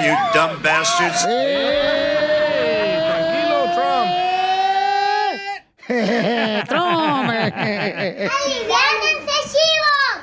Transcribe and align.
You 0.00 0.14
dumb 0.32 0.62
bastards. 0.62 1.22
Tranquilo, 3.08 3.58
Trump. 3.74 4.10
Trump. 6.68 7.28
¡Aliviánense, 8.38 9.36
chivos! 9.50 10.22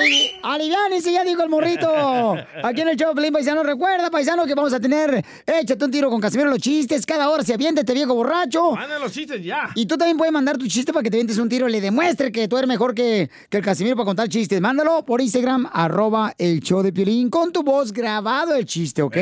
Ali, 0.00 0.30
aliviánense, 0.42 1.12
ya 1.12 1.24
dijo 1.24 1.42
el 1.42 1.48
morrito. 1.48 2.34
Aquí 2.62 2.80
en 2.80 2.88
el 2.88 2.96
show, 2.96 3.14
Pelín 3.14 3.32
Paisano. 3.32 3.62
Recuerda, 3.62 4.10
paisano, 4.10 4.46
que 4.46 4.54
vamos 4.54 4.72
a 4.72 4.80
tener 4.80 5.24
Échate 5.46 5.84
un 5.84 5.90
tiro 5.90 6.10
con 6.10 6.20
Casimiro 6.20 6.48
los 6.50 6.58
chistes. 6.58 7.04
Cada 7.04 7.28
hora 7.28 7.42
se 7.42 7.54
aviéntate, 7.54 7.92
viejo 7.92 8.14
borracho. 8.14 8.72
Manda 8.72 8.98
los 8.98 9.12
chistes 9.12 9.42
ya. 9.44 9.70
Y 9.74 9.86
tú 9.86 9.96
también 9.98 10.16
puedes 10.16 10.32
mandar 10.32 10.56
tu 10.58 10.66
chiste 10.66 10.92
para 10.92 11.02
que 11.02 11.10
te 11.10 11.16
vientes 11.16 11.38
un 11.38 11.48
tiro 11.48 11.68
y 11.68 11.72
le 11.72 11.80
demuestre 11.80 12.32
que 12.32 12.48
tú 12.48 12.56
eres 12.56 12.68
mejor 12.68 12.94
que, 12.94 13.30
que 13.48 13.58
el 13.58 13.64
Casimiro 13.64 13.96
para 13.96 14.06
contar 14.06 14.28
chistes. 14.28 14.60
Mándalo 14.60 15.04
por 15.04 15.20
Instagram, 15.20 15.68
arroba 15.72 16.34
el 16.38 16.60
show 16.60 16.82
de 16.82 16.92
Piolín, 16.92 17.28
con 17.30 17.52
tu 17.52 17.62
voz 17.62 17.92
grabado 17.92 18.54
el 18.54 18.64
chiste, 18.66 19.02
¿ok? 19.02 19.16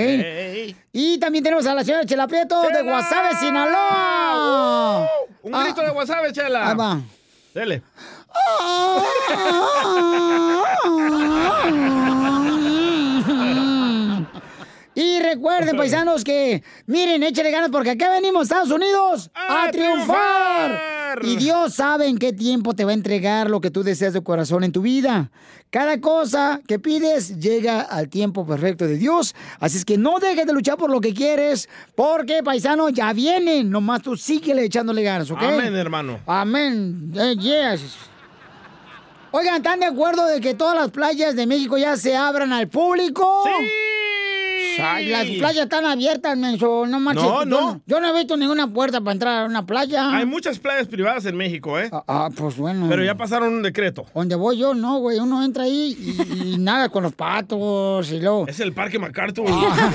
Y 0.92 1.18
también 1.18 1.44
tenemos 1.44 1.66
a 1.66 1.74
la 1.74 1.84
señora 1.84 2.04
Chela 2.06 2.26
Prieto 2.26 2.60
de. 2.62 2.82
Guasave, 2.82 3.34
Sinaloa. 3.36 5.08
Un 5.42 5.54
Ah. 5.54 5.64
grito 5.64 5.82
de 5.82 5.90
WhatsApp, 5.90 6.32
chela. 6.32 6.70
Ahí 6.70 6.76
va. 6.76 7.00
Dele. 7.54 7.82
Y 14.94 15.20
recuerden, 15.20 15.76
paisanos, 15.76 16.24
que 16.24 16.64
miren, 16.86 17.22
échale 17.22 17.52
ganas 17.52 17.70
porque 17.70 17.90
acá 17.90 18.10
venimos, 18.10 18.44
Estados 18.44 18.72
Unidos, 18.72 19.30
a, 19.32 19.66
¡A 19.66 19.70
triunfar. 19.70 21.16
triunfar! 21.20 21.24
Y 21.24 21.36
Dios 21.36 21.74
sabe 21.74 22.08
en 22.08 22.18
qué 22.18 22.32
tiempo 22.32 22.74
te 22.74 22.84
va 22.84 22.90
a 22.90 22.94
entregar 22.94 23.48
lo 23.48 23.60
que 23.60 23.70
tú 23.70 23.84
deseas 23.84 24.12
de 24.12 24.22
corazón 24.22 24.64
en 24.64 24.72
tu 24.72 24.82
vida. 24.82 25.30
Cada 25.70 26.00
cosa 26.00 26.60
que 26.66 26.80
pides 26.80 27.38
llega 27.38 27.80
al 27.82 28.08
tiempo 28.08 28.44
perfecto 28.44 28.86
de 28.86 28.96
Dios. 28.96 29.36
Así 29.60 29.76
es 29.78 29.84
que 29.84 29.98
no 29.98 30.18
dejes 30.18 30.46
de 30.46 30.52
luchar 30.52 30.76
por 30.76 30.90
lo 30.90 31.00
que 31.00 31.14
quieres, 31.14 31.68
porque, 31.94 32.42
paisano, 32.42 32.88
ya 32.88 33.12
vienen. 33.12 33.70
Nomás 33.70 34.02
tú 34.02 34.16
síguele 34.16 34.64
echándole 34.64 35.04
ganas, 35.04 35.30
¿ok? 35.30 35.42
Amén, 35.42 35.76
hermano. 35.76 36.18
Amén. 36.26 37.12
Eh, 37.14 37.36
yes. 37.38 37.82
Oigan, 39.30 39.56
¿están 39.56 39.80
de 39.80 39.86
acuerdo 39.86 40.26
de 40.26 40.40
que 40.40 40.54
todas 40.54 40.74
las 40.74 40.90
playas 40.90 41.36
de 41.36 41.46
México 41.46 41.76
ya 41.76 41.96
se 41.96 42.16
abran 42.16 42.52
al 42.52 42.68
público? 42.68 43.44
¡Sí! 43.44 44.80
Ay, 44.80 45.06
las 45.08 45.26
playas 45.26 45.64
están 45.64 45.84
abiertas, 45.86 46.36
menso. 46.38 46.86
No 46.86 47.00
marches. 47.00 47.24
No, 47.24 47.40
Yo 47.40 47.46
no. 47.46 47.80
Yo 47.84 48.00
no 48.00 48.08
he 48.08 48.12
visto 48.18 48.36
ninguna 48.36 48.72
puerta 48.72 49.00
para 49.00 49.12
entrar 49.12 49.42
a 49.42 49.46
una 49.46 49.66
playa. 49.66 50.16
Hay 50.16 50.24
muchas 50.24 50.60
playas 50.60 50.86
privadas 50.86 51.26
en 51.26 51.36
México, 51.36 51.78
¿eh? 51.80 51.90
Ah, 51.92 52.04
ah, 52.06 52.28
pues 52.34 52.56
bueno. 52.56 52.86
Pero 52.88 53.04
ya 53.04 53.16
pasaron 53.16 53.52
un 53.54 53.62
decreto. 53.62 54.06
Donde 54.14 54.36
voy 54.36 54.56
yo, 54.58 54.74
no, 54.74 54.98
güey. 54.98 55.18
Uno 55.18 55.42
entra 55.44 55.64
ahí 55.64 55.96
y, 56.00 56.52
y 56.54 56.58
nada 56.58 56.88
con 56.90 57.02
los 57.02 57.12
patos 57.12 58.08
y 58.12 58.20
luego... 58.20 58.46
Es 58.46 58.60
el 58.60 58.72
Parque 58.72 59.00
MacArthur. 59.00 59.46
Ah. 59.48 59.88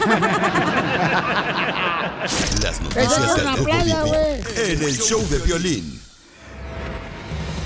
Las 2.23 2.41
Esa 2.61 2.83
noticias 2.83 3.17
es 3.29 3.35
del 3.35 3.45
una 3.47 3.55
playa, 3.55 4.01
güey. 4.01 4.21
en 4.71 4.83
el 4.83 4.97
show 4.97 5.21
de 5.29 5.39
violín. 5.39 5.99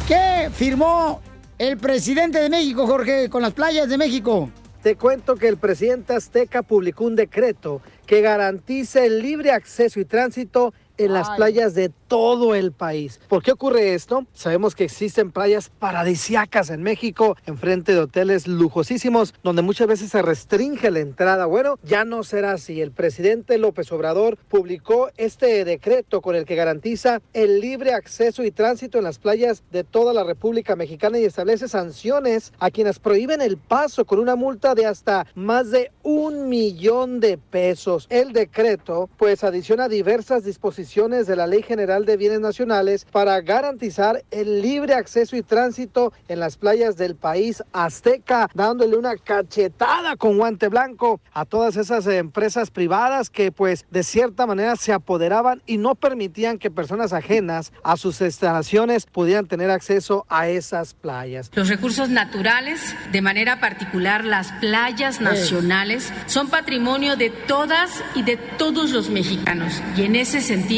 ¿Qué 0.08 0.50
firmó 0.54 1.22
el 1.58 1.78
presidente 1.78 2.40
de 2.40 2.50
México, 2.50 2.86
Jorge, 2.86 3.30
con 3.30 3.42
las 3.42 3.54
playas 3.54 3.90
de 3.90 3.98
México? 3.98 4.52
Te 4.84 4.96
cuento 4.96 5.36
que 5.36 5.48
el 5.48 5.58
presidente 5.58 6.14
azteca 6.14 6.62
publicó 6.62 7.06
un 7.06 7.16
decreto 7.16 7.82
que 8.06 8.22
garantiza 8.22 9.04
el 9.04 9.22
libre 9.22 9.52
acceso 9.52 10.00
y 10.00 10.06
tránsito 10.06 10.74
en 10.98 11.14
las 11.14 11.30
Ay. 11.30 11.38
playas 11.38 11.74
de 11.74 11.90
todo 12.08 12.56
el 12.56 12.72
país. 12.72 13.20
¿Por 13.28 13.44
qué 13.44 13.52
ocurre 13.52 13.94
esto? 13.94 14.26
Sabemos 14.34 14.76
que 14.76 14.86
existen 14.86 15.32
playas 15.32 15.70
paradisiacas 15.70 16.70
en 16.70 16.82
México, 16.84 17.36
enfrente 17.46 17.94
de 17.94 18.00
hoteles 18.00 18.48
lujosísimos, 18.48 19.34
donde 19.44 19.62
muchas 19.62 19.88
veces 19.88 20.12
se 20.12 20.22
restringe 20.22 20.90
la 20.92 21.00
entrada. 21.00 21.46
Bueno, 21.46 21.78
ya 21.84 22.06
no 22.06 22.24
será 22.24 22.54
así. 22.54 22.82
El 22.82 22.92
presidente 22.92 23.58
López 23.58 23.92
Obrador 23.92 24.38
publicó 24.48 25.10
este 25.18 25.66
decreto 25.66 26.22
con 26.22 26.36
el 26.36 26.46
que 26.46 26.56
garantiza 26.56 27.22
el 27.34 27.60
libre 27.60 27.94
acceso 27.94 28.44
y 28.44 28.52
tránsito 28.52 28.98
en 28.98 29.04
las 29.04 29.20
playas 29.20 29.64
de 29.72 29.84
toda 29.84 30.14
la 30.14 30.24
República 30.24 30.76
Mexicana 30.76 31.20
y 31.20 31.26
establece 31.26 31.68
sanciones 31.68 32.54
a 32.60 32.72
quienes 32.72 33.00
prohíben 33.00 33.42
el 33.42 33.58
paso 33.58 34.06
con 34.06 34.20
una 34.20 34.36
multa 34.36 34.76
de 34.76 34.86
hasta 34.86 35.28
más 35.36 35.72
de 35.72 35.92
un 36.04 36.50
millón 36.50 37.20
de 37.20 37.38
pesos. 37.38 38.08
El 38.10 38.34
decreto 38.34 39.10
pues 39.18 39.44
adiciona 39.44 39.90
diversas 39.90 40.44
disposiciones 40.44 40.87
de 40.96 41.36
la 41.36 41.48
Ley 41.48 41.64
General 41.64 42.06
de 42.06 42.16
Bienes 42.16 42.40
Nacionales 42.40 43.06
para 43.12 43.42
garantizar 43.42 44.24
el 44.32 44.62
libre 44.62 44.94
acceso 44.94 45.36
y 45.36 45.42
tránsito 45.44 46.14
en 46.30 46.40
las 46.40 46.56
playas 46.56 46.96
del 46.96 47.16
país 47.16 47.62
azteca, 47.74 48.50
dándole 48.54 48.96
una 48.96 49.18
cachetada 49.18 50.16
con 50.16 50.38
guante 50.38 50.70
blanco 50.70 51.20
a 51.34 51.44
todas 51.44 51.76
esas 51.76 52.08
empresas 52.08 52.72
privadas 52.72 53.30
que 53.30 53.52
pues 53.52 53.86
de 53.92 54.02
cierta 54.02 54.48
manera 54.48 54.78
se 54.78 54.94
apoderaban 54.94 55.62
y 55.66 55.78
no 55.78 55.94
permitían 55.94 56.58
que 56.58 56.72
personas 56.72 57.12
ajenas 57.12 57.74
a 57.84 57.98
sus 57.98 58.22
instalaciones 58.22 59.06
pudieran 59.06 59.46
tener 59.46 59.70
acceso 59.70 60.26
a 60.30 60.48
esas 60.48 60.94
playas. 60.94 61.52
Los 61.54 61.68
recursos 61.68 62.10
naturales, 62.10 62.96
de 63.12 63.22
manera 63.22 63.60
particular 63.60 64.24
las 64.24 64.54
playas 64.54 65.20
nacionales, 65.20 66.14
son 66.28 66.48
patrimonio 66.48 67.18
de 67.18 67.30
todas 67.30 67.92
y 68.16 68.24
de 68.24 68.38
todos 68.38 68.92
los 68.92 69.10
mexicanos. 69.10 69.82
Y 69.98 70.04
en 70.04 70.16
ese 70.16 70.40
sentido, 70.40 70.77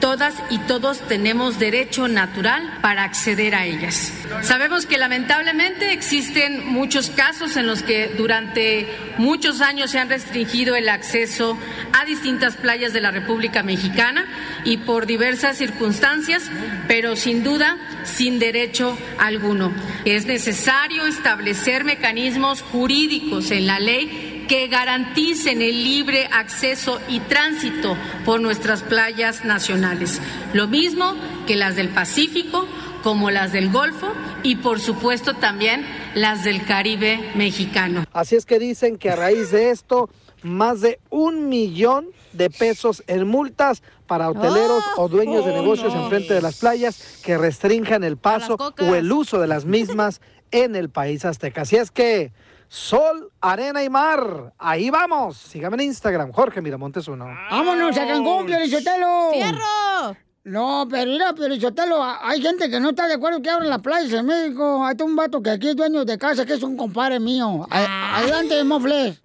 todas 0.00 0.34
y 0.50 0.58
todos 0.58 1.00
tenemos 1.08 1.58
derecho 1.58 2.08
natural 2.08 2.78
para 2.82 3.04
acceder 3.04 3.54
a 3.54 3.64
ellas. 3.64 4.12
Sabemos 4.42 4.86
que 4.86 4.98
lamentablemente 4.98 5.92
existen 5.92 6.66
muchos 6.66 7.10
casos 7.10 7.56
en 7.56 7.66
los 7.66 7.82
que 7.82 8.08
durante 8.16 8.86
muchos 9.18 9.60
años 9.60 9.90
se 9.90 9.98
han 9.98 10.08
restringido 10.08 10.76
el 10.76 10.88
acceso 10.88 11.58
a 11.92 12.04
distintas 12.04 12.56
playas 12.56 12.92
de 12.92 13.00
la 13.00 13.10
República 13.10 13.62
Mexicana 13.62 14.26
y 14.64 14.78
por 14.78 15.06
diversas 15.06 15.56
circunstancias, 15.56 16.50
pero 16.86 17.16
sin 17.16 17.42
duda 17.42 17.76
sin 18.04 18.38
derecho 18.38 18.96
alguno. 19.18 19.72
Es 20.04 20.26
necesario 20.26 21.06
establecer 21.06 21.84
mecanismos 21.84 22.62
jurídicos 22.62 23.50
en 23.50 23.66
la 23.66 23.80
ley 23.80 24.37
que 24.48 24.66
garanticen 24.66 25.60
el 25.62 25.84
libre 25.84 26.26
acceso 26.32 27.00
y 27.08 27.20
tránsito 27.20 27.96
por 28.24 28.40
nuestras 28.40 28.82
playas 28.82 29.44
nacionales, 29.44 30.20
lo 30.54 30.66
mismo 30.66 31.14
que 31.46 31.54
las 31.54 31.76
del 31.76 31.90
Pacífico, 31.90 32.66
como 33.02 33.30
las 33.30 33.52
del 33.52 33.70
Golfo 33.70 34.08
y 34.42 34.56
por 34.56 34.80
supuesto 34.80 35.34
también 35.34 35.86
las 36.14 36.44
del 36.44 36.64
Caribe 36.64 37.32
mexicano. 37.36 38.04
Así 38.12 38.36
es 38.36 38.46
que 38.46 38.58
dicen 38.58 38.96
que 38.96 39.10
a 39.10 39.16
raíz 39.16 39.50
de 39.50 39.70
esto, 39.70 40.08
más 40.42 40.80
de 40.80 40.98
un 41.10 41.48
millón 41.48 42.06
de 42.32 42.50
pesos 42.50 43.02
en 43.06 43.26
multas 43.26 43.82
para 44.06 44.30
hoteleros 44.30 44.82
o 44.96 45.08
dueños 45.08 45.44
de 45.44 45.52
negocios 45.52 45.94
enfrente 45.94 46.34
de 46.34 46.42
las 46.42 46.58
playas 46.58 47.20
que 47.22 47.36
restrinjan 47.36 48.02
el 48.02 48.16
paso 48.16 48.56
o 48.56 48.94
el 48.94 49.12
uso 49.12 49.40
de 49.40 49.46
las 49.46 49.64
mismas 49.64 50.20
en 50.50 50.76
el 50.76 50.88
país 50.88 51.24
azteca. 51.24 51.62
Así 51.62 51.76
es 51.76 51.90
que 51.90 52.32
sol, 52.68 53.30
arena 53.40 53.82
y 53.82 53.88
mar, 53.90 54.52
ahí 54.58 54.90
vamos. 54.90 55.36
Sígame 55.36 55.76
en 55.76 55.88
Instagram, 55.88 56.32
Jorge 56.32 56.60
Miramontes 56.60 57.08
uno. 57.08 57.26
¡Vámonos 57.50 57.96
a 57.96 58.06
Cancún, 58.06 58.46
Piolichotelo! 58.46 59.30
¡Fierro! 59.32 60.16
No, 60.44 60.86
pero 60.90 61.10
mira, 61.10 61.32
Piolichotelo, 61.34 62.02
hay 62.02 62.40
gente 62.40 62.70
que 62.70 62.80
no 62.80 62.90
está 62.90 63.06
de 63.06 63.14
acuerdo 63.14 63.42
que 63.42 63.50
abran 63.50 63.68
las 63.68 63.80
playas 63.80 64.12
en 64.12 64.24
México. 64.26 64.84
Hay 64.84 64.96
un 65.02 65.14
vato 65.16 65.42
que 65.42 65.50
aquí 65.50 65.68
es 65.68 65.76
dueño 65.76 66.04
de 66.04 66.16
casa, 66.18 66.46
que 66.46 66.54
es 66.54 66.62
un 66.62 66.76
compadre 66.76 67.20
mío. 67.20 67.66
A- 67.70 68.18
Adelante, 68.18 68.62
Mofles. 68.64 69.20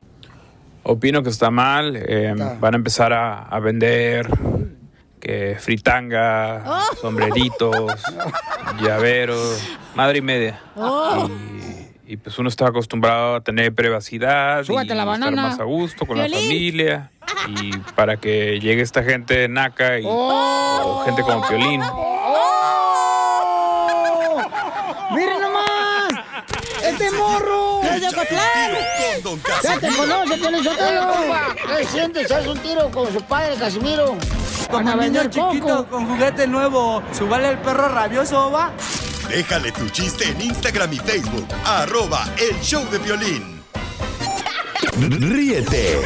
Opino 0.84 1.24
que 1.24 1.30
está 1.30 1.50
mal. 1.50 1.96
eh, 1.96 2.34
van 2.60 2.74
a 2.74 2.78
empezar 2.78 3.14
a, 3.14 3.44
a 3.44 3.60
vender 3.60 4.28
que 5.22 5.56
fritanga, 5.58 6.82
sombreritos, 7.00 8.02
llaveros, 8.82 9.62
madre 9.96 10.18
y 10.18 10.22
media. 10.22 10.60
Oh. 10.76 11.30
Y, 11.30 11.73
y, 12.14 12.18
pues 12.18 12.38
uno 12.40 12.50
está 12.50 12.68
acostumbrado 12.68 13.36
a 13.36 13.42
tener 13.42 13.74
privacidad 13.74 14.64
Súbete 14.64 14.86
y 14.94 14.96
la 14.96 15.04
estar 15.04 15.08
banana. 15.08 15.42
más 15.50 15.60
a 15.60 15.64
gusto 15.64 16.06
con 16.06 16.18
la 16.18 16.26
familia. 16.30 17.12
Y 17.48 17.76
para 17.96 18.18
que 18.18 18.60
llegue 18.60 18.82
esta 18.82 19.04
gente 19.04 19.48
naca 19.48 20.00
y 20.00 20.04
Oh. 20.06 21.00
o 21.02 21.06
gente 21.06 21.22
como 21.24 21.48
Piolín. 21.48 21.82
¡Miren 25.12 25.42
nomás! 25.42 26.14
¡Este 26.84 27.12
morro! 27.12 27.82
¡Es 27.84 28.02
de 28.02 28.08
Ocotlán! 28.08 28.72
¡Ya 29.64 29.80
te 29.80 29.88
conoce, 29.96 30.38
Piolichotelo! 30.38 31.08
¿Qué 31.78 31.86
sientes? 31.86 32.32
¿Haz 32.32 32.48
un 32.48 32.58
tiro 32.60 32.90
con 32.92 33.12
su 33.14 33.22
padre, 33.24 33.56
Casimiro? 33.56 34.16
Van 34.72 34.88
a 34.88 34.92
Como 34.92 35.04
niño 35.04 35.20
vender 35.22 35.30
chiquito 35.30 35.68
coco. 35.78 35.86
con 35.90 36.08
juguete 36.08 36.48
nuevo, 36.48 37.04
¿subale 37.12 37.50
el 37.50 37.58
perro 37.60 37.90
rabioso 37.90 38.50
va? 38.52 38.72
Déjale 39.34 39.72
tu 39.72 39.90
chiste 39.90 40.30
en 40.30 40.40
Instagram 40.40 40.94
y 40.94 40.98
Facebook. 40.98 41.48
Arroba 41.66 42.24
el 42.38 42.56
show 42.62 42.88
de 42.92 43.00
violín. 43.00 43.64
Ríete 45.10 46.00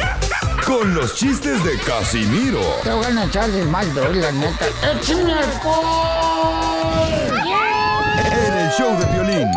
con 0.64 0.94
los 0.94 1.14
chistes 1.14 1.62
de 1.62 1.76
Casimiro 1.80 2.60
Te 2.82 2.90
voy 2.90 3.04
a 3.04 3.24
echar 3.24 3.50
de 3.50 3.64
mal, 3.66 3.86
bro, 3.90 4.14
la 4.14 4.32
neta. 4.32 4.66
¡Échame 4.82 5.34
alcohol! 5.34 6.78
en 8.46 8.56
el 8.56 8.70
show 8.70 8.96
de 8.98 9.04
violín. 9.12 9.48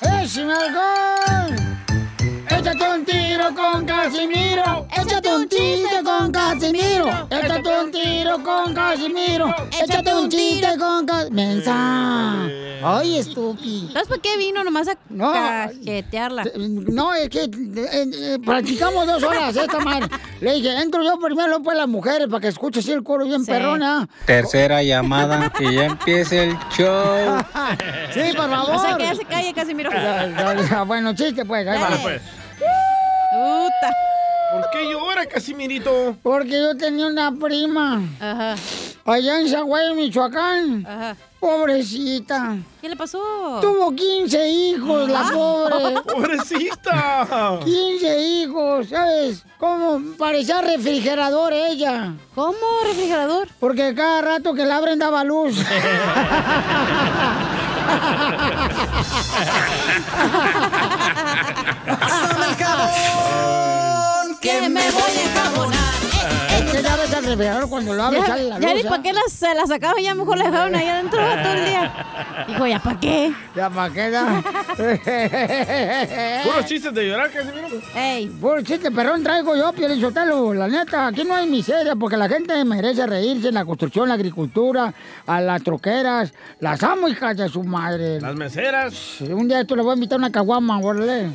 ¡Échame 0.00 0.54
alcohol! 0.54 1.04
Échate 2.48 2.88
un 2.88 3.04
tiro 3.04 3.54
con 3.54 3.84
Casimiro. 3.84 4.86
Échate 4.90 5.36
un 5.36 5.48
chiste 5.50 6.02
con 6.02 6.32
Casimiro. 6.32 7.28
Échate 7.28 7.78
un 7.78 7.92
tiro 7.92 8.42
con 8.42 8.72
Casimiro. 8.74 9.54
Échate 9.82 10.13
un 10.24 10.30
chiste 10.30 10.68
con. 10.78 11.06
Mensa. 11.34 12.46
Ay, 12.86 13.18
estúpido. 13.18 13.92
¿Sabes 13.92 14.08
por 14.08 14.20
qué 14.20 14.36
vino? 14.36 14.62
Nomás 14.62 14.88
a 14.88 14.96
No. 15.08 15.32
cajetearla. 15.32 16.44
No, 16.56 17.14
es 17.14 17.30
que 17.30 17.44
eh, 17.44 17.50
eh, 18.12 18.38
practicamos 18.44 19.06
dos 19.06 19.22
horas 19.22 19.56
esta 19.56 19.80
madre. 19.80 20.08
Le 20.40 20.54
dije, 20.54 20.70
entro 20.82 21.02
yo 21.02 21.18
primero, 21.18 21.62
pues 21.62 21.76
las 21.78 21.88
mujeres, 21.88 22.28
para 22.28 22.40
que 22.40 22.48
escuche 22.48 22.80
así 22.80 22.92
el 22.92 23.02
coro 23.02 23.24
bien 23.24 23.46
perrona. 23.46 24.06
Tercera 24.26 24.82
llamada, 24.82 25.48
que 25.50 25.72
ya 25.72 25.84
empiece 25.86 26.44
el 26.44 26.58
show. 26.76 27.42
Sí, 28.12 28.20
por 28.36 28.50
favor. 28.50 28.74
O 28.74 28.78
sea, 28.78 28.96
que 28.98 29.04
ya 29.04 29.14
se 29.14 29.24
calle, 29.24 29.54
Casimiro. 29.54 29.90
Ya, 29.90 30.26
ya, 30.28 30.68
ya, 30.68 30.82
bueno, 30.82 31.14
chiste, 31.14 31.44
pues. 31.44 31.66
ahí 31.66 31.80
va. 31.80 31.88
Pues, 32.02 32.20
Puta. 33.32 33.90
¿Por 34.54 34.70
qué 34.70 34.90
llora, 34.90 35.26
Casimirito? 35.26 36.16
Porque 36.22 36.50
yo 36.50 36.76
tenía 36.76 37.06
una 37.06 37.32
prima. 37.32 38.00
Ajá. 38.20 38.54
Allá 39.04 39.40
en 39.40 39.48
Zaguay, 39.48 39.94
Michoacán. 39.94 40.86
Ajá. 40.86 41.16
Pobrecita. 41.40 42.56
¿Qué 42.80 42.88
le 42.88 42.96
pasó? 42.96 43.18
Tuvo 43.60 43.94
15 43.94 44.48
hijos, 44.48 45.08
la 45.10 45.20
Ah. 45.28 45.30
pobre. 45.32 46.00
¡Pobrecita! 46.14 47.58
15 47.64 48.20
hijos, 48.26 48.88
¿sabes? 48.88 49.44
Como 49.58 50.00
parecía 50.16 50.62
refrigerador 50.62 51.52
ella. 51.52 52.14
¿Cómo 52.34 52.56
refrigerador? 52.84 53.48
Porque 53.60 53.94
cada 53.94 54.22
rato 54.22 54.54
que 54.54 54.64
la 54.64 54.76
abren 54.76 54.98
daba 54.98 55.22
luz. 55.24 55.56
Jabón, 62.58 62.88
que 64.44 64.68
me 64.68 64.90
voy 64.90 65.02
a 65.02 65.22
enjabonar. 65.22 65.94
Es 66.54 66.70
que 66.70 66.82
ya 66.82 66.96
ves 66.96 67.10
refrigerador 67.10 67.68
cuando 67.68 67.94
lo 67.94 68.02
abres 68.04 68.20
Ya, 68.20 68.26
sale 68.28 68.44
la 68.44 68.58
ya 68.60 68.66
luz. 68.68 68.74
ni 68.74 68.80
¿eh? 68.80 68.84
para 68.90 69.02
qué 69.02 69.12
las, 69.12 69.32
se 69.32 69.54
las 69.54 69.68
sacaban, 69.68 70.02
ya 70.02 70.14
mejor 70.14 70.38
la 70.38 70.44
dejaron 70.44 70.74
ahí 70.74 70.86
adentro 70.86 71.18
todo 71.18 71.52
el 71.52 71.64
día. 71.64 72.44
Dijo, 72.46 72.66
¿ya 72.66 72.78
para 72.78 73.00
qué? 73.00 73.32
Ya 73.56 73.70
para 73.70 73.92
qué 73.92 74.10
da. 74.10 74.42
Puros 76.44 76.66
chistes 76.66 76.94
de 76.94 77.08
llorar, 77.08 77.30
Casimiro. 77.30 77.68
Ey. 77.96 78.26
Puro 78.28 78.62
chiste, 78.62 78.90
perrón, 78.90 79.22
traigo 79.22 79.56
yo, 79.56 79.72
Pielichotelo. 79.72 80.54
La 80.54 80.68
neta, 80.68 81.06
aquí 81.08 81.24
no 81.24 81.34
hay 81.34 81.48
miseria 81.48 81.96
porque 81.96 82.16
la 82.16 82.28
gente 82.28 82.62
merece 82.64 83.06
reírse 83.06 83.48
en 83.48 83.54
la 83.54 83.64
construcción, 83.64 84.08
la 84.08 84.14
agricultura, 84.14 84.92
a 85.26 85.40
las 85.40 85.62
troqueras. 85.62 86.32
Las 86.60 86.82
amo, 86.82 87.08
hijas 87.08 87.36
de 87.36 87.48
su 87.48 87.64
madre. 87.64 88.20
Las 88.20 88.34
meseras. 88.36 89.20
Un 89.22 89.48
día 89.48 89.60
esto 89.62 89.74
le 89.74 89.82
voy 89.82 89.92
a 89.92 89.94
invitar 89.94 90.16
a 90.16 90.18
una 90.18 90.30
caguama, 90.32 90.78
órale. 90.78 91.30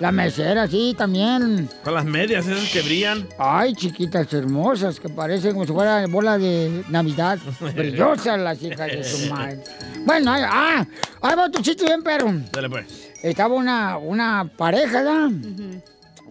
La 0.00 0.12
mesera, 0.12 0.68
sí, 0.68 0.94
también. 0.96 1.68
Con 1.82 1.94
las 1.94 2.04
medias 2.04 2.46
esas 2.46 2.70
que 2.70 2.82
brillan. 2.82 3.26
Ay, 3.36 3.74
chiquitas 3.74 4.32
hermosas, 4.32 5.00
que 5.00 5.08
parecen 5.08 5.52
como 5.54 5.66
si 5.66 5.72
fuera 5.72 6.06
bola 6.06 6.38
de 6.38 6.84
Navidad. 6.88 7.38
Brillosas 7.74 8.38
las 8.38 8.62
hijas 8.62 8.86
de 8.86 9.02
su 9.02 9.28
madre. 9.32 9.58
Bueno, 10.04 10.32
ahí, 10.32 10.42
ah, 10.46 10.86
ahí 11.20 11.36
va 11.36 11.50
tu 11.50 11.60
chiste 11.62 11.84
bien, 11.84 12.02
perro. 12.02 12.32
Dale 12.52 12.70
pues. 12.70 13.10
Estaba 13.22 13.56
una, 13.56 13.98
una 13.98 14.48
pareja, 14.56 15.02
¿verdad? 15.02 15.30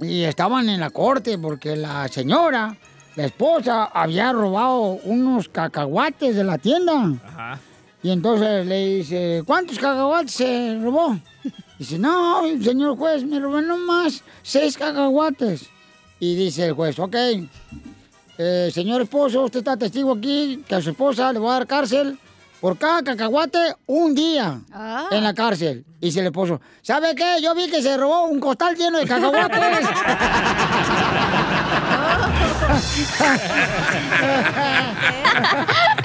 Y 0.01 0.23
estaban 0.23 0.69
en 0.69 0.79
la 0.79 0.89
corte 0.89 1.37
porque 1.37 1.75
la 1.75 2.07
señora, 2.07 2.77
la 3.17 3.25
esposa, 3.25 3.85
había 3.85 4.31
robado 4.31 4.99
unos 5.03 5.49
cacahuates 5.49 6.37
de 6.37 6.43
la 6.45 6.57
tienda. 6.57 7.15
Ajá. 7.25 7.59
Y 8.01 8.11
entonces 8.11 8.65
le 8.65 8.97
dice, 8.97 9.43
¿cuántos 9.45 9.77
cacahuates 9.77 10.31
se 10.31 10.79
robó? 10.81 11.17
Dice, 11.79 11.99
no, 11.99 12.41
señor 12.63 12.97
juez, 12.97 13.23
me 13.23 13.39
robé 13.39 13.61
nomás 13.61 14.23
seis 14.41 14.77
cacahuates. 14.77 15.69
Y 16.19 16.35
dice 16.35 16.65
el 16.65 16.73
juez, 16.73 16.97
ok, 16.97 17.15
eh, 18.39 18.71
señor 18.73 19.01
esposo, 19.01 19.43
usted 19.43 19.59
está 19.59 19.77
testigo 19.77 20.13
aquí 20.13 20.63
que 20.67 20.75
a 20.75 20.81
su 20.81 20.89
esposa 20.89 21.31
le 21.31 21.39
va 21.39 21.51
a 21.51 21.53
dar 21.59 21.67
cárcel 21.67 22.17
por 22.59 22.75
cada 22.77 23.03
cacahuate 23.03 23.75
un 23.85 24.15
día 24.15 24.59
Ah. 24.73 25.07
en 25.11 25.23
la 25.23 25.33
cárcel. 25.35 25.85
Dice 26.01 26.21
el 26.21 26.27
esposo, 26.27 26.59
¿sabe 26.81 27.13
qué? 27.13 27.37
Yo 27.41 27.53
vi 27.53 27.69
que 27.69 27.83
se 27.83 27.95
robó 27.97 28.23
un 28.25 28.39
costal 28.39 28.75
lleno 28.75 28.97
de 28.97 29.05
cacahuates. 29.05 29.87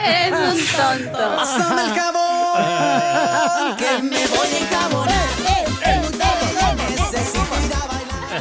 Eres 0.05 0.33
un 0.33 0.59
tonto. 0.77 1.19
Pásame 1.37 1.83
el 1.83 1.91
jabón, 1.99 3.77
que 3.81 3.91
me 4.03 4.27
voy 4.27 4.49
a 4.49 4.59
enjabonar. 4.59 5.12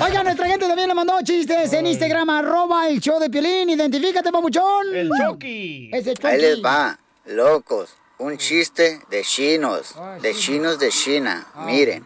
Oiga, 0.03 0.23
nuestra 0.23 0.47
gente 0.47 0.67
también 0.67 0.87
le 0.87 0.95
mandó 0.95 1.21
chistes 1.23 1.71
en 1.73 1.85
Instagram, 1.85 2.29
arroba 2.29 2.89
el 2.89 2.99
show 2.99 3.19
de 3.19 3.29
Piolín. 3.29 3.69
Identifícate, 3.69 4.31
papuchón. 4.31 4.95
El 4.95 5.09
Chucky. 5.09 5.91
Ese 5.93 6.15
Chucky. 6.15 6.27
Ahí 6.27 6.41
les 6.41 6.63
va, 6.63 6.97
locos. 7.25 7.91
Un 8.17 8.37
chiste 8.37 9.01
de 9.09 9.23
chinos, 9.23 9.95
de 10.21 10.33
chinos 10.33 10.79
de 10.79 10.89
China. 10.89 11.47
Miren. 11.65 12.05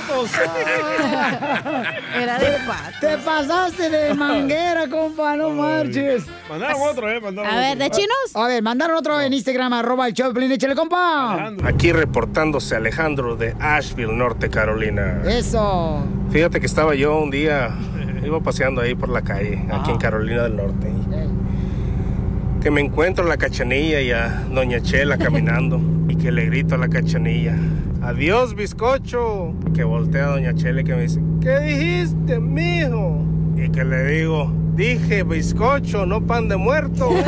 Patos. 0.00 0.30
Era 2.14 2.38
de 2.38 2.50
pato. 2.66 2.98
Te 3.00 3.18
pasaste 3.18 3.90
de 3.90 4.14
manguera, 4.14 4.88
compa, 4.88 5.36
no 5.36 5.50
marches. 5.50 6.24
Mandaron 6.48 6.82
otro, 6.88 7.10
¿eh? 7.10 7.20
Mandaron 7.20 7.50
A 7.50 7.56
ver, 7.58 7.72
otro. 7.72 7.84
¿de 7.84 7.90
chinos? 7.90 8.16
A 8.34 8.46
ver, 8.46 8.62
mandaron 8.62 8.96
otro 8.96 9.20
en 9.20 9.32
Instagram, 9.32 9.72
arroba 9.72 10.06
el 10.06 10.14
Piolín. 10.14 10.52
Échale, 10.52 10.74
compa. 10.74 11.52
Aquí 11.64 11.92
reportándose 11.92 12.76
Alejandro 12.76 13.36
de 13.36 13.54
Asheville, 13.60 14.12
Norte 14.12 14.48
Carolina. 14.50 15.22
Eso. 15.26 16.04
Fíjate 16.30 16.60
que 16.60 16.66
estaba 16.66 16.94
yo 16.94 17.18
un 17.18 17.30
día, 17.30 17.70
iba 18.24 18.40
paseando 18.40 18.80
ahí 18.80 18.94
por 18.94 19.08
la 19.08 19.22
calle, 19.22 19.64
aquí 19.72 19.90
en 19.90 19.98
Carolina 19.98 20.44
del 20.44 20.56
Norte. 20.56 20.92
Que 22.62 22.70
me 22.70 22.80
encuentro 22.80 23.24
la 23.24 23.36
cachanilla 23.36 24.00
y 24.00 24.10
a 24.10 24.44
Doña 24.50 24.80
Chela 24.82 25.16
caminando 25.16 25.80
que 26.20 26.32
le 26.32 26.46
grito 26.46 26.74
a 26.74 26.78
la 26.78 26.88
cachanilla, 26.88 27.56
adiós 28.02 28.54
bizcocho. 28.54 29.54
Que 29.74 29.84
voltea 29.84 30.24
a 30.24 30.28
doña 30.30 30.54
Chela 30.54 30.80
y 30.80 30.84
que 30.84 30.94
me 30.94 31.02
dice, 31.02 31.20
¿qué 31.40 31.58
dijiste, 31.60 32.40
mijo? 32.40 33.24
Y 33.56 33.68
que 33.70 33.84
le 33.84 34.04
digo, 34.04 34.52
dije 34.74 35.22
bizcocho, 35.22 36.06
no 36.06 36.20
pan 36.20 36.48
de 36.48 36.56
muerto. 36.56 37.08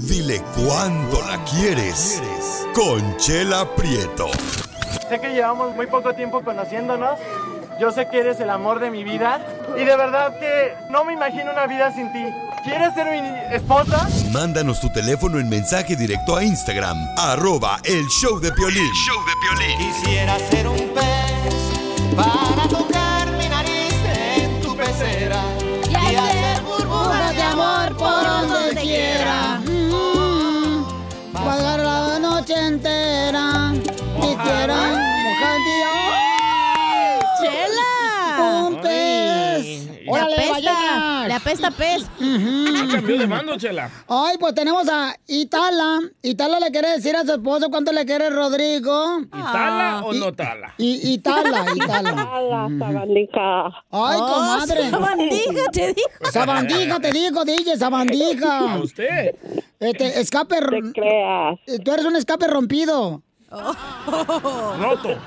Dile 0.00 0.42
cuándo 0.54 1.20
la 1.26 1.42
quieres. 1.44 2.22
Conchela 2.74 3.64
Prieto. 3.74 4.28
Sé 5.08 5.18
que 5.20 5.30
llevamos 5.30 5.74
muy 5.74 5.86
poco 5.86 6.14
tiempo 6.14 6.42
conociéndonos. 6.42 7.18
Yo 7.80 7.90
sé 7.90 8.06
que 8.08 8.18
eres 8.18 8.38
el 8.40 8.50
amor 8.50 8.78
de 8.78 8.90
mi 8.90 9.04
vida. 9.04 9.40
Y 9.74 9.84
de 9.86 9.96
verdad 9.96 10.38
que 10.38 10.74
no 10.90 11.02
me 11.02 11.14
imagino 11.14 11.50
una 11.50 11.66
vida 11.66 11.90
sin 11.94 12.12
ti. 12.12 12.22
¿Quieres 12.62 12.92
ser 12.92 13.06
mi 13.06 13.54
esposa? 13.54 14.06
Mándanos 14.32 14.82
tu 14.82 14.90
teléfono 14.90 15.38
en 15.38 15.48
mensaje 15.48 15.96
directo 15.96 16.36
a 16.36 16.44
Instagram, 16.44 16.98
arroba 17.16 17.78
el 17.84 18.06
show 18.08 18.38
de 18.38 18.52
Piolín. 18.52 18.92
Quisiera 19.78 20.38
ser 20.50 20.68
un 20.68 20.76
pez 20.76 22.14
para 22.14 22.68
tocar 22.68 23.30
mi 23.38 23.48
nariz 23.48 23.94
en 24.26 24.60
tu 24.60 24.76
pecera 24.76 25.42
y, 25.88 26.14
hacer 26.14 26.62
burbujas 26.62 27.34
de 27.34 27.42
amor 27.42 27.96
por 27.96 28.39
apesta 41.40 41.70
pez. 41.70 42.06
Cambió 42.90 43.18
de 43.18 43.26
mando, 43.26 43.56
Chela. 43.56 43.90
Ay, 44.08 44.36
pues 44.38 44.54
tenemos 44.54 44.88
a 44.88 45.14
Itala. 45.26 46.00
Itala 46.22 46.60
le 46.60 46.70
quiere 46.70 46.90
decir 46.90 47.16
a 47.16 47.24
su 47.24 47.32
esposo 47.32 47.68
cuánto 47.70 47.92
le 47.92 48.04
quiere 48.04 48.30
Rodrigo. 48.30 49.20
¿Itala 49.26 50.02
o 50.04 50.14
Y- 50.14 50.18
no 50.20 50.32
tala? 50.32 50.74
Y 50.78 51.12
Itala, 51.14 51.64
Itala. 51.74 52.10
Itala, 52.10 52.68
sabandija. 52.78 53.66
Ay, 53.90 54.18
Oh, 54.20 54.34
comadre. 54.34 54.90
sabandija, 54.90 55.64
te 55.72 55.86
dijo. 55.94 56.30
Sabandija, 56.32 57.00
te 57.00 57.12
digo, 57.12 57.44
DJ, 57.44 57.76
sabandija. 57.76 58.74
A 58.74 58.78
usted. 58.78 59.34
Este, 59.78 60.20
escape. 60.20 60.56
Te 60.60 60.92
creas. 60.92 61.58
Eh, 61.66 61.78
Tú 61.78 61.92
eres 61.92 62.04
un 62.04 62.16
escape 62.16 62.46
rompido. 62.46 63.22
Roto. 63.50 65.18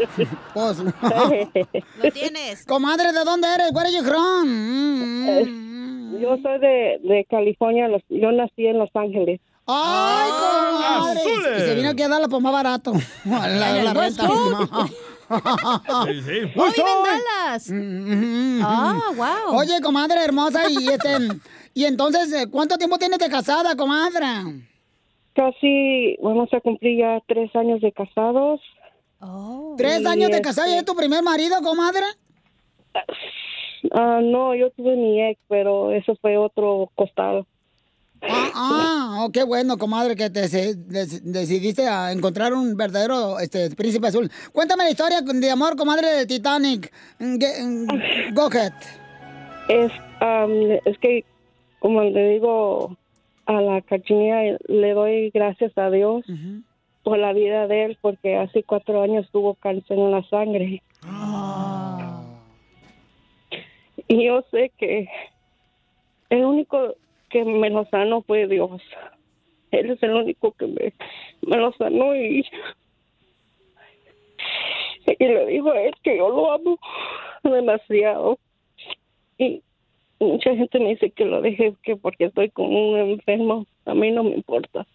Pues, 0.54 0.78
Lo 0.78 2.12
tienes. 2.14 2.66
comadre, 2.66 3.12
¿de 3.12 3.24
dónde 3.26 3.48
eres? 3.54 3.72
Where 3.74 3.90
are 3.90 3.98
you 3.98 4.04
from? 4.04 4.48
Mm, 4.48 5.26
mm. 5.28 5.83
Yo 6.20 6.38
soy 6.42 6.60
de, 6.60 7.00
de 7.04 7.26
California, 7.30 7.88
los- 7.88 8.02
yo 8.10 8.32
nací 8.32 8.66
en 8.68 8.78
Los 8.80 8.90
Ángeles. 8.96 9.40
Ay, 9.66 10.30
comadre. 10.32 11.22
Y 11.58 11.60
se 11.62 11.76
vino 11.76 11.90
aquí 11.90 12.02
a 12.04 12.10
darla 12.10 12.28
por 12.28 12.42
más 12.42 12.52
barato. 12.54 12.94
La, 13.26 13.48
la 13.84 13.92
West 13.94 14.20
renta. 14.20 14.88
Sí, 15.34 16.22
sí. 16.22 16.52
¡Oh, 16.56 16.66
vive 16.66 16.92
en 16.92 17.04
Dallas! 17.04 17.70
Mm, 17.72 18.62
Ah, 18.64 19.00
wow. 19.16 19.58
Oye, 19.58 19.80
comadre 19.82 20.24
hermosa, 20.24 20.70
y 20.70 20.90
este, 20.90 21.18
y 21.74 21.86
entonces, 21.86 22.32
eh, 22.34 22.46
¿cuánto 22.52 22.78
tiempo 22.78 23.00
tienes 23.00 23.18
de 23.18 23.30
casada, 23.30 23.76
comadre? 23.76 24.26
Casi 25.34 26.18
vamos 26.22 26.54
a 26.54 26.60
cumplir 26.60 27.00
ya 27.00 27.20
tres 27.26 27.56
años 27.56 27.82
de 27.82 27.92
casados. 27.94 28.62
Oh. 29.22 29.74
¿Tres 29.78 30.06
años 30.06 30.30
de 30.30 30.36
este- 30.36 30.42
casada 30.50 30.70
y 30.70 30.78
es 30.78 30.86
tu 30.86 30.94
primer 30.94 31.24
marido, 31.24 31.60
comadre? 31.64 32.06
Ah, 33.92 34.22
no, 34.24 34.56
yo 34.56 34.70
tuve 34.72 34.96
mi 34.96 35.22
ex, 35.22 35.40
pero 35.48 35.92
eso 35.92 36.16
fue 36.22 36.38
otro 36.38 36.90
costado. 36.96 37.46
Ah, 38.30 38.52
ah, 38.56 39.18
oh, 39.22 39.32
qué 39.32 39.44
bueno, 39.44 39.78
comadre, 39.78 40.16
que 40.16 40.30
te 40.30 40.42
decidiste 40.42 41.88
a 41.88 42.12
encontrar 42.12 42.54
un 42.54 42.78
verdadero 42.78 43.40
este, 43.40 43.70
príncipe 43.76 44.08
azul. 44.08 44.32
Cuéntame 44.54 44.86
la 44.86 44.92
historia 44.92 45.22
de 45.22 45.52
amor, 45.52 45.76
comadre, 45.76 46.08
de 46.08 46.26
Titanic. 46.26 46.92
Mm, 47.20 47.36
mm, 47.36 47.88
Go 48.34 48.48
ahead. 48.48 48.74
Es, 49.68 49.92
am, 50.22 50.72
es 50.86 50.98
que, 51.00 51.26
como 51.80 52.02
le 52.02 52.30
digo 52.30 52.96
a 53.46 53.54
la 53.62 53.82
cachinilla, 53.82 54.58
le 54.68 54.94
doy 54.94 55.30
gracias 55.32 55.78
a 55.78 55.90
Dios 55.90 56.26
por 57.04 57.18
la 57.18 57.34
vida 57.34 57.68
de 57.68 57.86
él, 57.86 57.98
porque 58.02 58.38
hace 58.38 58.64
cuatro 58.64 59.02
años 59.02 59.28
tuvo 59.32 59.56
cáncer 59.56 60.00
en 60.00 60.12
la 60.12 60.24
sangre. 60.30 60.82
Y 64.08 64.26
yo 64.26 64.44
sé 64.52 64.72
que 64.78 65.10
el 66.30 66.46
único 66.46 66.96
que 67.30 67.44
me 67.44 67.70
lo 67.70 67.86
sanó 67.86 68.22
fue 68.22 68.48
Dios. 68.48 68.82
Él 69.72 69.92
es 69.92 70.04
el 70.04 70.14
único 70.14 70.52
que 70.52 70.68
me, 70.68 70.94
me 71.42 71.58
lo 71.58 71.74
sanó 71.74 72.16
y, 72.16 72.46
y 75.08 75.26
le 75.26 75.46
digo 75.48 75.72
a 75.72 75.82
él 75.82 75.94
que 76.04 76.18
yo 76.18 76.30
lo 76.30 76.52
amo 76.52 76.80
demasiado. 77.44 78.38
Y 79.38 79.62
mucha 80.20 80.56
gente 80.56 80.80
me 80.80 80.90
dice 80.90 81.10
que 81.12 81.26
lo 81.26 81.42
deje 81.42 81.74
que 81.84 81.96
porque 81.96 82.26
estoy 82.26 82.50
con 82.50 82.74
un 82.74 82.98
enfermo. 82.98 83.66
A 83.86 83.94
mí 83.94 84.12
no 84.12 84.24
me 84.24 84.36
importa. 84.36 84.86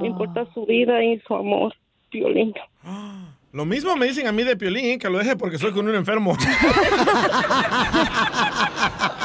Me 0.00 0.08
importa 0.08 0.46
su 0.52 0.66
vida 0.66 1.02
y 1.04 1.20
su 1.20 1.34
amor, 1.34 1.72
Violín. 2.10 2.52
Lo 3.58 3.64
mismo 3.64 3.96
me 3.96 4.06
dicen 4.06 4.28
a 4.28 4.30
mí 4.30 4.44
de 4.44 4.56
Piolín, 4.56 5.00
que 5.00 5.10
lo 5.10 5.18
deje 5.18 5.34
porque 5.34 5.58
soy 5.58 5.72
con 5.72 5.88
un 5.88 5.96
enfermo. 5.96 6.36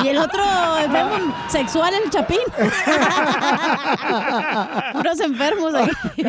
Y 0.03 0.07
el 0.07 0.17
otro 0.17 0.43
enfermo 0.79 1.35
sexual, 1.47 1.93
el 1.93 2.09
chapín. 2.09 2.39
Puros 4.93 5.19
enfermos 5.19 5.75
aquí. 5.75 6.23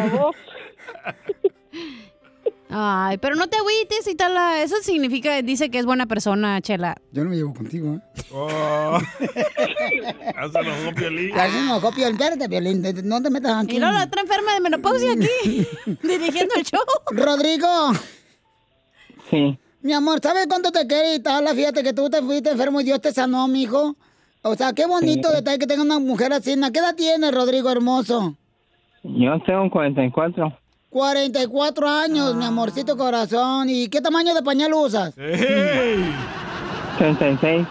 Ay, 2.70 3.18
pero 3.18 3.36
no 3.36 3.46
te 3.46 3.56
agüites 3.56 4.06
y 4.08 4.14
tal. 4.16 4.36
Eso 4.62 4.76
significa, 4.82 5.40
dice 5.42 5.70
que 5.70 5.78
es 5.78 5.86
buena 5.86 6.06
persona, 6.06 6.60
Chela. 6.60 6.96
Yo 7.12 7.22
no 7.24 7.30
me 7.30 7.36
llevo 7.36 7.54
contigo, 7.54 7.94
¿eh? 7.94 8.00
Oh. 8.32 8.98
Hasta. 10.36 10.62
Ya 10.62 11.50
se 11.50 11.58
enojó, 11.58 11.90
Piolín. 11.92 12.14
Espérate, 12.20 12.48
Piolín, 12.48 12.82
te- 12.82 13.02
no 13.02 13.22
te 13.22 13.30
metas 13.30 13.64
aquí. 13.64 13.76
Y 13.76 13.78
luego 13.78 13.94
la 13.94 14.04
otra 14.04 14.22
enferma 14.22 14.54
de 14.54 14.60
menopausia 14.60 15.12
aquí, 15.12 15.66
dirigiendo 16.02 16.54
el 16.56 16.64
show. 16.64 16.80
Rodrigo, 17.12 17.68
Sí. 19.30 19.58
mi 19.82 19.92
amor, 19.92 20.20
¿sabes 20.22 20.46
cuánto 20.46 20.70
te 20.72 20.86
quiere 20.86 21.14
y 21.16 21.20
tal? 21.20 21.46
Fíjate 21.48 21.82
que 21.82 21.92
tú 21.92 22.08
te 22.10 22.20
fuiste 22.22 22.50
enfermo 22.50 22.80
y 22.80 22.84
Dios 22.84 23.00
te 23.00 23.12
sanó, 23.12 23.46
mijo. 23.48 23.96
O 24.42 24.54
sea, 24.56 24.72
qué 24.72 24.86
bonito 24.86 25.28
Sí. 25.30 25.36
detalle 25.36 25.58
que 25.58 25.66
tenga 25.66 25.82
una 25.82 25.98
mujer 25.98 26.32
así. 26.32 26.54
¿Qué 26.72 26.78
edad 26.78 26.94
tienes, 26.96 27.32
Rodrigo 27.32 27.70
hermoso? 27.70 28.36
Yo 29.02 29.38
tengo 29.46 29.70
44. 29.70 30.58
44 30.94 31.88
años, 31.88 32.36
mi 32.36 32.44
amorcito 32.44 32.96
corazón. 32.96 33.68
¿Y 33.68 33.88
qué 33.88 34.00
tamaño 34.00 34.32
de 34.32 34.44
pañal 34.44 34.72
usas? 34.74 35.12
36. 36.98 37.66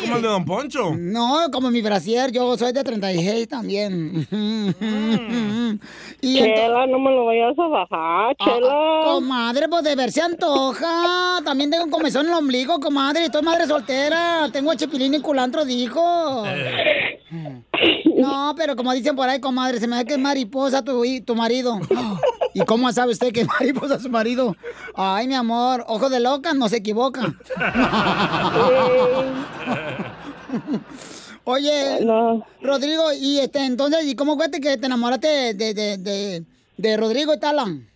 como 0.00 0.16
el 0.16 0.22
de 0.22 0.28
Don 0.28 0.44
Poncho. 0.44 0.94
No, 0.96 1.50
como 1.52 1.70
mi 1.70 1.80
brasier, 1.82 2.30
yo 2.32 2.56
soy 2.56 2.72
de 2.72 2.82
36 2.84 3.48
también. 3.48 4.26
Y 6.20 6.38
ento- 6.38 6.54
Chela, 6.54 6.86
no 6.86 6.98
me 6.98 7.10
lo 7.10 7.26
vayas 7.26 7.58
a 7.58 7.66
bajar, 7.68 8.36
Chela. 8.36 8.68
Ah, 8.70 9.00
comadre, 9.04 9.68
pues 9.68 9.84
de 9.84 9.94
ver 9.94 10.10
se 10.10 10.20
antoja. 10.20 11.38
También 11.44 11.70
tengo 11.70 11.88
comezón 11.90 12.26
en 12.26 12.32
el 12.32 12.38
ombligo, 12.38 12.80
comadre. 12.80 13.26
Estoy 13.26 13.42
madre 13.42 13.66
soltera. 13.66 14.48
Tengo 14.52 14.74
chipilín 14.74 15.14
y 15.14 15.20
culantro, 15.20 15.64
dijo. 15.64 16.44
No, 18.16 18.54
pero 18.56 18.74
como 18.74 18.92
dicen 18.92 19.14
por 19.14 19.28
ahí, 19.28 19.40
comadre, 19.40 19.78
se 19.78 19.86
me 19.86 19.96
da 19.96 20.04
que 20.04 20.14
es 20.14 20.18
mariposa 20.18 20.82
tu, 20.82 21.02
tu 21.24 21.34
marido. 21.36 21.78
¿Y 22.54 22.60
cómo 22.64 22.90
sabe 22.90 23.12
usted 23.12 23.32
que 23.32 23.42
es 23.42 23.46
mariposa 23.60 24.00
su 24.00 24.08
marido? 24.10 24.56
Ay, 24.96 25.28
mi 25.28 25.34
amor, 25.34 25.84
ojo 25.86 26.08
de 26.10 26.18
loca, 26.18 26.52
no 26.54 26.68
se 26.68 26.78
equivoca. 26.78 27.32
Oye, 31.44 31.98
Rodrigo, 32.62 33.04
y 33.18 33.38
este, 33.38 33.64
entonces, 33.64 34.04
¿y 34.06 34.14
cómo 34.14 34.36
fue 34.36 34.50
que 34.50 34.76
te 34.76 34.86
enamoraste 34.86 35.54
de, 35.54 35.74
de, 35.74 35.96
de, 35.96 36.44
de 36.76 36.96
Rodrigo 36.96 37.32
y 37.34 37.40
Talan? 37.40 37.88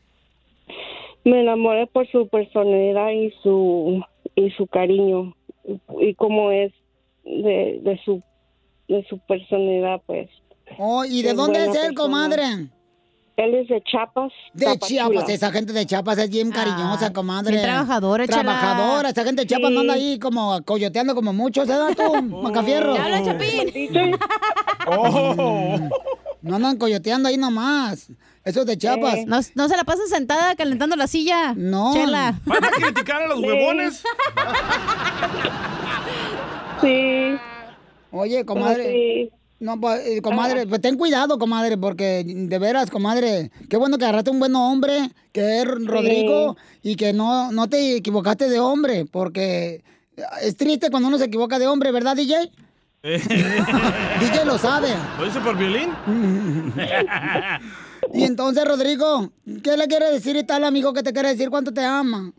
Me 1.25 1.41
enamoré 1.43 1.87
por 1.87 2.11
su 2.11 2.29
personalidad 2.29 3.11
y 3.11 3.33
su 3.43 4.03
y 4.35 4.51
su 4.53 4.67
cariño 4.67 5.35
y 6.01 6.15
cómo 6.15 6.51
es 6.51 6.73
de, 7.25 7.79
de 7.83 8.01
su 8.05 8.23
de 8.89 9.05
su 9.09 9.19
personalidad, 9.21 10.01
pues. 10.07 10.29
Oh, 10.79 11.05
¿y 11.05 11.23
de 11.23 11.31
Es 11.31 11.37
dónde 11.37 11.59
es 11.61 11.67
él, 11.69 11.73
persona. 11.75 11.95
comadre? 11.95 12.43
Él 13.37 13.55
es 13.55 13.69
de 13.69 13.83
Chiapas. 13.83 14.31
De 14.53 14.67
Tapachula. 14.67 14.89
Chiapas, 14.89 15.29
esa 15.31 15.51
gente 15.51 15.73
de 15.73 15.87
Chiapas 15.87 16.19
es 16.19 16.29
bien 16.31 16.51
cariñosa, 16.51 17.13
comadre. 17.13 17.53
bien 17.53 17.63
trabajadora. 17.65 18.27
Trabajadora, 18.27 19.09
esa 19.09 19.25
gente 19.25 19.43
de 19.43 19.47
Chiapas 19.49 19.71
no 19.71 19.81
anda 19.81 19.95
Sí. 19.95 20.01
ahí 20.01 20.19
como 20.19 20.63
coyoteando 20.65 21.15
como 21.15 21.33
muchos, 21.33 21.69
¿eh, 21.69 21.73
tú, 21.97 22.23
Macafierro? 22.43 22.93
¿Te 22.95 23.01
habla, 23.01 23.23
Chapín? 23.25 24.17
Oh. 24.87 25.77
No 26.43 26.57
andan 26.57 26.77
coyoteando 26.77 27.29
ahí 27.29 27.37
nomás. 27.37 28.09
Eso 28.45 28.61
es 28.63 28.67
de 28.67 28.77
Chiapas. 28.77 29.25
No, 29.27 29.39
no 29.55 29.69
se 29.69 29.77
la 29.77 29.85
pasan 29.85 30.09
sentada 30.09 30.57
calentando 30.57 30.97
la 30.97 31.07
silla. 31.07 31.55
No. 31.57 31.93
Chela. 31.95 32.35
¿Van 32.45 32.65
a 32.65 32.69
criticar 32.71 33.23
a 33.23 33.29
los 33.29 33.39
huevones? 33.41 34.03
Sí. 36.81 37.37
Oye, 38.11 38.45
comadre. 38.45 39.31
No, 39.63 39.81
pues, 39.81 40.05
eh, 40.05 40.21
comadre, 40.21 40.67
pues 40.67 40.81
ten 40.81 40.97
cuidado, 40.97 41.39
comadre, 41.39 41.79
porque 41.79 42.25
de 42.27 42.59
veras, 42.59 42.91
comadre, 42.91 43.53
qué 43.71 43.77
bueno 43.77 43.97
que 43.97 44.05
agarraste 44.05 44.33
un 44.33 44.41
buen 44.41 44.57
hombre, 44.57 45.09
que 45.31 45.61
es 45.61 45.65
Rodrigo, 45.65 46.57
y 46.83 46.97
que 46.97 47.13
no, 47.13 47.53
no 47.53 47.69
te 47.69 47.95
equivocaste 47.95 48.49
de 48.49 48.59
hombre, 48.59 49.07
porque 49.07 49.85
es 50.43 50.57
triste 50.57 50.91
cuando 50.91 51.07
uno 51.07 51.17
se 51.17 51.27
equivoca 51.27 51.61
de 51.61 51.69
hombre, 51.69 51.93
¿verdad, 51.93 52.17
DJ? 52.17 52.51
DJ 53.05 54.45
lo 54.45 54.59
sabe. 54.59 54.89
¿Lo 55.21 55.29
hice 55.29 55.39
por 55.41 55.57
violín? 55.57 55.91
Y 58.13 58.25
entonces, 58.25 58.67
Rodrigo, 58.67 59.31
¿qué 59.63 59.77
le 59.77 59.87
quiere 59.87 60.11
decir 60.11 60.35
y 60.37 60.45
tal, 60.45 60.65
amigo, 60.65 60.93
que 60.93 61.05
te 61.05 61.13
quiere 61.13 61.29
decir 61.29 61.49
cuánto 61.51 61.73
te 61.73 61.85
ama? 61.85 62.33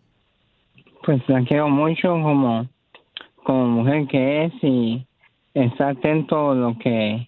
Pues 1.05 1.21
la 1.29 1.41
quiero 1.45 1.69
mucho 1.69 2.09
como, 2.09 2.67
como 3.43 3.67
mujer 3.67 4.05
que 4.07 4.45
es 4.45 4.53
y 4.61 5.07
está 5.53 5.89
atento 5.89 6.51
a 6.51 6.55
lo 6.55 6.77
que, 6.77 7.27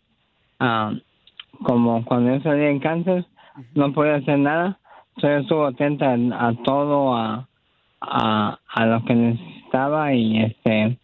ah, 0.59 0.93
como 1.63 2.03
cuando 2.05 2.35
yo 2.35 2.41
salí 2.41 2.65
en 2.65 2.79
cáncer, 2.79 3.25
no 3.73 3.93
podía 3.93 4.15
hacer 4.15 4.39
nada, 4.39 4.79
entonces 5.15 5.41
estuvo 5.41 5.65
atenta 5.65 6.13
a, 6.13 6.47
a 6.47 6.53
todo, 6.63 7.15
a, 7.15 7.47
a, 8.01 8.59
a 8.67 8.85
lo 8.85 9.03
que 9.05 9.15
necesitaba 9.15 10.13
y 10.13 10.43
este, 10.43 10.97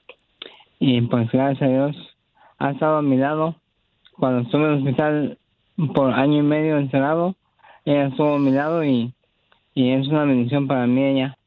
y 0.80 1.02
pues 1.02 1.32
gracias 1.32 1.62
a 1.62 1.72
Dios 1.72 1.96
ha 2.60 2.72
estado 2.72 2.98
a 2.98 3.02
mi 3.02 3.18
lado. 3.18 3.56
Cuando 4.18 4.42
estuve 4.42 4.66
en 4.66 4.70
el 4.70 4.78
hospital 4.80 5.38
por 5.96 6.14
año 6.14 6.40
y 6.40 6.44
medio 6.44 6.78
encerrado, 6.78 7.36
ella 7.86 8.08
estuvo 8.08 8.36
a 8.36 8.40
mi 8.40 8.52
lado 8.52 8.84
y, 8.84 9.14
y 9.74 9.92
es 9.92 10.08
una 10.08 10.26
bendición 10.26 10.68
para 10.68 10.86
mí 10.86 11.04
ella. 11.04 11.38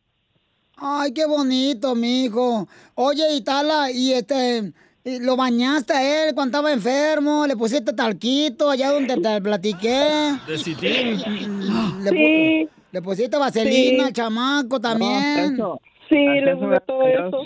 Ay, 0.76 1.12
qué 1.12 1.26
bonito, 1.26 1.94
mijo. 1.94 2.66
Oye, 2.96 3.36
Itala, 3.36 3.90
y 3.92 4.12
este, 4.12 4.72
lo 5.04 5.36
bañaste 5.36 5.92
a 5.92 6.28
él 6.28 6.34
cuando 6.34 6.56
estaba 6.58 6.72
enfermo, 6.72 7.46
le 7.46 7.56
pusiste 7.56 7.92
talquito 7.92 8.70
allá 8.70 8.90
donde 8.90 9.16
te 9.16 9.40
platiqué. 9.42 10.32
De. 10.46 10.56
Le, 12.02 12.10
pu- 12.10 12.10
Sí. 12.10 12.68
le 12.92 13.02
pusiste 13.02 13.36
vaselina 13.38 13.98
Sí. 14.04 14.06
al 14.06 14.12
chamaco 14.12 14.80
también. 14.80 15.56
Sí, 16.08 16.26
hasta 16.26 16.44
le 16.44 16.56
puse 16.56 16.80
todo 16.86 17.06
eso. 17.06 17.42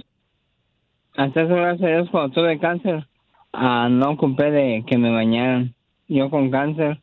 Hasta 1.16 1.42
eso, 1.42 1.54
gracias 1.54 1.82
a 1.90 1.94
Dios, 1.96 2.08
cuando 2.10 2.32
tuve 2.34 2.58
cáncer, 2.60 3.06
ah, 3.52 3.88
no 3.90 4.10
ocupé 4.10 4.50
de 4.52 4.84
que 4.86 4.96
me 4.98 5.10
bañaran. 5.10 5.74
Yo 6.06 6.30
con 6.30 6.50
cáncer, 6.50 7.00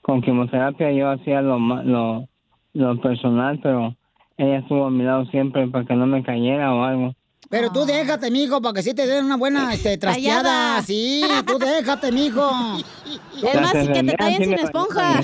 con 0.00 0.22
quimioterapia, 0.22 0.92
yo 0.92 1.10
hacía 1.10 1.42
lo, 1.42 1.58
ma- 1.58 1.82
lo, 1.82 2.26
lo 2.72 3.00
personal, 3.02 3.60
pero 3.62 3.94
ella 4.38 4.58
estuvo 4.60 4.86
a 4.86 4.90
mi 4.90 5.04
lado 5.04 5.26
siempre 5.26 5.66
para 5.68 5.84
que 5.84 5.94
no 5.94 6.06
me 6.06 6.22
cayera 6.22 6.74
o 6.74 6.84
algo. 6.84 7.14
Pero 7.50 7.70
tú 7.72 7.84
déjate, 7.84 8.30
mijo, 8.30 8.62
para 8.62 8.74
que 8.74 8.82
sí 8.82 8.94
te 8.94 9.06
den 9.06 9.26
una 9.26 9.36
buena 9.36 9.74
este, 9.74 9.98
trasteada. 9.98 10.42
Tallada. 10.42 10.82
Sí, 10.82 11.22
tú 11.46 11.58
déjate, 11.58 12.12
mijo. 12.12 12.50
Es 13.42 13.60
más, 13.60 13.72
que 13.72 14.02
te 14.04 14.12
tallen 14.12 14.42
sin 14.44 14.52
esponja. 14.54 15.20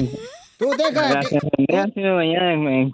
Tú 0.59 0.71
enfermeras 0.73 1.27
sí 1.95 2.01
me 2.01 2.13
bañaban 2.13 2.49
en- 2.67 2.69
en, 2.69 2.91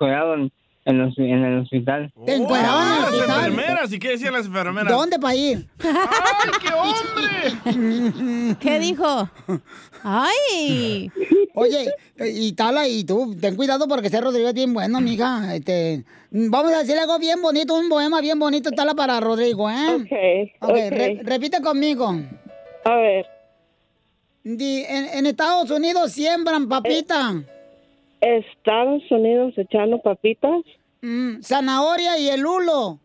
en, 0.85 0.99
los- 0.99 1.19
en 1.19 1.45
el 1.45 1.59
hospital. 1.61 2.13
Te 2.27 2.35
encueraban 2.37 2.89
en 3.09 3.15
el 3.15 3.19
Las 3.29 3.37
enfermeras, 3.47 3.93
¿y 3.93 3.99
qué 3.99 4.09
decían 4.11 4.33
las 4.33 4.47
enfermeras? 4.47 4.93
¿Dónde 4.93 5.19
para 5.19 5.35
ir? 5.35 5.67
¡Ay, 5.83 6.51
qué 6.61 6.73
hombre! 6.75 8.57
¿Qué 8.61 8.79
dijo? 8.81 9.29
¡Ay! 10.03 11.11
Oye, 11.55 11.93
y 12.19 12.53
Tala, 12.55 12.89
y 12.89 13.05
tú, 13.05 13.37
ten 13.41 13.57
cuidado 13.57 13.87
porque 13.87 14.09
ese 14.09 14.21
Rodrigo 14.21 14.49
es 14.49 14.55
bien 14.55 14.73
bueno, 14.73 15.01
mija. 15.01 15.55
Este, 15.55 16.05
vamos 16.31 16.73
a 16.73 16.79
decirle 16.79 17.03
algo 17.03 17.19
bien 17.19 17.41
bonito, 17.43 17.75
un 17.75 17.89
poema 17.89 18.21
bien 18.21 18.39
bonito, 18.39 18.71
Tala, 18.71 18.95
para 18.95 19.21
Rodrigo, 19.21 19.71
¿eh? 19.71 19.95
Ok, 19.95 20.13
Ok, 20.61 20.71
ok. 20.71 20.77
re- 20.91 21.21
repite 21.23 21.61
conmigo. 21.61 22.15
A 22.85 22.95
ver. 22.97 23.27
Di, 24.45 24.83
en, 24.89 25.05
en 25.19 25.27
Estados 25.27 25.71
Unidos 25.71 26.11
siembran 26.13 26.69
papita. 26.69 27.35
Estados 28.23 29.03
Unidos 29.11 29.53
echando 29.57 29.99
papitas. 29.99 30.63
Mm, 31.03 31.43
zanahoria 31.43 32.17
y 32.19 32.29
el 32.29 32.47
hulo. 32.47 33.01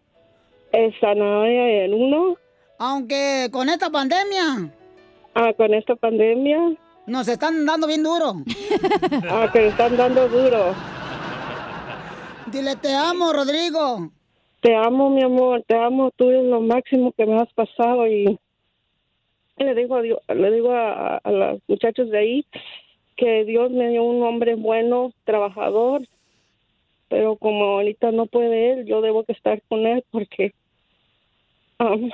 El 0.72 0.94
zanahoria 1.00 1.72
y 1.72 1.80
el 1.86 1.94
uno. 1.96 2.38
Aunque 2.78 3.50
con 3.52 3.68
esta 3.68 3.90
pandemia. 3.90 4.72
Ah, 5.34 5.52
con 5.54 5.74
esta 5.74 5.96
pandemia. 5.96 6.78
Nos 7.08 7.28
están 7.28 7.66
dando 7.66 7.88
bien 7.88 8.04
duro. 8.04 8.36
Ah, 9.30 9.50
que 9.52 9.68
están 9.68 9.98
dando 9.98 10.28
duro. 10.30 10.76
Dile, 12.52 12.76
te 12.76 12.94
amo, 12.94 13.34
Rodrigo. 13.34 14.12
Te 14.62 14.76
amo, 14.76 15.10
mi 15.10 15.24
amor, 15.24 15.64
te 15.68 15.76
amo. 15.76 16.12
Tú 16.16 16.30
eres 16.30 16.46
lo 16.46 16.62
máximo 16.62 17.12
que 17.14 17.26
me 17.26 17.40
has 17.42 17.52
pasado 17.54 18.08
y 18.08 18.38
le 19.58 19.74
digo 19.74 19.96
a 19.96 20.02
Dios, 20.02 20.20
le 20.28 20.52
digo 20.52 20.72
a, 20.72 21.18
a 21.18 21.32
los 21.32 21.62
muchachos 21.68 22.10
de 22.12 22.20
ahí 22.20 22.46
que 23.18 23.44
Dios 23.44 23.72
me 23.72 23.90
dio 23.90 24.04
un 24.04 24.24
hombre 24.24 24.56
bueno, 24.56 25.12
trabajador, 25.26 26.04
pero 27.10 27.36
como 27.36 27.66
ahorita 27.66 28.12
no 28.12 28.28
puede 28.28 28.72
él, 28.72 28.86
yo 28.86 29.02
debo 29.02 29.24
que 29.24 29.34
estar 29.34 29.62
con 29.64 29.86
él 29.86 30.04
porque 30.12 30.54
am, 31.80 32.10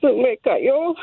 se 0.00 0.12
me 0.12 0.36
cayó. 0.38 0.94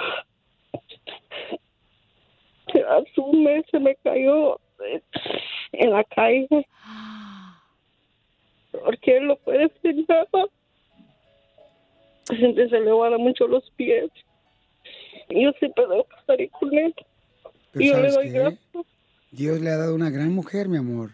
Hace 2.89 3.21
un 3.21 3.63
se 3.71 3.79
me 3.79 3.95
cayó 3.95 4.59
en 5.71 5.91
la 5.91 6.03
calle 6.03 6.67
porque 8.83 9.17
él 9.17 9.27
no 9.27 9.35
puede 9.37 9.65
hacer 9.65 9.95
nada. 10.07 10.47
Siempre 12.25 12.69
se 12.69 12.79
le 12.79 12.91
van 12.91 13.17
mucho 13.21 13.47
los 13.47 13.69
pies. 13.71 14.09
Yo 15.29 15.51
siempre 15.53 15.87
debo 15.87 16.05
estar 16.19 16.39
ahí 16.39 16.49
con 16.49 16.73
él. 16.73 16.93
Pero 17.75 17.85
y 17.85 17.87
yo 17.89 17.93
le 18.01 18.09
¿sabes 18.11 18.13
doy 18.15 18.25
qué? 18.31 18.39
gracias. 18.39 18.59
Dios 19.31 19.61
le 19.61 19.69
ha 19.69 19.77
dado 19.77 19.95
una 19.95 20.09
gran 20.09 20.31
mujer, 20.33 20.69
mi 20.69 20.77
amor, 20.77 21.11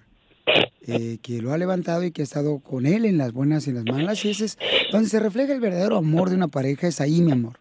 eh, 0.85 1.17
que 1.23 1.41
lo 1.41 1.53
ha 1.53 1.57
levantado 1.57 2.03
y 2.03 2.11
que 2.11 2.21
ha 2.21 2.23
estado 2.23 2.59
con 2.59 2.85
él 2.85 3.05
en 3.05 3.17
las 3.17 3.31
buenas 3.33 3.65
y 3.65 3.71
en 3.71 3.77
las 3.77 3.85
malas. 3.85 4.23
Y 4.25 4.29
ese 4.29 4.45
es 4.45 4.57
donde 4.91 5.09
se 5.09 5.19
refleja 5.19 5.53
el 5.53 5.59
verdadero 5.59 5.97
amor 5.97 6.29
de 6.29 6.35
una 6.35 6.47
pareja, 6.47 6.87
es 6.87 7.01
ahí, 7.01 7.21
mi 7.21 7.31
amor. 7.31 7.57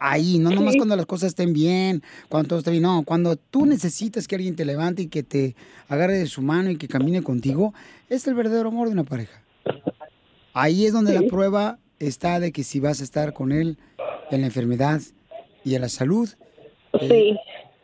Ahí, 0.00 0.40
no 0.40 0.50
nomás 0.50 0.72
Sí. 0.72 0.78
cuando 0.78 0.96
las 0.96 1.06
cosas 1.06 1.28
estén 1.28 1.52
bien, 1.52 2.02
cuando 2.28 2.48
todo 2.48 2.58
esté 2.58 2.72
bien, 2.72 2.82
no, 2.82 3.04
cuando 3.04 3.36
tú 3.36 3.66
necesitas 3.66 4.26
que 4.26 4.34
alguien 4.34 4.56
te 4.56 4.64
levante 4.64 5.02
y 5.02 5.06
que 5.06 5.22
te 5.22 5.54
agarre 5.86 6.18
de 6.18 6.26
su 6.26 6.42
mano 6.42 6.70
y 6.70 6.76
que 6.76 6.88
camine 6.88 7.22
contigo, 7.22 7.72
es 8.08 8.26
el 8.26 8.34
verdadero 8.34 8.70
amor 8.70 8.88
de 8.88 8.94
una 8.94 9.04
pareja. 9.04 9.40
Ahí 10.54 10.86
es 10.86 10.92
donde 10.92 11.14
la 11.14 11.22
prueba 11.22 11.78
está 12.00 12.40
de 12.40 12.50
que 12.50 12.64
si 12.64 12.80
vas 12.80 13.00
a 13.00 13.04
estar 13.04 13.32
con 13.32 13.52
él 13.52 13.78
en 14.32 14.40
la 14.40 14.48
enfermedad 14.48 15.00
y 15.64 15.76
en 15.76 15.82
la 15.82 15.88
salud. 15.88 16.28
eh, 17.00 17.36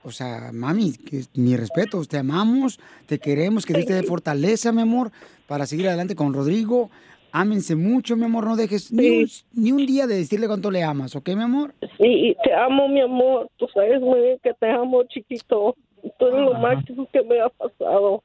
o 0.04 0.10
sea, 0.10 0.50
mami, 0.52 0.92
que 0.92 1.22
mi 1.34 1.56
respeto, 1.56 2.02
te 2.04 2.18
amamos, 2.18 2.78
te 3.06 3.18
queremos, 3.18 3.66
que 3.66 3.74
Dios 3.74 3.86
te 3.86 3.94
dé 3.94 4.02
fortaleza, 4.02 4.72
mi 4.72 4.82
amor, 4.82 5.10
para 5.46 5.66
seguir 5.66 5.88
adelante 5.88 6.14
con 6.14 6.32
Rodrigo. 6.32 6.90
Ámense 7.30 7.76
mucho, 7.76 8.16
mi 8.16 8.24
amor, 8.24 8.46
no 8.46 8.56
dejes 8.56 8.90
ni, 8.90 9.22
un, 9.22 9.28
ni 9.52 9.72
un 9.72 9.84
día 9.86 10.06
de 10.06 10.16
decirle 10.16 10.46
cuánto 10.46 10.70
le 10.70 10.82
amas, 10.82 11.14
¿ok, 11.14 11.28
mi 11.30 11.42
amor? 11.42 11.74
Y 11.98 12.34
te 12.42 12.54
amo, 12.54 12.88
mi 12.88 13.00
amor. 13.00 13.50
Tú 13.58 13.66
sabes 13.74 14.00
muy 14.00 14.20
bien 14.20 14.38
que 14.42 14.54
te 14.54 14.70
amo, 14.70 15.04
chiquito. 15.04 15.76
Tú 16.18 16.26
eres 16.26 16.40
lo 16.40 16.54
máximo 16.54 17.06
que 17.12 17.22
me 17.22 17.40
ha 17.40 17.50
pasado. 17.50 18.22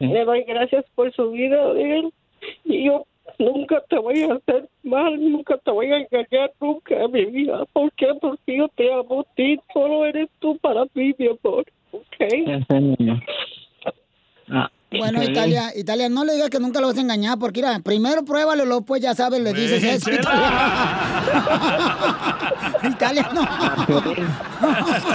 Le 0.00 0.24
doy 0.24 0.42
gracias 0.44 0.84
por 0.94 1.12
su 1.14 1.30
vida 1.30 1.70
él. 1.78 2.12
Y 2.64 2.86
yo 2.86 3.06
nunca 3.38 3.80
te 3.88 3.98
voy 3.98 4.22
a 4.22 4.34
hacer 4.34 4.68
mal, 4.82 5.30
nunca 5.30 5.56
te 5.58 5.70
voy 5.70 5.86
a 5.86 5.98
engañar, 5.98 6.52
nunca 6.60 7.08
mi 7.08 7.24
vida. 7.26 7.64
¿Por 7.72 7.92
qué? 7.92 8.08
Porque 8.20 8.56
yo 8.56 8.68
te 8.68 8.92
amo 8.92 9.20
a 9.20 9.34
ti. 9.34 9.58
Solo 9.72 10.04
eres 10.06 10.28
tú 10.40 10.58
para 10.58 10.84
mí, 10.94 11.14
mi 11.18 11.26
amor. 11.26 11.64
¿Ok? 11.92 12.04
Bueno. 14.90 15.22
Italia, 15.22 15.72
Italia, 15.76 16.08
no 16.08 16.24
le 16.24 16.34
digas 16.34 16.50
que 16.50 16.58
nunca 16.58 16.80
lo 16.80 16.88
vas 16.88 16.96
a 16.96 17.00
engañar, 17.00 17.38
porque 17.38 17.60
mira, 17.60 17.78
primero 17.78 18.24
pruébalo, 18.24 18.64
luego 18.64 18.82
pues 18.82 19.00
ya 19.00 19.14
sabes, 19.14 19.40
le 19.40 19.52
dices 19.52 19.84
eso. 19.84 20.10
Italia, 22.82 23.30
no. 23.32 23.42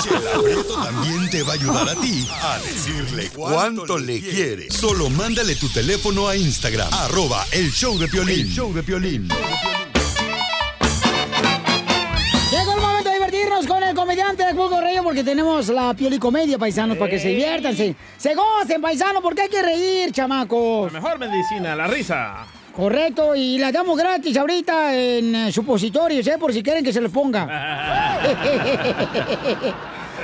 Chela 0.02 0.32
Prieto 0.42 0.76
también 0.82 1.30
te 1.30 1.44
va 1.44 1.52
a 1.52 1.56
ayudar 1.56 1.90
a 1.90 1.96
ti 1.96 2.26
a 2.42 2.58
decirle 2.60 3.30
cuánto 3.36 3.98
le 3.98 4.22
quiere. 4.22 4.72
Solo 4.72 5.10
mándale 5.10 5.56
tu 5.56 5.68
teléfono 5.70 6.30
a 6.30 6.38
Instagram, 6.38 6.88
arroba 6.94 7.46
el 7.52 7.70
show 7.72 7.98
de 7.98 8.08
Piolín. 8.08 8.48
El 8.48 8.54
show 8.54 8.74
de 8.74 8.82
Piolín. 8.82 9.28
Comediante 14.06 14.46
de 14.46 14.54
Cuco 14.54 14.80
Reyes 14.80 15.02
porque 15.02 15.24
tenemos 15.24 15.68
la 15.70 15.92
piolicomedia, 15.96 16.60
paisanos, 16.60 16.96
para 16.96 17.10
que 17.10 17.18
se 17.18 17.30
diviertan, 17.30 17.76
se, 17.76 17.96
se 18.18 18.36
gocen, 18.36 18.80
paisanos, 18.80 19.24
porque 19.24 19.42
hay 19.42 19.50
que 19.50 19.64
reír, 19.64 20.12
chamacos. 20.12 20.94
La 20.94 21.00
mejor 21.00 21.18
medicina, 21.18 21.76
la 21.76 21.88
risa. 21.88 22.46
Correcto, 22.76 23.36
y 23.36 23.58
la 23.58 23.72
damos 23.72 23.98
gratis 23.98 24.38
ahorita 24.38 24.96
en 24.96 25.34
eh, 25.34 25.52
supositorios, 25.52 26.28
¿eh? 26.28 26.38
Por 26.40 26.54
si 26.54 26.62
quieren 26.62 26.84
que 26.84 26.94
se 26.94 27.02
los 27.02 27.12
ponga. 27.12 27.48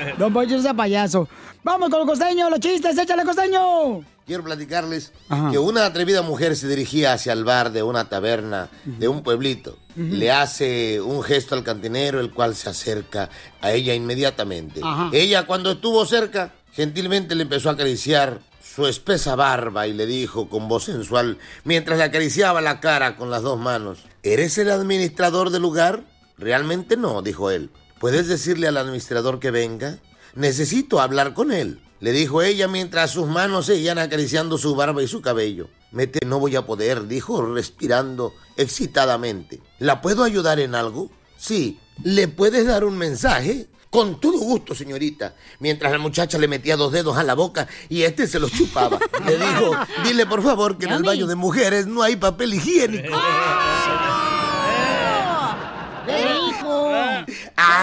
Don 0.20 0.32
Poncho 0.32 0.62
sea 0.62 0.76
payaso. 0.76 1.28
Vamos 1.64 1.90
con 1.90 2.02
el 2.02 2.08
costeño, 2.08 2.50
los 2.50 2.60
chistes, 2.60 2.98
échale 2.98 3.24
costeño. 3.24 4.04
Quiero 4.26 4.44
platicarles 4.44 5.12
Ajá. 5.30 5.52
que 5.52 5.60
una 5.60 5.86
atrevida 5.86 6.22
mujer 6.24 6.56
se 6.56 6.68
dirigía 6.68 7.14
hacia 7.14 7.34
el 7.34 7.44
bar 7.44 7.72
de 7.72 7.84
una 7.84 8.10
taberna 8.10 8.70
de 8.86 9.08
un 9.08 9.22
pueblito. 9.22 9.78
Le 9.96 10.32
hace 10.32 11.02
un 11.02 11.22
gesto 11.22 11.54
al 11.54 11.64
cantinero, 11.64 12.20
el 12.20 12.32
cual 12.32 12.56
se 12.56 12.70
acerca 12.70 13.30
a 13.62 13.72
ella 13.74 13.94
inmediatamente. 13.94 14.82
Ajá. 14.84 15.10
Ella, 15.12 15.46
cuando 15.46 15.72
estuvo 15.72 16.06
cerca, 16.06 16.54
gentilmente 16.72 17.36
le 17.36 17.44
empezó 17.44 17.70
a 17.70 17.74
acariciar 17.74 18.40
su 18.64 18.88
espesa 18.88 19.36
barba 19.36 19.86
y 19.86 19.94
le 19.94 20.06
dijo 20.06 20.48
con 20.48 20.68
voz 20.68 20.86
sensual, 20.86 21.38
mientras 21.66 21.98
le 21.98 22.06
acariciaba 22.06 22.62
la 22.62 22.80
cara 22.80 23.18
con 23.18 23.30
las 23.30 23.42
dos 23.42 23.60
manos, 23.60 24.00
¿eres 24.24 24.58
el 24.58 24.72
administrador 24.72 25.50
del 25.50 25.62
lugar? 25.62 26.04
Realmente 26.38 26.96
no, 26.96 27.22
dijo 27.22 27.52
él. 27.52 27.70
¿Puedes 28.00 28.28
decirle 28.28 28.68
al 28.68 28.78
administrador 28.78 29.40
que 29.40 29.52
venga? 29.52 29.98
Necesito 30.36 31.02
hablar 31.02 31.34
con 31.34 31.52
él, 31.52 31.82
le 32.02 32.12
dijo 32.12 32.42
ella 32.42 32.68
mientras 32.68 33.12
sus 33.12 33.28
manos 33.28 33.68
seguían 33.68 34.00
acariciando 34.00 34.58
su 34.58 34.76
barba 34.76 35.04
y 35.04 35.08
su 35.08 35.22
cabello. 35.22 35.70
Mete, 35.92 36.26
no 36.26 36.40
voy 36.40 36.56
a 36.56 36.66
poder, 36.66 37.08
dijo 37.08 37.46
respirando 37.46 38.34
excitadamente. 38.58 39.60
¿La 39.78 40.02
puedo 40.02 40.24
ayudar 40.24 40.60
en 40.60 40.74
algo? 40.74 41.12
Sí. 41.38 41.80
¿Le 42.04 42.28
puedes 42.28 42.66
dar 42.66 42.86
un 42.86 42.98
mensaje? 42.98 43.68
Con 43.92 44.20
todo 44.20 44.40
gusto, 44.40 44.74
señorita. 44.74 45.36
Mientras 45.60 45.92
la 45.92 45.98
muchacha 46.00 46.40
le 46.40 46.48
metía 46.48 46.78
dos 46.78 46.94
dedos 46.94 47.18
a 47.18 47.24
la 47.24 47.36
boca 47.36 47.68
y 47.90 48.04
este 48.04 48.26
se 48.26 48.40
los 48.40 48.50
chupaba. 48.52 48.98
Le 49.26 49.38
dijo, 49.38 49.76
dile 50.06 50.26
por 50.26 50.42
favor 50.42 50.78
que 50.78 50.86
en 50.86 50.94
el 50.94 51.04
baño 51.04 51.28
de 51.28 51.36
mujeres 51.36 51.88
no 51.88 52.02
hay 52.02 52.16
papel 52.16 52.54
higiénico. 52.54 53.14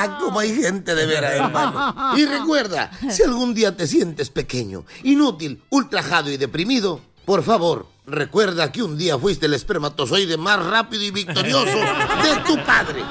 Ah, 0.00 0.18
como 0.20 0.40
hay 0.40 0.54
gente 0.54 0.94
de 0.94 1.06
veras, 1.06 1.32
hermano. 1.34 2.16
Y 2.16 2.24
recuerda, 2.24 2.90
si 3.10 3.22
algún 3.22 3.54
día 3.54 3.76
te 3.76 3.86
sientes 3.86 4.30
pequeño, 4.30 4.84
inútil, 5.02 5.62
ultrajado 5.70 6.30
y 6.30 6.36
deprimido, 6.36 7.00
por 7.24 7.42
favor, 7.42 7.86
recuerda 8.06 8.72
que 8.72 8.82
un 8.82 8.96
día 8.96 9.18
fuiste 9.18 9.46
el 9.46 9.54
espermatozoide 9.54 10.36
más 10.36 10.64
rápido 10.64 11.02
y 11.02 11.10
victorioso 11.10 11.66
de 11.66 12.36
tu 12.46 12.64
padre. 12.64 13.02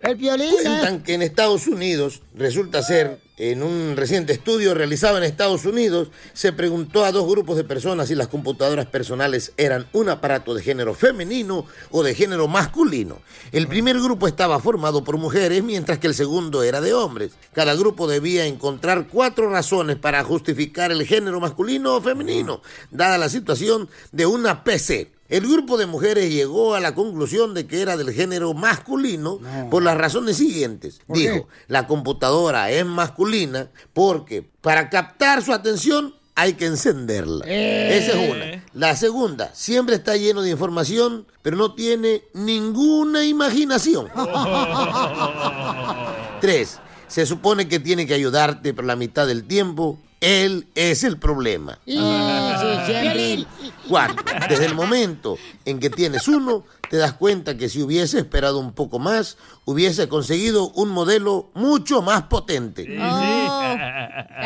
El 0.00 0.16
violín. 0.16 0.52
Cuentan 0.52 1.02
que 1.02 1.14
en 1.14 1.22
Estados 1.22 1.66
Unidos, 1.66 2.22
resulta 2.34 2.82
ser, 2.82 3.20
en 3.38 3.62
un 3.62 3.96
reciente 3.96 4.32
estudio 4.32 4.74
realizado 4.74 5.16
en 5.16 5.24
Estados 5.24 5.64
Unidos, 5.64 6.10
se 6.34 6.52
preguntó 6.52 7.04
a 7.04 7.12
dos 7.12 7.26
grupos 7.26 7.56
de 7.56 7.64
personas 7.64 8.08
si 8.08 8.14
las 8.14 8.28
computadoras 8.28 8.86
personales 8.86 9.52
eran 9.56 9.86
un 9.92 10.10
aparato 10.10 10.54
de 10.54 10.62
género 10.62 10.94
femenino 10.94 11.64
o 11.90 12.02
de 12.02 12.14
género 12.14 12.46
masculino. 12.46 13.22
El 13.50 13.68
primer 13.68 13.98
grupo 14.00 14.28
estaba 14.28 14.60
formado 14.60 15.02
por 15.02 15.16
mujeres, 15.16 15.64
mientras 15.64 15.98
que 15.98 16.06
el 16.06 16.14
segundo 16.14 16.62
era 16.62 16.80
de 16.80 16.92
hombres. 16.92 17.32
Cada 17.52 17.74
grupo 17.74 18.06
debía 18.06 18.44
encontrar 18.46 19.08
cuatro 19.08 19.48
razones 19.48 19.96
para 19.96 20.22
justificar 20.24 20.92
el 20.92 21.06
género 21.06 21.40
masculino 21.40 21.96
o 21.96 22.02
femenino, 22.02 22.62
dada 22.90 23.16
la 23.16 23.28
situación 23.28 23.88
de 24.12 24.26
una 24.26 24.62
PC. 24.62 25.10
El 25.28 25.48
grupo 25.48 25.78
de 25.78 25.86
mujeres 25.86 26.30
llegó 26.30 26.74
a 26.74 26.80
la 26.80 26.94
conclusión 26.94 27.54
de 27.54 27.66
que 27.66 27.80
era 27.80 27.96
del 27.96 28.12
género 28.12 28.52
masculino 28.52 29.40
por 29.70 29.82
las 29.82 29.96
razones 29.96 30.36
siguientes. 30.36 31.00
Dijo, 31.08 31.48
la 31.68 31.86
computadora 31.86 32.70
es 32.70 32.84
masculina 32.84 33.70
porque 33.94 34.46
para 34.60 34.90
captar 34.90 35.42
su 35.42 35.52
atención 35.52 36.14
hay 36.34 36.54
que 36.54 36.66
encenderla. 36.66 37.44
Eh. 37.46 37.98
Esa 37.98 38.20
es 38.20 38.30
una. 38.30 38.64
La 38.74 38.96
segunda, 38.96 39.54
siempre 39.54 39.96
está 39.96 40.16
lleno 40.16 40.42
de 40.42 40.50
información, 40.50 41.26
pero 41.42 41.56
no 41.56 41.74
tiene 41.74 42.22
ninguna 42.32 43.24
imaginación. 43.24 44.08
Tres, 46.40 46.78
se 47.06 47.26
supone 47.26 47.68
que 47.68 47.80
tiene 47.80 48.06
que 48.06 48.14
ayudarte 48.14 48.72
por 48.72 48.84
la 48.84 48.96
mitad 48.96 49.26
del 49.26 49.44
tiempo. 49.44 49.98
Él 50.22 50.68
es 50.76 51.02
el 51.02 51.18
problema. 51.18 51.78
Sí. 51.84 53.46
Cuatro, 53.88 54.24
desde 54.48 54.66
el 54.66 54.74
momento 54.74 55.36
en 55.64 55.80
que 55.80 55.90
tienes 55.90 56.28
uno, 56.28 56.64
te 56.88 56.96
das 56.96 57.14
cuenta 57.14 57.56
que 57.56 57.68
si 57.68 57.82
hubiese 57.82 58.20
esperado 58.20 58.58
un 58.60 58.72
poco 58.72 59.00
más, 59.00 59.36
hubiese 59.64 60.08
conseguido 60.08 60.70
un 60.70 60.90
modelo 60.90 61.50
mucho 61.54 62.02
más 62.02 62.22
potente. 62.24 62.86
¿Qué 62.86 62.96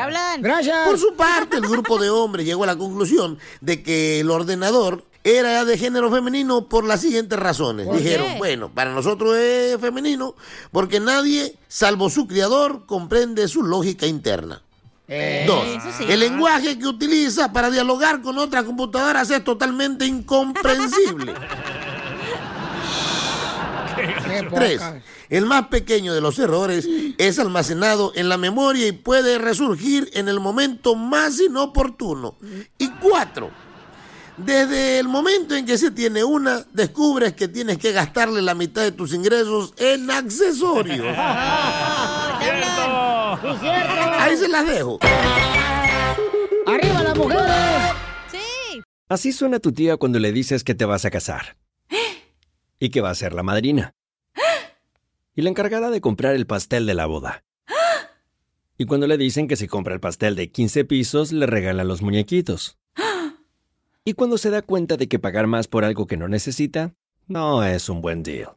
hablan? 0.00 0.40
Gracias. 0.40 0.88
Por 0.88 0.98
su 0.98 1.14
parte, 1.14 1.56
el 1.58 1.68
grupo 1.68 1.98
de 1.98 2.08
hombres 2.08 2.46
llegó 2.46 2.64
a 2.64 2.68
la 2.68 2.76
conclusión 2.76 3.38
de 3.60 3.82
que 3.82 4.20
el 4.20 4.30
ordenador 4.30 5.04
era 5.24 5.64
de 5.64 5.76
género 5.76 6.10
femenino 6.10 6.68
por 6.68 6.84
las 6.84 7.02
siguientes 7.02 7.38
razones. 7.38 7.86
¿Por 7.86 7.98
Dijeron, 7.98 8.28
qué? 8.32 8.38
bueno, 8.38 8.70
para 8.72 8.94
nosotros 8.94 9.36
es 9.36 9.78
femenino 9.78 10.36
porque 10.70 11.00
nadie, 11.00 11.56
salvo 11.68 12.08
su 12.08 12.26
criador, 12.26 12.86
comprende 12.86 13.46
su 13.48 13.62
lógica 13.62 14.06
interna. 14.06 14.62
Dos, 15.46 15.66
eso 15.66 15.88
sí. 15.96 16.04
el 16.08 16.18
lenguaje 16.18 16.78
que 16.78 16.86
utiliza 16.86 17.52
para 17.52 17.70
dialogar 17.70 18.22
con 18.22 18.38
otras 18.38 18.64
computadoras 18.64 19.30
es 19.30 19.44
totalmente 19.44 20.04
incomprensible. 20.04 21.32
Tres, 24.54 24.82
el 25.28 25.46
más 25.46 25.68
pequeño 25.68 26.12
de 26.12 26.20
los 26.20 26.38
errores 26.38 26.86
es 27.18 27.38
almacenado 27.38 28.12
en 28.14 28.28
la 28.28 28.36
memoria 28.36 28.86
y 28.86 28.92
puede 28.92 29.38
resurgir 29.38 30.10
en 30.12 30.28
el 30.28 30.40
momento 30.40 30.94
más 30.94 31.40
inoportuno. 31.40 32.36
Y 32.78 32.90
cuatro, 32.90 33.50
desde 34.36 34.98
el 34.98 35.08
momento 35.08 35.54
en 35.54 35.64
que 35.64 35.78
se 35.78 35.90
tiene 35.90 36.22
una, 36.22 36.66
descubres 36.72 37.34
que 37.34 37.48
tienes 37.48 37.78
que 37.78 37.92
gastarle 37.92 38.42
la 38.42 38.54
mitad 38.54 38.82
de 38.82 38.92
tus 38.92 39.14
ingresos 39.14 39.72
en 39.78 40.10
accesorios. 40.10 41.06
Ahí 44.18 44.36
se 44.36 44.48
las 44.48 44.66
dejo. 44.66 44.98
¡Arriba 46.66 47.02
las 47.02 47.16
mujeres! 47.16 47.96
Así 49.08 49.32
suena 49.32 49.60
tu 49.60 49.72
tía 49.72 49.96
cuando 49.96 50.18
le 50.18 50.32
dices 50.32 50.64
que 50.64 50.74
te 50.74 50.84
vas 50.84 51.04
a 51.04 51.10
casar. 51.10 51.56
Y 52.78 52.90
que 52.90 53.00
va 53.00 53.10
a 53.10 53.14
ser 53.14 53.32
la 53.32 53.42
madrina. 53.42 53.94
Y 55.34 55.42
la 55.42 55.50
encargada 55.50 55.90
de 55.90 56.00
comprar 56.00 56.34
el 56.34 56.46
pastel 56.46 56.86
de 56.86 56.94
la 56.94 57.06
boda. 57.06 57.44
Y 58.78 58.86
cuando 58.86 59.06
le 59.06 59.16
dicen 59.16 59.48
que 59.48 59.56
si 59.56 59.68
compra 59.68 59.94
el 59.94 60.00
pastel 60.00 60.34
de 60.34 60.50
15 60.50 60.84
pisos, 60.84 61.32
le 61.32 61.46
regalan 61.46 61.88
los 61.88 62.02
muñequitos. 62.02 62.78
Y 64.04 64.14
cuando 64.14 64.38
se 64.38 64.50
da 64.50 64.62
cuenta 64.62 64.96
de 64.96 65.08
que 65.08 65.18
pagar 65.18 65.46
más 65.46 65.68
por 65.68 65.84
algo 65.84 66.06
que 66.06 66.16
no 66.16 66.28
necesita, 66.28 66.94
no 67.26 67.64
es 67.64 67.88
un 67.88 68.00
buen 68.00 68.22
deal. 68.22 68.56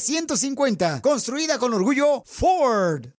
Construida 1.01 1.59
con 1.59 1.73
orgullo 1.73 2.23
Ford. 2.25 3.20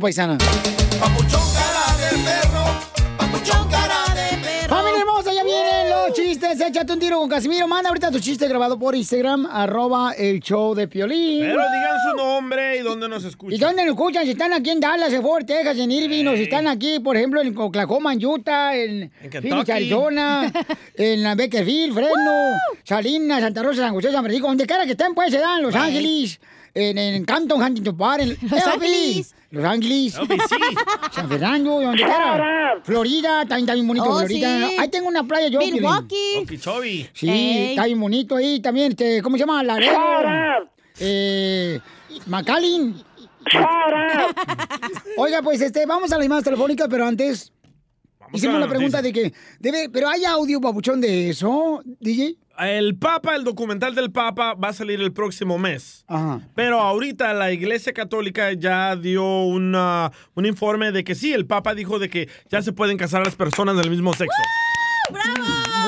paisana. 0.01 0.37
Familia 4.67 5.01
hermosa, 5.01 5.33
ya 5.33 5.43
vienen 5.43 5.89
los 5.89 6.13
chistes. 6.13 6.61
Échate 6.61 6.93
un 6.93 6.99
tiro 6.99 7.19
con 7.19 7.29
Casimiro. 7.29 7.67
Manda 7.67 7.89
ahorita 7.89 8.09
tu 8.09 8.19
chiste 8.19 8.47
grabado 8.47 8.79
por 8.79 8.95
Instagram, 8.95 9.45
arroba 9.45 10.13
el 10.13 10.39
show 10.39 10.73
de 10.73 10.87
Piolín. 10.87 11.41
Pero 11.41 11.59
digan 11.59 11.97
su 12.09 12.15
nombre 12.15 12.77
y 12.77 12.79
dónde 12.79 13.09
nos 13.09 13.25
escuchan. 13.25 13.55
¿Y 13.55 13.59
dónde 13.59 13.83
nos 13.83 13.95
escuchan? 13.95 14.23
Si 14.23 14.31
están 14.31 14.53
aquí 14.53 14.69
en 14.69 14.79
Dallas, 14.79 15.11
en 15.11 15.21
Fort 15.21 15.45
Texas, 15.45 15.77
en 15.77 15.91
Irving, 15.91 16.25
o 16.25 16.35
si 16.37 16.43
están 16.43 16.67
aquí, 16.67 16.99
por 16.99 17.17
ejemplo, 17.17 17.41
en 17.41 17.57
Oklahoma, 17.57 18.13
en 18.13 18.25
Utah, 18.25 18.77
en, 18.77 19.11
Kentucky. 19.21 19.49
Phoenix, 19.49 19.69
Arizona, 19.69 20.51
en 20.95 21.21
la 21.23 21.35
Beckerfield, 21.35 21.93
Fresno, 21.93 22.31
Salinas, 22.83 23.41
Santa 23.41 23.63
Rosa, 23.63 23.81
San 23.81 23.93
José, 23.93 24.11
San 24.11 24.23
Francisco, 24.23 24.47
donde 24.47 24.65
quiera 24.65 24.85
que 24.85 24.91
estén, 24.91 25.13
pues 25.13 25.31
se 25.31 25.39
dan, 25.39 25.61
Los 25.61 25.75
Ángeles, 25.75 26.39
en, 26.73 26.97
en 26.97 27.25
Canton, 27.25 27.61
Huntington 27.61 27.97
Park, 27.97 28.21
en 28.23 28.37
Los 28.49 28.67
Ángeles. 28.67 29.35
Los 29.51 29.65
Ángeles, 29.65 30.15
pues 30.27 30.41
sí. 30.49 30.55
San 31.11 31.27
Fernando, 31.27 31.81
donde 31.81 31.97
quiera. 31.97 32.79
Florida, 32.83 33.39
también 33.41 33.59
está 33.61 33.73
bien 33.73 33.87
bonito, 33.87 34.05
Oh, 34.09 34.19
Florida. 34.19 34.67
sí. 34.69 34.75
Ahí 34.79 34.87
tengo 34.89 35.07
una 35.09 35.23
playa 35.25 35.49
yo. 35.49 35.59
Milwaukee. 35.59 36.37
Okeechobee. 36.43 37.09
Sí, 37.13 37.29
Ey. 37.29 37.69
está 37.71 37.85
bien 37.85 37.99
bonito 37.99 38.35
ahí 38.37 38.59
también. 38.61 38.91
Este, 38.91 39.21
¿Cómo 39.21 39.35
se 39.35 39.41
llama? 39.41 39.61
Laredo. 39.63 40.69
Eh, 40.99 41.79
McAllen. 42.27 42.95
Oiga, 45.17 45.41
pues 45.41 45.61
este, 45.61 45.85
vamos 45.85 46.11
a 46.11 46.15
las 46.17 46.23
llamadas 46.25 46.43
telefónicas, 46.43 46.87
pero 46.89 47.05
antes 47.05 47.51
Vamos 48.19 48.35
hicimos 48.35 48.59
la 48.59 48.67
pregunta 48.67 49.01
de 49.01 49.11
que 49.11 49.33
debe, 49.59 49.89
pero 49.89 50.07
hay 50.07 50.23
audio 50.25 50.61
papuchón 50.61 51.01
de 51.01 51.29
eso, 51.31 51.81
DJ. 51.99 52.37
El 52.67 52.95
Papa, 52.95 53.35
el 53.35 53.43
documental 53.43 53.95
del 53.95 54.11
Papa 54.11 54.53
va 54.53 54.69
a 54.69 54.73
salir 54.73 55.01
el 55.01 55.11
próximo 55.13 55.57
mes. 55.57 56.05
Ajá. 56.07 56.41
Pero 56.55 56.79
ahorita 56.79 57.33
la 57.33 57.51
Iglesia 57.51 57.91
Católica 57.93 58.53
ya 58.53 58.95
dio 58.95 59.23
una- 59.45 60.11
un 60.35 60.45
informe 60.45 60.91
de 60.91 61.03
que 61.03 61.15
sí, 61.15 61.33
el 61.33 61.45
Papa 61.45 61.73
dijo 61.73 61.97
de 61.99 62.09
que 62.09 62.29
ya 62.49 62.61
se 62.61 62.71
pueden 62.71 62.97
casar 62.97 63.23
las 63.25 63.35
personas 63.35 63.77
del 63.77 63.89
mismo 63.89 64.13
sexo. 64.13 64.37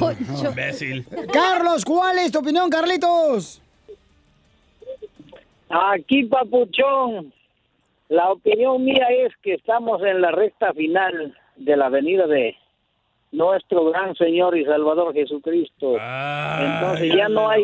Imbécil. 0.48 1.06
Carlos, 1.34 1.84
¿cuál 1.84 2.20
es 2.20 2.32
tu 2.32 2.40
opinión, 2.40 2.70
Carlitos? 2.70 3.62
Aquí, 5.70 6.24
papuchón, 6.26 7.34
la 8.10 8.32
opinión 8.32 8.84
mía 8.86 9.06
es 9.26 9.34
que 9.42 9.56
estamos 9.56 10.02
en 10.04 10.22
la 10.22 10.32
recta 10.32 10.72
final 10.74 11.38
de 11.58 11.76
la 11.76 11.90
venida 11.90 12.26
de 12.28 12.56
nuestro 13.38 13.86
gran 13.86 14.16
Señor 14.16 14.58
y 14.58 14.66
Salvador 14.66 15.14
Jesucristo. 15.14 15.94
Entonces 15.94 17.14
ya, 17.16 17.30
no 17.30 17.50
hay 17.50 17.64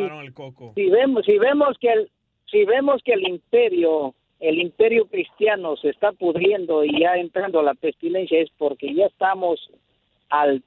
si 0.75 0.89
vemos 0.89 1.25
si 1.25 1.37
vemos 1.37 1.77
que 1.79 1.91
el 1.91 2.11
si 2.49 2.63
vemos 2.65 3.01
que 3.03 3.13
el 3.13 3.27
imperio 3.27 4.13
el 4.39 4.59
imperio 4.59 5.07
cristiano 5.07 5.75
se 5.77 5.89
está 5.89 6.11
pudriendo 6.11 6.83
y 6.83 7.01
ya 7.01 7.15
entrando 7.15 7.59
a 7.59 7.63
la 7.63 7.73
pestilencia 7.73 8.39
es 8.39 8.49
porque 8.57 8.93
ya 8.93 9.05
estamos 9.05 9.59
al 10.29 10.61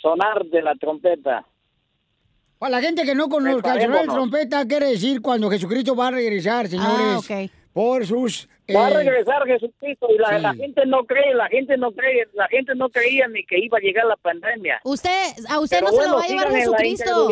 sonar 0.00 0.44
de 0.46 0.62
la 0.62 0.74
trompeta. 0.76 1.44
Para 2.58 2.76
la 2.76 2.80
gente 2.80 3.02
que 3.04 3.14
no 3.14 3.28
conozca 3.28 3.74
el 3.74 3.82
sonido 3.82 3.98
de 3.98 4.04
Preparémonos. 4.04 4.14
trompeta, 4.14 4.66
quiere 4.66 4.86
decir 4.86 5.20
cuando 5.20 5.50
Jesucristo 5.50 5.94
va 5.94 6.08
a 6.08 6.12
regresar, 6.12 6.68
señores. 6.68 6.90
Ah, 6.90 7.18
ok. 7.18 7.50
Por 7.72 8.06
sus... 8.06 8.48
Va 8.74 8.86
a 8.86 8.90
eh, 8.90 8.94
regresar 8.94 9.46
Jesucristo 9.46 10.08
y 10.10 10.18
la, 10.18 10.36
sí. 10.36 10.42
la 10.42 10.54
gente 10.54 10.86
no 10.86 11.04
cree, 11.04 11.34
la 11.34 11.48
gente 11.48 11.76
no 11.76 11.92
cree, 11.92 12.26
la 12.34 12.48
gente 12.48 12.74
no 12.74 12.88
creía 12.88 13.28
ni 13.28 13.44
que 13.44 13.58
iba 13.58 13.78
a 13.78 13.80
llegar 13.80 14.06
la 14.06 14.16
pandemia. 14.16 14.80
Usted, 14.84 15.10
a 15.48 15.60
usted 15.60 15.76
Pero 15.78 15.86
no 15.86 15.92
se 15.92 15.96
bueno, 15.98 16.12
lo 16.12 16.18
va 16.18 16.24
a 16.24 16.28
llevar 16.28 16.50
Jesucristo. 16.52 17.28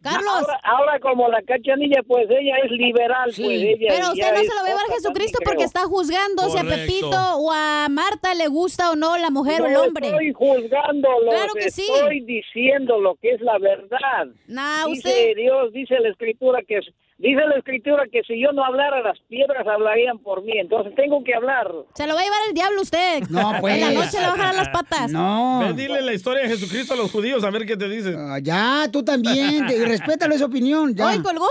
Carlos. 0.00 0.30
Ahora, 0.32 0.60
ahora 0.62 1.00
como 1.00 1.28
la 1.28 1.42
cachanilla, 1.42 2.04
pues 2.06 2.28
ella 2.30 2.56
es 2.64 2.70
liberal, 2.70 3.24
pues 3.34 3.40
ella 3.40 3.86
Pero 3.88 4.12
usted 4.12 4.32
no 4.32 4.38
se 4.38 4.46
lo 4.46 4.54
va 4.54 4.60
a 4.60 4.68
llevar 4.68 4.86
Jesucristo 4.94 5.38
porque 5.42 5.56
creo. 5.56 5.66
está 5.66 5.80
juzgando 5.86 6.42
si 6.50 6.56
a 6.56 6.60
Correcto. 6.62 6.86
Pepito 6.86 7.36
o 7.38 7.50
a 7.52 7.88
Marta 7.90 8.32
le 8.36 8.46
gusta 8.46 8.92
o 8.92 8.96
no 8.96 9.18
la 9.18 9.30
mujer 9.30 9.60
o 9.62 9.66
el 9.66 9.72
No 9.72 9.82
hombre. 9.82 10.06
estoy 10.06 10.32
juzgando, 10.32 11.08
Claro 11.28 11.52
que 11.54 11.70
sí. 11.72 11.82
estoy 11.92 12.20
diciendo 12.20 13.00
lo 13.00 13.16
que 13.16 13.30
es 13.32 13.40
la 13.40 13.58
verdad. 13.58 14.28
Nah, 14.46 14.86
dice 14.86 15.08
usted- 15.08 15.34
Dios, 15.34 15.72
dice 15.72 15.98
la 15.98 16.10
escritura 16.10 16.62
que 16.62 16.78
dice 17.18 17.40
la 17.46 17.56
escritura 17.56 18.04
que 18.10 18.22
si 18.22 18.40
yo 18.40 18.52
no 18.52 18.64
hablara 18.64 19.02
las 19.02 19.18
piedras 19.28 19.66
hablarían 19.66 20.18
por 20.18 20.42
mí, 20.42 20.52
entonces 20.56 20.94
tengo 20.94 21.22
que 21.24 21.34
hablar. 21.34 21.70
Se 21.94 22.06
lo 22.06 22.14
va 22.14 22.20
a 22.20 22.24
llevar 22.24 22.38
el 22.48 22.54
diablo 22.54 22.80
usted. 22.82 23.22
No, 23.28 23.52
pues. 23.60 23.74
En 23.74 23.80
la 23.94 24.00
noche 24.04 24.20
le 24.20 24.26
va 24.26 24.32
a 24.34 24.36
jalar 24.36 24.54
las 24.54 24.68
patas. 24.70 25.10
No. 25.10 25.60
Ve, 25.60 25.72
dile 25.74 26.00
la 26.00 26.12
historia 26.12 26.42
de 26.44 26.48
Jesucristo 26.48 26.94
a 26.94 26.96
los 26.96 27.10
judíos, 27.10 27.42
a 27.44 27.50
ver 27.50 27.66
qué 27.66 27.76
te 27.76 27.88
dicen. 27.88 28.16
Ah, 28.18 28.38
ya, 28.40 28.88
tú 28.92 29.04
también. 29.04 29.66
te- 29.66 29.84
respétalo 29.84 30.34
esa 30.34 30.46
opinión. 30.46 30.94
Ya. 30.94 31.08
¡Ay, 31.08 31.20
colgó! 31.20 31.48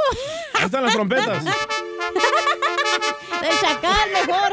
Ahí 0.54 0.66
están 0.66 0.84
las 0.84 0.94
trompetas. 0.94 1.46
El 3.44 3.60
chacal 3.60 4.10
mejor. 4.26 4.52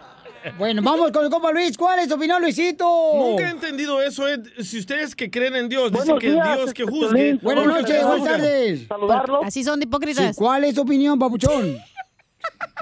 Bueno, 0.56 0.80
vamos 0.82 1.10
con 1.12 1.24
el 1.24 1.30
compa 1.30 1.52
Luis. 1.52 1.76
¿Cuál 1.76 1.98
es 2.00 2.08
tu 2.08 2.14
opinión, 2.14 2.40
Luisito? 2.40 2.84
Nunca 3.14 3.46
he 3.48 3.50
entendido 3.50 4.00
eso, 4.02 4.26
Ed. 4.26 4.40
Si 4.60 4.78
ustedes 4.78 5.14
que 5.14 5.30
creen 5.30 5.54
en 5.56 5.68
Dios, 5.68 5.90
dicen 5.92 6.06
Buenos 6.06 6.20
que 6.22 6.30
días, 6.30 6.56
Dios 6.56 6.72
que 6.74 6.82
este 6.82 6.92
juzgue. 6.92 7.34
Buenas 7.42 7.64
¿por 7.64 7.74
qué 7.74 7.80
noches, 7.82 8.06
buenas 8.06 8.24
tardes. 8.28 8.86
Saludarlo. 8.86 9.44
Así 9.44 9.64
son 9.64 9.80
de 9.80 9.84
hipócritas. 9.84 10.34
Sí, 10.36 10.42
¿Cuál 10.42 10.64
es 10.64 10.74
tu 10.74 10.82
opinión, 10.82 11.18
papuchón? 11.18 11.76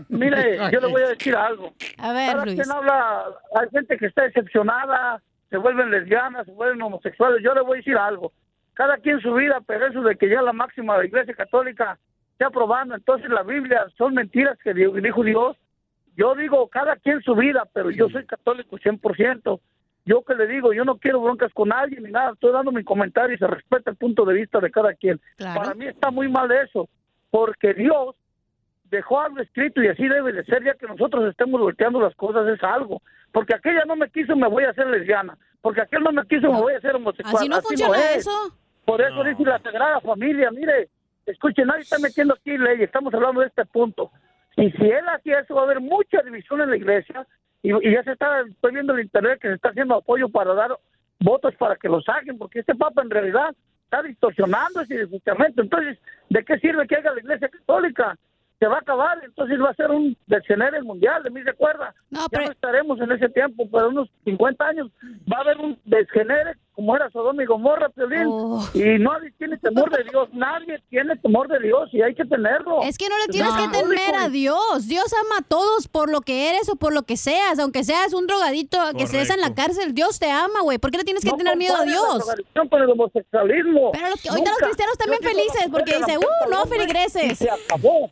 Mire, 0.08 0.58
yo 0.72 0.80
le 0.80 0.86
voy 0.86 1.02
a 1.02 1.08
decir 1.08 1.34
algo. 1.34 1.72
A 1.98 2.12
ver, 2.12 2.36
Luis. 2.44 2.54
quien 2.60 2.70
habla, 2.70 3.24
hay 3.60 3.68
gente 3.70 3.96
que 3.98 4.06
está 4.06 4.22
decepcionada, 4.22 5.20
se 5.50 5.56
vuelven 5.56 5.90
lesbianas, 5.90 6.46
se 6.46 6.52
vuelven 6.52 6.80
homosexuales. 6.82 7.42
Yo 7.42 7.54
le 7.54 7.62
voy 7.62 7.74
a 7.74 7.78
decir 7.78 7.96
algo. 7.96 8.32
Cada 8.74 8.96
quien 8.98 9.20
su 9.20 9.34
vida, 9.34 9.60
pero 9.66 9.88
eso 9.88 10.00
de 10.02 10.16
que 10.16 10.28
ya 10.28 10.42
la 10.42 10.52
máxima 10.52 10.94
de 10.94 11.00
la 11.00 11.06
Iglesia 11.06 11.34
Católica 11.34 11.98
está 12.32 12.46
aprobando, 12.46 12.94
entonces 12.94 13.28
la 13.30 13.42
Biblia 13.42 13.84
son 13.96 14.14
mentiras 14.14 14.56
que 14.62 14.72
di- 14.72 15.00
dijo 15.02 15.24
Dios. 15.24 15.56
Yo 16.18 16.34
digo, 16.34 16.66
cada 16.66 16.96
quien 16.96 17.22
su 17.22 17.36
vida, 17.36 17.64
pero 17.72 17.92
yo 17.92 18.08
soy 18.08 18.26
católico 18.26 18.76
100%. 18.76 19.60
Yo 20.04 20.24
que 20.24 20.34
le 20.34 20.48
digo, 20.48 20.72
yo 20.72 20.84
no 20.84 20.98
quiero 20.98 21.20
broncas 21.20 21.52
con 21.54 21.68
nadie 21.68 22.00
ni 22.00 22.10
nada, 22.10 22.32
estoy 22.32 22.50
dando 22.50 22.72
mi 22.72 22.82
comentario 22.82 23.36
y 23.36 23.38
se 23.38 23.46
respeta 23.46 23.92
el 23.92 23.96
punto 23.96 24.24
de 24.24 24.34
vista 24.34 24.58
de 24.58 24.68
cada 24.68 24.94
quien. 24.94 25.20
Claro. 25.36 25.60
Para 25.60 25.74
mí 25.74 25.86
está 25.86 26.10
muy 26.10 26.28
mal 26.28 26.50
eso, 26.50 26.88
porque 27.30 27.72
Dios 27.72 28.16
dejó 28.90 29.20
algo 29.20 29.38
escrito 29.38 29.80
y 29.80 29.86
así 29.86 30.08
debe 30.08 30.32
de 30.32 30.44
ser, 30.44 30.64
ya 30.64 30.74
que 30.74 30.88
nosotros 30.88 31.24
estemos 31.30 31.60
volteando 31.60 32.00
las 32.00 32.16
cosas 32.16 32.48
es 32.48 32.60
algo. 32.64 33.00
Porque 33.30 33.54
aquella 33.54 33.84
no 33.84 33.94
me 33.94 34.10
quiso, 34.10 34.34
me 34.34 34.48
voy 34.48 34.64
a 34.64 34.70
hacer 34.70 34.88
lesbiana. 34.88 35.38
Porque 35.60 35.82
aquel 35.82 36.02
no 36.02 36.10
me 36.10 36.26
quiso, 36.26 36.52
me 36.52 36.60
voy 36.60 36.74
a 36.74 36.78
hacer 36.78 36.96
homosexual. 36.96 37.36
Así 37.36 37.48
no 37.48 37.60
funciona 37.60 37.96
es. 37.96 38.16
eso. 38.16 38.56
Por 38.84 39.00
eso 39.00 39.22
dice 39.22 39.44
la 39.44 39.60
Sagrada 39.60 40.00
Familia, 40.00 40.50
mire, 40.50 40.88
escuchen, 41.26 41.68
nadie 41.68 41.82
está 41.82 41.98
metiendo 42.00 42.34
aquí 42.34 42.58
ley, 42.58 42.82
estamos 42.82 43.14
hablando 43.14 43.42
de 43.42 43.46
este 43.46 43.64
punto. 43.66 44.10
Y 44.58 44.72
si 44.72 44.84
él 44.90 45.08
hacía 45.08 45.38
eso, 45.38 45.54
va 45.54 45.62
a 45.62 45.64
haber 45.64 45.80
mucha 45.80 46.20
división 46.22 46.60
en 46.60 46.70
la 46.70 46.76
iglesia. 46.76 47.24
Y, 47.62 47.70
y 47.70 47.92
ya 47.92 48.02
se 48.02 48.12
está, 48.12 48.40
estoy 48.40 48.72
viendo 48.72 48.92
en 48.94 49.04
internet 49.04 49.38
que 49.40 49.48
se 49.48 49.54
está 49.54 49.68
haciendo 49.68 49.94
apoyo 49.94 50.28
para 50.28 50.52
dar 50.52 50.76
votos 51.20 51.54
para 51.56 51.76
que 51.76 51.88
lo 51.88 52.00
saquen, 52.02 52.38
porque 52.38 52.60
este 52.60 52.74
Papa 52.74 53.02
en 53.02 53.10
realidad 53.10 53.54
está 53.84 54.02
distorsionando 54.02 54.80
ese 54.80 55.06
justamente. 55.06 55.62
Entonces, 55.62 55.98
¿de 56.28 56.44
qué 56.44 56.58
sirve 56.58 56.88
que 56.88 56.96
haga 56.96 57.14
la 57.14 57.20
iglesia 57.20 57.48
católica? 57.48 58.18
Se 58.58 58.66
va 58.66 58.76
a 58.76 58.80
acabar, 58.80 59.22
entonces 59.24 59.60
va 59.60 59.70
a 59.70 59.74
ser 59.74 59.90
un 59.90 60.16
desgenere 60.26 60.82
mundial, 60.82 61.22
de 61.22 61.30
mí 61.30 61.40
se 61.44 61.50
acuerda. 61.50 61.94
ya 62.10 62.26
no 62.32 62.50
estaremos 62.50 63.00
en 63.00 63.12
ese 63.12 63.28
tiempo, 63.28 63.68
pero 63.70 63.90
unos 63.90 64.10
50 64.24 64.66
años 64.66 64.90
va 65.32 65.38
a 65.38 65.40
haber 65.42 65.58
un 65.58 65.78
desgenere 65.84 66.54
como 66.78 66.94
era 66.94 67.10
Sodoma 67.10 67.42
y 67.42 67.46
Gomorra, 67.46 67.88
Piolín. 67.88 68.26
Oh. 68.28 68.64
Y 68.72 69.00
nadie 69.00 69.32
tiene 69.36 69.58
temor 69.58 69.90
de 69.90 70.04
Dios, 70.04 70.28
nadie 70.32 70.80
tiene 70.88 71.16
temor 71.16 71.48
de 71.48 71.58
Dios 71.58 71.88
y 71.92 72.02
hay 72.02 72.14
que 72.14 72.24
tenerlo. 72.24 72.82
Es 72.84 72.96
que 72.96 73.08
no 73.08 73.18
le 73.18 73.26
tienes 73.32 73.52
que 73.54 73.66
temer 73.76 74.14
a 74.14 74.28
Dios. 74.28 74.86
Dios 74.86 75.12
ama 75.12 75.38
a 75.40 75.42
todos 75.42 75.88
por 75.88 76.08
lo 76.08 76.20
que 76.20 76.50
eres 76.50 76.68
o 76.68 76.76
por 76.76 76.94
lo 76.94 77.02
que 77.02 77.16
seas. 77.16 77.58
Aunque 77.58 77.82
seas 77.82 78.12
un 78.14 78.28
drogadito 78.28 78.78
que 78.96 79.02
estés 79.02 79.28
en 79.30 79.40
la 79.40 79.56
cárcel, 79.56 79.92
Dios 79.92 80.20
te 80.20 80.30
ama, 80.30 80.60
güey. 80.62 80.78
¿Por 80.78 80.92
qué 80.92 80.98
le 80.98 81.04
tienes 81.04 81.24
que 81.24 81.30
No 81.30 81.36
tener 81.36 81.56
miedo 81.56 81.74
a 81.74 81.78
la 81.78 81.84
Dios? 81.84 82.18
drogadicción 82.18 82.68
con 82.68 82.80
el 82.82 82.90
homosexualismo. 82.90 83.90
Pero 83.90 84.10
los 84.10 84.22
que- 84.22 84.28
ahorita 84.28 84.50
los 84.50 84.58
cristianos 84.60 84.98
también 84.98 85.20
felices 85.20 85.66
porque 85.72 85.96
dice, 85.96 86.12
la 86.12 86.18
uh, 86.20 86.48
no 86.50 86.64
feligreses. 86.66 87.32
y 87.32 87.34
Se 87.34 87.50
acabó. 87.50 88.08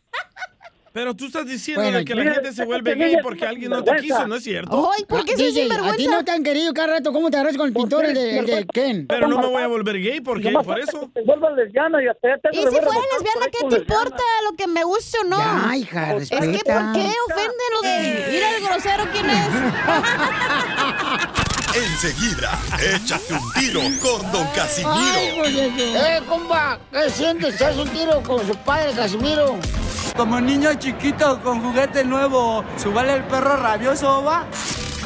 Pero 0.93 1.13
tú 1.15 1.25
estás 1.27 1.45
diciendo 1.45 1.83
Bueno, 1.83 2.03
que 2.03 2.15
la 2.15 2.21
mira, 2.23 2.33
gente 2.35 2.51
se 2.53 2.65
vuelve 2.65 2.95
gay 2.95 3.17
porque 3.21 3.45
alguien 3.45 3.69
no 3.69 3.83
te 3.83 3.91
sinvergüenza. 3.91 4.15
quiso, 4.17 4.27
¿no 4.27 4.35
es 4.35 4.43
cierto? 4.43 4.89
Ay, 4.95 5.03
¿por 5.05 5.23
qué 5.25 5.33
Ah, 5.33 5.37
soy 5.37 5.45
DJ, 5.47 5.49
A 5.49 5.53
ti 5.67 5.75
sinvergüenza? 5.75 6.11
no 6.11 6.23
te 6.25 6.31
han 6.31 6.43
querido 6.43 6.73
cada 6.73 6.87
rato. 6.93 7.13
¿Cómo 7.13 7.29
te 7.29 7.37
agarras 7.37 7.55
con 7.57 7.67
el 7.67 7.73
pintor, 7.73 8.05
el 8.05 8.13
de, 8.15 8.39
el 8.39 8.45
de 8.45 8.65
Ken? 8.65 9.05
Pero 9.07 9.27
no 9.27 9.37
me 9.39 9.47
voy 9.47 9.61
a 9.61 9.67
volver 9.67 9.99
gay, 10.01 10.21
¿por 10.21 10.41
qué? 10.41 10.49
Nomás 10.51 10.65
Por 10.65 10.79
eso. 10.79 11.11
te 11.13 11.21
vuelvas 11.23 11.53
lesbiana 11.55 12.01
y 12.03 12.07
hasta 12.07 12.29
ya 12.29 12.37
te 12.39 12.49
Y 12.51 12.55
si 12.57 12.63
fuera 12.67 12.85
los 12.85 12.95
lesbiana, 13.13 13.45
¿qué 13.51 13.59
te 13.69 13.75
importa 13.81 14.23
lo 14.49 14.55
que 14.55 14.67
me 14.67 14.83
guste 14.83 15.17
o 15.19 15.23
no? 15.25 15.37
Ya, 15.37 15.75
hija, 15.75 16.13
Es 16.15 16.29
que 16.29 16.35
respeta. 16.37 16.73
¿por 16.73 16.93
qué 16.93 17.11
ofenden 17.27 17.69
lo 17.73 17.81
de 17.81 18.35
ir 18.37 18.43
al 18.43 18.61
grosero 18.63 19.03
quién 19.11 19.29
es? 19.29 19.47
Enseguida, 21.77 22.57
échate 22.95 23.33
un 23.33 23.51
tiro 23.53 23.81
con 24.01 24.31
Don 24.31 24.47
Ay, 24.47 24.53
Casimiro. 24.55 25.37
pues. 25.37 25.53
Eh, 25.77 26.21
compa, 26.27 26.79
¿qué 26.91 27.09
sientes? 27.11 27.61
¿Haz 27.61 27.77
un 27.77 27.87
tiro 27.89 28.21
con 28.23 28.45
su 28.47 28.55
padre, 28.57 28.93
Casimiro? 28.95 29.59
Como 30.17 30.41
niño 30.41 30.73
chiquito 30.79 31.39
con 31.43 31.61
juguete 31.61 32.03
nuevo, 32.03 32.65
¿subale 32.75 33.13
el 33.13 33.23
perro 33.25 33.55
rabioso, 33.55 34.23
va? 34.23 34.47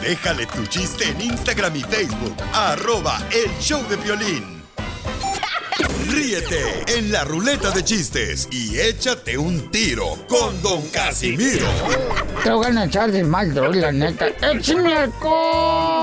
Déjale 0.01 0.45
tu 0.45 0.65
chiste 0.67 1.09
en 1.09 1.19
Instagram 1.19 1.75
y 1.75 1.81
Facebook. 1.81 2.35
Arroba 2.53 3.21
el 3.29 3.51
show 3.59 3.85
de 3.89 3.97
violín. 3.97 4.63
Ríete 6.09 6.85
en 6.97 7.11
la 7.11 7.25
ruleta 7.25 7.71
de 7.71 7.83
chistes 7.83 8.47
y 8.51 8.79
échate 8.79 9.37
un 9.37 9.69
tiro 9.69 10.15
con 10.29 10.61
Don 10.61 10.81
Casimiro. 10.89 11.67
Te 12.43 12.51
voy 12.51 12.75
a 12.75 12.85
echar 12.85 13.11
de 13.11 13.23
mal, 13.25 13.53
la 13.53 13.91
neta. 13.91 14.27
¡Échame 14.41 14.95
alcohol! 14.95 16.00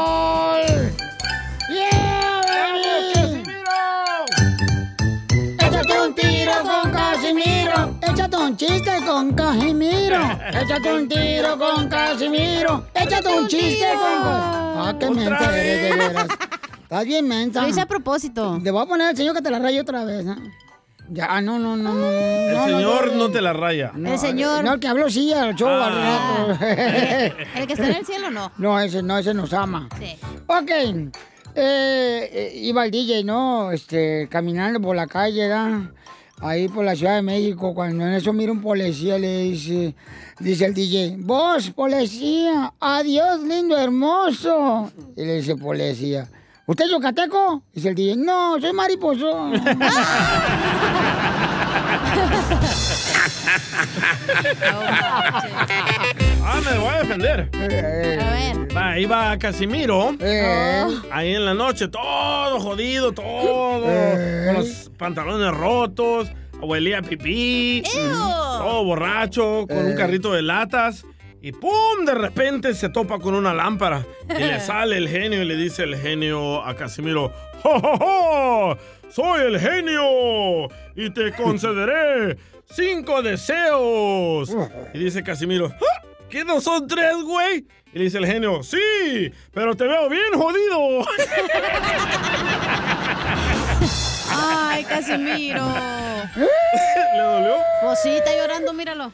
Chiste 8.58 8.90
con 9.06 9.32
Casimiro. 9.34 10.20
Échate 10.52 10.92
un 10.92 11.08
tiro 11.08 11.56
con 11.56 11.88
Casimiro. 11.88 12.84
Échate 12.92 13.28
un 13.28 13.46
chiste 13.46 13.86
con 13.86 14.22
Casimiro. 14.22 14.78
Ah, 14.80 14.94
qué 14.98 15.10
mensa 15.10 15.58
eres, 15.58 15.82
de 15.82 15.96
veras. 15.96 16.26
Estás 16.82 17.04
bien 17.04 17.28
mensa. 17.28 17.62
Lo 17.62 17.68
hice 17.68 17.80
a 17.80 17.86
propósito. 17.86 18.60
Te 18.62 18.70
voy 18.70 18.82
a 18.82 18.86
poner 18.86 19.06
al 19.08 19.16
señor 19.16 19.34
que 19.36 19.42
te 19.42 19.50
la 19.50 19.60
raye 19.60 19.80
otra 19.80 20.04
vez. 20.04 20.26
¿eh? 20.26 20.34
Ya, 21.10 21.40
no, 21.40 21.58
no, 21.58 21.76
no, 21.76 21.94
no. 21.94 22.10
El 22.10 22.54
no, 22.54 22.64
señor 22.64 23.12
no, 23.12 23.28
no 23.28 23.30
te 23.30 23.40
la 23.40 23.52
raya. 23.52 23.92
no, 23.94 24.62
No, 24.62 24.74
el 24.74 24.80
que 24.80 24.88
habló 24.88 25.08
sí 25.08 25.32
al 25.32 25.54
show 25.54 25.68
al 25.68 25.94
rato. 25.94 26.64
¿El 27.54 27.66
que 27.66 27.72
está 27.74 27.86
en 27.86 27.96
el 27.96 28.06
cielo 28.06 28.30
no? 28.30 28.50
No, 28.58 28.80
ese 28.80 29.02
no, 29.02 29.18
ese 29.18 29.34
nos 29.34 29.52
ama. 29.52 29.88
Sí. 30.00 30.18
Ok. 30.46 30.70
Eh, 30.70 31.10
eh, 31.54 32.52
iba 32.54 32.84
el 32.84 32.90
DJ, 32.90 33.24
¿no? 33.24 33.70
Este, 33.70 34.28
caminando 34.28 34.80
por 34.80 34.96
la 34.96 35.06
calle, 35.06 35.48
¿verdad? 35.48 35.90
Ahí 36.40 36.68
por 36.68 36.84
la 36.84 36.94
Ciudad 36.94 37.16
de 37.16 37.22
México, 37.22 37.74
cuando 37.74 38.06
en 38.06 38.12
eso 38.12 38.32
mira 38.32 38.52
un 38.52 38.60
policía, 38.60 39.18
le 39.18 39.42
dice, 39.42 39.96
dice 40.38 40.66
el 40.66 40.74
DJ, 40.74 41.16
vos, 41.18 41.70
policía, 41.70 42.72
adiós, 42.78 43.42
lindo, 43.42 43.76
hermoso. 43.76 44.92
Y 45.16 45.24
le 45.24 45.36
dice 45.36 45.56
policía, 45.56 46.28
¿usted 46.66 46.84
es 46.84 46.90
yucateco? 46.92 47.62
Dice 47.74 47.88
el 47.88 47.96
DJ, 47.96 48.16
no, 48.16 48.60
soy 48.60 48.72
mariposo. 48.72 49.50
Ah, 56.50 56.62
me 56.64 56.78
voy 56.78 56.88
a 56.88 56.98
defender. 57.00 57.50
Va, 58.74 58.92
ahí 58.92 59.04
va 59.04 59.38
Casimiro. 59.38 60.16
Ahí 61.10 61.34
en 61.34 61.44
la 61.44 61.52
noche, 61.52 61.88
todo 61.88 62.58
jodido, 62.58 63.12
todo. 63.12 63.82
Con 63.82 64.54
los 64.54 64.90
pantalones 64.96 65.52
rotos. 65.54 66.30
Huelía 66.62 67.00
a 67.00 67.02
pipí. 67.02 67.82
Todo 67.92 68.82
borracho, 68.82 69.66
con 69.68 69.76
un 69.76 69.94
carrito 69.94 70.32
de 70.32 70.40
latas. 70.40 71.04
Y 71.42 71.52
¡pum! 71.52 72.06
De 72.06 72.14
repente 72.14 72.72
se 72.74 72.88
topa 72.88 73.18
con 73.18 73.34
una 73.34 73.52
lámpara. 73.52 74.06
Y 74.30 74.42
le 74.42 74.58
sale 74.66 74.96
el 74.96 75.06
genio 75.08 75.42
y 75.42 75.44
le 75.44 75.54
dice 75.54 75.82
el 75.82 75.96
genio 75.96 76.64
a 76.64 76.74
Casimiro: 76.74 77.30
¡Jo, 77.62 77.78
jo, 77.78 77.98
jo! 77.98 78.78
¡Soy 79.10 79.42
el 79.42 79.60
genio! 79.60 80.68
Y 80.96 81.10
te 81.10 81.30
concederé 81.36 82.38
cinco 82.64 83.20
deseos. 83.20 84.50
Y 84.94 84.98
dice 84.98 85.22
Casimiro: 85.22 85.70
"¡Ah! 85.74 86.04
¿Qué 86.30 86.44
no 86.44 86.60
son 86.60 86.86
tres, 86.86 87.14
güey? 87.24 87.66
Y 87.92 87.98
le 87.98 88.04
dice 88.04 88.18
el 88.18 88.26
genio: 88.26 88.62
¡Sí! 88.62 89.32
Pero 89.52 89.74
te 89.74 89.84
veo 89.84 90.08
bien 90.08 90.32
jodido. 90.34 91.04
Ay, 94.30 94.84
Casimiro. 94.84 95.64
¿Le 96.36 97.22
dolió? 97.22 97.54
Pues 97.82 97.98
sí, 98.02 98.10
está 98.10 98.30
llorando, 98.36 98.72
míralo. 98.74 99.10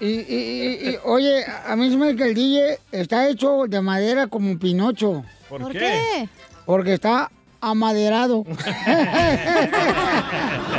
Y, 0.00 0.06
y- 0.06 0.26
y- 0.28 0.90
y, 0.90 0.98
oye, 1.04 1.44
a 1.66 1.74
mí 1.76 1.90
se 1.90 1.96
me 1.96 2.14
que 2.14 2.24
el 2.24 2.34
DJ 2.34 2.78
está 2.92 3.28
hecho 3.28 3.64
de 3.66 3.80
madera 3.80 4.26
como 4.26 4.58
Pinocho. 4.58 5.24
¿Por, 5.48 5.62
¿Por 5.62 5.72
qué? 5.72 5.78
qué? 5.78 6.28
Porque 6.66 6.94
está 6.94 7.30
amaderado. 7.60 8.44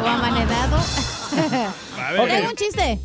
O 0.06 1.15
amanedado. 1.38 1.74
ver. 2.18 2.28
Tengo 2.30 2.50
un 2.50 2.56
chiste. 2.56 3.00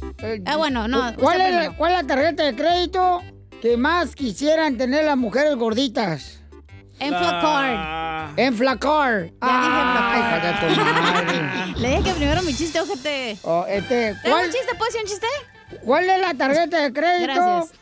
Ah, 0.46 0.56
bueno, 0.56 0.88
no. 0.88 1.14
¿Cuál 1.16 1.40
es, 1.40 1.50
la, 1.50 1.56
primero. 1.58 1.76
cuál 1.76 1.92
es 1.92 2.02
la 2.02 2.06
tarjeta 2.06 2.44
de 2.44 2.54
crédito 2.56 3.22
que 3.60 3.76
más 3.76 4.14
quisieran 4.14 4.76
tener 4.76 5.04
las 5.04 5.16
mujeres 5.16 5.56
gorditas? 5.56 6.40
Enflacar. 6.98 8.30
Enflacar. 8.36 9.26
Ya 9.26 9.32
Ay, 9.40 10.20
hija 10.20 10.68
de 10.68 10.74
tu 10.74 10.80
madre. 10.80 11.72
Le 11.76 11.88
dije 11.88 12.02
que 12.02 12.12
primero 12.12 12.42
mi 12.42 12.54
chiste, 12.54 12.80
ojete. 12.80 13.38
Oh, 13.42 13.64
este, 13.66 14.14
¿Tengo 14.22 14.36
¿cuál, 14.36 14.46
un 14.46 14.52
chiste? 14.52 14.74
¿Puedo 14.76 14.84
decir 14.86 15.00
un 15.00 15.06
chiste? 15.08 15.26
cuál 15.84 16.10
es 16.10 16.20
la 16.20 16.34
tarjeta 16.34 16.82
de 16.82 16.92
crédito 16.92 17.32
Gracias. 17.32 17.72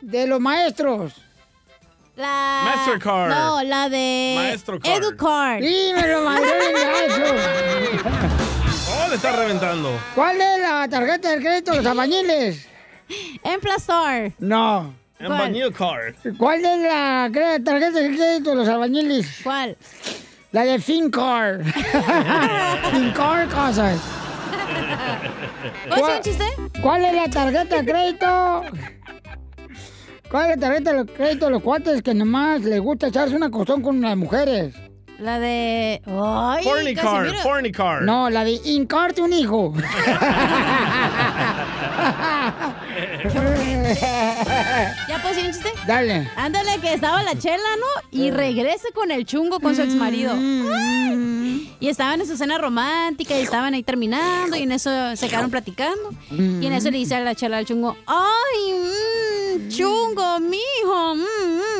de 0.00 0.26
los 0.26 0.40
maestros? 0.40 1.12
La... 2.16 2.62
Mastercard. 2.74 3.30
No, 3.30 3.62
la 3.62 3.88
de... 3.88 4.34
Maestro 4.36 4.80
Card. 4.80 5.02
Educard. 5.02 5.60
Dímelo, 5.60 6.22
madre 6.24 6.50
Oh, 8.98 9.08
le 9.08 9.14
está 9.14 9.36
reventando. 9.36 9.90
¿Cuál 10.14 10.40
es 10.40 10.60
la 10.60 10.88
tarjeta 10.88 11.30
de 11.30 11.38
crédito 11.38 11.70
de 11.72 11.76
los 11.78 11.86
albañiles? 11.86 12.68
En 13.42 13.60
Plastar. 13.60 14.32
No. 14.38 14.94
En 15.18 15.26
¿Cuál? 15.26 15.38
Bañil 15.38 15.72
Card. 15.72 16.14
¿Cuál 16.36 16.64
es 16.64 16.78
la 16.82 17.30
tarjeta 17.64 17.98
de 17.98 18.16
crédito 18.16 18.50
de 18.50 18.56
los 18.56 18.68
albañiles? 18.68 19.40
¿Cuál? 19.42 19.76
La 20.52 20.64
de. 20.64 20.78
¿Puedo 25.88 26.04
hacer 26.04 26.16
un 26.16 26.22
chiste? 26.22 26.44
¿Cuál 26.80 27.04
es 27.04 27.14
la 27.14 27.28
tarjeta 27.28 27.82
de 27.82 27.84
crédito? 27.90 28.62
¿Cuál 30.30 30.50
es 30.50 30.56
la 30.56 30.68
tarjeta 30.68 30.92
de 30.92 31.06
crédito 31.12 31.46
de 31.46 31.50
los 31.52 31.62
cuates 31.62 32.02
que 32.02 32.14
nomás 32.14 32.62
les 32.62 32.80
gusta 32.80 33.08
echarse 33.08 33.34
una 33.34 33.50
costón 33.50 33.82
con 33.82 34.00
las 34.00 34.16
mujeres? 34.16 34.74
La 35.18 35.40
de. 35.40 36.00
Ay, 36.06 36.64
Porny 36.64 36.94
Card, 36.94 37.24
Casimiro. 37.24 37.42
Porny 37.42 37.72
Card. 37.72 38.04
No, 38.04 38.30
la 38.30 38.44
de 38.44 38.60
Incarte 38.64 39.20
un 39.20 39.32
hijo. 39.32 39.74
¿Ya 45.08 45.18
puedo 45.20 45.34
decir 45.34 45.46
un 45.46 45.52
chiste? 45.52 45.72
Dale. 45.86 46.30
Ándale, 46.36 46.78
que 46.80 46.94
estaba 46.94 47.22
la 47.24 47.36
chela, 47.36 47.56
¿no? 47.78 47.86
Y 48.12 48.30
regresa 48.30 48.88
con 48.94 49.10
el 49.10 49.24
chungo 49.24 49.58
con 49.58 49.74
su 49.74 49.82
ex 49.82 49.94
marido. 49.94 50.34
Y 51.80 51.88
estaban 51.88 52.20
en 52.20 52.26
su 52.26 52.36
cena 52.36 52.58
romántica 52.58 53.38
y 53.38 53.42
estaban 53.42 53.74
ahí 53.74 53.82
terminando 53.82 54.56
y 54.56 54.62
en 54.62 54.72
eso 54.72 55.16
se 55.16 55.28
quedaron 55.28 55.50
platicando. 55.50 56.10
Y 56.30 56.66
en 56.66 56.72
eso 56.72 56.90
le 56.90 56.98
dice 56.98 57.16
a 57.16 57.20
la 57.20 57.34
chela 57.34 57.58
al 57.58 57.66
chungo, 57.66 57.96
¡ay, 58.06 58.72
mm, 58.72 59.68
chungo, 59.68 60.40
mijo! 60.40 61.14
mm, 61.14 61.18
mm, 61.18 61.24
mm. 61.24 61.77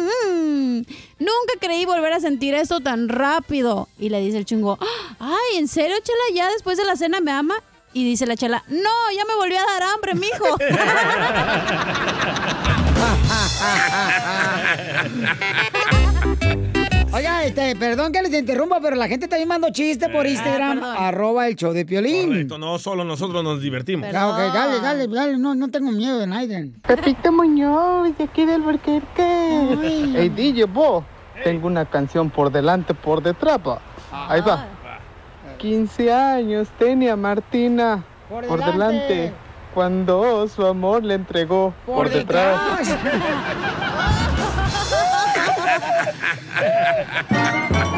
Nunca 1.18 1.54
creí 1.60 1.84
volver 1.84 2.12
a 2.12 2.20
sentir 2.20 2.54
esto 2.54 2.80
tan 2.80 3.08
rápido. 3.08 3.88
Y 3.98 4.08
le 4.08 4.20
dice 4.20 4.38
el 4.38 4.44
chungo, 4.44 4.78
¡ay, 5.18 5.56
en 5.56 5.68
serio, 5.68 5.96
chela, 6.02 6.18
ya 6.34 6.50
después 6.50 6.78
de 6.78 6.84
la 6.84 6.96
cena 6.96 7.20
me 7.20 7.32
ama! 7.32 7.62
Y 7.92 8.04
dice 8.04 8.26
la 8.26 8.36
chela, 8.36 8.64
no, 8.68 8.90
ya 9.16 9.24
me 9.24 9.34
volvió 9.36 9.58
a 9.58 9.64
dar 9.64 9.82
hambre, 9.82 10.14
mijo. 10.14 10.56
Oiga, 17.10 17.44
este, 17.44 17.74
perdón 17.76 18.12
que 18.12 18.20
les 18.20 18.32
interrumpa, 18.34 18.80
pero 18.80 18.94
la 18.94 19.08
gente 19.08 19.24
está 19.24 19.38
mandando 19.38 19.70
chiste 19.70 20.10
por 20.10 20.26
Instagram, 20.26 20.82
arroba 20.82 21.48
el 21.48 21.56
show 21.56 21.72
de 21.72 21.86
Piolín. 21.86 22.28
Correcto, 22.28 22.58
no 22.58 22.78
solo 22.78 23.02
nosotros 23.02 23.42
nos 23.42 23.62
divertimos. 23.62 24.08
Ah, 24.14 24.28
ok, 24.28 24.54
dale, 24.54 24.80
dale, 24.80 25.08
dale, 25.08 25.38
no, 25.38 25.54
no 25.54 25.68
tengo 25.68 25.90
miedo 25.90 26.18
de 26.18 26.26
nadie. 26.26 26.70
Pepito 26.86 27.32
Muñoz, 27.32 28.16
de 28.18 28.24
aquí 28.24 28.44
del 28.44 28.60
Burquerque. 28.60 30.12
Hey, 30.16 30.28
DJ, 30.28 30.64
vos, 30.66 31.02
tengo 31.44 31.66
una 31.66 31.86
canción 31.86 32.28
por 32.28 32.52
delante, 32.52 32.92
por 32.92 33.22
detrás. 33.22 33.58
Ahí 34.12 34.42
va. 34.42 34.66
15 35.56 36.12
años 36.12 36.68
tenía 36.78 37.16
Martina 37.16 38.04
Por 38.28 38.46
por, 38.46 38.60
delante. 38.60 39.14
delante. 39.14 39.32
Cuando 39.74 40.46
su 40.48 40.64
amor 40.64 41.04
le 41.04 41.14
entregó 41.14 41.72
por, 41.86 42.08
detrás. 42.10 42.88
Ha 45.80 45.84
ha 46.58 47.04
ha 47.30 47.84
ha! 47.84 47.97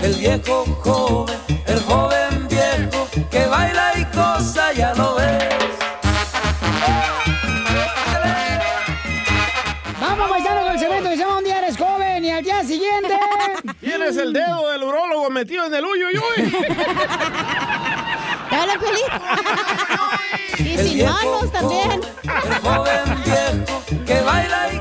El 0.00 0.14
viejo 0.14 0.64
joven, 0.82 1.36
el 1.66 1.80
joven 1.80 2.48
viejo 2.48 3.08
que 3.30 3.46
baila 3.46 3.92
y 3.98 4.04
cosa 4.16 4.72
ya 4.72 4.94
lo 4.94 5.16
ves. 5.16 5.42
Vamos, 10.00 10.30
paisano, 10.30 10.62
con 10.62 10.72
el 10.72 10.78
segmento 10.78 11.10
que 11.10 11.16
se 11.16 11.22
llama 11.22 11.38
Un 11.38 11.44
día 11.44 11.58
eres 11.58 11.76
joven 11.76 12.24
y 12.24 12.30
al 12.30 12.44
día 12.44 12.62
siguiente... 12.62 13.18
Tienes 13.80 14.16
el 14.16 14.32
dedo 14.32 14.70
del 14.70 14.84
urólogo 14.84 15.28
metido 15.30 15.66
en 15.66 15.74
el 15.74 15.84
uy, 15.84 16.04
uy, 16.04 16.18
uy. 16.18 16.52
¡Dale, 18.80 18.98
Y 20.58 20.74
El 20.74 20.86
sin 20.86 20.94
viejo 20.94 21.12
manos 21.12 21.52
también. 21.52 22.00
El 22.22 22.54
joven 22.60 23.22
viejo 23.24 23.82
que 24.06 24.20
baila 24.22 24.72
y. 24.72 24.78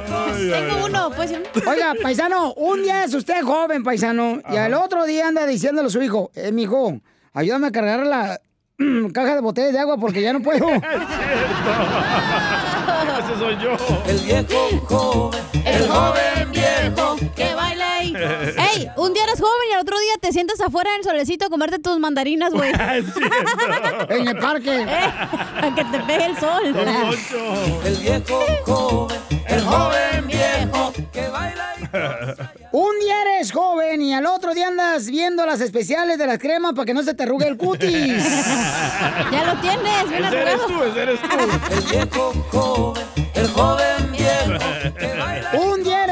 Tengo 0.50 0.86
uno, 0.86 1.12
pues. 1.16 1.34
Oiga, 1.68 1.94
paisano, 2.02 2.54
un 2.54 2.84
día 2.84 3.04
es 3.04 3.14
usted 3.14 3.42
joven, 3.44 3.84
paisano, 3.84 4.42
y 4.52 4.58
al 4.58 4.74
otro 4.74 5.06
día 5.06 5.28
anda 5.28 5.46
diciéndole 5.46 5.88
a 5.88 5.92
su 5.92 6.02
hijo, 6.02 6.32
eh, 6.36 6.52
mijo, 6.52 7.00
ayúdame 7.34 7.68
a 7.68 7.72
cargar 7.72 8.06
la 8.06 8.42
caja 9.14 9.36
de 9.36 9.42
botellas 9.42 9.74
de 9.74 9.80
agua 9.80 9.98
porque 9.98 10.22
ya 10.22 10.34
no 10.34 10.42
puedo. 10.42 10.68
Ese 13.20 13.40
soy 13.40 13.58
yo. 13.58 13.76
El 14.08 14.20
viejo 14.20 14.70
joven, 14.88 15.40
el 15.66 15.88
joven 15.88 16.31
¡Ey! 18.76 18.90
Un 18.98 19.14
día 19.14 19.24
eres 19.24 19.40
joven 19.40 19.54
y 19.70 19.74
al 19.74 19.82
otro 19.82 19.98
día 20.00 20.14
te 20.20 20.32
sientas 20.32 20.60
afuera 20.62 20.90
en 20.92 20.98
el 21.00 21.04
solecito 21.04 21.46
a 21.46 21.50
comerte 21.50 21.80
tus 21.80 22.00
mandarinas, 22.00 22.52
güey. 22.52 22.72
en 24.10 24.28
el 24.28 24.38
parque. 24.38 24.84
a 24.90 25.72
que 25.76 25.84
te 25.86 26.00
pegue 26.00 26.26
el 26.26 26.38
sol. 26.38 26.76
El 27.86 27.98
viejo 27.98 28.46
joven, 28.66 29.20
el 29.48 29.62
joven 29.62 30.28
viejo 30.28 30.94
que 31.12 31.28
baila 31.28 31.74
y 31.78 31.82
Un 32.72 33.00
día 33.00 33.22
eres 33.22 33.52
joven 33.52 34.02
y 34.02 34.14
al 34.14 34.26
otro 34.26 34.54
día 34.54 34.68
andas 34.68 35.08
viendo 35.08 35.46
las 35.46 35.62
especiales 35.62 36.18
de 36.18 36.28
las 36.28 36.38
cremas 36.38 36.74
para 36.74 36.86
que 36.86 36.94
no 36.94 37.04
se 37.04 37.14
te 37.14 37.24
arrugue 37.24 37.48
el 37.48 37.58
cutis. 37.58 37.92
ya 39.32 39.54
lo 39.54 39.62
tienes, 39.62 40.10
bien 40.10 40.26
Ese 40.26 40.42
eres 40.42 40.54
arrugado. 40.56 40.68
tú, 40.68 40.84
ese 40.84 41.02
eres 41.02 41.20
tú. 41.22 41.28
El 41.76 41.82
viejo 41.92 42.34
joven, 42.52 43.06
el 43.34 43.48
joven 43.50 44.12
viejo 44.12 44.96
que 44.98 45.08
baila. 45.18 45.52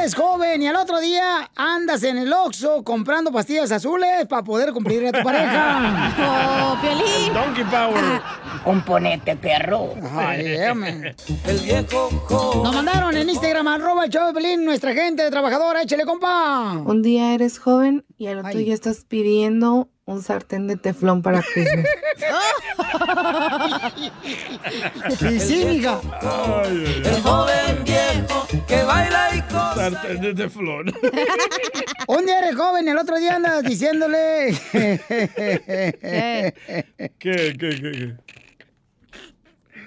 Eres 0.10 0.20
joven 0.20 0.60
y 0.64 0.68
al 0.68 0.76
otro 0.76 0.99
día 0.99 1.51
andas 1.55 2.01
en 2.01 2.18
el 2.18 2.34
Oxxo 2.34 2.84
comprando 2.84 3.32
pastillas 3.32 3.72
azules 3.72 4.26
para 4.28 4.41
poder 4.41 4.74
cumplir 4.74 5.05
a 5.05 5.12
tu 5.12 5.22
pareja. 5.22 6.12
¡Oh, 6.74 6.82
Piolín! 6.82 7.32
Donkey 7.32 7.64
Power. 7.66 8.20
Componente, 8.64 9.36
perro. 9.36 9.93
Ay. 10.18 10.55
El 11.45 11.60
viejo 11.64 12.10
joven. 12.26 12.64
Nos 12.64 12.74
mandaron 12.74 13.16
en 13.18 13.30
Instagram, 13.30 13.68
arroba 13.68 14.05
el 14.05 14.10
show 14.10 14.26
de 14.26 14.34
Pelín, 14.34 14.66
nuestra 14.66 14.95
gente 14.95 15.30
trabajadora, 15.30 15.84
échale 15.84 16.05
compa. 16.05 16.82
Un 16.84 17.03
día 17.03 17.36
eres 17.36 17.60
joven 17.60 18.03
y 18.20 18.28
al 18.28 18.39
otro 18.39 18.59
día 18.59 18.74
estás 18.74 19.05
pidiendo 19.05 19.89
un 20.03 20.22
sartén 20.22 20.67
de 20.67 20.76
teflón 20.76 21.22
para 21.22 21.41
Christmas. 21.41 21.86
Y 25.22 25.39
sí, 25.39 25.63
mija. 25.65 26.01
El 27.05 27.22
joven 27.22 27.84
viejo 27.86 28.45
que 28.67 28.84
baila 28.84 29.36
y 29.36 29.41
cosa. 29.43 29.91
Sartén 29.91 30.22
de 30.22 30.34
teflón. 30.34 30.93
Un 32.07 32.26
día 32.26 32.39
eres 32.39 32.55
joven 32.57 32.88
y 32.88 32.89
el 32.89 32.97
otro 32.97 33.17
día 33.17 33.38
andas 33.38 33.63
diciéndole. 33.63 34.53
¿Qué, 34.74 34.99
qué, 37.20 37.57
qué, 37.57 37.80
qué? 37.82 38.15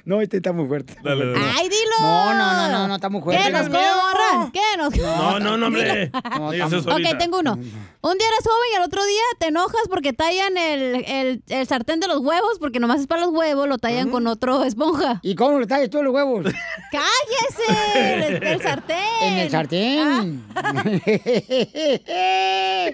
No, 0.04 0.20
este 0.20 0.38
está 0.38 0.52
muy 0.52 0.66
fuerte. 0.66 0.96
Dale, 1.02 1.24
dale. 1.26 1.38
¡Ay, 1.56 1.68
dilo! 1.68 2.00
No, 2.00 2.34
no, 2.34 2.52
no, 2.54 2.68
no, 2.70 2.88
no, 2.88 2.94
está 2.96 3.08
muy 3.08 3.22
fuerte. 3.22 3.40
¿Qué 3.44 3.50
nos 3.52 3.68
corran? 3.68 4.50
¿Qué 4.52 4.60
nos 4.76 4.96
No, 4.96 5.38
no, 5.38 5.56
no, 5.56 5.66
hombre. 5.68 6.10
No. 6.36 6.48
Ok, 6.48 7.18
tengo 7.18 7.38
uno. 7.38 7.52
Un 7.54 8.18
día 8.18 8.26
eres 8.26 8.44
joven 8.44 8.68
y 8.72 8.76
al 8.76 8.82
otro 8.82 9.04
día 9.04 9.22
te 9.38 9.46
enojas 9.46 9.82
porque 9.88 10.12
tallan 10.12 10.56
el, 10.56 11.04
el, 11.06 11.42
el 11.48 11.66
sartén 11.68 12.00
de 12.00 12.08
los 12.08 12.18
huevos, 12.18 12.58
porque 12.58 12.80
nomás 12.80 13.00
es 13.00 13.06
para 13.06 13.20
los 13.22 13.30
huevos, 13.32 13.68
lo 13.68 13.78
tallan 13.78 14.10
con 14.10 14.26
otro 14.26 14.64
esponja. 14.64 15.20
¿Y 15.22 15.36
cómo 15.36 15.60
le 15.60 15.66
tallas 15.68 15.88
tú 15.88 16.02
los 16.02 16.12
huevos? 16.12 16.46
¡Cállese! 16.90 18.26
El, 18.26 18.42
el 18.42 18.60
sartén. 18.60 18.96
En 19.22 19.38
el 19.38 19.50
sartén. 19.50 20.42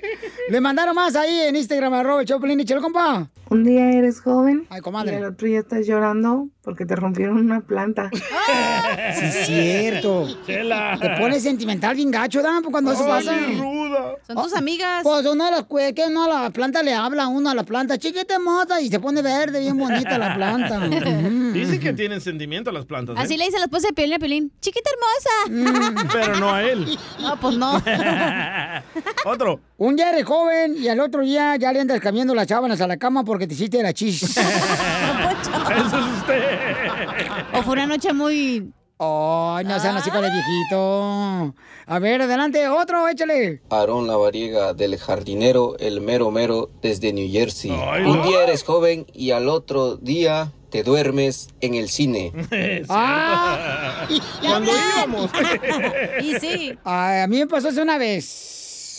Le 0.51 0.61
mandaron 0.61 0.95
más 0.95 1.17
ahí 1.17 1.41
en 1.43 1.57
Instagram, 1.57 1.93
arroba 1.95 2.21
el 2.21 2.27
Choplin 2.27 2.61
y 2.61 2.65
chelo, 2.65 2.83
compa. 2.83 3.29
Un 3.51 3.65
día 3.65 3.91
eres 3.93 4.21
joven 4.21 4.67
Ay, 4.69 4.83
comadre. 4.83 5.13
y 5.13 5.17
al 5.17 5.25
otro 5.25 5.47
día 5.47 5.61
estás 5.61 5.87
llorando 5.87 6.49
porque 6.69 6.85
te 6.85 6.95
rompieron 6.97 7.39
una 7.39 7.63
planta. 7.63 8.11
Sí, 9.15 9.25
es 9.25 9.47
cierto. 9.47 10.27
Chela. 10.45 10.99
Te 11.01 11.09
pones 11.19 11.43
sentimental 11.43 11.97
bien 11.97 12.11
gacho, 12.11 12.43
¿da? 12.43 12.61
Cuando 12.71 12.93
eso 12.93 13.07
pasa. 13.07 13.35
ruda. 13.59 14.17
Son 14.27 14.37
tus 14.37 14.55
amigas. 14.55 15.03
Pues 15.03 15.25
uno 15.25 15.45
de 15.47 15.51
las 15.51 15.65
que 15.95 16.05
uno 16.07 16.25
a 16.25 16.43
la 16.43 16.51
planta 16.51 16.83
le 16.83 16.93
habla 16.93 17.25
a 17.25 17.29
uno 17.29 17.49
a 17.49 17.55
la 17.55 17.63
planta, 17.63 17.97
chiquita 17.97 18.39
mota, 18.39 18.81
y 18.83 18.91
se 18.91 19.01
pone 19.01 19.23
verde, 19.23 19.61
bien 19.61 19.79
bonita 19.79 20.19
la 20.19 20.35
planta. 20.35 20.79
Ujú. 20.89 21.53
Dicen 21.53 21.81
que 21.81 21.95
tienen 21.95 22.21
sentimiento 22.21 22.71
las 22.71 22.85
plantas. 22.85 23.17
¿eh? 23.17 23.21
Así 23.21 23.39
le 23.39 23.47
dice 23.47 23.59
la 23.59 23.65
esposa 23.65 23.89
de 23.89 23.95
Piolín 23.95 24.15
a 24.15 24.19
Piolín. 24.19 24.53
Chiquita 24.61 24.91
hermosa. 24.91 26.09
Pero 26.13 26.37
no 26.39 26.53
a 26.53 26.63
él. 26.63 26.99
No, 27.21 27.41
pues 27.41 27.57
no. 27.57 27.83
Otro. 29.25 29.61
Un 29.81 29.95
día 29.95 30.11
eres 30.11 30.25
joven 30.25 30.75
y 30.77 30.89
al 30.89 30.99
otro 30.99 31.23
día 31.23 31.55
ya 31.55 31.73
le 31.73 31.79
andas 31.81 32.01
cambiando 32.01 32.35
las 32.35 32.49
sábanas 32.49 32.81
a 32.81 32.89
la 32.89 32.97
cama 32.97 33.23
porque 33.23 33.47
te 33.47 33.55
hiciste 33.55 33.81
la 33.81 33.93
chis. 33.93 34.23
Eso 34.25 34.41
es 35.99 36.19
usted. 36.19 36.43
O 37.55 37.63
fue 37.63 37.75
una 37.75 37.87
noche 37.87 38.13
muy... 38.13 38.73
Ay, 38.99 39.65
no 39.65 39.79
sean 39.79 39.97
así 39.97 40.11
con 40.11 40.25
el 40.25 40.33
viejito. 40.33 41.55
A 41.87 41.99
ver, 42.01 42.23
adelante, 42.23 42.67
otro, 42.67 43.07
échale. 43.07 43.63
Aarón 43.71 44.09
Lavariega 44.09 44.75
del 44.75 44.99
jardinero 44.99 45.77
El 45.79 46.01
Mero 46.01 46.33
Mero 46.33 46.71
desde 46.83 47.13
New 47.13 47.31
Jersey. 47.31 47.71
Ay, 47.73 48.03
Un 48.03 48.23
día 48.23 48.43
eres 48.43 48.65
joven 48.65 49.07
y 49.15 49.31
al 49.31 49.49
otro 49.49 49.95
día 49.97 50.51
te 50.71 50.83
duermes 50.83 51.51
en 51.61 51.75
el 51.75 51.89
cine. 51.89 52.33
Ah. 52.89 54.09
Cuando 54.41 54.73
íbamos. 54.73 55.31
Y 56.21 56.35
sí. 56.41 56.77
Ay, 56.83 57.21
a 57.21 57.27
mí 57.29 57.39
me 57.39 57.47
pasó 57.47 57.69
eso 57.69 57.81
una 57.81 57.97
vez. 57.97 58.58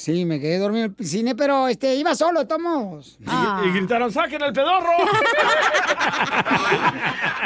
Sí, 0.10 0.26
me 0.26 0.40
quedé 0.40 0.58
dormido 0.58 0.86
en 0.86 0.96
el 0.98 1.06
cine, 1.06 1.36
pero 1.36 1.68
este, 1.68 1.94
iba 1.94 2.16
solo, 2.16 2.48
tomos. 2.48 3.20
Y, 3.20 3.68
y 3.68 3.72
gritaron, 3.74 4.12
¡saquen 4.12 4.42
el 4.42 4.52
pedorro! 4.52 4.90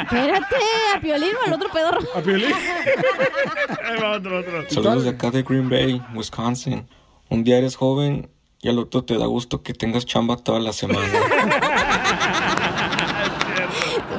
Espérate, 0.00 0.56
a 0.96 1.00
Piolín 1.00 1.32
o 1.42 1.46
al 1.46 1.52
otro 1.52 1.68
pedorro. 1.70 2.00
A 2.14 2.22
Piolín. 2.22 2.54
Ahí 3.84 4.00
va 4.00 4.12
otro, 4.12 4.38
otro. 4.38 4.64
Saludos 4.70 5.04
de 5.04 5.10
acá 5.10 5.30
de 5.30 5.42
Green 5.42 5.68
Bay, 5.68 6.00
Wisconsin. 6.14 6.88
Un 7.28 7.44
día 7.44 7.58
eres 7.58 7.76
joven 7.76 8.30
y 8.62 8.70
al 8.70 8.78
otro 8.78 9.04
te 9.04 9.18
da 9.18 9.26
gusto 9.26 9.62
que 9.62 9.74
tengas 9.74 10.06
chamba 10.06 10.38
toda 10.38 10.58
la 10.58 10.72
semana. 10.72 11.06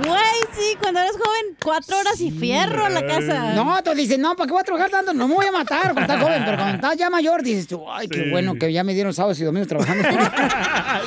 Güey, 0.05 0.41
sí, 0.53 0.77
cuando 0.79 0.99
eres 0.99 1.17
joven, 1.35 1.57
cuatro 1.63 1.99
horas 1.99 2.19
y 2.21 2.31
fierro 2.31 2.85
a 2.85 2.89
la 2.89 3.05
casa. 3.05 3.53
No, 3.53 3.81
tú 3.83 3.93
dices, 3.93 4.17
no, 4.19 4.35
¿para 4.35 4.47
qué 4.47 4.53
voy 4.53 4.61
a 4.61 4.63
trabajar 4.63 4.89
tanto? 4.91 5.13
No 5.13 5.27
me 5.27 5.35
voy 5.35 5.45
a 5.45 5.51
matar 5.51 5.93
cuando 5.93 6.01
estás 6.01 6.21
joven, 6.21 6.41
pero 6.45 6.57
cuando 6.57 6.75
estás 6.75 6.97
ya 6.97 7.09
mayor, 7.09 7.43
dices 7.43 7.67
tú, 7.67 7.83
ay, 7.91 8.07
qué 8.07 8.23
Sí. 8.25 8.29
bueno 8.31 8.55
que 8.55 8.71
ya 8.71 8.83
me 8.83 8.93
dieron 8.93 9.13
sábados 9.13 9.39
y 9.39 9.43
domingos 9.43 9.67
trabajando. 9.67 10.07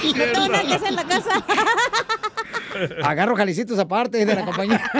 Y 0.02 0.12
no 0.12 0.24
tengo 0.32 0.48
nada 0.48 0.64
que 0.66 0.74
hacer 0.74 0.88
en 0.88 0.96
la 0.96 1.04
casa. 1.04 1.44
Agarro 3.02 3.34
jalicitos 3.34 3.78
aparte 3.78 4.24
de 4.24 4.34
la 4.34 4.44
compañía. 4.44 4.90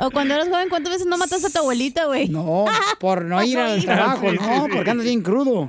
O 0.00 0.10
cuando 0.10 0.34
eres 0.34 0.48
joven, 0.48 0.68
¿cuántas 0.68 0.92
veces 0.92 1.06
no 1.06 1.16
mataste 1.18 1.46
a 1.46 1.50
tu 1.50 1.58
abuelita, 1.58 2.06
güey? 2.06 2.28
No, 2.28 2.64
por 2.98 3.22
no 3.24 3.42
ir 3.44 3.58
al 3.58 3.84
trabajo, 3.84 4.32
no, 4.32 4.66
porque 4.72 4.90
andas 4.90 5.04
bien 5.06 5.22
crudo. 5.22 5.68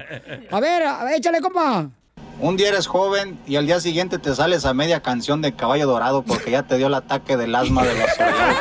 A 0.51 0.59
ver, 0.59 0.83
a 0.83 1.03
ver, 1.03 1.15
échale, 1.15 1.41
compa. 1.41 1.89
Un 2.39 2.57
día 2.57 2.67
eres 2.69 2.87
joven 2.87 3.39
y 3.47 3.55
al 3.55 3.65
día 3.65 3.79
siguiente 3.79 4.19
te 4.19 4.35
sales 4.35 4.65
a 4.65 4.73
media 4.73 5.01
canción 5.01 5.41
de 5.41 5.53
Caballo 5.55 5.87
Dorado 5.87 6.21
porque 6.23 6.51
ya 6.51 6.63
te 6.63 6.77
dio 6.77 6.87
el 6.87 6.93
ataque 6.93 7.37
del 7.37 7.55
asma 7.55 7.83
de 7.83 7.93
la 7.95 8.13
soledad. 8.13 8.55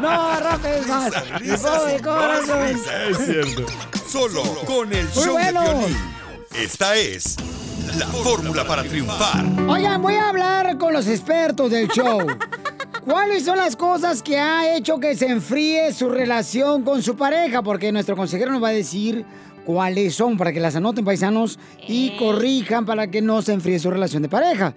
No, 0.00 0.40
rápido, 0.40 0.86
más. 0.86 1.12
Corazón. 2.02 2.68
risas. 2.68 3.18
Solo 4.08 4.42
con 4.66 4.92
el 4.92 5.04
Muy 5.06 5.24
show 5.24 5.32
bueno. 5.32 5.62
de 5.62 5.68
Piolín. 5.70 5.96
Esta 6.54 6.94
es 6.96 7.36
la 7.98 8.06
fórmula 8.06 8.64
para 8.64 8.84
triunfar. 8.84 9.44
Oigan, 9.68 10.00
voy 10.02 10.14
a 10.14 10.28
hablar 10.28 10.78
con 10.78 10.92
los 10.92 11.06
expertos 11.06 11.70
del 11.70 11.88
show. 11.88 12.26
¿Cuáles 13.04 13.46
son 13.46 13.56
las 13.56 13.74
cosas 13.74 14.22
que 14.22 14.38
ha 14.38 14.76
hecho 14.76 15.00
que 15.00 15.16
se 15.16 15.28
enfríe 15.28 15.92
su 15.94 16.10
relación 16.10 16.82
con 16.82 17.02
su 17.02 17.16
pareja? 17.16 17.62
Porque 17.62 17.90
nuestro 17.90 18.14
consejero 18.16 18.52
nos 18.52 18.62
va 18.62 18.68
a 18.68 18.72
decir 18.72 19.24
cuáles 19.68 20.14
son 20.14 20.38
para 20.38 20.50
que 20.50 20.60
las 20.60 20.76
anoten 20.76 21.04
paisanos 21.04 21.58
y 21.86 22.16
corrijan 22.16 22.86
para 22.86 23.10
que 23.10 23.20
no 23.20 23.42
se 23.42 23.52
enfríe 23.52 23.78
su 23.78 23.90
relación 23.90 24.22
de 24.22 24.30
pareja. 24.30 24.74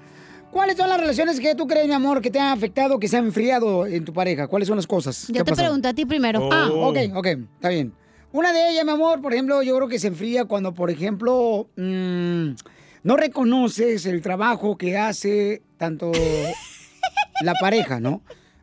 ¿Cuáles 0.51 0.75
son 0.75 0.89
las 0.89 0.99
relaciones 0.99 1.39
que 1.39 1.55
tú 1.55 1.65
crees, 1.65 1.87
mi 1.87 1.93
amor, 1.93 2.19
que 2.21 2.29
te 2.29 2.41
han 2.41 2.49
afectado, 2.49 2.99
que 2.99 3.07
se 3.07 3.15
han 3.15 3.23
enfriado 3.23 3.85
en 3.85 4.03
tu 4.03 4.11
pareja? 4.11 4.49
¿Cuáles 4.49 4.67
son 4.67 4.75
las 4.75 4.85
cosas? 4.85 5.27
que 5.27 5.31
Yo 5.31 5.45
te 5.45 5.51
pasado? 5.51 5.69
pregunté 5.69 5.87
a 5.87 5.93
ti 5.93 6.05
primero. 6.05 6.49
Ah, 6.51 6.69
ok, 6.73 6.97
ok, 7.15 7.25
está 7.25 7.69
bien. 7.69 7.93
Una 8.33 8.51
de 8.51 8.69
ellas, 8.69 8.83
mi 8.83 8.91
amor, 8.91 9.21
por 9.21 9.31
ejemplo, 9.31 9.63
yo 9.63 9.77
creo 9.77 9.87
que 9.87 9.97
se 9.97 10.07
enfría 10.07 10.43
cuando, 10.43 10.73
por 10.73 10.89
ejemplo, 10.89 11.69
mm, 11.77 12.49
no 13.03 13.15
reconoces 13.15 14.05
el 14.05 14.21
trabajo 14.21 14.77
que 14.77 14.97
hace 14.97 15.61
tanto 15.77 16.11
la 17.41 17.53
pareja, 17.53 18.01
¿no? 18.01 18.21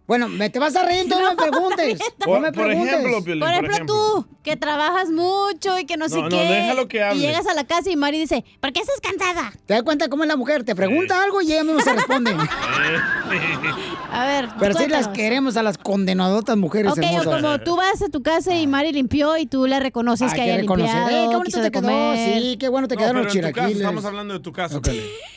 Bueno, 0.08 0.28
me 0.28 0.48
te 0.48 0.58
vas 0.58 0.74
a 0.74 0.84
reír, 0.84 1.06
tú 1.06 1.16
no 1.20 1.30
me 1.30 1.36
preguntes. 1.50 1.98
no 2.26 2.40
me 2.40 2.50
preguntes. 2.50 2.96
por 3.38 3.48
ejemplo, 3.52 3.86
tú, 3.86 4.26
que 4.42 4.56
trabajas 4.56 5.10
mucho 5.10 5.78
y 5.78 5.84
que 5.84 5.96
no 5.98 6.08
sé 6.08 6.16
No, 6.16 6.22
no, 6.22 6.28
qué. 6.30 6.44
déjalo 6.44 6.88
que 6.88 7.02
hable. 7.02 7.18
Y 7.18 7.20
llegas 7.26 7.46
a 7.46 7.52
la 7.52 7.64
casa 7.66 7.90
y 7.90 7.96
Mari 7.96 8.18
dice, 8.18 8.42
¿por 8.60 8.72
qué 8.72 8.80
estás 8.80 9.00
cansada? 9.02 9.52
¿Te 9.66 9.74
das 9.74 9.82
cuenta 9.82 10.08
cómo 10.08 10.24
es 10.24 10.28
la 10.28 10.36
mujer? 10.36 10.64
Te 10.64 10.74
pregunta 10.74 11.22
algo 11.22 11.42
y 11.42 11.52
ella 11.52 11.62
misma 11.62 11.82
se 11.82 11.92
responde. 11.92 12.34
A 14.10 14.24
ver, 14.26 14.48
Pero 14.58 14.74
sí 14.74 14.86
las 14.86 15.08
queremos 15.08 15.56
a 15.58 15.62
las 15.62 15.76
condenadotas 15.76 16.56
mujeres 16.56 16.92
Ok, 16.92 16.98
o 17.20 17.24
como 17.24 17.58
tú 17.60 17.76
vas 17.76 18.00
a 18.00 18.08
tu 18.08 18.22
casa 18.22 18.54
y 18.54 18.66
Mari 18.66 18.92
limpió 18.92 19.36
y 19.36 19.44
tú 19.46 19.66
le 19.66 19.78
reconoces 19.78 20.32
Hay 20.32 20.36
que 20.36 20.42
haya 20.50 20.56
limpiado, 20.62 21.10
Eh, 21.10 21.12
qué 21.30 21.36
bonito 21.36 21.42
quiso 21.44 21.60
te 21.62 21.70
quedó. 21.70 21.82
comer. 21.82 22.16
Sí, 22.42 22.56
qué 22.58 22.68
bueno 22.68 22.88
te 22.88 22.94
No, 22.94 22.98
quedaron 23.00 23.24
los 23.24 23.26
caso, 23.26 23.38
chilaquiles. 23.38 23.76
estamos 23.76 24.04
hablando 24.06 24.32
de 24.34 24.40
tu 24.40 24.52
caso. 24.52 24.80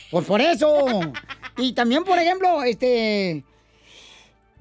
Pues 0.09 0.25
por 0.25 0.39
eso. 0.41 0.73
Y 1.57 1.73
también, 1.73 2.05
por 2.05 2.17
ejemplo, 2.17 2.63
este. 2.63 3.43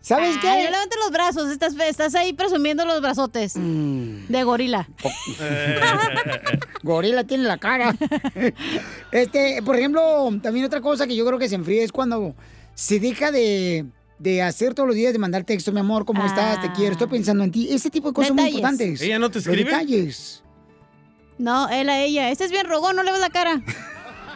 ¿Sabes 0.03 0.38
qué? 0.38 0.46
No 0.64 0.70
levantes 0.70 0.98
los 0.98 1.11
brazos, 1.11 1.51
estás, 1.51 1.74
estás 1.78 2.14
ahí 2.14 2.32
presumiendo 2.32 2.84
los 2.86 3.01
brazotes. 3.03 3.55
Mm. 3.57 4.26
De 4.28 4.42
gorila. 4.44 4.88
Gorila 6.82 7.24
tiene 7.24 7.44
la 7.44 7.59
cara. 7.59 7.94
Este, 9.12 9.62
por 9.62 9.76
ejemplo, 9.76 10.30
también 10.42 10.64
otra 10.64 10.80
cosa 10.80 11.07
que 11.07 11.14
yo 11.14 11.26
creo 11.26 11.38
que 11.38 11.48
se 11.48 11.55
enfría 11.55 11.82
es 11.84 11.92
cuando 11.92 12.34
se 12.74 12.98
deja 12.98 13.30
de, 13.30 13.84
de 14.18 14.42
hacer 14.42 14.72
todos 14.74 14.86
los 14.86 14.96
días, 14.96 15.12
de 15.12 15.18
mandar 15.18 15.44
texto, 15.44 15.72
mi 15.72 15.80
amor, 15.80 16.05
¿cómo 16.07 16.24
estás? 16.24 16.61
Te 16.62 16.72
quiero, 16.72 16.92
estoy 16.92 17.09
pensando 17.09 17.44
en 17.44 17.51
ti. 17.51 17.68
Ese 17.70 17.90
tipo 17.90 18.09
de 18.09 18.14
cosas 18.14 18.28
son 18.28 18.36
muy 18.36 18.44
Detalles. 18.46 18.59
importantes. 18.64 19.01
¿Ella 19.03 19.18
no 19.18 19.30
te 19.30 19.38
Los 19.38 19.46
escribe? 19.46 19.70
detalles. 19.70 20.42
No, 21.38 21.68
él 21.68 21.88
a 21.90 22.01
ella. 22.03 22.30
Este 22.30 22.44
es 22.44 22.51
bien 22.51 22.66
rogón, 22.66 22.96
no 22.96 23.03
le 23.03 23.12
ves 23.12 23.20
la 23.20 23.30
cara. 23.30 23.61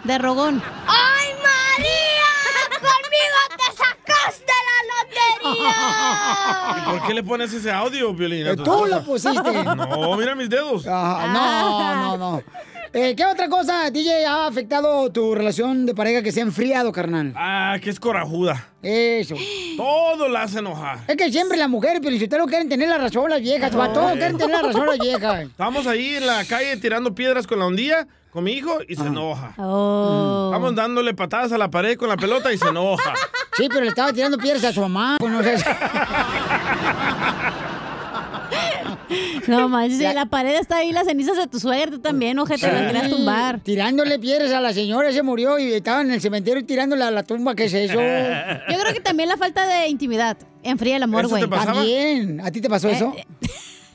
De 0.04 0.18
rogón. 0.18 0.62
¡Ay, 0.86 1.28
María! 1.42 2.28
¡Conmigo 2.70 3.38
te 3.56 3.76
sacaste 4.24 4.52
la 4.68 4.78
lotería! 5.44 6.76
¿Y 6.78 6.90
por 6.90 7.06
qué 7.06 7.14
le 7.14 7.22
pones 7.22 7.52
ese 7.52 7.70
audio, 7.70 8.12
Violín? 8.14 8.46
Eh, 8.46 8.56
tú 8.56 8.86
lo 8.86 9.04
pusiste. 9.04 9.64
No, 9.64 10.16
mira 10.16 10.34
mis 10.34 10.48
dedos. 10.48 10.86
Ah, 10.88 11.26
no, 11.32 12.16
no, 12.16 12.32
no. 12.32 12.42
Eh, 12.96 13.16
¿Qué 13.16 13.24
otra 13.24 13.48
cosa, 13.48 13.90
DJ, 13.90 14.24
ha 14.24 14.46
afectado 14.46 15.10
tu 15.10 15.34
relación 15.34 15.84
de 15.84 15.96
pareja 15.96 16.22
que 16.22 16.30
se 16.30 16.38
ha 16.38 16.44
enfriado, 16.44 16.92
carnal? 16.92 17.32
Ah, 17.36 17.76
que 17.82 17.90
es 17.90 17.98
corajuda. 17.98 18.68
Eso. 18.82 19.34
Todo 19.76 20.28
la 20.28 20.42
hace 20.42 20.60
enojar. 20.60 20.98
Es 21.08 21.16
que 21.16 21.32
siempre 21.32 21.56
las 21.58 21.68
mujeres, 21.68 21.98
pero 22.00 22.16
si 22.16 22.22
ustedes 22.22 22.40
no 22.40 22.46
quieren 22.46 22.68
tener 22.68 22.88
la 22.88 22.98
razón 22.98 23.28
las 23.28 23.40
viejas, 23.40 23.72
No. 23.72 23.78
para 23.78 23.92
todo 23.92 24.12
quieren 24.12 24.38
tener 24.38 24.54
la 24.54 24.62
razón 24.62 24.86
las 24.86 24.98
viejas. 25.00 25.42
Estamos 25.42 25.88
ahí 25.88 26.14
en 26.14 26.26
la 26.28 26.44
calle 26.44 26.76
tirando 26.76 27.12
piedras 27.16 27.48
con 27.48 27.58
la 27.58 27.66
hundía, 27.66 28.06
con 28.30 28.44
mi 28.44 28.52
hijo, 28.52 28.78
y 28.88 28.94
se 28.94 29.02
enoja. 29.06 29.54
Oh. 29.58 30.50
Estamos 30.52 30.76
dándole 30.76 31.14
patadas 31.14 31.50
a 31.50 31.58
la 31.58 31.70
pared 31.70 31.96
con 31.98 32.08
la 32.08 32.16
pelota 32.16 32.52
y 32.52 32.58
se 32.58 32.68
enoja. 32.68 33.12
Sí, 33.56 33.66
pero 33.68 33.80
le 33.82 33.88
estaba 33.88 34.12
tirando 34.12 34.38
piedras 34.38 34.62
a 34.64 34.72
su 34.72 34.80
mamá. 34.82 35.16
Pues 35.18 35.32
no 35.32 35.42
sé. 35.42 35.56
No 39.46 39.68
manches, 39.68 40.14
la 40.14 40.26
pared 40.26 40.54
está 40.56 40.78
ahí, 40.78 40.92
las 40.92 41.06
cenizas 41.06 41.36
de 41.36 41.46
tu 41.46 41.58
suegra, 41.60 41.90
tú 41.90 41.98
también, 41.98 42.38
ojete, 42.38 42.66
la 42.72 42.86
querías 42.86 43.10
tumbar. 43.10 43.60
Tirándole 43.60 44.18
piedras 44.18 44.52
a 44.52 44.60
la 44.60 44.72
señora, 44.72 45.12
se 45.12 45.22
murió 45.22 45.58
y 45.58 45.72
estaba 45.72 46.00
en 46.02 46.10
el 46.12 46.20
cementerio 46.20 46.64
tirándole 46.64 47.04
a 47.04 47.10
la 47.10 47.22
tumba, 47.22 47.54
¿qué 47.54 47.64
es 47.64 47.74
eso? 47.74 47.94
Yo 47.94 48.78
creo 48.80 48.92
que 48.94 49.00
también 49.00 49.28
la 49.28 49.36
falta 49.36 49.66
de 49.66 49.88
intimidad 49.88 50.36
enfría 50.62 50.96
el 50.96 51.02
amor, 51.02 51.26
¿Eso 51.26 51.36
güey. 51.36 51.48
También. 51.48 52.40
¿A 52.40 52.50
ti 52.50 52.60
te 52.60 52.68
pasó 52.68 52.88
Eh, 52.88 52.92
eso? 52.94 53.14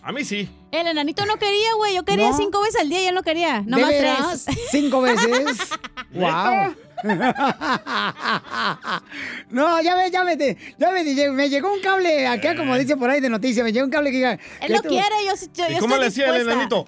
A 0.02 0.12
mí 0.12 0.24
sí. 0.24 0.48
El 0.72 0.88
enanito 0.88 1.26
no 1.26 1.38
quería, 1.38 1.74
güey. 1.76 1.94
Yo 1.96 2.04
quería 2.06 2.30
No. 2.30 2.38
cinco 2.38 2.62
veces 2.62 2.80
al 2.82 2.90
día 2.90 3.04
y 3.04 3.06
él 3.08 3.16
no 3.16 3.22
quería. 3.22 3.62
No 3.66 3.78
¿De 3.78 3.82
más 3.84 3.92
veras? 3.92 4.46
tres. 4.46 4.58
¿Cinco 4.72 5.02
veces? 5.02 5.28
¡Wow! 6.14 6.74
No, 9.50 9.82
ya 9.82 9.96
ves, 9.96 10.12
ya 10.12 10.24
me, 10.24 10.38
ya 10.78 10.92
me, 10.92 11.04
me 11.32 11.50
llegó 11.50 11.74
un 11.74 11.82
cable 11.82 12.28
acá, 12.28 12.56
como 12.56 12.78
dice 12.78 12.96
por 12.98 13.10
ahí 13.10 13.20
de 13.22 13.30
noticias, 13.30 13.64
me 13.64 13.72
llegó 13.72 13.86
un 13.86 13.92
cable 13.92 14.12
que 14.12 14.18
diga... 14.18 14.38
Él 14.62 14.74
lo 14.74 14.82
tú- 14.82 14.90
quiere, 14.90 15.16
yo, 15.26 15.34
yo, 15.54 15.66
¿Y 15.70 15.74
yo 15.76 15.80
cómo 15.80 15.96
estoy 15.96 16.00
le 16.00 16.06
hacía 16.08 16.36
el 16.36 16.42
enanito? 16.48 16.88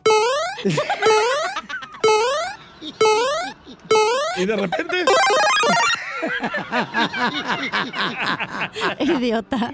Y 4.37 4.45
de 4.45 4.55
repente. 4.55 5.05
Idiota. 8.99 9.71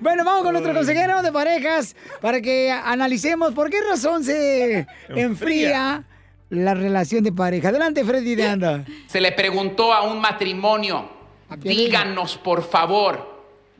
bueno, 0.00 0.24
vamos 0.24 0.42
con 0.42 0.52
nuestro 0.52 0.74
consejero 0.74 1.22
de 1.22 1.32
parejas 1.32 1.94
para 2.20 2.40
que 2.40 2.70
analicemos 2.70 3.52
por 3.52 3.70
qué 3.70 3.80
razón 3.88 4.24
se 4.24 4.86
enfría 5.08 6.04
la 6.52 6.74
relación 6.74 7.24
de 7.24 7.32
pareja. 7.32 7.70
Adelante, 7.70 8.04
Freddy 8.04 8.34
de 8.34 8.46
Anda. 8.46 8.84
Se 9.06 9.22
le 9.22 9.32
preguntó 9.32 9.92
a 9.92 10.02
un 10.02 10.20
matrimonio, 10.20 11.08
díganos 11.58 12.36
por 12.36 12.62
favor 12.62 13.32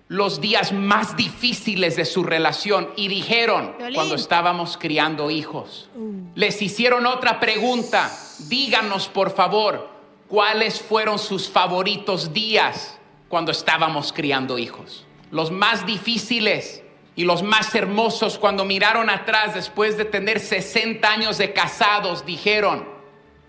los 0.08 0.40
días 0.40 0.72
más 0.72 1.14
difíciles 1.14 1.96
de 1.96 2.06
su 2.06 2.24
relación 2.24 2.88
y 2.96 3.08
dijeron 3.08 3.74
cuando 3.94 4.14
estábamos 4.14 4.78
criando 4.78 5.30
hijos. 5.30 5.90
Les 6.34 6.62
hicieron 6.62 7.04
otra 7.04 7.40
pregunta, 7.40 8.10
díganos 8.48 9.08
por 9.08 9.34
favor 9.34 9.90
cuáles 10.26 10.80
fueron 10.80 11.18
sus 11.18 11.50
favoritos 11.50 12.32
días 12.32 12.98
cuando 13.28 13.52
estábamos 13.52 14.14
criando 14.14 14.58
hijos. 14.58 15.04
Los 15.30 15.50
más 15.50 15.84
difíciles 15.84 16.82
y 17.14 17.24
los 17.24 17.42
más 17.42 17.74
hermosos 17.74 18.38
cuando 18.38 18.64
miraron 18.64 19.10
atrás 19.10 19.54
después 19.54 19.96
de 19.96 20.04
tener 20.04 20.40
60 20.40 21.06
años 21.10 21.38
de 21.38 21.52
casados 21.52 22.24
dijeron, 22.24 22.88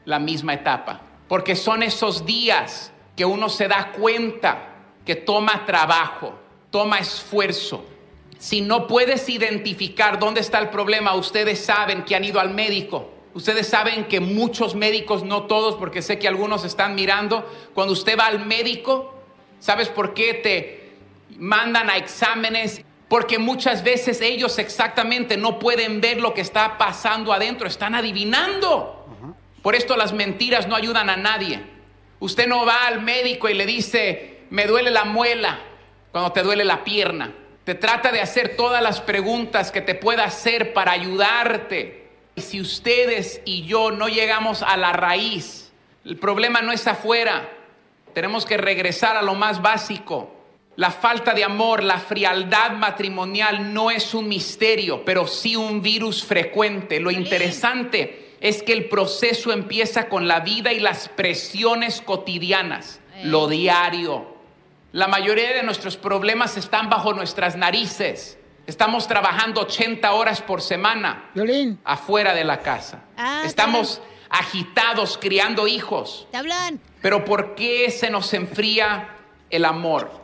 la 0.05 0.19
misma 0.19 0.53
etapa. 0.53 1.01
Porque 1.27 1.55
son 1.55 1.83
esos 1.83 2.25
días 2.25 2.91
que 3.15 3.25
uno 3.25 3.49
se 3.49 3.67
da 3.67 3.91
cuenta 3.93 4.69
que 5.05 5.15
toma 5.15 5.65
trabajo, 5.65 6.37
toma 6.71 6.99
esfuerzo. 6.99 7.85
Si 8.37 8.61
no 8.61 8.87
puedes 8.87 9.29
identificar 9.29 10.19
dónde 10.19 10.41
está 10.41 10.59
el 10.59 10.69
problema, 10.69 11.15
ustedes 11.15 11.63
saben 11.63 12.03
que 12.03 12.15
han 12.15 12.25
ido 12.25 12.39
al 12.39 12.53
médico. 12.53 13.09
Ustedes 13.33 13.67
saben 13.67 14.05
que 14.05 14.19
muchos 14.19 14.75
médicos, 14.75 15.23
no 15.23 15.43
todos, 15.43 15.75
porque 15.75 16.01
sé 16.01 16.19
que 16.19 16.27
algunos 16.27 16.65
están 16.65 16.93
mirando, 16.93 17.49
cuando 17.73 17.93
usted 17.93 18.19
va 18.19 18.27
al 18.27 18.45
médico, 18.45 19.15
¿sabes 19.59 19.87
por 19.87 20.13
qué 20.13 20.35
te 20.35 20.93
mandan 21.37 21.89
a 21.89 21.97
exámenes? 21.97 22.83
Porque 23.07 23.37
muchas 23.37 23.83
veces 23.83 24.21
ellos 24.21 24.57
exactamente 24.59 25.37
no 25.37 25.59
pueden 25.59 26.01
ver 26.01 26.19
lo 26.19 26.33
que 26.33 26.41
está 26.41 26.77
pasando 26.77 27.31
adentro, 27.33 27.67
están 27.67 27.95
adivinando. 27.95 28.99
Por 29.61 29.75
esto 29.75 29.95
las 29.95 30.13
mentiras 30.13 30.67
no 30.67 30.75
ayudan 30.75 31.09
a 31.09 31.17
nadie. 31.17 31.61
Usted 32.19 32.47
no 32.47 32.65
va 32.65 32.87
al 32.87 33.01
médico 33.01 33.49
y 33.49 33.53
le 33.53 33.65
dice, 33.65 34.41
me 34.49 34.65
duele 34.65 34.91
la 34.91 35.05
muela 35.05 35.59
cuando 36.11 36.31
te 36.31 36.43
duele 36.43 36.63
la 36.63 36.83
pierna. 36.83 37.33
Te 37.63 37.75
trata 37.75 38.11
de 38.11 38.21
hacer 38.21 38.57
todas 38.57 38.81
las 38.81 38.99
preguntas 38.99 39.71
que 39.71 39.81
te 39.81 39.95
pueda 39.95 40.25
hacer 40.25 40.73
para 40.73 40.91
ayudarte. 40.91 42.09
Y 42.35 42.41
si 42.41 42.59
ustedes 42.59 43.41
y 43.45 43.63
yo 43.63 43.91
no 43.91 44.09
llegamos 44.09 44.63
a 44.63 44.75
la 44.75 44.91
raíz, 44.91 45.71
el 46.03 46.17
problema 46.17 46.61
no 46.61 46.71
es 46.71 46.85
afuera. 46.87 47.49
Tenemos 48.13 48.45
que 48.45 48.57
regresar 48.57 49.15
a 49.15 49.21
lo 49.21 49.33
más 49.33 49.61
básico. 49.61 50.32
La 50.75 50.89
falta 50.89 51.33
de 51.33 51.43
amor, 51.43 51.83
la 51.83 51.99
frialdad 51.99 52.71
matrimonial 52.71 53.73
no 53.73 53.91
es 53.91 54.13
un 54.15 54.27
misterio, 54.27 55.05
pero 55.05 55.27
sí 55.27 55.55
un 55.55 55.81
virus 55.83 56.23
frecuente. 56.23 56.99
Lo 56.99 57.11
interesante 57.11 58.35
es 58.41 58.63
que 58.63 58.73
el 58.73 58.89
proceso 58.89 59.51
empieza 59.53 60.09
con 60.09 60.27
la 60.27 60.39
vida 60.39 60.73
y 60.73 60.79
las 60.79 61.09
presiones 61.09 62.01
cotidianas, 62.01 63.01
lo 63.23 63.47
diario. 63.47 64.35
La 64.91 65.07
mayoría 65.07 65.53
de 65.53 65.63
nuestros 65.63 65.95
problemas 65.95 66.57
están 66.57 66.89
bajo 66.89 67.13
nuestras 67.13 67.55
narices. 67.55 68.39
Estamos 68.65 69.07
trabajando 69.07 69.61
80 69.61 70.11
horas 70.13 70.41
por 70.41 70.61
semana 70.61 71.29
afuera 71.83 72.33
de 72.33 72.43
la 72.45 72.59
casa. 72.61 73.03
Ah, 73.15 73.43
Estamos 73.45 74.01
agitados 74.29 75.19
criando 75.21 75.67
hijos. 75.67 76.27
Pero 77.01 77.25
¿por 77.25 77.53
qué 77.53 77.91
se 77.91 78.09
nos 78.09 78.33
enfría 78.33 79.09
el 79.51 79.65
amor? 79.65 80.22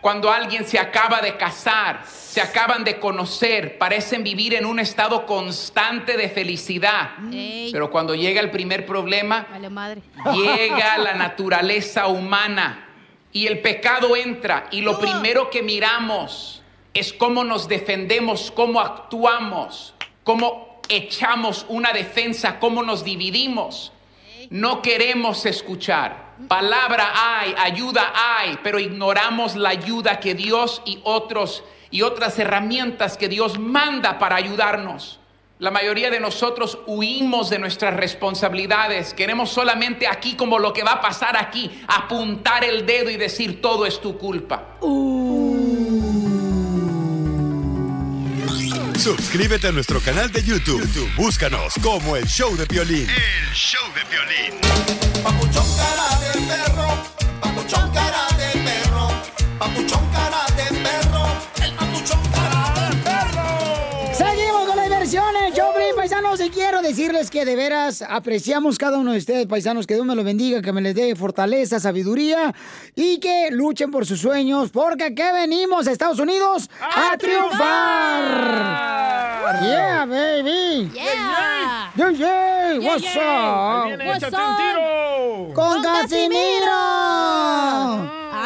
Cuando 0.00 0.30
alguien 0.30 0.64
se 0.64 0.78
acaba 0.78 1.20
de 1.20 1.36
casar, 1.36 2.04
se 2.06 2.40
acaban 2.40 2.84
de 2.84 2.98
conocer, 2.98 3.76
parecen 3.76 4.24
vivir 4.24 4.54
en 4.54 4.64
un 4.64 4.78
estado 4.78 5.26
constante 5.26 6.16
de 6.16 6.28
felicidad. 6.28 7.10
Ey. 7.30 7.70
Pero 7.70 7.90
cuando 7.90 8.14
llega 8.14 8.40
el 8.40 8.50
primer 8.50 8.86
problema, 8.86 9.46
Vale 9.50 9.68
madre. 9.68 10.02
llega 10.32 10.96
la 10.96 11.14
naturaleza 11.14 12.06
humana 12.06 12.88
y 13.32 13.46
el 13.46 13.60
pecado 13.60 14.16
entra 14.16 14.68
y 14.70 14.80
lo 14.80 14.98
primero 14.98 15.50
que 15.50 15.62
miramos 15.62 16.62
es 16.94 17.12
cómo 17.12 17.44
nos 17.44 17.68
defendemos, 17.68 18.50
cómo 18.50 18.80
actuamos, 18.80 19.94
cómo 20.24 20.80
echamos 20.88 21.66
una 21.68 21.92
defensa, 21.92 22.58
cómo 22.58 22.82
nos 22.82 23.04
dividimos. 23.04 23.92
No 24.48 24.82
queremos 24.82 25.46
escuchar. 25.46 26.29
Palabra 26.48 27.12
hay, 27.14 27.54
ayuda 27.58 28.12
hay, 28.14 28.58
pero 28.62 28.78
ignoramos 28.78 29.56
la 29.56 29.70
ayuda 29.70 30.20
que 30.20 30.34
Dios 30.34 30.82
y 30.84 31.00
otros 31.04 31.64
y 31.90 32.02
otras 32.02 32.38
herramientas 32.38 33.16
que 33.16 33.28
Dios 33.28 33.58
manda 33.58 34.18
para 34.18 34.36
ayudarnos. 34.36 35.20
La 35.58 35.70
mayoría 35.70 36.10
de 36.10 36.20
nosotros 36.20 36.78
huimos 36.86 37.50
de 37.50 37.58
nuestras 37.58 37.94
responsabilidades. 37.94 39.12
Queremos 39.12 39.50
solamente 39.50 40.06
aquí 40.06 40.34
como 40.34 40.58
lo 40.58 40.72
que 40.72 40.82
va 40.82 40.92
a 40.92 41.00
pasar 41.02 41.36
aquí, 41.36 41.70
apuntar 41.86 42.64
el 42.64 42.86
dedo 42.86 43.10
y 43.10 43.18
decir 43.18 43.60
todo 43.60 43.84
es 43.84 44.00
tu 44.00 44.16
culpa. 44.16 44.78
Suscríbete 49.00 49.66
a 49.66 49.72
nuestro 49.72 49.98
canal 50.00 50.30
de 50.30 50.42
YouTube. 50.42 50.82
YouTube, 50.82 51.10
Búscanos 51.16 51.72
como 51.82 52.16
El 52.16 52.26
Show 52.26 52.54
de 52.54 52.66
Violín. 52.66 53.08
El 53.08 53.54
show 53.54 53.80
de 53.94 54.04
violín. 54.10 54.60
Papuchón 55.22 55.64
cara 55.74 56.18
de 56.20 56.32
perro, 56.46 57.02
papuchón 57.40 57.90
cara 57.94 58.26
de 58.36 58.39
diversiones, 65.50 65.54
Choplin, 65.54 65.96
paisanos, 65.96 66.40
y 66.40 66.50
quiero 66.50 66.82
decirles 66.82 67.30
que 67.30 67.44
de 67.44 67.56
veras 67.56 68.02
apreciamos 68.02 68.78
cada 68.78 68.98
uno 68.98 69.12
de 69.12 69.18
ustedes, 69.18 69.46
paisanos, 69.46 69.86
que 69.86 69.94
Dios 69.94 70.06
me 70.06 70.14
los 70.14 70.24
bendiga, 70.24 70.62
que 70.62 70.72
me 70.72 70.80
les 70.80 70.94
dé 70.94 71.14
fortaleza, 71.16 71.80
sabiduría 71.80 72.54
y 72.94 73.18
que 73.18 73.50
luchen 73.50 73.90
por 73.90 74.06
sus 74.06 74.20
sueños, 74.20 74.70
porque 74.70 75.04
aquí 75.04 75.22
venimos, 75.34 75.86
Estados 75.86 76.18
Unidos, 76.18 76.70
a, 76.80 77.16
triunfar. 77.16 78.60
Yeah, 79.62 80.06
baby. 80.06 80.90
Yeah. 80.94 81.90
Yeah, 81.96 82.10
yeah, 82.10 82.72
Yeah, 82.78 82.88
what's 82.88 83.02
yeah. 83.02 83.94
up? 83.94 83.98
What's 84.06 84.24
up? 84.24 85.54
Con 85.54 85.82
Casimiro. 85.82 87.29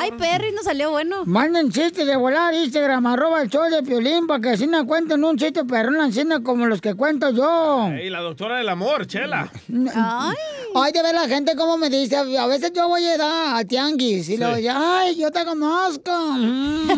Ay, 0.05 0.11
Perry, 0.19 0.53
nos 0.53 0.67
salió 0.67 0.91
bueno. 0.91 1.25
Manden 1.25 1.71
chistes 1.71 2.07
de 2.07 2.15
volar 2.15 2.53
Instagram, 2.53 3.07
arroba 3.07 3.41
el 3.41 3.49
show 3.49 3.71
de 3.71 3.83
Piolín, 3.83 4.27
para 4.27 4.39
que 4.39 4.51
así 4.51 4.67
no 4.67 4.87
cuenten 4.87 5.25
un 5.25 5.39
chiste 5.39 5.65
perrón, 5.65 5.97
así 5.97 6.25
no 6.25 6.43
como 6.43 6.67
los 6.67 6.83
que 6.83 6.93
cuento 6.93 7.31
yo. 7.31 7.89
Ey, 7.91 8.11
la 8.11 8.21
doctora 8.21 8.59
del 8.59 8.69
amor, 8.69 9.07
Chela. 9.07 9.51
Ay. 9.95 10.35
Ay, 10.75 10.93
de 10.93 11.03
ver 11.03 11.15
la 11.15 11.27
gente 11.27 11.57
como 11.57 11.79
me 11.79 11.89
dice, 11.89 12.17
a 12.17 12.47
veces 12.47 12.71
yo 12.75 12.87
voy 12.87 13.03
a 13.07 13.17
dar 13.17 13.57
al 13.57 13.67
tianguis 13.67 14.29
y 14.29 14.37
le 14.37 14.57
digo, 14.57 14.75
ay, 14.77 15.17
yo 15.17 15.31
te 15.31 15.43
conozco. 15.47 16.13
Mm. 16.13 16.91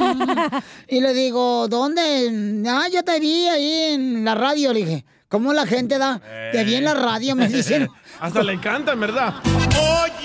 y 0.89 1.01
le 1.01 1.15
digo, 1.15 1.69
¿dónde? 1.69 2.65
Ah, 2.69 2.89
yo 2.93 3.05
te 3.05 3.21
vi 3.21 3.47
ahí 3.47 3.95
en 3.95 4.25
la 4.25 4.35
radio, 4.35 4.73
le 4.73 4.81
dije. 4.81 5.05
¿Cómo 5.29 5.53
la 5.53 5.67
gente 5.67 5.99
da? 5.99 6.21
Te 6.51 6.65
vi 6.65 6.75
en 6.75 6.85
la 6.85 6.95
radio, 6.95 7.37
me 7.37 7.47
dicen. 7.47 7.89
Hasta 8.21 8.43
le 8.43 8.55
encantan, 8.55 8.99
¿verdad? 8.99 9.35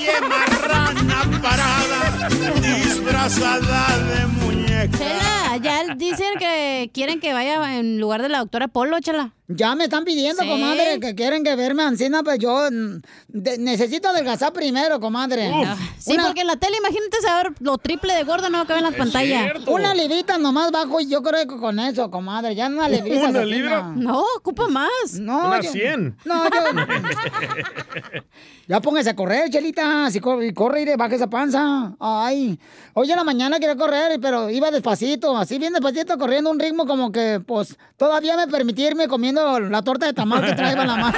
Oye, 0.01 0.19
marrana 0.19 1.21
parada, 1.43 2.27
disfrazada 2.59 3.97
de 3.99 4.25
muñeca. 4.25 4.40
Chela, 4.89 5.57
ya 5.61 5.95
dicen 5.95 6.27
que 6.39 6.89
quieren 6.93 7.19
que 7.19 7.33
vaya 7.33 7.77
en 7.77 7.99
lugar 7.99 8.21
de 8.21 8.29
la 8.29 8.39
doctora 8.39 8.67
Polo, 8.67 8.99
Chela. 8.99 9.33
Ya 9.53 9.75
me 9.75 9.83
están 9.83 10.05
pidiendo, 10.05 10.41
Sí. 10.43 10.47
comadre, 10.47 10.97
que 11.01 11.13
quieren 11.13 11.43
que 11.43 11.53
verme 11.57 11.83
ancina, 11.83 12.23
pues 12.23 12.39
yo 12.39 12.69
mm, 12.71 13.01
de- 13.27 13.57
necesito 13.57 14.07
adelgazar 14.07 14.53
primero, 14.53 15.01
comadre. 15.01 15.51
Sí, 15.97 16.15
porque 16.25 16.41
en 16.41 16.47
la 16.47 16.55
tele, 16.55 16.77
imagínate 16.77 17.17
saber 17.21 17.51
lo 17.59 17.77
triple 17.77 18.13
de 18.15 18.23
gorda 18.23 18.49
no 18.49 18.65
cabe 18.65 18.79
en 18.79 18.85
la 18.91 18.97
pantalla. 18.97 19.53
Una 19.67 19.93
librita 19.93 20.37
nomás 20.37 20.71
bajo 20.71 21.01
y 21.01 21.09
yo 21.09 21.21
creo 21.21 21.45
que 21.47 21.57
con 21.57 21.79
eso, 21.79 22.09
comadre, 22.09 22.55
ya 22.55 22.67
una 22.67 22.87
librita. 22.87 23.27
¿Una 23.27 23.43
libra? 23.43 23.81
no. 23.93 24.11
No, 24.11 24.23
ocupa 24.37 24.69
más. 24.69 25.19
No, 25.19 25.47
Una 25.47 25.59
yo- 25.61 25.69
100. 25.71 26.15
No, 26.23 26.45
yo... 26.45 26.51
ya 28.69 28.79
póngase 28.79 29.09
a 29.09 29.15
correr, 29.17 29.49
Chelita. 29.49 30.09
Si 30.11 30.21
corre, 30.21 30.53
corre 30.53 30.83
y 30.83 30.95
baja 30.95 31.15
esa 31.15 31.29
panza. 31.29 31.93
Ay. 31.99 32.57
Hoy 32.93 33.11
en 33.11 33.17
la 33.17 33.25
mañana 33.25 33.59
quería 33.59 33.75
correr, 33.75 34.17
pero 34.21 34.49
iba 34.49 34.70
despacito, 34.71 35.37
así 35.37 35.57
bien 35.59 35.73
despacito, 35.73 36.17
corriendo 36.17 36.49
un 36.49 36.59
ritmo 36.59 36.85
como 36.85 37.11
que, 37.11 37.41
pues, 37.45 37.75
todavía 37.97 38.35
me 38.37 38.47
permitía 38.47 38.87
irme 38.89 39.07
comiendo 39.07 39.59
la 39.59 39.81
torta 39.81 40.05
de 40.05 40.13
tamal 40.13 40.45
que 40.45 40.53
traía 40.53 40.81
en 40.81 40.87
la 40.87 40.95
mano. 40.95 41.17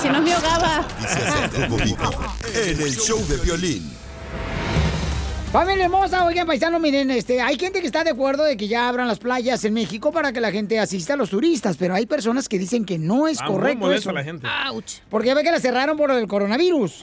Si 0.00 0.08
no 0.08 0.20
me 0.22 0.32
ahogaba. 0.32 0.86
En 2.66 2.80
el 2.80 2.96
show 2.96 3.18
de 3.28 3.36
violín. 3.38 3.92
Familia 5.52 5.84
hermosa, 5.84 6.24
oigan, 6.24 6.48
paisano, 6.48 6.80
miren, 6.80 7.12
este, 7.12 7.40
hay 7.40 7.56
gente 7.56 7.80
que 7.80 7.86
está 7.86 8.02
de 8.02 8.10
acuerdo 8.10 8.42
de 8.42 8.56
que 8.56 8.66
ya 8.66 8.88
abran 8.88 9.06
las 9.06 9.20
playas 9.20 9.64
en 9.64 9.72
México 9.72 10.10
para 10.10 10.32
que 10.32 10.40
la 10.40 10.50
gente 10.50 10.80
asista 10.80 11.12
a 11.14 11.16
los 11.16 11.30
turistas, 11.30 11.76
pero 11.76 11.94
hay 11.94 12.06
personas 12.06 12.48
que 12.48 12.58
dicen 12.58 12.84
que 12.84 12.98
no 12.98 13.28
es 13.28 13.38
Ah, 13.40 13.46
correcto 13.46 13.92
eso. 13.92 14.10
a 14.10 14.14
la 14.14 14.24
gente. 14.24 14.48
Porque 15.08 15.28
ya 15.28 15.34
ve 15.34 15.44
que 15.44 15.52
la 15.52 15.60
cerraron 15.60 15.96
por 15.96 16.10
el 16.10 16.26
coronavirus. 16.26 17.00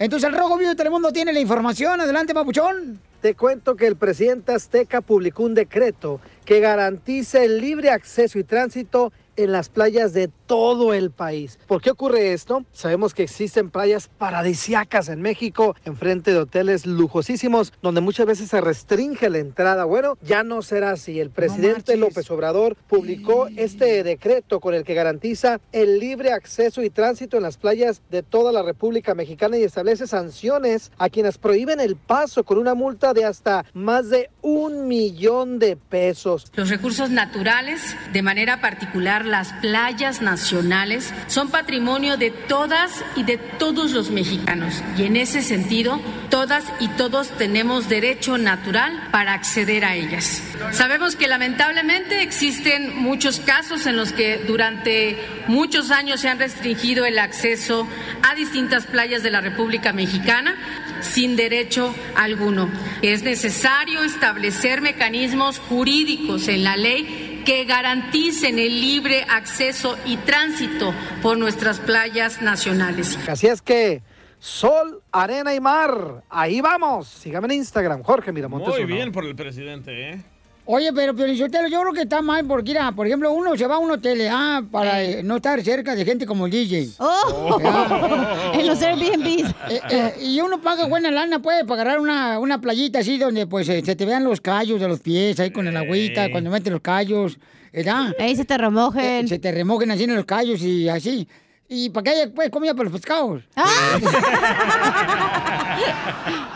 Entonces 0.00 0.28
el 0.28 0.34
Rojo 0.36 0.58
Vivo 0.58 0.70
de 0.70 0.74
Telemundo 0.76 1.12
tiene 1.12 1.32
la 1.32 1.38
información. 1.38 2.00
Adelante, 2.00 2.34
papuchón. 2.34 2.98
Te 3.22 3.36
cuento 3.36 3.76
que 3.76 3.86
el 3.86 3.94
presidente 3.94 4.50
Azteca 4.50 5.00
publicó 5.00 5.44
un 5.44 5.54
decreto 5.54 6.20
que 6.44 6.58
garantice 6.58 7.44
el 7.44 7.60
libre 7.60 7.90
acceso 7.90 8.36
y 8.40 8.42
tránsito 8.42 9.12
en 9.36 9.52
las 9.52 9.68
playas 9.68 10.12
de 10.12 10.28
todo 10.46 10.94
el 10.94 11.10
país. 11.10 11.58
¿Por 11.66 11.80
qué 11.80 11.90
ocurre 11.90 12.32
esto? 12.32 12.64
Sabemos 12.72 13.14
que 13.14 13.22
existen 13.22 13.70
playas 13.70 14.08
paradisiacas 14.08 15.08
en 15.08 15.22
México, 15.22 15.74
enfrente 15.84 16.32
de 16.32 16.38
hoteles 16.38 16.86
lujosísimos, 16.86 17.72
donde 17.82 18.00
muchas 18.00 18.26
veces 18.26 18.50
se 18.50 18.60
restringe 18.60 19.30
la 19.30 19.38
entrada. 19.38 19.84
Bueno, 19.84 20.18
ya 20.22 20.42
no 20.42 20.62
será 20.62 20.90
así. 20.90 21.20
El 21.20 21.30
presidente 21.30 21.96
López 21.96 22.30
Obrador 22.30 22.76
publicó 22.88 23.48
este 23.56 24.02
decreto 24.02 24.60
con 24.60 24.74
el 24.74 24.84
que 24.84 24.94
garantiza 24.94 25.60
el 25.72 25.98
libre 25.98 26.32
acceso 26.32 26.82
y 26.82 26.90
tránsito 26.90 27.36
en 27.36 27.42
las 27.42 27.56
playas 27.56 28.02
de 28.10 28.22
toda 28.22 28.52
la 28.52 28.62
República 28.62 29.14
Mexicana 29.14 29.56
y 29.56 29.64
establece 29.64 30.06
sanciones 30.06 30.92
a 30.98 31.08
quienes 31.08 31.38
prohíben 31.38 31.80
el 31.80 31.96
paso 31.96 32.44
con 32.44 32.58
una 32.58 32.74
multa 32.74 33.14
de 33.14 33.24
hasta 33.24 33.64
más 33.72 34.10
de 34.10 34.30
un 34.42 34.88
millón 34.88 35.58
de 35.58 35.76
pesos. 35.76 36.50
Los 36.54 36.68
recursos 36.68 37.10
naturales, 37.10 37.96
de 38.12 38.22
manera 38.22 38.60
particular 38.60 39.21
las 39.24 39.52
playas 39.54 40.22
nacionales, 40.22 41.12
son 41.26 41.50
patrimonio 41.50 42.16
de 42.16 42.30
todas 42.30 43.04
y 43.16 43.24
de 43.24 43.38
todos 43.38 43.92
los 43.92 44.10
mexicanos. 44.10 44.82
Y 44.96 45.04
en 45.04 45.16
ese 45.16 45.42
sentido, 45.42 46.00
todas 46.30 46.64
y 46.80 46.88
todos 46.88 47.28
tenemos 47.30 47.88
derecho 47.88 48.38
natural 48.38 49.08
para 49.10 49.34
acceder 49.34 49.84
a 49.84 49.94
ellas. 49.94 50.42
Sabemos 50.72 51.16
que 51.16 51.28
lamentablemente 51.28 52.22
existen 52.22 52.96
muchos 52.96 53.40
casos 53.40 53.86
en 53.86 53.96
los 53.96 54.12
que 54.12 54.38
durante 54.46 55.18
muchos 55.46 55.90
años 55.90 56.20
se 56.20 56.28
han 56.28 56.38
restringido 56.38 57.04
el 57.04 57.18
acceso 57.18 57.86
a 58.22 58.34
distintas 58.34 58.86
playas 58.86 59.22
de 59.22 59.30
la 59.30 59.40
República 59.40 59.92
Mexicana 59.92 60.56
sin 61.02 61.36
derecho 61.36 61.94
alguno. 62.14 62.70
Es 63.02 63.22
necesario 63.22 64.02
establecer 64.02 64.80
mecanismos 64.80 65.58
jurídicos 65.58 66.48
en 66.48 66.64
la 66.64 66.76
ley 66.76 67.31
que 67.44 67.64
garanticen 67.64 68.58
el 68.58 68.80
libre 68.80 69.24
acceso 69.28 69.96
y 70.04 70.16
tránsito 70.18 70.94
por 71.22 71.38
nuestras 71.38 71.80
playas 71.80 72.42
nacionales. 72.42 73.18
Así 73.28 73.46
es 73.46 73.62
que 73.62 74.02
sol, 74.38 75.02
arena 75.12 75.54
y 75.54 75.60
mar. 75.60 76.24
Ahí 76.28 76.60
vamos. 76.60 77.08
Sígame 77.08 77.46
en 77.46 77.52
Instagram, 77.60 78.02
Jorge 78.02 78.32
Miramontes. 78.32 78.68
Muy 78.68 78.84
bien 78.84 79.12
por 79.12 79.24
el 79.24 79.36
presidente, 79.36 80.10
¿eh? 80.10 80.22
Oye, 80.64 80.92
pero 80.92 81.14
Piolichotelo, 81.14 81.66
yo 81.66 81.80
creo 81.80 81.92
que 81.92 82.02
está 82.02 82.22
mal 82.22 82.44
porque, 82.46 82.70
mira, 82.70 82.92
por 82.92 83.04
ejemplo, 83.06 83.32
uno 83.32 83.56
se 83.56 83.66
va 83.66 83.74
a 83.74 83.78
un 83.78 83.90
hotel 83.90 84.28
ah, 84.30 84.62
para 84.70 85.02
eh, 85.02 85.22
no 85.24 85.36
estar 85.36 85.60
cerca 85.62 85.96
de 85.96 86.04
gente 86.04 86.24
como 86.24 86.46
el 86.46 86.52
DJ. 86.52 86.90
Oh. 86.98 87.58
En 88.54 88.66
los 88.66 88.80
Airbnbs. 88.80 89.50
Eh, 89.70 89.80
eh, 89.90 90.14
y 90.20 90.40
uno 90.40 90.60
paga 90.60 90.86
buena 90.86 91.10
lana, 91.10 91.40
puede 91.40 91.64
pagar 91.64 91.98
una, 91.98 92.38
una 92.38 92.60
playita 92.60 93.00
así 93.00 93.18
donde 93.18 93.46
pues 93.46 93.68
eh, 93.68 93.82
se 93.84 93.96
te 93.96 94.06
vean 94.06 94.22
los 94.22 94.40
callos 94.40 94.80
de 94.80 94.86
los 94.86 95.00
pies 95.00 95.40
ahí 95.40 95.50
con 95.50 95.66
el 95.66 95.76
agüita, 95.76 96.30
cuando 96.30 96.50
metes 96.50 96.72
los 96.72 96.80
callos, 96.80 97.38
¿verdad? 97.72 98.14
Ahí 98.20 98.36
se 98.36 98.44
te 98.44 98.56
remojen. 98.56 99.26
se 99.26 99.40
te 99.40 99.50
remojen 99.50 99.90
así 99.90 100.04
en 100.04 100.14
los 100.14 100.24
callos 100.24 100.62
y 100.62 100.88
así. 100.88 101.26
Y 101.68 101.90
para 101.90 102.04
que 102.04 102.10
haya 102.10 102.30
pues 102.32 102.50
comida 102.50 102.74
para 102.74 102.84
los 102.90 102.92
pescados. 102.92 103.42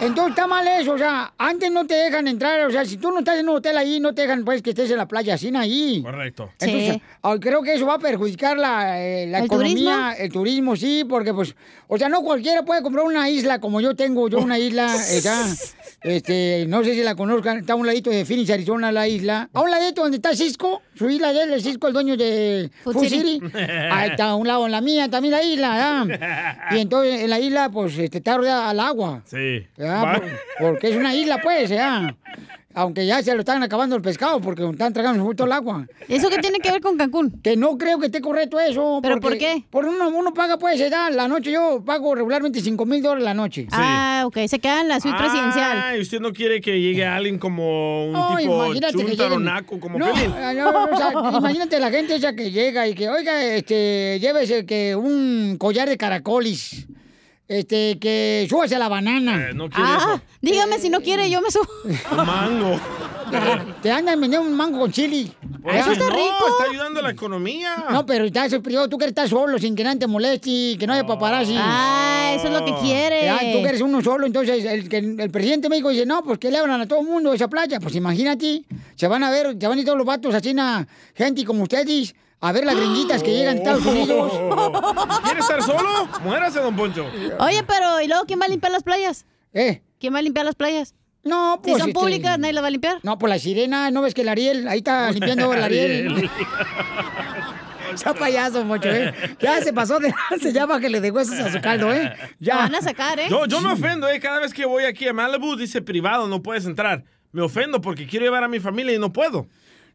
Entonces 0.01 0.31
está 0.31 0.47
mal 0.47 0.67
eso, 0.69 0.93
o 0.93 0.99
sea, 0.99 1.33
antes 1.39 1.71
no 1.71 1.87
te 1.87 1.95
dejan 1.95 2.29
entrar, 2.29 2.67
o 2.67 2.71
sea, 2.71 2.85
si 2.85 2.97
tú 2.99 3.11
no 3.11 3.21
estás 3.21 3.39
en 3.39 3.49
un 3.49 3.57
hotel 3.57 3.77
ahí, 3.79 3.99
no 3.99 4.15
te 4.15 4.23
dejan 4.23 4.45
pues 4.45 4.63
que 4.63 4.71
estés 4.71 4.91
en 4.91 4.99
la 4.99 5.09
playa 5.09 5.35
así 5.35 5.51
ahí. 5.57 6.03
Correcto. 6.03 6.51
Entonces, 6.61 7.01
ah, 7.23 7.37
creo 7.41 7.63
que 7.63 7.75
eso 7.75 7.87
va 7.87 7.95
a 7.95 7.99
perjudicar 7.99 8.59
la, 8.59 9.03
eh, 9.03 9.27
la 9.27 9.39
¿El 9.39 9.45
economía, 9.47 9.75
turismo? 9.75 10.15
el 10.19 10.33
turismo, 10.33 10.77
sí, 10.77 11.05
porque 11.09 11.33
pues, 11.33 11.55
o 11.89 11.97
sea, 11.99 12.09
no 12.09 12.23
cualquiera 12.23 12.63
puede 12.65 12.83
comprar 12.83 13.05
una 13.05 13.29
isla 13.31 13.59
como 13.59 13.81
yo 13.81 13.97
tengo, 13.97 14.29
yo 14.29 14.39
una 14.39 14.59
isla, 14.59 14.95
eh, 15.11 15.21
ya, 15.21 15.45
este, 16.03 16.67
no 16.69 16.85
sé 16.85 16.95
si 16.95 17.03
la 17.03 17.15
conozcan, 17.15 17.59
está 17.59 17.73
a 17.73 17.77
un 17.77 17.87
ladito 17.87 18.11
de 18.11 18.25
Phoenix, 18.25 18.51
Arizona, 18.51 18.93
la 18.93 19.09
isla, 19.09 19.49
a 19.53 19.61
un 19.63 19.71
ladito 19.71 20.03
donde 20.03 20.17
está 20.17 20.35
Cisco, 20.35 20.83
su 20.97 21.09
isla 21.11 21.33
de 21.33 21.43
él, 21.43 21.53
el 21.53 21.63
Cisco, 21.63 21.87
el 21.89 21.93
dueño 21.95 22.17
de. 22.17 22.71
City, 23.09 23.41
ahí 23.91 24.11
está 24.11 24.31
a 24.31 24.35
un 24.37 24.47
lado 24.47 24.67
en 24.67 24.73
la 24.73 24.81
mía, 24.81 25.09
también 25.09 25.33
la 25.33 25.43
isla, 25.43 26.07
¿ya? 26.09 26.77
y 26.77 26.81
entonces 26.81 27.23
en 27.23 27.31
la 27.31 27.39
isla, 27.39 27.69
pues, 27.71 27.99
este, 27.99 28.19
está 28.19 28.37
rodeada 28.37 28.71
al 28.71 28.81
agua. 28.81 29.23
Sí. 29.25 29.67
Por- 29.77 30.23
porque 30.61 30.89
es 30.91 30.97
una 30.97 31.15
isla, 31.15 31.39
pues, 31.43 31.69
ya. 31.71 32.17
Aunque 32.79 33.07
ya 33.07 33.23
se 33.23 33.33
lo 33.33 33.41
están 33.41 33.63
acabando 33.63 33.97
el 33.97 34.03
pescado 34.03 34.39
porque 34.39 34.63
están 34.69 34.93
tragando 34.93 35.25
todo 35.35 35.47
el 35.47 35.53
agua. 35.55 35.87
¿Eso 36.09 36.29
qué 36.29 36.37
tiene 36.37 36.59
que 36.59 36.71
ver 36.71 36.83
con 36.83 36.99
Cancún? 36.99 37.41
Que 37.43 37.57
no 37.57 37.79
creo 37.79 37.99
que 37.99 38.07
esté 38.07 38.21
correcto 38.21 38.61
eso. 38.61 38.99
¿Pero 39.01 39.19
porque- 39.19 39.29
por 39.29 39.39
qué? 39.39 39.65
Por 39.71 39.87
uno, 39.87 40.11
uno 40.11 40.35
paga, 40.35 40.59
pues, 40.59 40.79
ya, 40.79 41.09
la 41.09 41.27
noche. 41.27 41.51
Yo 41.53 41.83
pago 41.87 42.15
regularmente 42.15 42.61
5 42.61 42.85
mil 42.85 43.03
dólares 43.03 43.25
la 43.25 43.33
noche. 43.33 43.67
Ah, 43.73 44.25
ok, 44.27 44.41
se 44.47 44.59
queda 44.59 44.83
en 44.83 44.89
la 44.89 45.01
suite 45.01 45.17
presidencial. 45.17 45.79
Ah, 45.83 45.97
y 45.97 46.03
usted 46.03 46.21
no 46.21 46.35
quiere 46.35 46.61
que 46.61 46.79
llegue 46.79 47.07
alguien 47.07 47.39
como 47.39 48.09
un 48.09 48.13
No, 48.13 48.37
tipo 48.37 48.67
imagínate 48.67 48.95
que 48.99 49.07
chuntaronaco, 49.07 49.37
lleguen- 49.37 49.45
naco, 49.45 49.81
como 49.81 49.99
no, 49.99 50.13
Piolín. 50.13 50.33
ah, 50.37 50.53
no, 50.53 50.85
o 50.85 50.97
sea, 50.99 51.13
imagínate 51.41 51.81
la 51.81 51.91
gente 51.91 52.15
esa 52.17 52.35
que 52.35 52.51
llega 52.51 52.87
y 52.87 52.95
que, 52.95 53.09
oiga, 53.09 53.43
este, 53.43 54.19
llévese 54.21 54.67
que 54.67 54.95
un 54.95 55.57
collar 55.59 55.89
de 55.89 55.97
caracolis, 55.97 56.87
este, 57.49 57.99
que 57.99 58.47
súbase 58.49 58.75
a 58.77 58.79
la 58.79 58.89
banana. 58.89 59.51
Eh, 59.51 59.55
no 59.55 59.69
quiere 59.71 59.89
Ah, 59.89 60.21
dígame 60.41 60.79
si 60.79 60.89
no 60.89 61.01
quiere, 61.01 61.31
yo 61.31 61.41
me 61.41 61.51
subo. 61.51 61.67
Un 61.85 62.27
mango. 62.27 62.81
Te 63.83 63.91
andan 63.91 64.21
vendiendo 64.21 64.49
un 64.49 64.57
mango 64.57 64.79
con 64.81 64.93
chili. 64.93 65.33
Pues 65.63 65.81
Eso 65.81 65.93
está 65.93 66.05
no, 66.09 66.11
rico. 66.15 66.47
está 66.49 66.71
ayudando 66.71 67.01
a 67.01 67.03
la 67.03 67.11
economía. 67.11 67.87
No, 67.91 68.07
pero 68.07 68.25
estás 68.25 68.53
el 68.53 68.63
periodo, 68.63 68.89
tú 68.89 68.99
quieres 68.99 69.11
estar 69.11 69.29
solo, 69.29 69.59
sin 69.59 69.75
que 69.75 69.83
nadie 69.83 69.99
te 69.99 70.07
moleste, 70.07 70.77
que 70.79 70.87
no 70.87 70.93
haya 70.93 71.05
paparazzi. 71.05 71.57
Ah, 71.59 72.33
eso 72.37 72.47
es 72.47 72.53
lo 72.53 72.65
que 72.65 72.73
quiere. 72.81 73.25
Ya, 73.25 73.39
tú 73.39 73.63
que 73.63 73.69
eres 73.69 73.81
uno 73.81 74.01
solo, 74.01 74.27
entonces 74.27 74.65
el, 74.65 74.89
que 74.89 74.99
el 74.99 75.31
presidente 75.31 75.65
de 75.67 75.71
México 75.71 75.89
dice, 75.91 76.07
no, 76.07 76.23
pues 76.23 76.39
que 76.39 76.51
le 76.53 76.59
hablan 76.59 76.81
a 76.81 76.87
todo 76.87 77.01
el 77.01 77.07
mundo 77.07 77.31
de 77.31 77.37
esa 77.37 77.49
playa. 77.49 77.81
Pues 77.81 77.95
imagínate, 77.97 78.63
se 78.95 79.09
van 79.09 79.25
a 79.25 79.31
ver, 79.31 79.57
se 79.59 79.67
van 79.67 79.77
a 79.77 79.81
ir 79.81 79.85
todos 79.85 79.99
los 79.99 80.07
vatos 80.07 80.35
así, 80.35 80.55
na, 80.55 80.87
gente 81.15 81.45
como 81.45 81.65
ustedes, 81.65 82.15
a 82.41 82.53
ver 82.53 82.65
las 82.65 82.77
gringuitas 82.77 83.23
que 83.23 83.33
llegan 83.33 83.57
de 83.57 83.63
Estados 83.63 83.87
Unidos. 83.87 84.33
¿Quiere 85.25 85.41
estar 85.41 85.63
solo? 85.63 86.09
Muérase, 86.23 86.61
don 86.61 86.77
Poncho. 86.77 87.07
Oye, 87.39 87.63
pero 87.65 88.01
¿y 88.01 88.09
luego 88.09 88.25
quién 88.27 88.41
va 88.41 88.45
a 88.45 88.49
limpiar 88.49 88.73
las 88.73 88.83
playas? 88.83 89.25
¿Eh? 89.53 89.83
¿Quién 89.99 90.15
va 90.15 90.19
a 90.19 90.23
limpiar 90.23 90.45
las 90.45 90.55
playas? 90.55 90.95
No, 91.25 91.55
Si 91.57 91.71
pues, 91.71 91.79
son 91.79 91.89
este, 91.89 92.01
públicas, 92.01 92.39
nadie 92.39 92.53
las 92.53 92.63
va 92.63 92.69
a 92.69 92.71
limpiar. 92.71 92.99
No, 93.03 93.19
pues 93.19 93.31
la 93.31 93.39
sirena, 93.39 93.91
¿no 93.91 94.03
ves 94.03 94.15
que 94.15 94.21
el 94.23 94.29
Ariel, 94.29 94.69
ahí 94.69 94.79
está 94.79 95.11
limpiando 95.13 95.53
el 95.53 95.63
Ariel? 95.63 96.31
Está 97.95 98.13
payaso, 98.13 98.63
mucho, 98.63 98.91
¿eh? 98.91 99.15
Ya 99.41 99.63
se 99.63 99.73
pasó 99.73 99.99
de 99.99 100.13
se 100.43 100.53
llama 100.53 100.81
que 100.81 100.91
le 100.91 101.01
de 101.01 101.11
huesos 101.11 101.39
a 101.39 101.51
su 101.51 101.63
caldo, 101.63 101.95
¿eh? 101.95 102.13
Ya. 102.39 102.57
van 102.57 102.75
a 102.75 102.83
sacar, 102.83 103.19
¿eh? 103.19 103.27
Yo, 103.31 103.47
yo 103.47 103.63
me 103.63 103.73
ofendo, 103.73 104.07
¿eh? 104.09 104.21
Cada 104.21 104.41
vez 104.41 104.53
que 104.53 104.67
voy 104.67 104.85
aquí 104.85 105.09
a 105.09 105.15
Malibu 105.15 105.57
dice 105.57 105.81
privado, 105.81 106.29
no 106.29 106.43
puedes 106.43 106.67
entrar. 106.67 107.05
Me 107.33 107.41
ofendo 107.41 107.81
porque 107.81 108.07
quiero 108.07 108.27
llevar 108.27 108.45
a 108.45 108.49
mi 108.49 108.61
familia 108.61 108.93
y 108.95 108.99
no 108.99 109.13
puedo. 109.15 109.47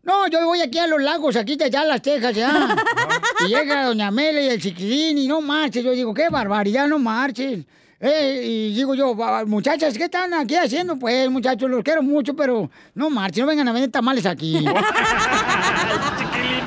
No, 0.04 0.28
yo 0.28 0.44
voy 0.46 0.62
aquí 0.62 0.80
a 0.80 0.88
los 0.88 1.02
lagos, 1.02 1.36
aquí 1.36 1.56
de 1.56 1.66
allá 1.66 1.84
las 1.86 2.02
Texas, 2.02 2.34
ya. 2.36 2.76
y 3.46 3.50
llega 3.50 3.86
Doña 3.86 4.10
Mela 4.10 4.42
y 4.42 4.48
el 4.50 4.62
chiquilín 4.62 5.18
y 5.20 5.28
no 5.28 5.42
marches. 5.42 5.84
Yo 5.84 5.92
digo, 5.92 6.14
qué 6.14 6.30
barbaridad, 6.30 6.88
no 6.88 6.98
marches. 6.98 7.60
Eh, 8.04 8.42
y 8.44 8.74
digo 8.74 8.96
yo, 8.96 9.16
"Va- 9.16 9.46
muchachas, 9.46 9.96
¿qué 9.96 10.06
están 10.06 10.34
aquí 10.34 10.56
haciendo? 10.56 10.98
Pues, 10.98 11.30
muchachos, 11.30 11.70
los 11.70 11.84
quiero 11.84 12.02
mucho, 12.02 12.36
pero 12.36 12.68
no 12.96 13.12
marchen, 13.12 13.44
no 13.44 13.48
vengan 13.48 13.68
a 13.68 13.74
vender 13.74 13.92
tamales 13.92 14.26
aquí. 14.26 14.66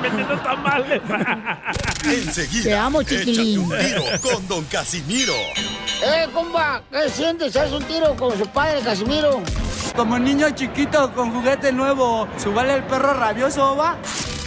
Vendiendo 0.05 0.37
tamales. 0.39 1.01
Enseguida, 2.05 2.63
Te 2.63 2.75
amo, 2.75 3.01
chiquilín. 3.03 3.59
un 3.59 3.69
tiro 3.77 4.03
con 4.21 4.47
Don 4.47 4.63
Casimiro. 4.65 5.33
¡Eh, 6.03 6.27
compa! 6.33 6.81
¿Qué 6.91 7.09
sientes? 7.09 7.55
¿Haz 7.55 7.71
un 7.71 7.83
tiro 7.85 8.15
con 8.15 8.37
su 8.37 8.45
padre, 8.47 8.81
Casimiro? 8.81 9.41
Como 9.95 10.19
niño 10.19 10.49
chiquito 10.51 11.11
con 11.13 11.31
juguete 11.33 11.71
nuevo, 11.71 12.27
¿subale 12.37 12.75
el 12.75 12.83
perro 12.83 13.13
rabioso, 13.13 13.75
va? 13.75 13.95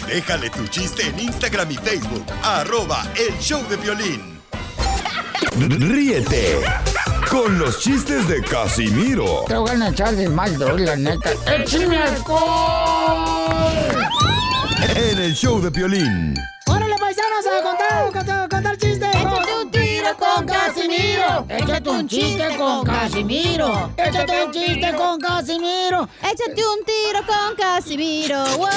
Déjale 0.06 0.50
tu 0.50 0.66
chiste 0.68 1.02
en 1.06 1.18
Instagram 1.18 1.70
y 1.72 1.76
Facebook. 1.76 2.24
Arroba 2.42 3.04
El 3.16 3.36
Show 3.40 3.66
de 3.68 3.76
Violín. 3.76 4.38
Ríete 5.58 6.60
con 7.28 7.58
los 7.58 7.80
chistes 7.80 8.26
de 8.28 8.42
Casimiro 8.42 9.44
Te 9.46 9.56
voy 9.56 9.70
a 9.70 9.88
echar 9.88 10.14
de 10.14 10.28
mal, 10.28 10.56
doy, 10.56 10.84
la 10.84 10.96
neta. 10.96 11.30
¡Échame 11.46 11.98
alcohol! 11.98 13.68
en 14.96 15.18
el 15.18 15.34
Show 15.34 15.60
de 15.60 15.70
Violín. 15.70 16.34
¡Órale, 16.66 16.94
paisanos, 16.98 17.46
a 17.46 17.62
contar, 17.62 18.12
contar, 18.12 18.48
contar 18.48 18.76
chistes! 18.76 19.08
Échate 19.08 19.52
un 19.62 19.70
tiro 19.70 20.16
con 20.16 20.46
Casimiro. 20.46 21.46
Échate 21.48 21.90
un 21.90 22.08
chiste 22.08 22.56
con 22.56 22.84
Casimiro. 22.84 23.90
Échate 23.96 24.44
un 24.44 24.52
chiste 24.52 24.94
con 24.94 25.18
Casimiro. 25.18 26.08
Échate 26.22 26.62
un 26.66 26.84
tiro 26.84 27.26
con 27.26 27.56
Casimiro. 27.56 28.44
¡Wow! 28.58 28.68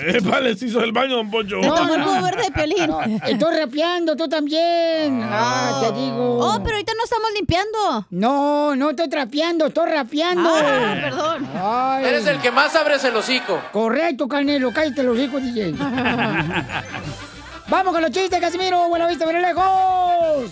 Epa, 0.06 0.40
les 0.40 0.62
hizo 0.62 0.80
el 0.82 0.92
baño, 0.92 1.16
don 1.16 1.30
Poncho. 1.30 1.60
Tomó 1.60 1.94
el 1.94 2.02
jugo 2.02 2.22
verde 2.22 2.42
de 2.44 2.50
Piolín. 2.50 3.20
Estoy 3.26 3.56
rapeando, 3.56 4.16
tú 4.16 4.28
también. 4.28 5.20
Ah, 5.22 5.80
te 5.82 5.92
digo. 6.00 6.38
Oh, 6.38 6.60
pero 6.62 6.76
ahorita 6.76 6.92
no 6.96 7.04
estamos 7.04 7.30
limpiando. 7.34 8.06
No, 8.10 8.74
no 8.76 8.90
estoy 8.90 9.08
trapeando, 9.08 9.66
estoy 9.66 9.90
rapeando. 9.90 10.50
Ah, 10.54 10.94
perdón. 11.00 11.48
Ay. 11.54 12.04
Eres 12.06 12.26
el 12.26 12.38
que 12.40 12.50
más 12.50 12.74
abres 12.76 13.04
el 13.04 13.14
hocico. 13.16 13.60
Correcto, 13.72 14.28
Canelo, 14.28 14.72
cállate 14.72 15.02
los 15.02 15.18
hijos, 15.18 15.42
DJ. 15.42 15.74
Vamos 17.68 17.92
con 17.92 18.02
los 18.02 18.10
chistes, 18.10 18.40
Casimiro. 18.40 18.88
Buena 18.88 19.06
vista, 19.06 19.26
bien 19.26 19.42
lejos. 19.42 20.50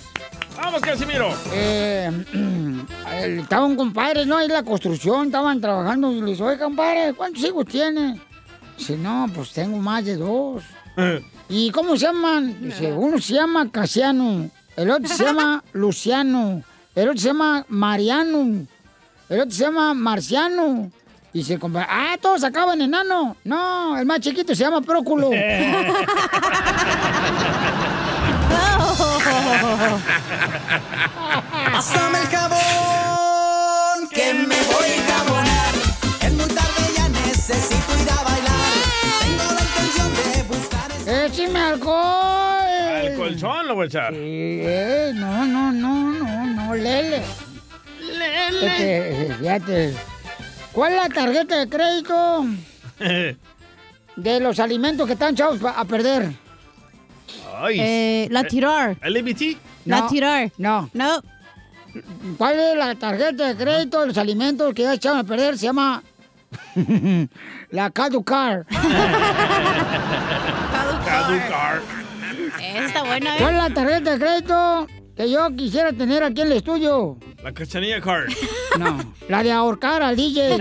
Vamos, 0.57 0.80
Casimiro. 0.80 1.28
Eh, 1.53 2.11
el- 3.12 3.38
estaban 3.40 3.76
compadres, 3.76 4.26
¿no? 4.26 4.36
Ahí 4.36 4.46
en 4.46 4.53
la 4.53 4.62
construcción, 4.62 5.26
estaban 5.26 5.61
trabajando. 5.61 6.12
Y 6.12 6.20
le 6.20 6.26
dice, 6.32 6.42
oye, 6.42 6.59
compadre, 6.59 7.12
¿cuántos 7.14 7.42
hijos 7.44 7.66
tiene? 7.66 8.20
Dice, 8.79 8.97
no, 8.97 9.26
pues 9.35 9.51
tengo 9.53 9.76
más 9.79 10.05
de 10.05 10.16
dos. 10.16 10.62
¿Y 11.49 11.70
cómo 11.72 11.97
se 11.97 12.07
llaman? 12.07 12.61
Dice, 12.62 12.93
uno 12.93 13.18
se 13.20 13.35
llama 13.35 13.68
Casiano, 13.70 14.49
el 14.76 14.91
otro 14.91 15.09
se 15.09 15.24
llama 15.24 15.64
Luciano, 15.72 16.62
el 16.95 17.09
otro 17.09 17.20
se 17.20 17.26
llama 17.29 17.66
Mariano, 17.68 18.66
el 19.29 19.41
otro 19.41 19.51
se 19.51 19.64
llama 19.64 19.95
Marciano. 19.95 20.93
Dice 21.33 21.55
el 21.55 21.61
compadre, 21.61 21.89
ah, 21.91 22.16
todos 22.20 22.45
acaban 22.45 22.81
en 22.81 22.89
enano. 22.89 23.37
No, 23.45 23.99
el 23.99 24.07
más 24.07 24.20
chiquito 24.20 24.55
se 24.55 24.62
llama 24.64 24.81
Próculo. 24.81 25.31
Pásame 31.72 32.18
el 32.20 32.26
jabón, 32.29 34.09
que 34.11 34.35
me 34.35 34.57
voy 34.62 34.89
a 35.12 35.38
Al 43.39 43.43
colchón 43.43 43.68
lo 43.68 43.74
voy 43.76 43.84
a 43.84 43.86
echar. 43.86 44.12
Eh, 44.14 45.12
no, 45.14 45.47
no, 45.47 45.70
no, 45.70 46.12
no, 46.12 46.47
no, 46.47 46.74
lele. 46.74 47.22
Lele. 48.01 49.34
Fíjate. 49.34 49.95
¿Cuál 50.72 50.95
es 50.95 51.03
la 51.03 51.09
tarjeta 51.09 51.59
de 51.59 51.68
crédito 51.68 52.47
de 54.16 54.41
los 54.41 54.59
alimentos 54.59 55.07
que 55.07 55.12
están 55.12 55.36
chavos 55.36 55.61
a 55.64 55.84
perder? 55.84 56.32
Ay. 57.57 57.78
Eh, 57.80 58.28
la 58.30 58.43
tirar. 58.45 58.97
¿LBT? 59.03 59.57
La 59.84 60.09
tirar. 60.09 60.51
No. 60.59 60.91
No. 60.93 61.22
¿Cuál 62.36 62.59
es 62.59 62.76
la 62.76 62.97
tarjeta 62.97 63.47
de 63.47 63.57
crédito 63.57 64.01
de 64.01 64.07
los 64.09 64.18
alimentos 64.18 64.74
que 64.74 64.82
ya 64.82 64.95
echaron 64.95 65.20
a 65.20 65.24
perder? 65.24 65.57
Se 65.57 65.66
llama 65.66 66.03
la 67.70 67.91
Caducar. 67.91 68.66
Caducar. 71.05 71.97
Está 72.87 73.03
buena, 73.03 73.37
¿Cuál 73.39 73.55
es 73.55 73.61
¿eh? 73.61 73.68
la 73.68 73.74
tarjeta 73.74 74.11
de 74.12 74.18
crédito 74.18 74.87
que 75.16 75.31
yo 75.31 75.49
quisiera 75.57 75.93
tener 75.93 76.22
aquí 76.22 76.41
en 76.43 76.47
el 76.49 76.53
estudio? 76.59 77.18
La 77.43 77.53
cachanilla 77.53 78.01
card. 78.01 78.29
No, 78.79 78.99
la 79.29 79.43
de 79.43 79.53
ahorcar 79.53 80.03
al 80.03 80.16
DJ. 80.16 80.59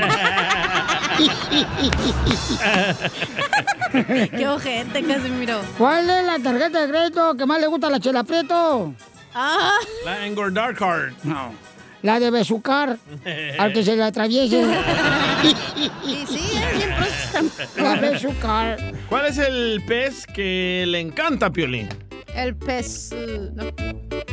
Qué 4.38 4.48
ojete, 4.48 5.04
Casimiro. 5.04 5.62
¿Cuál 5.78 6.10
es 6.10 6.26
la 6.26 6.40
tarjeta 6.40 6.82
de 6.86 6.90
crédito 6.90 7.36
que 7.36 7.46
más 7.46 7.60
le 7.60 7.68
gusta 7.68 7.88
a 7.88 7.90
la 7.92 8.00
Chela 8.00 8.24
Prieto? 8.24 8.94
Ah. 9.34 9.72
La 10.06 10.26
engordar 10.26 10.76
card. 10.76 11.14
No. 11.24 11.54
La 12.04 12.20
de 12.20 12.30
besucar 12.32 12.98
al 13.60 13.74
que 13.74 13.84
se 13.84 13.96
le 13.96 14.04
atraviese. 14.04 14.64
Y 15.44 16.26
sí, 16.26 16.50
es 16.56 16.78
bien 16.78 16.96
próxima. 16.96 17.84
La 17.84 17.96
besucar. 18.02 18.78
¿Cuál 19.08 19.28
es 19.28 19.38
el 19.38 19.84
pez 19.88 20.26
que 20.26 20.84
le 20.88 21.00
encanta 21.00 21.46
a 21.48 21.52
Piolín? 21.52 21.88
El 22.36 22.56
pez. 22.56 23.12
no. 23.54 23.66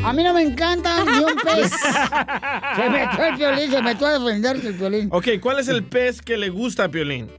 A 0.04 0.12
mí 0.12 0.22
no 0.22 0.34
me 0.34 0.42
encanta 0.42 1.02
ni 1.04 1.24
un 1.24 1.36
pez. 1.44 1.70
Se 2.76 2.90
metió 2.90 3.24
el 3.24 3.36
violín, 3.36 3.70
se 3.70 3.82
metió 3.82 4.06
a 4.06 4.18
defenderse 4.18 4.68
el 4.68 4.72
violín. 4.74 5.08
Ok, 5.12 5.28
¿cuál 5.40 5.58
es 5.60 5.68
el 5.68 5.84
pez 5.84 6.20
que 6.20 6.36
le 6.36 6.50
gusta 6.50 6.84
a 6.84 6.88
Piolín? 6.88 7.30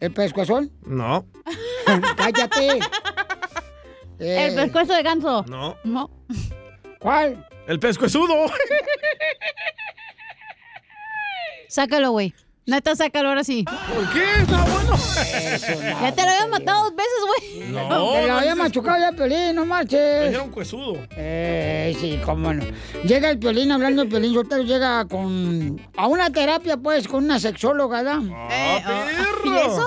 ¿El 0.00 0.12
pescuezón? 0.12 0.72
No. 0.84 1.26
Cállate. 2.16 2.80
Eh, 4.18 4.46
El 4.48 4.54
pescuezo 4.56 4.94
de 4.94 5.02
ganso. 5.02 5.44
No. 5.48 5.76
No. 5.84 6.10
¿Cuál? 6.98 7.46
El 7.68 7.78
pescuezudo. 7.78 8.34
Sácalo, 11.68 12.10
güey. 12.10 12.34
Neta, 12.70 12.94
sácalo 12.94 13.30
ahora 13.30 13.42
sí. 13.42 13.64
¿Por 13.64 14.12
qué? 14.12 14.22
Está 14.42 14.64
bueno. 14.64 14.96
Ya 16.00 16.14
te 16.14 16.22
lo 16.22 16.28
había 16.30 16.46
matado 16.46 16.84
dos 16.84 16.94
veces, 16.94 17.18
güey. 17.26 17.70
No, 17.72 18.12
Te 18.12 18.22
lo 18.22 18.28
no 18.28 18.38
había 18.38 18.54
machucado 18.54 18.98
ya 18.98 19.08
el 19.08 19.16
piolín, 19.16 19.56
no 19.56 19.66
marches. 19.66 20.26
dijeron 20.26 20.50
cuezudo. 20.50 20.96
Eh, 21.16 21.96
sí, 22.00 22.20
cómo 22.24 22.54
no. 22.54 22.64
Llega 23.04 23.30
el 23.30 23.40
piolín, 23.40 23.72
hablando 23.72 24.02
del 24.02 24.08
piolín, 24.08 24.34
soltero, 24.34 24.62
llega 24.62 25.04
con... 25.06 25.80
A 25.96 26.06
una 26.06 26.30
terapia, 26.30 26.76
pues, 26.76 27.08
con 27.08 27.24
una 27.24 27.40
sexóloga, 27.40 28.02
¿verdad? 28.02 28.22
Eh, 28.52 28.82
¡Ah, 28.86 29.04
perro! 29.08 29.52
¿Y 29.52 29.58
eso? 29.58 29.86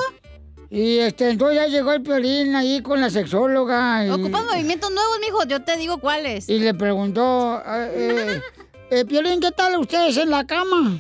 Y 0.70 0.98
este, 0.98 1.30
entonces 1.30 1.56
ya 1.56 1.68
llegó 1.68 1.94
el 1.94 2.02
piolín 2.02 2.54
ahí 2.56 2.82
con 2.82 3.00
la 3.00 3.10
sexóloga. 3.10 4.06
Y... 4.06 4.10
Ocupas 4.10 4.44
movimientos 4.44 4.92
nuevos, 4.92 5.20
mijo. 5.22 5.46
Yo 5.46 5.64
te 5.64 5.78
digo 5.78 6.00
cuáles. 6.00 6.50
Y 6.50 6.60
le 6.60 6.74
preguntó, 6.74 7.62
eh, 7.66 7.92
eh, 7.96 8.42
eh, 8.90 9.06
Piolín, 9.06 9.40
¿qué 9.40 9.52
tal 9.52 9.78
ustedes 9.78 10.18
en 10.18 10.32
la 10.32 10.46
cama? 10.46 11.00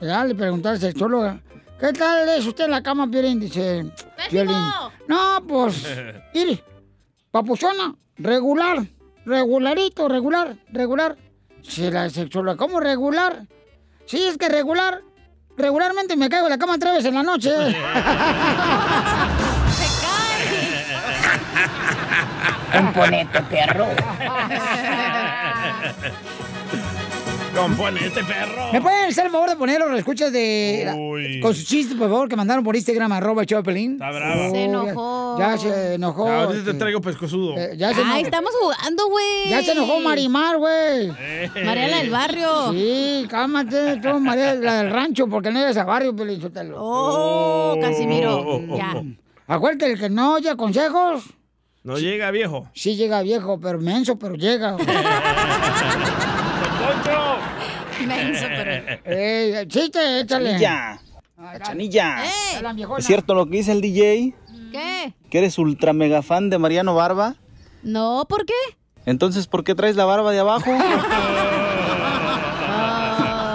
Le 0.00 0.34
preguntó 0.34 0.68
al 0.68 0.78
sexóloga, 0.78 1.40
¿qué 1.80 1.90
tal 1.92 2.28
es 2.28 2.46
usted 2.46 2.64
en 2.64 2.72
la 2.72 2.82
cama, 2.82 3.08
Piolín? 3.10 3.40
Dice, 3.40 3.86
Piolín, 4.28 4.54
no, 5.08 5.42
pues, 5.48 5.86
mire, 6.34 6.62
papuchona, 7.30 7.94
regular, 8.18 8.84
regularito, 9.24 10.06
regular, 10.06 10.54
regular. 10.70 11.16
Dice 11.62 11.90
la 11.90 12.10
sexóloga, 12.10 12.58
¿cómo 12.58 12.78
regular? 12.78 13.46
Sí, 14.04 14.22
es 14.22 14.36
que 14.36 14.50
regular, 14.50 15.00
regularmente 15.56 16.14
me 16.14 16.28
caigo 16.28 16.46
en 16.46 16.52
la 16.52 16.58
cama 16.58 16.76
tres 16.78 16.96
veces 16.96 17.08
en 17.08 17.14
la 17.14 17.22
noche. 17.22 17.50
Componente, 22.72 23.40
perro. 23.42 23.86
Componente, 27.56 28.22
perro. 28.24 28.72
¿Me 28.72 28.80
pueden 28.82 29.06
hacer 29.08 29.26
el 29.26 29.32
favor 29.32 29.48
de 29.48 29.56
poner 29.56 29.80
los 29.80 29.98
escuchas 29.98 30.30
de... 30.32 30.92
Uy. 30.96 31.40
Con 31.40 31.54
sus 31.54 31.64
chistes, 31.64 31.96
por 31.96 32.08
favor, 32.10 32.28
que 32.28 32.36
mandaron 32.36 32.62
por 32.62 32.76
Instagram, 32.76 33.10
arroba 33.12 33.42
el 33.42 33.46
show 33.48 33.58
de 33.58 33.64
Pelín. 33.64 33.92
Está 33.94 34.10
brava. 34.10 34.50
Se 34.50 34.64
enojó. 34.64 35.38
Ya, 35.38 35.50
ya 35.56 35.58
se 35.58 35.94
enojó. 35.94 36.28
Ahorita 36.30 36.64
te 36.72 36.74
traigo 36.78 37.00
pescozudo. 37.00 37.56
eh, 37.56 37.72
ya 37.76 37.94
se 37.94 38.02
Ay, 38.04 38.22
estamos 38.24 38.50
jugando, 38.60 39.08
güey. 39.08 39.48
Ya 39.48 39.62
se 39.62 39.72
enojó 39.72 40.00
Marimar, 40.00 40.58
güey. 40.58 41.08
Mariela 41.64 41.96
del 41.98 42.10
barrio. 42.10 42.72
Sí, 42.72 43.26
cálmate, 43.30 43.96
tú, 44.02 44.20
María, 44.20 44.54
la 44.54 44.82
del 44.82 44.90
rancho, 44.90 45.26
porque 45.26 45.50
no 45.50 45.58
eres 45.60 45.76
a 45.78 45.84
barrio, 45.84 46.14
Pelín, 46.14 46.40
Sotelo. 46.40 46.76
Oh, 46.78 47.78
Casimiro. 47.80 48.60
Ya. 48.76 49.02
Acuérdate, 49.46 49.92
el 49.92 49.98
que 49.98 50.10
no 50.10 50.34
oye 50.34 50.54
consejos, 50.56 51.24
No 51.84 51.96
llega, 51.98 52.30
viejo. 52.32 52.68
sí 52.74 52.96
llega 52.96 53.22
viejo, 53.22 53.58
pero 53.60 53.78
menso, 53.80 54.18
pero 54.18 54.34
llega. 54.34 54.76
Menso, 58.06 58.44
pero. 58.48 58.98
eh, 59.04 59.64
chiste, 59.68 60.20
échale. 60.20 60.52
Cachanilla. 60.52 61.00
Cachanilla. 61.36 62.24
¡Eh! 62.24 62.28
¿Es 62.98 63.06
cierto 63.06 63.34
lo 63.34 63.46
que 63.46 63.56
dice 63.58 63.72
el 63.72 63.80
DJ? 63.80 64.34
¿Qué? 64.72 65.14
¿Que 65.30 65.38
eres 65.38 65.58
ultra 65.58 65.92
mega 65.92 66.22
fan 66.22 66.50
de 66.50 66.58
Mariano 66.58 66.94
Barba? 66.94 67.36
No, 67.82 68.24
¿por 68.28 68.44
qué? 68.46 68.54
Entonces, 69.04 69.46
¿por 69.46 69.62
qué 69.64 69.74
traes 69.74 69.96
la 69.96 70.04
barba 70.04 70.32
de 70.32 70.40
abajo? 70.40 70.70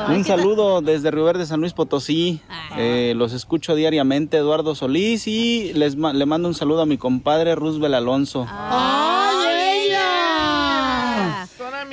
Un 0.10 0.24
saludo 0.26 0.82
desde 0.82 1.10
Río 1.12 1.24
Verde, 1.26 1.46
San 1.46 1.62
Luis 1.62 1.74
Potosí. 1.74 2.42
Eh, 2.78 3.14
los 3.16 3.32
escucho 3.34 3.76
diariamente, 3.76 4.38
Eduardo 4.38 4.76
Solís, 4.76 5.26
y 5.28 5.72
les 5.74 5.96
ma- 5.96 6.12
le 6.14 6.26
mando 6.26 6.48
un 6.50 6.54
saludo 6.54 6.82
a 6.82 6.86
mi 6.86 6.98
compadre 6.98 7.56
Roosevelt 7.56 7.96
Alonso. 7.96 8.46
¡Ay, 8.50 9.88
ella! 9.88 11.48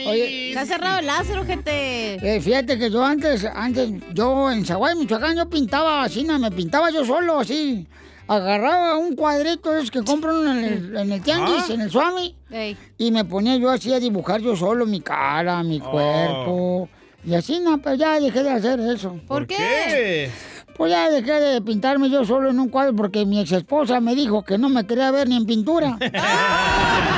Oye, 0.07 0.38
Está 0.61 0.75
cerrado 0.75 0.99
el 0.99 1.07
láser, 1.07 1.47
gente. 1.47 2.15
Eh, 2.37 2.41
fíjate 2.41 2.79
que 2.79 2.91
yo 2.91 3.05
antes, 3.05 3.45
antes, 3.45 3.91
yo 4.13 4.51
en 4.51 4.65
Zaguay, 4.65 4.97
Michoacán, 4.97 5.37
yo 5.37 5.49
pintaba 5.49 6.03
así, 6.03 6.25
na, 6.25 6.39
me 6.39 6.51
pintaba 6.51 6.91
yo 6.91 7.05
solo, 7.05 7.39
así. 7.39 7.87
Agarraba 8.27 8.97
un 8.99 9.15
cuadrito 9.15 9.73
esos 9.75 9.91
que 9.91 10.03
compran 10.03 10.47
en 10.59 10.65
el, 10.65 10.97
en 10.97 11.13
el 11.13 11.23
tianguis, 11.23 11.65
Ah. 11.71 11.73
en 11.75 11.81
el 11.83 11.91
Swami, 11.91 12.35
Ey. 12.51 12.77
y 12.99 13.11
me 13.13 13.25
ponía 13.25 13.57
yo 13.57 13.71
así 13.71 13.93
a 13.95 14.01
dibujar 14.01 14.41
yo 14.41 14.57
solo 14.57 14.85
mi 14.85 15.01
cara, 15.01 15.63
mi 15.63 15.81
Oh. 15.81 15.91
cuerpo. 15.91 16.89
Y 17.25 17.35
así, 17.35 17.61
no, 17.61 17.79
pues 17.79 17.99
ya 17.99 18.19
dejé 18.21 18.43
de 18.43 18.51
hacer 18.51 18.81
eso. 18.81 19.19
¿Por 19.29 19.47
qué? 19.47 20.31
Pues 20.77 20.91
ya 20.93 21.09
dejé 21.11 21.33
de 21.41 21.61
pintarme 21.63 22.11
yo 22.11 22.25
solo 22.25 22.51
en 22.51 22.59
un 22.61 22.69
cuadro 22.69 22.95
porque 22.95 23.25
mi 23.27 23.41
ex 23.41 23.53
esposa 23.53 24.01
me 24.01 24.15
dijo 24.15 24.45
que 24.45 24.59
no 24.59 24.69
me 24.69 24.87
quería 24.87 25.11
ver 25.11 25.29
ni 25.29 25.37
en 25.37 25.47
pintura. 25.47 25.99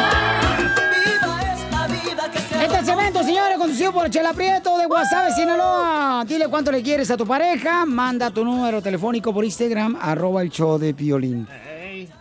Segmento, 3.21 3.25
señores, 3.25 3.57
conducido 3.57 3.93
por 3.93 4.09
Chela 4.09 4.33
Prieto 4.33 4.77
de 4.77 4.87
Guasave, 4.87 5.31
Sinaloa. 5.33 6.25
Dile 6.27 6.47
cuánto 6.47 6.71
le 6.71 6.81
quieres 6.81 7.11
a 7.11 7.17
tu 7.17 7.27
pareja. 7.27 7.85
Manda 7.85 8.31
tu 8.31 8.43
número 8.43 8.81
telefónico 8.81 9.33
por 9.33 9.45
Instagram, 9.45 9.95
arroba 10.01 10.41
el 10.41 10.49
show 10.49 10.79
de 10.79 10.93
Piolín. 10.93 11.47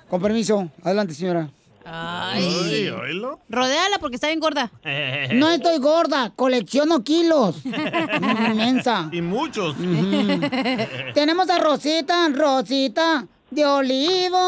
Con 0.08 0.20
permiso. 0.20 0.68
Adelante, 0.82 1.14
señora. 1.14 1.48
Ay. 1.86 2.88
oílo. 2.90 3.40
Rodéala 3.48 3.98
porque 3.98 4.16
está 4.16 4.26
bien 4.26 4.40
gorda. 4.40 4.70
No 5.32 5.50
estoy 5.50 5.78
gorda, 5.78 6.32
colecciono 6.36 7.02
kilos. 7.02 7.56
Inmensa. 7.64 9.08
Y 9.10 9.22
muchos. 9.22 9.76
Tenemos 11.14 11.48
a 11.48 11.58
Rosita, 11.58 12.28
Rosita 12.28 13.26
de 13.50 13.64
olivo. 13.64 14.38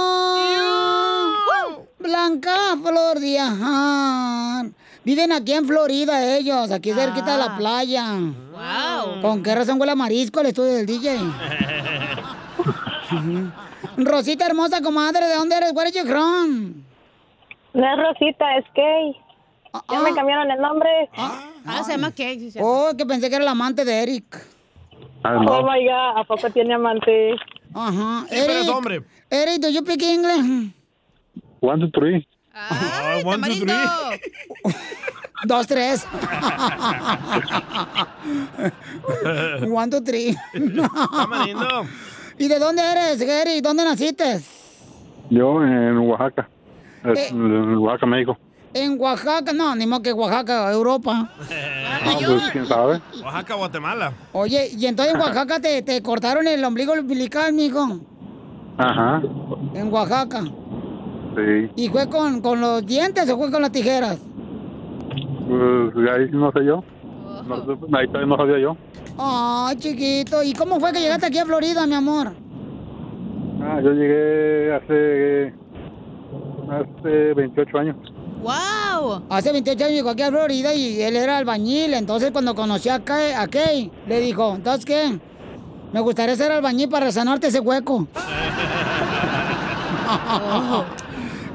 Blanca 1.98 2.76
flor 2.82 3.20
de 3.20 3.38
ajar. 3.38 4.66
Viven 5.05 5.32
aquí 5.32 5.53
en 5.53 5.66
Florida 5.66 6.36
ellos, 6.36 6.70
aquí 6.70 6.92
cerquita 6.92 7.32
de 7.32 7.38
la 7.38 7.57
playa. 7.57 8.05
Wow. 8.53 9.20
¿Con 9.20 9.42
qué 9.42 9.55
razón 9.55 9.80
huele 9.80 9.92
a 9.92 9.96
marisco 9.96 10.40
el 10.40 10.46
estudio 10.46 10.74
del 10.74 10.86
DJ? 10.86 11.18
Rosita 13.96 14.46
hermosa, 14.46 14.80
comadre, 14.80 15.26
¿de 15.26 15.34
dónde 15.34 15.57
eres? 15.57 15.72
Where 15.74 15.88
are 15.88 15.98
you 15.98 16.07
from? 16.07 16.74
No 17.74 17.92
es 17.92 17.98
Rosita, 17.98 18.57
es 18.59 18.64
Kay. 18.74 19.16
Ya 19.90 20.00
me 20.00 20.14
cambiaron 20.14 20.50
el 20.50 20.61
nombre. 20.61 20.88
Ah, 21.16 21.82
se 21.84 21.92
llama 21.92 22.12
Kay. 22.12 22.53
Oh, 22.61 22.90
que 22.96 23.05
pensé 23.05 23.28
que 23.28 23.36
era 23.36 23.44
el 23.44 23.48
amante 23.48 23.84
de 23.84 24.03
Eric. 24.03 24.46
Oh 25.24 25.62
my 25.62 25.84
god, 25.84 26.18
¿a 26.20 26.24
poco 26.24 26.50
tiene 26.50 26.74
amante? 26.74 27.34
Ajá. 27.74 28.26
Sí, 28.28 28.36
pero 28.46 28.59
es 28.59 28.68
hombre. 28.68 29.03
Eric, 29.30 29.61
do 29.61 29.68
you 29.68 29.80
speak 29.80 30.03
English? 30.03 30.72
One, 31.61 31.80
two, 31.80 31.90
three. 31.90 32.26
Ah, 32.55 33.20
one, 33.24 33.42
two, 33.42 33.55
three. 33.64 34.74
Dos, 35.44 35.66
tres. 35.66 36.07
One, 39.68 39.90
two, 39.90 40.00
three. 40.03 40.36
Tamarindo. 40.53 41.86
¿Y 42.38 42.48
de 42.48 42.59
dónde 42.59 42.82
eres, 42.82 43.20
Eric? 43.20 43.62
¿Dónde 43.62 43.84
naciste? 43.84 44.40
Yo 45.30 45.62
en 45.62 45.98
Oaxaca. 45.98 46.48
Eh. 47.05 47.28
En 47.30 47.76
Oaxaca, 47.78 48.07
México. 48.07 48.38
En 48.74 49.00
Oaxaca. 49.00 49.53
No, 49.53 49.74
ni 49.74 49.86
modo 49.86 50.03
que 50.03 50.12
Oaxaca, 50.12 50.70
Europa. 50.72 51.30
Ah, 51.40 51.98
pues 52.05 52.50
quién 52.53 52.66
sabe. 52.66 53.00
Oaxaca, 53.22 53.55
Guatemala. 53.55 54.12
Oye, 54.32 54.68
y 54.76 54.86
entonces 54.86 55.14
en 55.14 55.20
Oaxaca 55.20 55.61
te, 55.61 55.82
te 55.82 56.03
cortaron 56.03 56.46
el 56.46 56.64
ombligo 56.64 56.92
umbilical, 56.92 57.53
mijo. 57.53 58.00
Ajá. 58.78 59.20
En 59.74 59.92
Oaxaca. 59.92 60.44
Sí. 61.36 61.70
¿Y 61.76 61.88
fue 61.88 62.08
con, 62.08 62.40
con 62.40 62.60
los 62.60 62.84
dientes 62.84 63.28
o 63.30 63.38
fue 63.38 63.50
con 63.50 63.62
las 63.62 63.72
tijeras? 63.72 64.18
Pues 65.48 66.10
ahí 66.10 66.28
no 66.30 66.52
sé 66.52 66.64
yo. 66.64 66.84
No, 67.46 67.98
ahí 67.98 68.06
todavía 68.06 68.26
no 68.26 68.36
sabía 68.36 68.58
yo. 68.58 68.76
Ay, 69.18 69.76
chiquito. 69.76 70.42
¿Y 70.42 70.52
cómo 70.52 70.80
fue 70.80 70.92
que 70.92 71.00
llegaste 71.00 71.26
aquí 71.26 71.38
a 71.38 71.44
Florida, 71.44 71.86
mi 71.86 71.94
amor? 71.94 72.32
Ah, 73.62 73.80
yo 73.82 73.92
llegué 73.92 74.74
hace. 74.74 75.54
Hace 76.70 77.34
28 77.34 77.78
años. 77.78 77.96
¡Wow! 78.42 79.22
Hace 79.28 79.52
28 79.52 79.84
años 79.84 79.96
llegó 79.96 80.10
aquí 80.10 80.22
a 80.22 80.30
Florida 80.30 80.74
y 80.74 81.00
él 81.02 81.16
era 81.16 81.38
albañil. 81.38 81.94
Entonces, 81.94 82.30
cuando 82.30 82.54
conoció 82.54 82.94
a 82.94 83.00
Kay, 83.00 83.32
a 83.32 83.46
Kay, 83.46 83.90
le 84.06 84.20
dijo, 84.20 84.54
¿entonces 84.56 84.84
qué? 84.84 85.18
Me 85.92 86.00
gustaría 86.00 86.34
ser 86.34 86.50
albañil 86.50 86.88
para 86.88 87.12
sanarte 87.12 87.48
ese 87.48 87.60
hueco. 87.60 88.06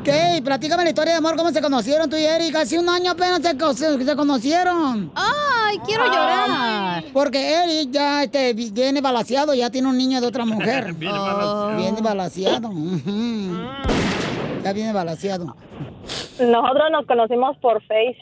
Kay, 0.08 0.40
platícame 0.42 0.84
la 0.86 0.90
historia 0.92 1.12
de 1.12 1.18
amor, 1.18 1.36
cómo 1.36 1.52
se 1.52 1.62
conocieron 1.62 2.10
tú 2.10 2.16
y 2.16 2.24
Eric. 2.24 2.56
Hace 2.56 2.80
un 2.80 2.88
año 2.88 3.12
apenas 3.12 3.42
se, 3.42 4.06
se- 4.06 4.16
conocieron. 4.16 5.12
¡Ay, 5.14 5.80
quiero 5.86 6.06
llorar! 6.06 7.04
Porque 7.12 7.54
Eric 7.62 7.92
ya 7.92 8.24
este, 8.24 8.54
vi- 8.54 8.72
viene 8.72 9.02
balaseado, 9.02 9.54
ya 9.54 9.70
tiene 9.70 9.90
un 9.90 9.98
niño 9.98 10.22
de 10.22 10.28
otra 10.28 10.46
mujer. 10.46 10.94
Viene 10.98 11.20
balaseado. 11.20 11.76
Viene 11.76 12.02
balaseado. 12.02 12.72
Ya 14.64 14.74
viene 14.74 14.94
balaseado. 14.94 15.56
Nosotros 16.40 16.84
nos 16.92 17.06
conocimos 17.06 17.58
por 17.58 17.82
Face. 17.82 18.18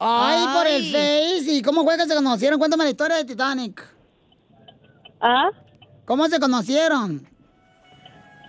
Ay, 0.00 0.44
por 0.54 0.66
el 0.66 0.82
Ay. 0.82 0.92
Face. 0.92 1.52
¿Y 1.54 1.62
cómo 1.62 1.82
fue 1.84 1.96
que 1.96 2.04
se 2.04 2.14
conocieron? 2.14 2.58
Cuéntame 2.58 2.84
la 2.84 2.90
historia 2.90 3.16
de 3.16 3.24
Titanic. 3.24 3.82
¿Ah? 5.18 5.48
¿Cómo 6.04 6.26
se 6.28 6.38
conocieron? 6.38 7.26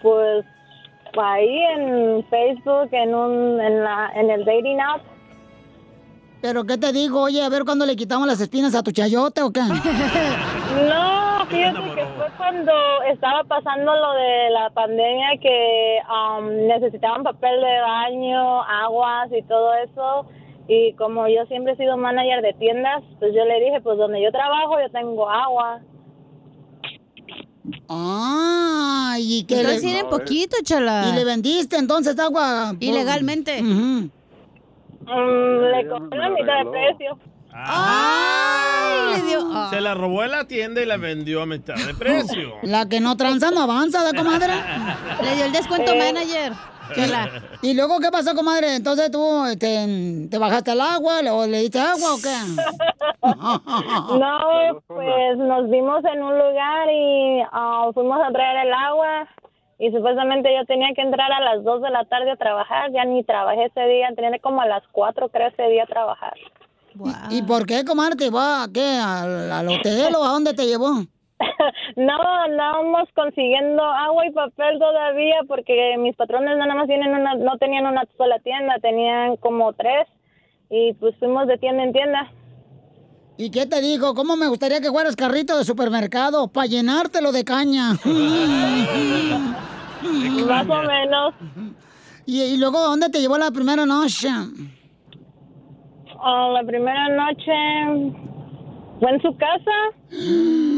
Pues 0.01 0.43
ahí 1.22 1.59
en 1.76 2.24
Facebook, 2.30 2.89
en 2.91 3.14
un, 3.14 3.59
en 3.61 3.84
la, 3.84 4.11
en 4.16 4.30
el 4.30 4.45
dating 4.45 4.80
app. 4.80 5.01
¿Pero 6.41 6.66
qué 6.66 6.78
te 6.78 6.91
digo? 6.91 7.22
Oye, 7.22 7.41
a 7.41 7.47
ver 7.47 7.64
cuándo 7.64 7.86
le 7.86 7.95
quitamos 7.95 8.28
las 8.28 8.41
espinas 8.41 8.76
a 8.76 8.84
tu 8.84 8.91
chayote 8.91 9.41
o 9.41 9.51
qué. 9.51 9.61
No, 10.74 11.45
fíjate 11.45 11.82
que 11.93 12.05
fue 12.18 12.26
cuando 12.36 12.74
estaba 13.07 13.43
pasando 13.43 13.93
lo 13.95 14.14
de 14.14 14.49
la 14.49 14.72
pandemia 14.72 15.38
que 15.39 15.99
um, 16.09 16.47
necesitaban 16.68 17.22
papel 17.22 17.61
de 17.61 17.82
baño, 17.82 18.64
aguas 18.64 19.30
y 19.32 19.43
todo 19.43 19.74
eso. 19.76 20.26
Y 20.68 20.93
como 20.93 21.28
yo 21.28 21.45
siempre 21.45 21.74
he 21.74 21.78
sido 21.78 21.95
manager 21.95 22.41
de 22.41 22.53
tiendas, 22.53 23.03
pues 23.20 23.34
yo 23.36 23.45
le 23.45 23.59
dije, 23.59 23.82
pues 23.82 23.97
donde 23.97 24.22
yo 24.22 24.32
trabajo 24.32 24.80
yo 24.82 24.89
tengo 24.89 25.30
agua. 25.30 25.82
Ah, 27.89 29.16
y 29.20 29.43
que 29.45 29.55
Entonces 29.59 29.82
tiene 29.82 30.03
poquito, 30.05 30.57
chala. 30.64 31.09
Y 31.09 31.16
le 31.16 31.24
vendiste 31.24 31.78
entonces 31.78 32.18
agua. 32.20 32.76
Ilegalmente. 32.80 33.61
Mm, 33.61 34.09
le 35.05 35.88
compré 35.89 36.20
la 36.20 36.30
mitad 36.30 36.59
de 36.64 36.70
precio. 36.72 37.18
¡Ay! 37.53 39.16
Le 39.22 39.28
dio. 39.28 39.70
Se 39.70 39.80
la 39.82 39.93
robó 39.93 40.24
en 40.24 40.32
la 40.32 40.45
tienda 40.47 40.82
y 40.82 40.86
la 40.86 40.97
vendió 40.97 41.41
a 41.41 41.45
mitad 41.45 41.76
de 41.76 41.93
precio. 41.93 42.53
La 42.64 42.88
que 42.89 42.99
no 42.99 43.16
tranza 43.16 43.51
no 43.51 43.61
avanza, 43.61 44.03
¿da, 44.03 44.14
comadre? 44.14 44.53
Le 45.24 45.36
dio 45.36 45.45
el 45.45 45.51
descuento 45.51 45.91
Eh. 45.93 45.99
manager. 45.99 46.53
¿Y 47.61 47.73
luego 47.73 47.99
qué 47.99 48.11
pasó, 48.11 48.36
comadre? 48.36 48.75
Entonces 48.75 49.09
tú 49.11 49.45
este, 49.45 50.27
te 50.29 50.38
bajaste 50.38 50.71
al 50.71 50.81
agua 50.81 51.19
o 51.31 51.47
le 51.47 51.59
diste 51.59 51.79
agua 51.79 52.13
o 52.13 52.17
qué? 52.17 52.36
No, 53.23 54.81
pues 54.88 55.38
nos 55.38 55.69
vimos 55.69 56.03
en 56.05 56.21
un 56.21 56.38
lugar 56.38 56.89
y 56.91 57.41
ah, 57.51 57.89
fuimos 57.93 58.19
a 58.21 58.31
traer 58.31 58.67
el 58.67 58.73
agua 58.73 59.27
y 59.79 59.91
supuestamente 59.91 60.53
yo 60.53 60.65
tenía 60.65 60.89
que 60.93 61.01
entrar 61.01 61.31
a 61.31 61.39
las 61.39 61.63
2 61.63 61.81
de 61.81 61.89
la 61.89 62.03
tarde 62.05 62.31
a 62.31 62.36
trabajar, 62.36 62.91
ya 62.91 63.05
ni 63.05 63.23
trabajé 63.23 63.65
ese 63.65 63.86
día, 63.88 64.09
tenía 64.15 64.38
como 64.39 64.61
a 64.61 64.67
las 64.67 64.84
4 64.91 65.29
creo 65.29 65.47
ese 65.47 65.63
día 65.63 65.84
a 65.84 65.88
trabajar. 65.88 66.34
¿Y 67.29 67.41
por 67.43 67.65
qué, 67.65 67.84
comadre, 67.84 68.15
te 68.15 68.29
va 68.29 68.63
a 68.63 68.67
qué? 68.71 68.97
¿Al, 69.01 69.51
al 69.51 69.67
hotel 69.69 70.13
o 70.15 70.23
a 70.23 70.29
dónde 70.29 70.53
te 70.53 70.65
llevó? 70.67 71.03
No, 71.95 72.17
andábamos 72.45 73.09
consiguiendo 73.15 73.84
agua 73.84 74.25
y 74.25 74.31
papel 74.31 74.79
todavía 74.79 75.41
porque 75.47 75.95
mis 75.99 76.15
patrones 76.15 76.57
nada 76.57 76.73
más 76.75 76.88
tienen 76.88 77.13
una, 77.13 77.36
no 77.36 77.57
tenían 77.57 77.86
una 77.86 78.03
sola 78.17 78.39
tienda, 78.39 78.75
tenían 78.81 79.38
como 79.38 79.73
tres 79.73 80.07
y 80.69 80.93
pues 80.93 81.15
fuimos 81.19 81.47
de 81.47 81.57
tienda 81.57 81.84
en 81.84 81.93
tienda. 81.93 82.31
¿Y 83.38 83.49
qué 83.51 83.65
te 83.65 83.81
dijo? 83.81 84.13
¿Cómo 84.13 84.36
me 84.36 84.47
gustaría 84.47 84.79
que 84.79 84.89
fueras 84.89 85.15
carrito 85.15 85.57
de 85.57 85.63
supermercado 85.63 86.47
para 86.47 86.67
llenártelo 86.67 87.31
de 87.31 87.43
caña? 87.43 87.93
Más 90.47 90.69
o 90.69 90.84
menos. 90.84 91.34
¿Y, 92.25 92.41
y 92.41 92.57
luego 92.57 92.79
dónde 92.79 93.09
te 93.09 93.19
llevó 93.19 93.38
la 93.38 93.51
primera 93.51 93.86
noche? 93.86 94.29
Ah, 96.23 96.49
la 96.53 96.63
primera 96.63 97.09
noche 97.09 97.51
fue 98.99 99.11
en 99.11 99.21
su 99.21 99.36
casa. 99.38 99.71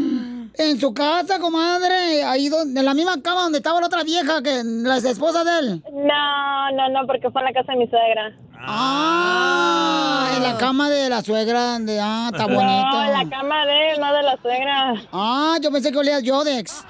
En 0.57 0.79
su 0.79 0.93
casa, 0.93 1.39
comadre, 1.39 2.23
ahí 2.23 2.47
donde, 2.47 2.79
en 2.79 2.85
la 2.85 2.93
misma 2.93 3.21
cama 3.21 3.43
donde 3.43 3.57
estaba 3.57 3.79
la 3.81 3.87
otra 3.87 4.03
vieja, 4.03 4.41
que 4.41 4.63
la 4.63 4.97
esposa 4.97 5.43
de 5.43 5.59
él. 5.59 5.83
No, 5.91 6.71
no, 6.71 6.89
no, 6.89 7.05
porque 7.07 7.29
fue 7.29 7.41
en 7.41 7.45
la 7.45 7.53
casa 7.53 7.73
de 7.73 7.79
mi 7.79 7.87
suegra. 7.87 8.33
Ah, 8.57 10.31
en 10.37 10.43
la 10.43 10.57
cama 10.57 10.89
de 10.89 11.09
la 11.09 11.21
suegra, 11.21 11.77
de, 11.79 11.99
ah, 11.99 12.29
está 12.31 12.45
bonito. 12.45 12.63
No, 12.63 13.03
en 13.03 13.13
la 13.13 13.29
cama 13.29 13.65
de 13.65 13.91
él, 13.91 13.99
no 13.99 14.13
de 14.13 14.23
la 14.23 14.37
suegra. 14.41 14.93
Ah, 15.11 15.57
yo 15.61 15.71
pensé 15.71 15.91
que 15.91 15.97
olía 15.97 16.19
Yodex. 16.21 16.85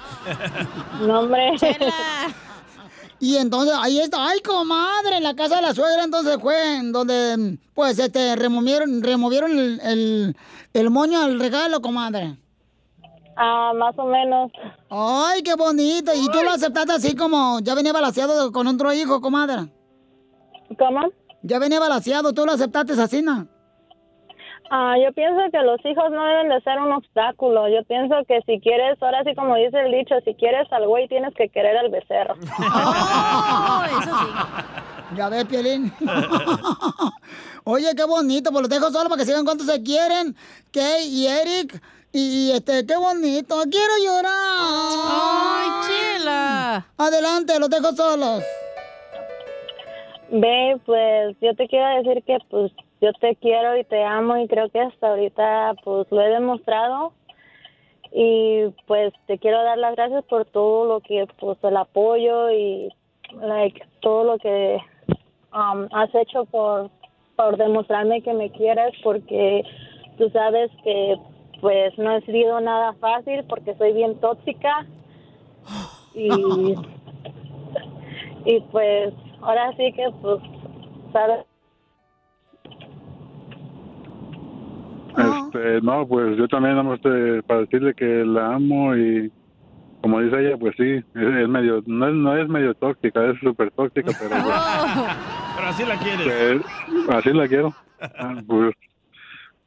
No, 1.00 1.20
hombre. 1.20 1.52
Y 3.18 3.36
entonces, 3.36 3.74
ahí 3.80 3.98
está, 3.98 4.28
ay, 4.28 4.40
comadre, 4.40 5.16
en 5.16 5.22
la 5.22 5.34
casa 5.34 5.56
de 5.56 5.62
la 5.62 5.74
suegra, 5.74 6.04
entonces 6.04 6.36
fue 6.40 6.76
en 6.76 6.92
donde, 6.92 7.58
pues, 7.74 7.98
este, 7.98 8.36
removieron, 8.36 9.02
removieron 9.02 9.58
el, 9.58 9.80
el, 9.82 10.36
el 10.74 10.90
moño 10.90 11.22
al 11.22 11.40
regalo, 11.40 11.80
comadre. 11.80 12.36
Ah, 13.36 13.72
más 13.74 13.94
o 13.98 14.06
menos. 14.06 14.50
Ay, 14.88 15.42
qué 15.42 15.54
bonito. 15.54 16.12
¿Y 16.14 16.28
tú 16.30 16.42
lo 16.42 16.50
aceptaste 16.50 16.92
así 16.92 17.14
como 17.14 17.60
ya 17.60 17.74
venía 17.74 17.92
balanceado 17.92 18.50
con 18.50 18.66
otro 18.66 18.92
hijo, 18.92 19.20
comadre? 19.20 19.66
¿Cómo? 20.78 21.08
Ya 21.42 21.58
venía 21.58 21.78
balanceado, 21.78 22.32
¿tú 22.32 22.46
lo 22.46 22.52
aceptaste 22.52 23.00
así, 23.00 23.22
no? 23.22 23.46
Ah, 24.70 24.94
yo 25.00 25.12
pienso 25.12 25.40
que 25.52 25.62
los 25.62 25.78
hijos 25.84 26.10
no 26.10 26.24
deben 26.24 26.48
de 26.48 26.60
ser 26.62 26.80
un 26.80 26.92
obstáculo. 26.92 27.68
Yo 27.68 27.84
pienso 27.84 28.16
que 28.26 28.40
si 28.46 28.58
quieres, 28.60 29.00
ahora 29.00 29.22
sí 29.24 29.34
como 29.36 29.54
dice 29.54 29.78
el 29.80 29.92
dicho, 29.92 30.14
si 30.24 30.34
quieres 30.34 30.66
al 30.72 30.88
güey 30.88 31.06
tienes 31.06 31.32
que 31.34 31.48
querer 31.48 31.76
al 31.76 31.90
becerro. 31.90 32.34
Ya 35.14 35.28
ves, 35.28 35.44
Piolín. 35.44 35.92
Oye, 37.64 37.94
qué 37.94 38.04
bonito, 38.04 38.50
pues 38.50 38.62
los 38.62 38.68
dejo 38.68 38.90
solo 38.90 39.08
para 39.08 39.20
que 39.20 39.26
sigan 39.26 39.44
cuánto 39.44 39.62
se 39.64 39.80
quieren. 39.82 40.34
Kay 40.72 41.06
y 41.08 41.26
Eric. 41.28 41.80
Y 42.18 42.50
este, 42.50 42.86
qué 42.86 42.96
bonito. 42.96 43.56
Quiero 43.70 43.92
llorar. 44.02 44.32
Ay, 45.04 45.68
chela. 45.86 46.86
Adelante, 46.96 47.60
los 47.60 47.68
dejo 47.68 47.92
solos. 47.92 48.42
Ve, 50.30 50.80
pues 50.86 51.36
yo 51.42 51.54
te 51.54 51.68
quiero 51.68 52.02
decir 52.02 52.24
que 52.24 52.38
pues 52.48 52.72
yo 53.02 53.12
te 53.20 53.36
quiero 53.36 53.76
y 53.76 53.84
te 53.84 54.02
amo 54.02 54.38
y 54.38 54.48
creo 54.48 54.70
que 54.70 54.80
hasta 54.80 55.08
ahorita 55.08 55.74
pues 55.84 56.06
lo 56.10 56.22
he 56.22 56.30
demostrado 56.30 57.12
y 58.10 58.62
pues 58.86 59.12
te 59.26 59.36
quiero 59.36 59.62
dar 59.62 59.76
las 59.76 59.94
gracias 59.94 60.24
por 60.24 60.46
todo 60.46 60.86
lo 60.86 61.00
que 61.00 61.26
pues 61.38 61.58
el 61.64 61.76
apoyo 61.76 62.50
y 62.50 62.88
like 63.42 63.78
todo 64.00 64.24
lo 64.24 64.38
que 64.38 64.78
um, 65.52 65.86
has 65.92 66.14
hecho 66.14 66.46
por 66.46 66.90
por 67.36 67.58
demostrarme 67.58 68.22
que 68.22 68.32
me 68.32 68.50
quieres 68.52 68.94
porque 69.04 69.62
tú 70.16 70.30
sabes 70.30 70.70
que 70.82 71.16
pues 71.60 71.96
no 71.98 72.16
he 72.16 72.20
sido 72.22 72.60
nada 72.60 72.92
fácil 72.94 73.44
porque 73.48 73.74
soy 73.76 73.92
bien 73.92 74.18
tóxica 74.20 74.86
y 76.14 76.74
y 78.44 78.60
pues 78.72 79.12
ahora 79.40 79.72
sí 79.76 79.92
que 79.92 80.08
pues 80.22 80.40
sabes 81.12 81.44
Este, 85.16 85.80
no, 85.80 86.06
pues 86.06 86.36
yo 86.36 86.46
también 86.46 86.74
nada 86.76 86.82
más 86.90 87.00
te- 87.00 87.42
para 87.44 87.60
decirle 87.60 87.94
que 87.94 88.04
la 88.04 88.54
amo 88.54 88.94
y 88.94 89.32
como 90.02 90.20
dice 90.20 90.38
ella, 90.46 90.56
pues 90.58 90.74
sí, 90.76 90.84
es, 90.92 91.04
es 91.14 91.48
medio, 91.48 91.82
no 91.86 92.08
es, 92.08 92.14
no 92.14 92.36
es 92.36 92.48
medio 92.48 92.74
tóxica, 92.74 93.24
es 93.30 93.38
súper 93.40 93.70
tóxica, 93.72 94.10
pero 94.18 94.30
pues, 94.44 94.56
Pero 95.56 95.68
así 95.68 95.84
la 95.86 95.96
quieres. 95.96 96.62
pues, 97.06 97.16
así 97.16 97.32
la 97.32 97.48
quiero. 97.48 97.74
Ah, 98.18 98.34
pues, 98.46 98.74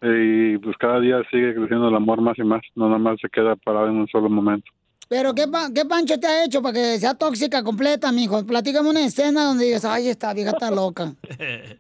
y 0.02 0.58
pues 0.60 0.78
cada 0.78 1.00
día 1.00 1.22
sigue 1.30 1.54
creciendo 1.56 1.90
el 1.90 1.96
amor 1.96 2.22
más 2.22 2.38
y 2.38 2.44
más, 2.44 2.62
no 2.76 2.86
nada 2.88 3.00
más 3.00 3.18
se 3.22 3.30
queda 3.30 3.56
parado 3.56 3.88
en 3.88 3.98
un 3.98 4.08
solo 4.08 4.30
momento. 4.30 4.70
Pero 5.10 5.34
¿qué, 5.34 5.48
pa- 5.48 5.70
qué 5.74 5.86
pancho 5.86 6.20
te 6.20 6.28
ha 6.28 6.46
hecho 6.46 6.62
para 6.62 6.74
que 6.76 6.98
sea 7.00 7.16
tóxica 7.16 7.64
completa, 7.64 8.12
mijo? 8.12 8.46
Platícame 8.46 8.90
una 8.92 9.04
escena 9.06 9.46
donde 9.46 9.66
digas, 9.66 9.84
ay, 9.86 10.08
esta 10.10 10.34
vieja 10.34 10.52
está 10.52 10.70
loca. 10.72 11.14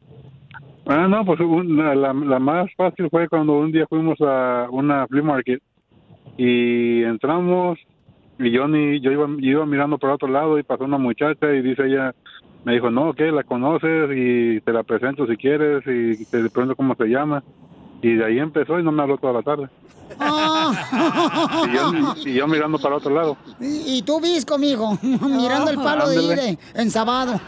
Ah, 0.91 1.07
no, 1.07 1.24
pues 1.24 1.39
un- 1.39 1.78
la, 1.78 1.93
la- 1.93 2.13
la 2.13 2.39
más 2.39 2.67
fácil 2.76 3.09
fue 3.11 3.28
cuando 3.30 3.53
un 3.59 3.72
día 3.72 3.86
fuimos 3.88 4.17
a 4.22 4.67
una 4.72 5.05
flea 5.05 5.22
market 5.22 5.61
y 6.36 7.03
entramos 7.03 7.78
y 8.39 8.49
yo 8.49 8.67
ni 8.67 8.99
yo 8.99 9.11
iba, 9.11 9.28
iba 9.39 9.65
mirando 9.67 9.99
por 9.99 10.09
otro 10.09 10.28
lado 10.28 10.57
y 10.57 10.63
pasó 10.63 10.86
una 10.86 10.97
muchacha 10.97 11.53
y 11.53 11.61
dice 11.61 11.86
ella, 11.86 12.15
me 12.65 12.74
dijo, 12.74 12.89
no, 12.89 13.13
¿qué? 13.13 13.32
¿La 13.32 13.43
conoces? 13.43 14.09
Y 14.15 14.61
te 14.61 14.74
la 14.74 14.82
presento 14.82 15.28
si 15.28 15.38
quieres 15.38 15.84
y 15.86 16.26
te 16.26 16.49
pregunto 16.49 16.76
cómo 16.76 16.95
se 16.95 17.05
llama. 17.05 17.43
Y 18.02 18.14
de 18.16 18.26
ahí 18.26 18.39
empezó 18.39 18.80
y 18.80 18.84
no 18.84 18.91
me 18.91 19.02
habló 19.04 19.18
toda 19.18 19.34
la 19.34 19.41
tarde. 19.41 19.68
Y 21.68 21.74
yo, 21.74 21.91
y 22.26 22.34
yo 22.34 22.47
mirando 22.47 22.80
para 22.80 22.95
otro 22.95 23.14
lado. 23.14 23.38
Y, 23.60 23.97
y 23.97 24.02
tú 24.02 24.20
visco, 24.20 24.58
mijo, 24.58 24.97
mirando 25.02 25.70
el 25.72 25.78
palo 25.78 26.08
de 26.10 26.18
Ándale. 26.18 26.43
ire 26.52 26.60
ensabado. 26.76 27.39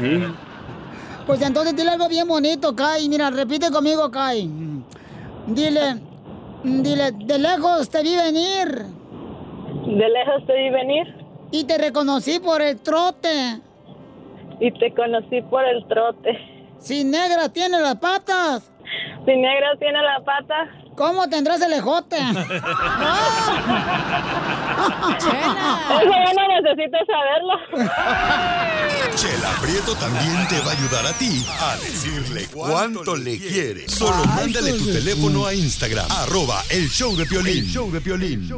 Sí. 0.00 0.22
Pues 1.26 1.42
entonces 1.42 1.74
dile 1.76 1.90
algo 1.90 2.08
bien 2.08 2.28
bonito, 2.28 2.74
Kai. 2.74 3.08
Mira, 3.08 3.30
repite 3.30 3.70
conmigo, 3.70 4.10
Kai. 4.10 4.48
Dile, 5.46 6.00
dile, 6.62 7.12
de 7.12 7.38
lejos 7.38 7.88
te 7.90 8.02
vi 8.02 8.16
venir. 8.16 8.86
De 9.86 10.08
lejos 10.08 10.46
te 10.46 10.54
vi 10.56 10.70
venir. 10.70 11.14
Y 11.50 11.64
te 11.64 11.78
reconocí 11.78 12.40
por 12.40 12.62
el 12.62 12.80
trote. 12.80 13.60
Y 14.60 14.70
te 14.78 14.92
conocí 14.94 15.42
por 15.42 15.64
el 15.64 15.86
trote. 15.86 16.38
Si 16.78 17.04
negra 17.04 17.48
tiene 17.48 17.80
las 17.80 17.96
patas. 17.96 18.70
Si 19.24 19.36
negra 19.36 19.74
tiene 19.78 20.02
la 20.02 20.22
pata. 20.24 20.68
¿Cómo 20.96 21.28
tendrás 21.28 21.60
el 21.62 21.72
ejote? 21.72 22.16
Eso 22.18 22.32
ya 26.12 26.32
no 26.34 26.48
necesito 26.60 26.98
saberlo. 27.06 27.54
Chela 29.16 29.50
Prieto 29.60 29.94
también 29.96 30.46
te 30.48 30.60
va 30.60 30.70
a 30.70 30.72
ayudar 30.72 31.06
a 31.06 31.12
ti 31.14 31.44
a 31.60 31.76
decirle 31.76 32.46
cuánto 32.52 33.16
le 33.16 33.38
quiere. 33.38 33.88
Solo 33.88 34.24
mándale 34.26 34.72
tu 34.74 34.84
teléfono 34.92 35.46
a 35.46 35.54
Instagram, 35.54 36.06
arroba 36.10 36.62
el 36.70 36.88
show 36.88 37.16
de 37.16 37.24
Piolín. 37.26 37.64
El 37.64 37.70
show 37.70 37.90
de 37.90 38.00
Piolín. 38.00 38.48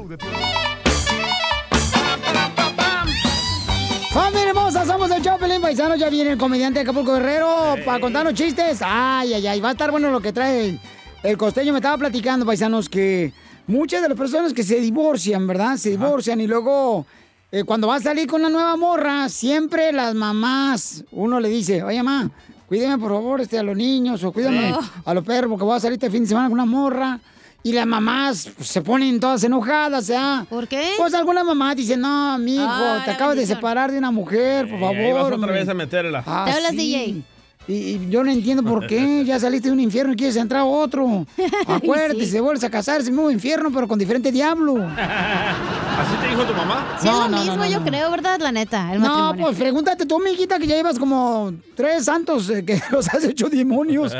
¡Familia 4.13 4.55
hermosa! 4.67 4.85
Somos 4.85 5.11
el 5.11 5.23
Chopelín 5.23 5.61
Paisano. 5.61 5.95
Ya 5.95 6.09
viene 6.11 6.33
el 6.33 6.39
comediante 6.39 6.81
de 6.81 6.83
Acapulco 6.83 7.15
Guerrero 7.15 7.77
para 7.85 8.01
contarnos 8.01 8.35
chistes. 8.35 8.81
Ay, 8.83 9.35
ay, 9.35 9.47
ay. 9.47 9.61
Va 9.61 9.69
a 9.69 9.73
estar 9.73 9.91
bueno 9.91 10.11
lo 10.11 10.21
que 10.21 10.33
trae 10.33 10.79
el 11.23 11.37
costeño. 11.37 11.73
Me 11.73 11.79
estaba 11.79 11.97
platicando, 11.99 12.45
paisanos, 12.45 12.89
que 12.89 13.33
muchas 13.67 14.03
de 14.03 14.09
las 14.09 14.19
personas 14.19 14.53
que 14.53 14.65
se 14.65 14.81
divorcian, 14.81 15.47
¿verdad? 15.47 15.77
Se 15.77 15.91
divorcian 15.91 16.41
y 16.41 16.49
luego 16.49 17.07
eh, 17.53 17.63
cuando 17.65 17.87
va 17.87 17.97
a 17.97 18.01
salir 18.01 18.27
con 18.27 18.41
una 18.41 18.51
nueva 18.51 18.77
morra, 18.77 19.29
siempre 19.29 19.93
las 19.93 20.15
mamás, 20.15 21.05
uno 21.13 21.39
le 21.39 21.49
dice, 21.49 21.85
oye, 21.85 22.03
mamá, 22.03 22.31
cuídeme 22.67 22.99
por 22.99 23.13
favor 23.13 23.41
este, 23.41 23.59
a 23.59 23.63
los 23.63 23.77
niños 23.77 24.25
o 24.25 24.33
cuídame 24.33 24.75
a 25.05 25.15
los 25.15 25.25
perros 25.25 25.51
porque 25.51 25.65
voy 25.65 25.77
a 25.77 25.81
salir 25.81 25.95
este 25.95 26.11
fin 26.11 26.23
de 26.23 26.29
semana 26.29 26.49
con 26.49 26.55
una 26.55 26.67
morra. 26.67 27.21
Y 27.67 27.73
las 27.73 27.85
mamás 27.85 28.49
se 28.61 28.81
ponen 28.81 29.19
todas 29.19 29.43
enojadas, 29.43 30.07
¿ya? 30.07 30.47
¿Por 30.49 30.69
qué? 30.69 30.91
Pues 30.99 31.13
algunas 31.15 31.45
mamás 31.45 31.75
dicen, 31.75 32.01
no, 32.01 32.39
mi 32.39 32.55
hijo, 32.55 32.65
Ah, 32.69 33.03
te 33.05 33.11
acabas 33.11 33.35
de 33.35 33.45
separar 33.45 33.91
de 33.91 33.99
una 33.99 34.13
mujer, 34.13 34.71
por 34.71 34.79
favor. 34.79 34.97
ahí 34.97 35.13
vas 35.13 35.25
otra 35.25 35.35
hombre". 35.35 35.53
vez 35.53 35.69
a 35.69 35.75
meterla. 35.75 36.23
Ah, 36.25 36.45
¿Te 36.47 36.53
hablas, 36.53 36.71
sí. 36.71 36.77
DJ? 36.77 37.23
Y, 37.69 37.73
y 37.75 38.07
yo 38.11 38.23
no 38.23 38.31
entiendo 38.31 38.63
por 38.63 38.87
qué. 38.87 39.25
Ya 39.25 39.39
saliste 39.41 39.69
de 39.69 39.73
un 39.73 39.81
infierno 39.81 40.13
y 40.13 40.17
quieres 40.17 40.37
entrar 40.37 40.61
a 40.61 40.65
otro. 40.65 41.27
Acuérdate, 41.67 42.25
Sí. 42.25 42.31
se 42.33 42.41
vuelves 42.41 42.63
a 42.65 42.71
casar, 42.71 43.01
es 43.01 43.07
el 43.09 43.13
mismo 43.13 43.31
infierno, 43.31 43.71
pero 43.73 43.89
con 43.89 43.99
diferente 43.99 44.31
diablo. 44.31 44.77
¿Así 44.97 46.15
te 46.21 46.29
dijo 46.29 46.43
tu 46.45 46.55
mamá? 46.55 46.97
Sí, 47.01 47.09
es 47.09 47.13
No, 47.13 47.21
lo 47.23 47.29
no, 47.29 47.37
no, 47.37 47.39
mismo, 47.43 47.57
no, 47.57 47.67
yo 47.67 47.83
creo, 47.83 48.11
¿verdad? 48.11 48.41
La 48.41 48.53
neta, 48.53 48.93
el 48.93 49.01
No, 49.01 49.35
pues 49.39 49.57
pregúntate 49.57 50.07
tú, 50.07 50.19
mijita, 50.21 50.59
que 50.59 50.67
ya 50.67 50.77
llevas 50.77 50.99
como 50.99 51.53
tres 51.75 52.05
santos 52.05 52.49
eh, 52.51 52.65
que 52.65 52.81
los 52.91 53.09
has 53.09 53.25
hecho 53.25 53.49
demonios. 53.49 54.13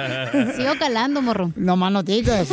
Sigo 0.57 0.73
calando, 0.79 1.23
morro. 1.23 1.53
No 1.57 1.77
más 1.77 1.93
no 1.93 2.03
digas. 2.03 2.49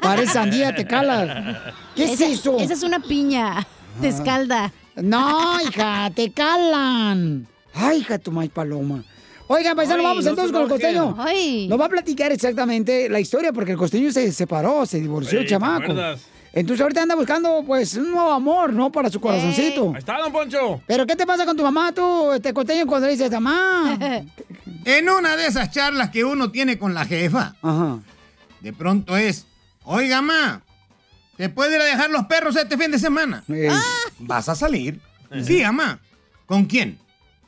Parece 0.00 0.32
sandía, 0.32 0.74
te 0.74 0.86
calas. 0.86 1.56
¿Qué 1.94 2.04
es 2.12 2.20
eso? 2.20 2.58
Esa 2.58 2.72
es 2.74 2.82
una 2.82 3.00
piña. 3.00 3.66
Te 4.00 4.08
escalda. 4.08 4.72
No, 4.96 5.60
hija, 5.60 6.10
te 6.14 6.30
calan. 6.32 7.46
Ay, 7.74 7.98
hija, 7.98 8.18
tu 8.18 8.30
maíz 8.32 8.50
paloma. 8.50 9.02
Oigan, 9.46 9.76
paisano, 9.76 10.00
Ay, 10.00 10.06
vamos 10.06 10.24
no 10.24 10.30
entonces 10.30 10.52
con 10.52 10.62
el 10.62 10.68
costeño. 10.68 11.14
Ay. 11.18 11.68
Nos 11.68 11.78
va 11.80 11.86
a 11.86 11.88
platicar 11.88 12.32
exactamente 12.32 13.08
la 13.08 13.20
historia 13.20 13.52
porque 13.52 13.72
el 13.72 13.78
costeño 13.78 14.10
se 14.10 14.32
separó, 14.32 14.86
se 14.86 15.00
divorció 15.00 15.40
el 15.40 15.44
Sí, 15.44 15.48
¿te 15.48 15.50
chamaco. 15.50 15.94
Entonces 16.54 16.80
ahorita 16.82 17.02
anda 17.02 17.16
buscando, 17.16 17.64
pues, 17.66 17.94
un 17.96 18.12
nuevo 18.12 18.30
amor, 18.30 18.72
¿no? 18.72 18.90
Para 18.92 19.10
su 19.10 19.20
corazoncito. 19.20 19.90
Ahí 19.90 19.98
está, 19.98 20.18
don 20.18 20.32
Poncho. 20.32 20.80
Pero, 20.86 21.04
¿qué 21.04 21.16
te 21.16 21.26
pasa 21.26 21.44
con 21.44 21.56
tu 21.56 21.64
mamá, 21.64 21.90
tú, 21.92 22.32
este 22.32 22.54
costeño, 22.54 22.86
cuando 22.86 23.06
le 23.08 23.12
dices, 23.14 23.30
mamá? 23.30 23.98
En 24.86 25.08
una 25.08 25.34
de 25.34 25.46
esas 25.46 25.70
charlas 25.70 26.10
que 26.10 26.24
uno 26.26 26.50
tiene 26.50 26.78
con 26.78 26.92
la 26.92 27.06
jefa, 27.06 27.56
Ajá. 27.62 28.00
de 28.60 28.72
pronto 28.74 29.16
es, 29.16 29.46
oiga, 29.82 30.20
ma, 30.20 30.60
¿te 31.38 31.48
puede 31.48 31.76
ir 31.76 31.80
a 31.80 31.84
dejar 31.84 32.10
los 32.10 32.26
perros 32.26 32.54
este 32.54 32.76
fin 32.76 32.90
de 32.90 32.98
semana? 32.98 33.42
Ey. 33.48 33.70
¿Vas 34.18 34.48
a 34.50 34.54
salir? 34.54 35.00
Sí, 35.42 35.62
mamá. 35.62 36.00
¿Con 36.44 36.66
quién? 36.66 36.98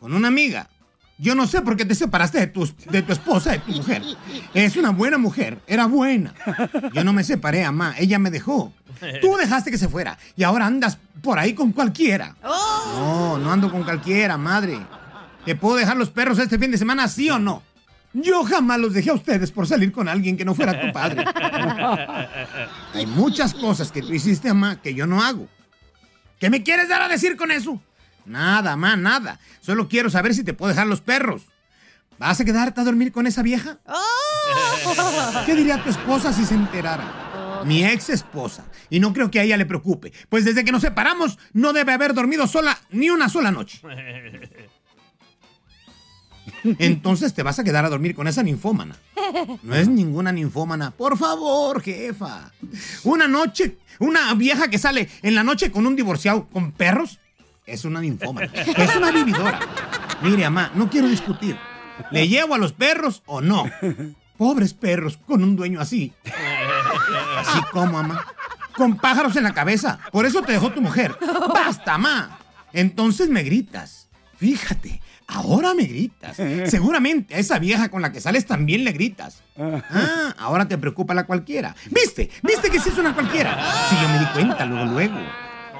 Con 0.00 0.14
una 0.14 0.28
amiga. 0.28 0.70
Yo 1.18 1.34
no 1.34 1.46
sé 1.46 1.62
por 1.62 1.76
qué 1.76 1.84
te 1.84 1.94
separaste 1.94 2.38
de 2.38 2.46
tu, 2.48 2.68
de 2.90 3.02
tu 3.02 3.12
esposa, 3.12 3.52
de 3.52 3.58
tu 3.60 3.72
mujer. 3.72 4.02
Es 4.52 4.76
una 4.76 4.90
buena 4.90 5.16
mujer, 5.16 5.58
era 5.66 5.86
buena. 5.86 6.34
Yo 6.92 7.04
no 7.04 7.12
me 7.12 7.24
separé, 7.24 7.64
mamá, 7.64 7.94
ella 7.98 8.18
me 8.18 8.30
dejó. 8.30 8.72
Tú 9.20 9.36
dejaste 9.36 9.70
que 9.70 9.78
se 9.78 9.88
fuera 9.88 10.18
y 10.36 10.42
ahora 10.42 10.66
andas 10.66 10.98
por 11.22 11.38
ahí 11.38 11.54
con 11.54 11.72
cualquiera. 11.72 12.36
No, 12.42 13.38
no 13.38 13.52
ando 13.52 13.70
con 13.70 13.82
cualquiera, 13.82 14.36
madre. 14.36 14.78
¿Te 15.44 15.54
puedo 15.54 15.76
dejar 15.76 15.96
los 15.96 16.10
perros 16.10 16.38
este 16.38 16.58
fin 16.58 16.70
de 16.70 16.78
semana, 16.78 17.08
sí 17.08 17.30
o 17.30 17.38
no? 17.38 17.62
Yo 18.12 18.44
jamás 18.44 18.78
los 18.78 18.94
dejé 18.94 19.10
a 19.10 19.14
ustedes 19.14 19.50
por 19.50 19.66
salir 19.66 19.92
con 19.92 20.08
alguien 20.08 20.36
que 20.36 20.44
no 20.44 20.54
fuera 20.54 20.80
tu 20.80 20.92
padre. 20.92 21.24
Hay 22.94 23.06
muchas 23.06 23.52
cosas 23.54 23.92
que 23.92 24.00
tú 24.00 24.12
hiciste, 24.12 24.48
mamá, 24.48 24.80
que 24.80 24.94
yo 24.94 25.06
no 25.06 25.22
hago. 25.22 25.48
¿Qué 26.38 26.50
me 26.50 26.62
quieres 26.62 26.88
dar 26.88 27.02
a 27.02 27.08
decir 27.08 27.36
con 27.36 27.50
eso? 27.50 27.80
Nada, 28.26 28.76
mamá, 28.76 28.96
nada. 28.96 29.40
Solo 29.60 29.88
quiero 29.88 30.10
saber 30.10 30.34
si 30.34 30.44
te 30.44 30.52
puedo 30.52 30.70
dejar 30.70 30.86
los 30.86 31.00
perros. 31.00 31.42
¿Vas 32.18 32.40
a 32.40 32.44
quedarte 32.44 32.80
a 32.80 32.84
dormir 32.84 33.12
con 33.12 33.26
esa 33.26 33.42
vieja? 33.42 33.78
¿Qué 35.44 35.54
diría 35.54 35.82
tu 35.82 35.90
esposa 35.90 36.32
si 36.32 36.44
se 36.44 36.54
enterara? 36.54 37.26
mi 37.64 37.84
ex 37.84 38.10
esposa. 38.10 38.64
Y 38.90 39.00
no 39.00 39.12
creo 39.12 39.30
que 39.30 39.40
a 39.40 39.42
ella 39.42 39.56
le 39.56 39.66
preocupe, 39.66 40.12
pues 40.28 40.44
desde 40.44 40.64
que 40.64 40.72
nos 40.72 40.82
separamos 40.82 41.38
no 41.52 41.72
debe 41.72 41.92
haber 41.92 42.14
dormido 42.14 42.46
sola 42.46 42.78
ni 42.90 43.10
una 43.10 43.28
sola 43.28 43.50
noche. 43.50 43.80
Entonces 46.78 47.34
te 47.34 47.42
vas 47.42 47.58
a 47.58 47.64
quedar 47.64 47.84
a 47.84 47.90
dormir 47.90 48.14
con 48.14 48.28
esa 48.28 48.42
ninfómana. 48.42 48.96
No 49.62 49.74
es 49.74 49.88
ninguna 49.88 50.32
ninfómana. 50.32 50.90
Por 50.92 51.18
favor, 51.18 51.82
jefa. 51.82 52.52
Una 53.04 53.26
noche, 53.26 53.78
una 53.98 54.32
vieja 54.34 54.68
que 54.68 54.78
sale 54.78 55.08
en 55.22 55.34
la 55.34 55.42
noche 55.42 55.70
con 55.70 55.86
un 55.86 55.96
divorciado 55.96 56.48
con 56.48 56.72
perros, 56.72 57.18
es 57.66 57.84
una 57.84 58.00
ninfómana. 58.00 58.50
Es 58.76 58.96
una 58.96 59.10
vividora. 59.10 59.58
Mire, 60.22 60.44
mamá, 60.44 60.70
no 60.74 60.88
quiero 60.88 61.08
discutir. 61.08 61.56
¿Le 62.10 62.28
llevo 62.28 62.54
a 62.54 62.58
los 62.58 62.72
perros 62.72 63.22
o 63.26 63.40
no? 63.40 63.64
Pobres 64.36 64.74
perros 64.74 65.18
con 65.26 65.42
un 65.42 65.56
dueño 65.56 65.80
así. 65.80 66.12
Así 67.38 67.58
como, 67.72 67.92
mamá. 67.92 68.24
Con 68.76 68.96
pájaros 68.96 69.36
en 69.36 69.44
la 69.44 69.54
cabeza. 69.54 69.98
Por 70.12 70.26
eso 70.26 70.42
te 70.42 70.52
dejó 70.52 70.70
tu 70.70 70.80
mujer. 70.82 71.16
¡Basta, 71.52 71.98
mamá! 71.98 72.38
Entonces 72.72 73.30
me 73.30 73.42
gritas. 73.42 74.08
Fíjate, 74.36 75.00
ahora 75.26 75.72
me 75.72 75.84
gritas. 75.84 76.36
Seguramente 76.66 77.34
a 77.34 77.38
esa 77.38 77.58
vieja 77.58 77.88
con 77.88 78.02
la 78.02 78.12
que 78.12 78.20
sales 78.20 78.44
también 78.44 78.84
le 78.84 78.92
gritas. 78.92 79.42
Ah, 79.58 80.34
ahora 80.38 80.68
te 80.68 80.76
preocupa 80.76 81.14
la 81.14 81.24
cualquiera. 81.24 81.74
¿Viste? 81.90 82.30
¿Viste 82.42 82.70
que 82.70 82.78
sí 82.78 82.90
es 82.90 82.98
una 82.98 83.14
cualquiera? 83.14 83.56
Sí, 83.88 83.96
yo 84.00 84.08
me 84.10 84.18
di 84.18 84.26
cuenta 84.26 84.66
luego, 84.66 84.84
luego. 84.92 85.16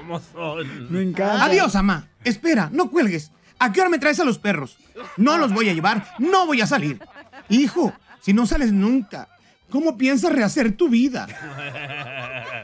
¿Cómo 0.07 0.21
son? 0.21 0.93
Me 0.93 1.03
encanta. 1.03 1.45
Adiós, 1.45 1.75
mamá. 1.75 2.07
Espera, 2.23 2.69
no 2.73 2.91
cuelgues. 2.91 3.33
¿A 3.59 3.73
qué 3.73 3.81
hora 3.81 3.91
me 3.91 3.99
traes 3.99 4.21
a 4.21 4.25
los 4.25 4.39
perros? 4.39 4.79
No 5.17 5.37
los 5.37 5.53
voy 5.53 5.69
a 5.69 5.73
llevar, 5.73 6.15
no 6.19 6.47
voy 6.47 6.61
a 6.61 6.67
salir. 6.67 7.01
Hijo, 7.49 7.93
si 8.21 8.33
no 8.33 8.47
sales 8.47 8.73
nunca, 8.73 9.29
¿cómo 9.69 9.97
piensas 9.97 10.33
rehacer 10.33 10.77
tu 10.77 10.89
vida? 10.89 11.27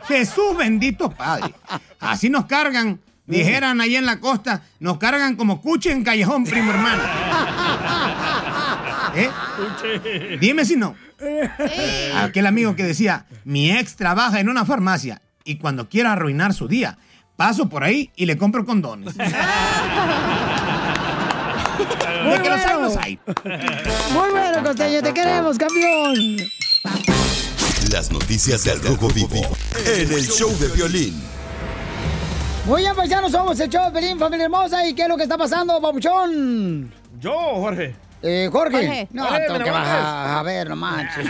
Jesús 0.06 0.56
bendito 0.56 1.10
Padre. 1.10 1.52
Así 1.98 2.30
nos 2.30 2.46
cargan. 2.46 3.00
Dijeran 3.24 3.80
ahí 3.80 3.96
en 3.96 4.04
la 4.04 4.20
costa, 4.20 4.62
nos 4.80 4.98
cargan 4.98 5.36
como 5.36 5.62
cuche 5.62 5.90
en 5.92 6.04
callejón, 6.04 6.44
primo 6.44 6.72
hermano. 6.72 7.02
¿Eh? 9.14 9.30
Dime 10.40 10.64
si 10.64 10.76
no. 10.76 10.94
Aquel 12.16 12.46
amigo 12.46 12.76
que 12.76 12.82
decía, 12.82 13.26
mi 13.44 13.70
ex 13.70 13.96
trabaja 13.96 14.40
en 14.40 14.48
una 14.48 14.64
farmacia 14.64 15.22
y 15.44 15.56
cuando 15.56 15.88
quiera 15.88 16.12
arruinar 16.12 16.52
su 16.52 16.68
día, 16.68 16.98
paso 17.36 17.68
por 17.68 17.84
ahí 17.84 18.10
y 18.16 18.26
le 18.26 18.36
compro 18.36 18.64
condones. 18.64 19.14
Muy 22.24 22.36
De 22.36 22.42
que 22.42 22.48
los 22.50 22.58
hay, 22.60 22.64
bueno. 22.74 22.88
los 22.88 22.96
hay. 22.96 23.18
Muy 24.12 24.30
bueno, 24.30 24.62
Costeño, 24.62 25.02
te 25.02 25.12
queremos, 25.12 25.58
campeón. 25.58 26.36
Las 27.90 28.10
noticias 28.12 28.64
del 28.64 28.80
Rojo 28.82 29.08
Vivo 29.08 29.40
en 29.86 30.12
el 30.12 30.26
show 30.28 30.50
de 30.58 30.68
violín. 30.68 31.20
Muy 32.64 32.82
bien, 32.82 32.94
paisanos, 32.94 33.32
somos 33.32 33.58
el 33.58 33.68
show 33.68 33.86
de 33.86 33.90
Pelín, 33.90 34.18
familia 34.18 34.44
hermosa. 34.44 34.86
¿Y 34.86 34.94
qué 34.94 35.02
es 35.02 35.08
lo 35.08 35.16
que 35.16 35.24
está 35.24 35.36
pasando, 35.36 35.80
papuchón? 35.80 36.92
Yo, 37.18 37.32
Jorge. 37.56 37.96
Eh, 38.22 38.48
Jorge. 38.52 38.76
Jorge. 38.76 39.08
No, 39.12 39.24
Jorge, 39.24 39.46
tengo 39.46 39.58
¿me 39.58 39.64
que 39.64 39.70
bajar. 39.70 40.38
A 40.38 40.42
ver, 40.44 40.68
no 40.68 40.76
manches. 40.76 41.26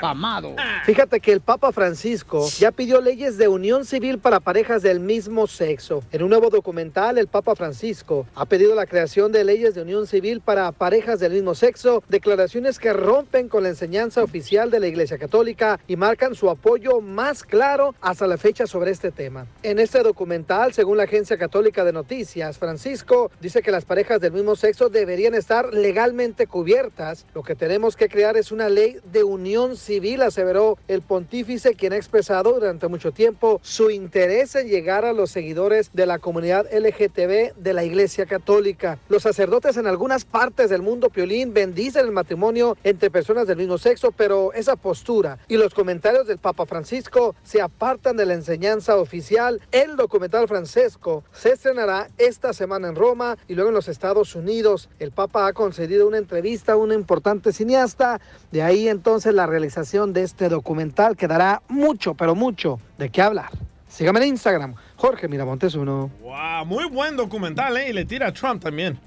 Pamado. 0.00 0.54
Fíjate 0.84 1.20
que 1.20 1.32
el 1.32 1.40
Papa 1.40 1.72
Francisco 1.72 2.46
ya 2.58 2.70
pidió 2.70 3.00
leyes 3.00 3.38
de 3.38 3.48
unión 3.48 3.86
civil 3.86 4.18
para 4.18 4.40
parejas 4.40 4.82
del 4.82 5.00
mismo 5.00 5.46
sexo. 5.46 6.02
En 6.12 6.22
un 6.22 6.28
nuevo 6.28 6.50
documental, 6.50 7.16
el 7.16 7.28
Papa 7.28 7.54
Francisco 7.56 8.26
ha 8.34 8.44
pedido 8.44 8.74
la 8.74 8.84
creación 8.84 9.32
de 9.32 9.44
leyes 9.44 9.74
de 9.74 9.82
unión 9.82 10.06
civil 10.06 10.42
para 10.42 10.70
parejas 10.72 11.18
del 11.18 11.32
mismo 11.32 11.54
sexo, 11.54 12.02
declaraciones 12.08 12.78
que 12.78 12.92
rompen 12.92 13.48
con 13.48 13.62
la 13.62 13.70
enseñanza 13.70 14.22
oficial 14.22 14.70
de 14.70 14.80
la 14.80 14.88
Iglesia 14.88 15.16
Católica 15.16 15.80
y 15.88 15.96
marcan 15.96 16.34
su 16.34 16.50
apoyo 16.50 17.00
más 17.00 17.42
claro 17.42 17.94
hasta 18.02 18.26
la 18.26 18.36
fecha 18.36 18.66
sobre 18.66 18.90
este 18.90 19.12
tema. 19.12 19.46
En 19.62 19.78
este 19.78 20.02
documental, 20.02 20.74
según 20.74 20.98
la 20.98 21.04
Agencia 21.04 21.38
Católica 21.38 21.84
de 21.84 21.92
Noticias, 21.92 22.58
Francisco 22.58 23.30
dice 23.40 23.62
que 23.62 23.70
las 23.70 23.86
parejas 23.86 24.20
del 24.20 24.32
mismo 24.32 24.56
sexo 24.56 24.90
deberían 24.90 25.34
estar 25.34 25.72
legalmente 25.72 26.01
cubiertas. 26.48 27.26
Lo 27.34 27.42
que 27.42 27.54
tenemos 27.54 27.96
que 27.96 28.08
crear 28.08 28.36
es 28.36 28.52
una 28.52 28.68
ley 28.68 28.96
de 29.12 29.22
unión 29.22 29.76
civil, 29.76 30.22
aseveró 30.22 30.78
el 30.88 31.02
pontífice, 31.02 31.74
quien 31.74 31.92
ha 31.92 31.96
expresado 31.96 32.54
durante 32.54 32.88
mucho 32.88 33.12
tiempo 33.12 33.60
su 33.62 33.90
interés 33.90 34.54
en 34.56 34.68
llegar 34.68 35.04
a 35.04 35.12
los 35.12 35.30
seguidores 35.30 35.90
de 35.92 36.06
la 36.06 36.18
comunidad 36.18 36.66
LGTB 36.72 37.54
de 37.56 37.72
la 37.72 37.84
Iglesia 37.84 38.26
Católica. 38.26 38.98
Los 39.08 39.22
sacerdotes 39.22 39.76
en 39.76 39.86
algunas 39.86 40.24
partes 40.24 40.70
del 40.70 40.82
mundo, 40.82 41.08
Piolín, 41.08 41.54
bendicen 41.54 42.06
el 42.06 42.12
matrimonio 42.12 42.76
entre 42.82 43.10
personas 43.10 43.46
del 43.46 43.58
mismo 43.58 43.78
sexo, 43.78 44.12
pero 44.12 44.52
esa 44.52 44.76
postura 44.76 45.38
y 45.48 45.56
los 45.56 45.74
comentarios 45.74 46.26
del 46.26 46.38
Papa 46.38 46.66
Francisco 46.66 47.34
se 47.42 47.60
apartan 47.60 48.16
de 48.16 48.26
la 48.26 48.34
enseñanza 48.34 48.96
oficial. 48.96 49.60
El 49.70 49.96
documental 49.96 50.48
Francesco 50.48 51.24
se 51.32 51.52
estrenará 51.52 52.08
esta 52.18 52.52
semana 52.52 52.88
en 52.88 52.96
Roma 52.96 53.36
y 53.48 53.54
luego 53.54 53.70
en 53.70 53.74
los 53.74 53.88
Estados 53.88 54.34
Unidos. 54.34 54.88
El 54.98 55.12
Papa 55.12 55.46
ha 55.46 55.52
concedido 55.52 55.91
una 56.00 56.16
entrevista 56.16 56.72
a 56.72 56.76
un 56.76 56.92
importante 56.92 57.52
cineasta. 57.52 58.20
De 58.50 58.62
ahí 58.62 58.88
entonces 58.88 59.34
la 59.34 59.46
realización 59.46 60.12
de 60.12 60.22
este 60.22 60.48
documental 60.48 61.16
que 61.16 61.28
dará 61.28 61.62
mucho, 61.68 62.14
pero 62.14 62.34
mucho 62.34 62.80
de 62.98 63.10
qué 63.10 63.20
hablar. 63.20 63.50
Sígame 63.88 64.20
en 64.20 64.28
Instagram, 64.28 64.74
Jorge 64.96 65.28
Miramontes 65.28 65.74
uno. 65.74 66.10
Wow, 66.22 66.64
muy 66.64 66.88
buen 66.88 67.16
documental, 67.16 67.76
¿eh? 67.76 67.90
Y 67.90 67.92
le 67.92 68.06
tira 68.06 68.28
a 68.28 68.32
Trump 68.32 68.62
también. 68.62 68.98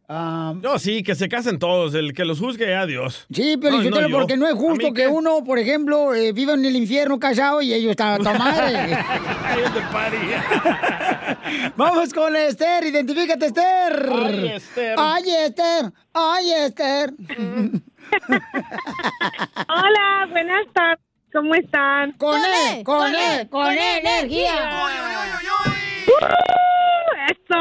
Ah, 0.09 0.55
No, 0.63 0.79
sí, 0.79 1.03
que 1.03 1.17
se 1.17 1.29
casen 1.29 1.59
todos. 1.59 1.93
El 1.95 2.15
que 2.15 2.25
los 2.25 2.39
juzgue, 2.39 2.75
adiós. 2.77 3.27
Sí, 3.33 3.57
pero 3.61 3.79
No, 3.79 3.83
yo 3.83 3.91
no, 3.91 3.97
te- 3.99 4.09
porque 4.09 4.37
no 4.37 4.47
es 4.47 4.53
¿A 4.55 4.57
justo 4.57 4.93
que 4.93 5.03
qué? 5.03 5.09
uno, 5.09 5.43
por 5.45 5.59
ejemplo, 5.59 6.15
eh, 6.15 6.31
viva 6.33 6.55
en 6.55 6.65
el 6.65 6.77
infierno 6.77 7.19
callado 7.19 7.61
y 7.61 7.75
ellos 7.75 7.91
están 7.91 8.15
a 8.15 8.19
tu 8.19 8.25
madre. 8.39 8.97
Vamos 11.77 12.13
con 12.15 12.37
Esther, 12.37 12.85
identifícate, 12.85 13.47
Esther. 13.47 14.09
Ay, 14.13 14.49
Esther. 14.55 14.95
Ay, 14.99 15.25
Esther. 15.45 15.93
Ay, 16.13 16.53
Esther. 16.53 17.13
Hola, 19.69 20.27
buenas 20.31 20.67
tardes. 20.73 21.01
¿Cómo 21.33 21.53
están? 21.55 22.13
Con 22.13 22.41
E, 22.41 22.85
con 22.85 23.13
E, 23.15 23.49
con 23.51 23.73
E, 23.73 23.99
energía. 23.99 24.85
¡Uh! 26.07 26.11
Eso. 27.29 27.61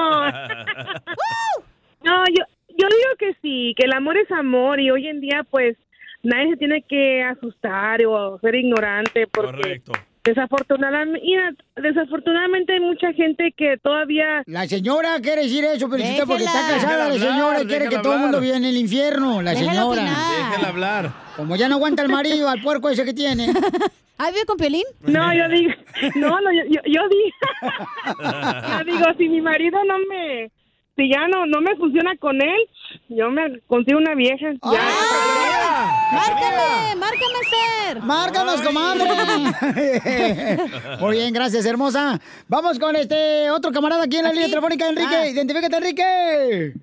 No, 2.06 2.23
yo, 2.27 2.45
yo 2.69 2.88
digo 2.88 3.15
que 3.19 3.34
sí, 3.41 3.73
que 3.77 3.86
el 3.86 3.94
amor 3.94 4.18
es 4.18 4.32
amor 4.32 4.80
y 4.80 4.91
hoy 4.91 5.07
en 5.07 5.22
día 5.22 5.45
pues 5.49 5.76
nadie 6.23 6.49
se 6.52 6.57
tiene 6.57 6.82
que 6.88 7.23
asustar 7.23 8.03
o 8.06 8.40
ser 8.40 8.56
ignorante 8.56 9.27
porque 9.27 9.52
Correcto. 9.61 9.91
desafortunadamente, 10.23 11.22
mira, 11.26 11.52
desafortunadamente 11.76 12.73
hay 12.73 12.80
mucha 12.80 13.14
gente 13.14 13.53
que 13.56 13.77
todavía... 13.82 14.44
La 14.45 14.68
señora 14.68 15.19
quiere 15.22 15.44
decir 15.44 15.64
eso, 15.65 15.90
pero 15.90 16.03
usted 16.03 16.23
porque 16.27 16.44
está 16.44 16.61
Déjela. 16.68 16.82
casada, 16.82 17.10
la 17.10 17.14
señora 17.15 17.45
hablar, 17.57 17.68
quiere 17.68 17.90
que 17.90 17.98
todo 17.99 18.14
el 18.14 18.19
mundo 18.19 18.40
viva 18.41 18.57
en 18.57 18.65
el 18.65 18.77
infierno, 18.77 19.41
la 19.41 19.52
Déjala 19.52 19.72
señora. 19.72 20.02
opinar. 20.02 20.49
Déjala 20.49 20.68
hablar. 20.69 21.11
Como 21.38 21.56
ya 21.56 21.69
no 21.69 21.76
aguanta 21.76 22.02
el 22.03 22.10
marido 22.10 22.49
al 22.49 22.61
puerco 22.61 22.90
ese 22.90 23.06
que 23.06 23.14
tiene. 23.14 23.48
¿Ah, 24.18 24.32
vive 24.32 24.45
con 24.45 24.56
Piolín? 24.57 24.86
No, 25.02 25.34
yo 25.34 25.48
digo, 25.49 25.72
no, 26.15 26.40
no, 26.40 26.52
yo, 26.53 26.61
yo, 26.69 26.82
yo 26.86 27.02
digo, 27.10 27.36
yo 28.80 28.86
digo, 28.86 29.06
si 29.18 29.27
mi 29.30 29.41
marido 29.41 29.77
no 29.84 29.98
me, 30.10 30.49
si 30.96 31.10
ya 31.10 31.28
no, 31.28 31.46
no 31.46 31.62
me 31.62 31.76
funciona 31.76 32.16
con 32.18 32.42
él, 32.42 32.70
yo 33.10 33.30
me 33.30 33.60
consigo 33.68 34.00
una 34.00 34.16
vieja. 34.16 34.54
Ya. 34.64 35.92
¡Márcame! 36.14 36.96
¡Márcame, 36.98 37.40
Ser! 37.50 38.02
¡Márcanos, 38.02 38.62
comadre! 38.62 39.06
Muy 41.00 41.18
bien, 41.18 41.34
gracias, 41.34 41.66
hermosa. 41.66 42.20
Vamos 42.48 42.80
con 42.80 42.96
este 42.96 43.50
otro 43.52 43.72
camarada 43.72 44.06
aquí 44.06 44.18
en 44.18 44.24
la 44.24 44.32
línea 44.32 44.48
telefónica, 44.48 44.88
Enrique. 44.88 45.16
Ah. 45.16 45.28
Identifícate, 45.28 45.76
Enrique. 45.76 46.74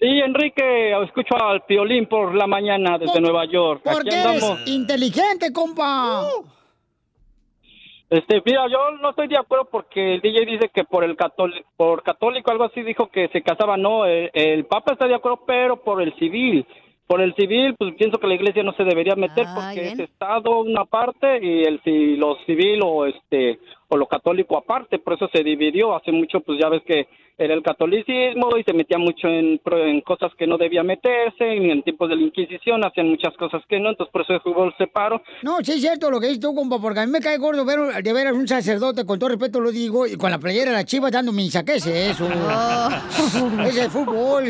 Sí, 0.00 0.08
Enrique, 0.08 0.92
escucho 1.04 1.36
al 1.36 1.62
Piolín 1.64 2.06
por 2.06 2.34
la 2.34 2.46
mañana 2.46 2.98
desde 2.98 3.20
Nueva 3.20 3.46
York. 3.46 3.82
Porque 3.84 4.14
Aquí 4.14 4.28
eres 4.28 4.44
inteligente, 4.66 5.52
compa. 5.52 6.26
Este, 8.10 8.42
mira, 8.44 8.66
yo 8.68 8.90
no 9.00 9.10
estoy 9.10 9.28
de 9.28 9.38
acuerdo 9.38 9.66
porque 9.70 10.14
el 10.14 10.20
DJ 10.20 10.44
dice 10.46 10.68
que 10.72 10.84
por 10.84 11.04
el 11.04 11.16
católico, 11.16 11.66
por 11.76 12.02
católico 12.02 12.50
algo 12.50 12.64
así 12.64 12.82
dijo 12.82 13.08
que 13.08 13.28
se 13.28 13.42
casaba, 13.42 13.76
no, 13.76 14.04
el, 14.06 14.30
el 14.34 14.66
Papa 14.66 14.92
está 14.92 15.06
de 15.08 15.14
acuerdo, 15.14 15.40
pero 15.46 15.76
por 15.82 16.00
el 16.02 16.14
civil. 16.16 16.66
Por 17.06 17.20
el 17.20 17.34
civil, 17.34 17.74
pues 17.78 17.94
pienso 17.96 18.18
que 18.18 18.26
la 18.26 18.34
iglesia 18.34 18.62
no 18.62 18.72
se 18.74 18.84
debería 18.84 19.14
meter 19.14 19.46
porque 19.54 19.88
es 19.88 19.98
Estado 20.00 20.58
una 20.60 20.84
parte 20.86 21.38
y 21.42 21.62
el 21.64 21.82
ci- 21.82 22.16
lo 22.16 22.36
civil 22.46 22.80
o 22.82 23.04
este 23.06 23.58
por 23.88 23.98
lo 23.98 24.06
católico 24.06 24.56
aparte, 24.56 24.98
por 24.98 25.12
eso 25.14 25.28
se 25.32 25.42
dividió. 25.44 25.94
Hace 25.94 26.12
mucho, 26.12 26.40
pues 26.40 26.58
ya 26.58 26.68
ves 26.70 26.82
que 26.84 27.06
era 27.36 27.54
el 27.54 27.62
catolicismo 27.62 28.56
y 28.56 28.62
se 28.62 28.72
metía 28.72 28.98
mucho 28.98 29.26
en, 29.28 29.58
pro- 29.58 29.84
en 29.84 30.00
cosas 30.02 30.32
que 30.38 30.46
no 30.46 30.56
debía 30.56 30.82
meterse, 30.82 31.56
y 31.56 31.70
en 31.70 31.82
tiempos 31.82 32.08
de 32.08 32.16
la 32.16 32.22
Inquisición 32.22 32.84
hacían 32.84 33.08
muchas 33.10 33.34
cosas 33.36 33.62
que 33.68 33.80
no, 33.80 33.90
entonces 33.90 34.12
por 34.12 34.22
eso 34.22 34.34
el 34.64 34.74
separo. 34.78 35.20
No, 35.42 35.58
sí 35.62 35.72
es 35.72 35.80
cierto 35.80 36.10
lo 36.10 36.20
que 36.20 36.26
dices 36.28 36.40
tú, 36.40 36.54
compa, 36.54 36.78
porque 36.80 37.00
a 37.00 37.06
mí 37.06 37.12
me 37.12 37.20
cae 37.20 37.38
gordo 37.38 37.64
ver 37.64 38.02
de 38.02 38.12
veras 38.12 38.34
un 38.34 38.46
sacerdote, 38.46 39.04
con 39.04 39.18
todo 39.18 39.30
respeto 39.30 39.60
lo 39.60 39.70
digo, 39.72 40.06
y 40.06 40.16
con 40.16 40.30
la 40.30 40.38
playera 40.38 40.70
de 40.70 40.76
la 40.76 40.84
chiva 40.84 41.10
dando 41.10 41.32
misa. 41.32 41.64
¿Qué 41.64 41.74
es 41.76 41.86
eso? 41.86 42.28
es 43.66 43.76
el 43.78 43.90
fútbol. 43.90 44.44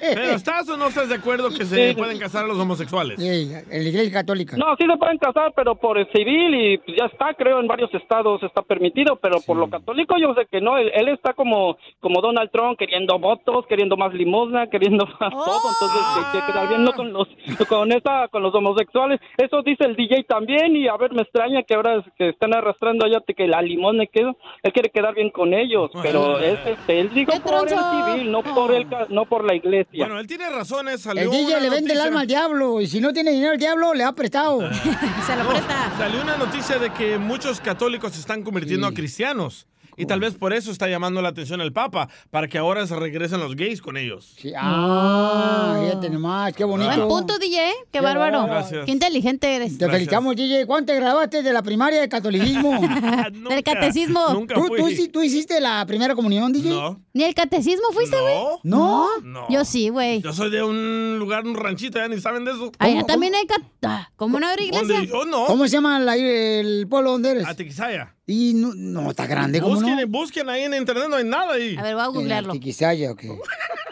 ¿Pero 0.00 0.22
estás 0.32 0.68
o 0.68 0.76
no 0.76 0.88
estás 0.88 1.08
de 1.08 1.14
acuerdo 1.16 1.48
que 1.50 1.64
se 1.64 1.94
pueden 1.94 2.18
casar 2.18 2.44
a 2.44 2.48
los 2.48 2.58
homosexuales? 2.58 3.18
Sí, 3.18 3.50
en 3.70 3.82
la 3.84 3.88
iglesia 3.88 4.12
católica. 4.12 4.56
No, 4.56 4.76
sí 4.78 4.84
se 4.90 4.96
pueden 4.98 5.18
casar, 5.18 5.52
pero 5.56 5.74
por 5.76 5.98
el 5.98 6.06
civil 6.12 6.54
y 6.54 6.78
pues, 6.78 6.96
ya 6.98 7.06
está, 7.06 7.34
creo, 7.34 7.60
en 7.60 7.66
varios 7.66 7.92
estados 7.94 8.42
está 8.42 8.62
permitido, 8.62 9.16
pero 9.16 9.40
por 9.40 9.56
lo 9.56 9.68
católico 9.70 10.16
yo 10.20 10.34
sé 10.34 10.46
que 10.50 10.60
no, 10.60 10.76
él, 10.78 10.90
él 10.94 11.08
está 11.08 11.32
como, 11.32 11.76
como 12.00 12.20
Donald 12.20 12.50
Trump, 12.50 12.78
queriendo 12.78 13.18
votos, 13.18 13.64
queriendo 13.68 13.96
más 13.96 14.12
limosna, 14.14 14.68
queriendo 14.68 15.06
más 15.20 15.30
todo, 15.30 15.60
entonces 15.72 16.02
que, 16.32 16.38
que 16.40 16.46
quedar 16.52 16.68
bien 16.68 16.84
no 16.84 16.92
con 16.92 17.12
los, 17.12 17.28
con 17.68 17.92
esa, 17.92 18.28
con 18.28 18.42
los 18.42 18.54
homosexuales, 18.54 19.20
eso 19.38 19.62
dice 19.62 19.84
el 19.84 19.96
DJ 19.96 20.24
también 20.24 20.76
y 20.76 20.88
a 20.88 20.96
ver, 20.96 21.12
me 21.12 21.22
extraña 21.22 21.62
que 21.62 21.74
ahora 21.74 22.04
que 22.18 22.30
están 22.30 22.54
arrastrando 22.54 23.04
allá 23.06 23.18
que 23.26 23.46
la 23.46 23.60
limosna 23.62 24.04
y 24.04 24.08
que 24.08 24.20
él 24.20 24.72
quiere 24.72 24.90
quedar 24.90 25.14
bien 25.14 25.30
con 25.30 25.52
ellos, 25.52 25.90
pero 26.02 26.38
es, 26.38 26.58
este, 26.66 27.00
él 27.00 27.10
dijo 27.12 27.32
por 27.42 27.68
el 27.68 27.78
civil, 27.78 28.30
no 28.32 28.42
por 28.42 28.72
el, 28.72 28.88
ca- 28.88 29.06
no 29.10 29.24
por 29.26 29.44
la 29.44 29.54
iglesia. 29.54 30.04
Bueno, 30.06 30.18
él 30.18 30.26
tiene 30.26 30.48
razones. 30.48 31.02
Salió 31.02 31.24
El 31.24 31.30
DJ 31.30 31.44
una 31.46 31.60
le 31.60 31.70
vende 31.70 31.92
el 31.92 32.00
alma 32.00 32.20
al 32.20 32.26
diablo, 32.26 32.80
y 32.80 32.86
si 32.86 33.00
no 33.00 33.12
tiene 33.12 33.32
dinero 33.32 33.52
el 33.52 33.58
diablo, 33.58 33.92
le 33.94 34.04
ha 34.04 34.12
prestado. 34.12 34.60
Se 35.26 35.36
lo 35.36 35.48
presta. 35.48 35.92
Salió 35.98 36.22
una 36.22 36.36
noticia 36.36 36.78
de 36.78 36.90
que 36.90 37.18
muchos 37.18 37.60
católicos 37.60 38.12
se 38.12 38.20
están 38.20 38.42
convirtiendo 38.42 38.86
a 38.86 38.92
cristianos. 38.92 39.66
Y 39.96 40.06
tal 40.06 40.20
vez 40.20 40.34
por 40.34 40.52
eso 40.52 40.70
está 40.70 40.88
llamando 40.88 41.22
la 41.22 41.28
atención 41.30 41.60
el 41.60 41.72
Papa, 41.72 42.08
para 42.30 42.48
que 42.48 42.58
ahora 42.58 42.86
se 42.86 42.94
regresen 42.96 43.40
los 43.40 43.56
gays 43.56 43.80
con 43.80 43.96
ellos. 43.96 44.34
Ah, 44.58 45.78
fíjate 45.82 46.10
nomás, 46.10 46.52
qué 46.54 46.64
bonito. 46.64 46.94
Buen 46.94 47.08
punto, 47.08 47.38
DJ. 47.38 47.56
Qué 47.56 47.86
Qué 47.92 48.00
bárbaro. 48.00 48.44
Gracias. 48.46 48.84
Qué 48.84 48.92
inteligente 48.92 49.54
eres. 49.56 49.78
Te 49.78 49.88
felicitamos, 49.88 50.36
DJ. 50.36 50.66
¿Cuánto 50.66 50.92
te 50.92 51.00
graduaste 51.00 51.42
de 51.42 51.52
la 51.52 51.62
primaria 51.62 52.00
de 52.00 52.08
catolicismo? 52.08 52.78
Del 53.48 53.62
catecismo. 53.62 54.20
¿Tú, 54.46 54.46
tú, 54.76 54.88
sí- 54.88 55.08
tú 55.08 55.22
hiciste 55.22 55.60
la 55.60 55.84
primera 55.86 56.14
comunión, 56.14 56.52
DJ? 56.52 56.70
No. 56.70 57.00
¿Ni 57.12 57.24
el 57.24 57.34
catecismo 57.34 57.90
fuiste, 57.92 58.20
güey? 58.20 58.34
¿No? 58.64 59.06
No. 59.22 59.46
Yo 59.48 59.64
sí, 59.64 59.88
güey. 59.88 60.20
Yo 60.20 60.32
soy 60.32 60.50
de 60.50 60.62
un 60.62 61.16
lugar, 61.18 61.44
un 61.46 61.54
ranchito, 61.54 61.98
ya 61.98 62.08
ni 62.08 62.20
saben 62.20 62.44
de 62.44 62.50
eso. 62.52 62.70
Allá 62.78 63.04
también 63.04 63.34
hay 63.34 63.46
cat... 63.46 63.62
ah, 63.84 64.10
¿Cómo 64.16 64.38
no 64.40 64.46
habrá 64.48 64.62
iglesia? 64.62 64.86
¿Dónde? 64.94 65.06
Yo 65.08 65.24
no. 65.24 65.46
¿Cómo 65.46 65.64
se 65.64 65.70
llama 65.70 65.98
la- 66.00 66.16
el 66.16 66.86
pueblo 66.88 67.12
donde 67.12 67.30
eres? 67.30 67.46
Atiquizaya. 67.46 68.14
Y 68.28 68.54
no, 68.54 68.72
no 68.74 69.10
está 69.10 69.24
grande, 69.26 69.60
¿cómo 69.60 69.76
Busquen, 69.76 70.00
no? 70.00 70.06
busquen 70.08 70.48
ahí 70.48 70.64
en 70.64 70.74
internet, 70.74 71.06
no 71.08 71.14
hay 71.14 71.24
nada 71.24 71.54
ahí. 71.54 71.76
A 71.76 71.82
ver, 71.82 71.94
voy 71.94 72.02
a 72.02 72.06
googlearlo. 72.08 72.50
Atiquizaya, 72.52 73.12
ok. 73.12 73.22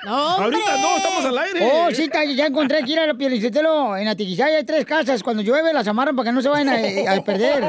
No, 0.05 0.36
hombre. 0.36 0.59
Ahorita 0.59 0.82
no, 0.82 0.97
estamos 0.98 1.24
al 1.24 1.39
aire. 1.39 1.70
Oh, 1.73 1.89
sí, 1.90 2.11
ya 2.36 2.44
encontré 2.44 2.77
aquí 2.82 2.94
a 2.94 3.06
la 3.06 3.15
Pielicetelo. 3.15 3.97
En 3.97 4.06
Atiquizaya 4.06 4.59
hay 4.59 4.65
tres 4.65 4.85
casas. 4.85 5.23
Cuando 5.23 5.43
llueve 5.43 5.73
las 5.73 5.89
amarran 5.89 6.15
para 6.15 6.28
que 6.28 6.32
no 6.35 6.43
se 6.43 6.51
vayan 6.51 6.69
a, 6.69 6.74
a 7.15 7.24
perder. 7.24 7.65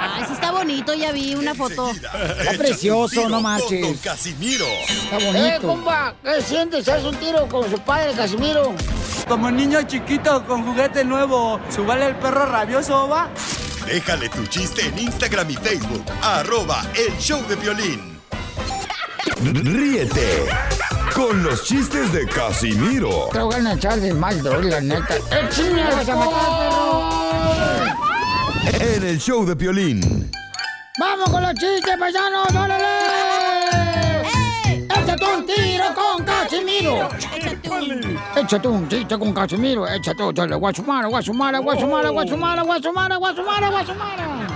Ay, 0.00 0.24
sí 0.26 0.32
está 0.32 0.50
bonito, 0.50 0.92
ya 0.94 1.12
vi 1.12 1.36
una 1.36 1.54
foto. 1.54 1.88
Está 1.92 2.52
precioso, 2.58 3.28
no 3.28 3.40
marches. 3.40 3.80
Don 3.82 3.96
Casimiro. 3.98 4.66
Está 4.88 5.18
bonito. 5.18 5.46
Eh, 5.46 5.58
compa, 5.62 6.16
¿qué 6.24 6.42
sientes? 6.42 6.88
¿Haz 6.88 7.04
un 7.04 7.14
tiro 7.14 7.46
con 7.46 7.70
su 7.70 7.78
padre, 7.78 8.12
Casimiro? 8.14 8.74
Como 9.28 9.52
niño 9.52 9.82
chiquito 9.82 10.44
con 10.46 10.64
juguete 10.64 11.04
nuevo, 11.04 11.60
¿subale 11.70 12.06
el 12.06 12.16
perro 12.16 12.46
rabioso, 12.46 13.08
va? 13.08 13.30
Déjale 13.86 14.28
tu 14.28 14.46
chiste 14.46 14.86
en 14.86 14.98
Instagram 14.98 15.50
y 15.50 15.54
Facebook. 15.54 16.04
Arroba 16.22 16.84
El 16.94 17.16
Show 17.18 17.40
de 17.48 17.56
Violín. 17.56 18.18
Ríete 19.42 20.46
con 21.14 21.42
los 21.42 21.64
chistes 21.64 22.12
de 22.12 22.26
Casimiro 22.26 23.28
Te 23.32 23.38
voy 23.40 23.54
a 23.54 23.72
echar 23.74 24.00
de 24.00 24.12
mal, 24.14 24.42
la 24.42 24.80
neta. 24.80 25.16
¡Échame 25.16 25.84
vas 25.84 26.08
a 26.08 26.16
matar, 26.16 26.58
perro! 26.58 27.24
en 28.80 29.04
el 29.04 29.18
show 29.18 29.44
de 29.44 29.54
Piolín. 29.54 30.30
¡Vamos 30.98 31.30
con 31.30 31.42
los 31.42 31.54
chistes, 31.54 31.96
paisanos! 31.98 32.48
¡Órale! 32.50 33.43
¡Échate 35.04 35.24
un 35.36 35.46
tiro 35.46 35.84
con 35.94 36.24
Casimiro! 36.24 37.08
Échate 38.36 38.68
un 38.68 38.88
chiste 38.88 39.18
con 39.18 39.32
Casimiro. 39.34 39.86
Échate 39.86 40.22
un 40.22 40.34
chale. 40.34 40.54
Guasumara, 40.56 41.08
guasumara, 41.08 41.58
guasumara, 41.58 42.08
guasumara, 42.10 42.62
guasumara, 42.62 43.16
guasumara, 43.18 43.68
guasumara. 43.70 44.48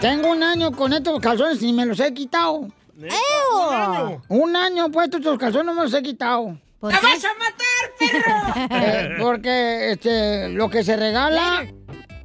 Tengo 0.00 0.30
un 0.30 0.42
año 0.42 0.70
con 0.72 0.92
estos 0.92 1.18
calzones 1.20 1.62
y 1.62 1.72
me 1.72 1.86
los 1.86 1.98
he 2.00 2.12
quitado. 2.14 2.68
¡Un 2.96 3.08
año! 3.72 4.22
Un 4.28 4.54
año 4.56 4.90
puesto 4.90 5.16
estos 5.16 5.38
calzones 5.38 5.66
no 5.66 5.74
me 5.74 5.82
los 5.82 5.94
he 5.94 6.02
quitado. 6.02 6.56
¿Por 6.78 6.92
¡La 6.92 7.00
qué? 7.00 7.06
vas 7.06 7.24
a 7.24 7.28
matar, 7.38 7.90
perro! 7.98 8.34
Eh, 8.76 9.16
porque 9.20 9.90
este, 9.92 10.48
lo 10.50 10.68
que 10.70 10.84
se 10.84 10.96
regala, 10.96 11.64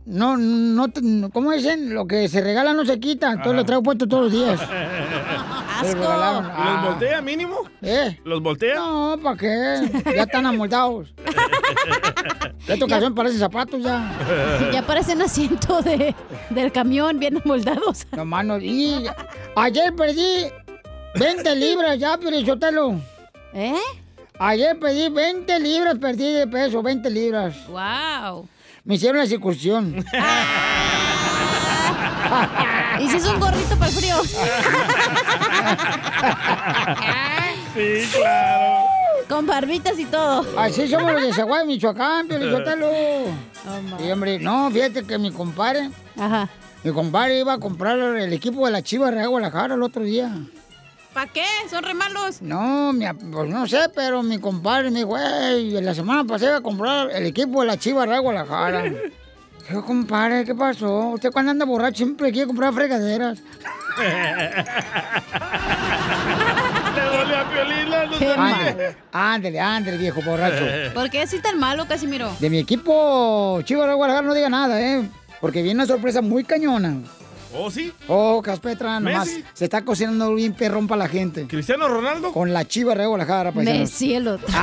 no, 0.05 0.37
no, 0.37 0.87
te- 0.89 1.01
no- 1.01 1.29
¿cómo 1.31 1.51
dicen? 1.51 1.93
Lo 1.93 2.05
que 2.05 2.27
se 2.27 2.41
regala 2.41 2.73
no 2.73 2.85
se 2.85 2.99
quita, 2.99 3.29
entonces 3.31 3.55
lo 3.55 3.65
traigo 3.65 3.81
puesto 3.83 4.07
todos 4.07 4.23
los 4.25 4.31
días. 4.33 4.59
¿Y 5.83 5.87
Ah. 6.01 6.81
los 6.81 6.91
voltea 6.91 7.21
mínimo? 7.21 7.55
¿Eh? 7.81 8.19
¿Los 8.23 8.41
voltea? 8.41 8.75
No, 8.75 9.17
¿para 9.21 9.37
qué? 9.37 9.91
Ya 10.15 10.23
están 10.23 10.45
amoldados. 10.45 11.13
Esta 12.67 12.85
ocasión 12.85 13.15
parecen 13.15 13.39
zapatos 13.39 13.81
ya. 13.83 14.11
Ya 14.73 14.81
parecen 14.85 15.21
asiento 15.21 15.81
de, 15.81 16.13
del 16.49 16.71
camión, 16.71 17.17
bien 17.19 17.41
moldados. 17.45 18.05
No, 18.11 18.25
mano, 18.25 18.57
y 18.59 19.05
ayer 19.55 19.93
perdí 19.95 20.45
20 21.15 21.55
libras 21.55 21.97
ya, 21.97 22.17
Pirizotelo. 22.17 22.99
¿Eh? 23.53 23.75
Ayer 24.39 24.77
perdí 24.79 25.09
20 25.09 25.59
libras, 25.59 25.97
perdí 25.99 26.31
de 26.33 26.47
peso, 26.47 26.81
20 26.83 27.09
libras. 27.09 27.55
¡Wow! 27.67 28.47
Me 28.85 28.95
hicieron 28.95 29.17
la 29.19 29.25
circuncisión. 29.27 30.05
¿Y 32.99 33.07
si 33.09 33.17
es 33.17 33.25
un 33.25 33.39
gorrito 33.39 33.75
para 33.77 33.87
el 33.87 33.95
frío? 33.95 34.15
Sí, 37.75 38.09
claro. 38.17 38.85
Con 39.29 39.45
barbitas 39.45 39.97
y 39.99 40.05
todo. 40.05 40.43
Así 40.59 40.87
somos 40.87 41.13
los 41.13 41.21
de 41.21 41.33
Zaguay, 41.33 41.67
Michoacán, 41.67 42.27
Pirizotelo. 42.27 42.89
Y 44.03 44.11
hombre, 44.11 44.39
no, 44.39 44.71
fíjate 44.71 45.03
que 45.03 45.17
mi 45.19 45.31
compadre, 45.31 45.91
Ajá. 46.17 46.49
mi 46.83 46.91
compadre 46.91 47.39
iba 47.39 47.53
a 47.53 47.59
comprar 47.59 47.99
el 47.99 48.33
equipo 48.33 48.65
de 48.65 48.71
la 48.71 48.81
Chivas 48.81 49.13
de 49.13 49.25
Guadalajara 49.25 49.75
el 49.75 49.83
otro 49.83 50.01
día. 50.03 50.31
¿Para 51.13 51.31
qué? 51.31 51.45
Son 51.69 51.83
re 51.83 51.93
malos. 51.93 52.41
No, 52.41 52.91
mi, 52.91 53.05
pues 53.31 53.49
no 53.49 53.67
sé, 53.67 53.89
pero 53.93 54.23
mi 54.23 54.39
compadre 54.39 54.89
me 54.89 54.99
dijo, 54.99 55.09
güey, 55.09 55.71
la 55.81 55.93
semana 55.93 56.23
pasada 56.23 56.51
iba 56.51 56.57
a 56.59 56.63
comprar 56.63 57.11
el 57.11 57.25
equipo 57.27 57.61
de 57.61 57.67
la 57.67 57.77
Chivas 57.77 58.09
de 58.09 58.17
Guadalajara. 58.17 58.83
Yo, 59.71 59.85
compadre, 59.85 60.45
¿qué 60.45 60.55
pasó? 60.55 61.09
Usted 61.09 61.31
cuando 61.31 61.51
anda 61.51 61.65
borracho 61.65 61.97
siempre 61.97 62.31
quiere 62.31 62.47
comprar 62.47 62.73
fregaderas. 62.73 63.39
Le 66.95 67.03
duele 67.03 67.35
a 67.35 67.49
Piolín, 67.51 67.89
no 67.89 68.19
sabía. 68.19 68.33
Ándale, 68.33 68.95
ándale, 69.11 69.59
ándale, 69.59 69.97
viejo 69.97 70.21
borracho. 70.23 70.65
¿Por 70.93 71.09
qué 71.09 71.21
así 71.21 71.39
tan 71.39 71.59
malo, 71.59 71.87
Casimiro? 71.87 72.31
De 72.39 72.49
mi 72.49 72.57
equipo 72.59 73.61
Chivas 73.63 73.87
de 73.87 73.93
Guadalajara 73.93 74.27
no 74.27 74.33
diga 74.33 74.49
nada, 74.49 74.81
¿eh? 74.81 75.07
Porque 75.39 75.61
viene 75.61 75.77
una 75.77 75.85
sorpresa 75.85 76.21
muy 76.21 76.43
cañona. 76.43 76.97
¿Oh, 77.55 77.71
sí? 77.71 77.91
Oh, 78.07 78.41
Caspetra, 78.43 78.99
nomás 78.99 79.29
se 79.53 79.63
está 79.63 79.81
cocinando 79.83 80.35
bien 80.35 80.53
perrón 80.53 80.87
para 80.87 80.99
la 80.99 81.07
gente. 81.07 81.47
¿Cristiano 81.47 81.87
Ronaldo? 81.87 82.31
Con 82.31 82.53
la 82.53 82.63
Chivas 82.65 82.95
de 82.97 83.05
Guadalajara, 83.07 83.51
paisanos. 83.51 83.79
Messi, 83.81 84.13
el 84.13 84.27
otro. 84.27 84.47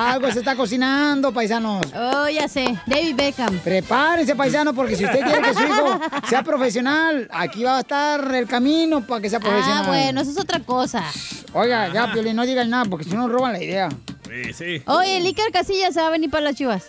Algo, 0.00 0.30
se 0.32 0.38
está 0.38 0.56
cocinando, 0.56 1.32
paisanos. 1.32 1.86
Oh, 1.94 2.28
ya 2.28 2.48
sé. 2.48 2.74
David 2.86 3.14
Beckham. 3.16 3.58
Prepárense, 3.58 4.34
paisano, 4.34 4.72
porque 4.72 4.96
si 4.96 5.04
usted 5.04 5.20
quiere 5.20 5.42
que 5.42 5.54
su 5.54 5.62
hijo 5.62 6.00
sea 6.28 6.42
profesional, 6.42 7.28
aquí 7.30 7.64
va 7.64 7.76
a 7.76 7.80
estar 7.80 8.34
el 8.34 8.46
camino 8.46 9.06
para 9.06 9.20
que 9.20 9.28
sea 9.28 9.40
profesional. 9.40 9.84
Ah, 9.84 9.88
bueno, 9.88 10.20
eso 10.22 10.30
es 10.30 10.38
otra 10.38 10.60
cosa. 10.60 11.04
Oiga, 11.52 11.92
ya, 11.92 12.12
Piolín, 12.12 12.36
no 12.36 12.46
digan 12.46 12.70
nada, 12.70 12.86
porque 12.86 13.04
si 13.04 13.14
no 13.14 13.28
roban 13.28 13.52
la 13.52 13.62
idea. 13.62 13.88
Sí, 14.26 14.52
sí. 14.54 14.82
Oye, 14.86 15.18
el 15.18 15.26
Iker 15.26 15.52
Casillas 15.52 15.92
se 15.92 16.00
va 16.00 16.06
a 16.06 16.10
venir 16.10 16.30
para 16.30 16.44
las 16.44 16.54
chivas. 16.54 16.84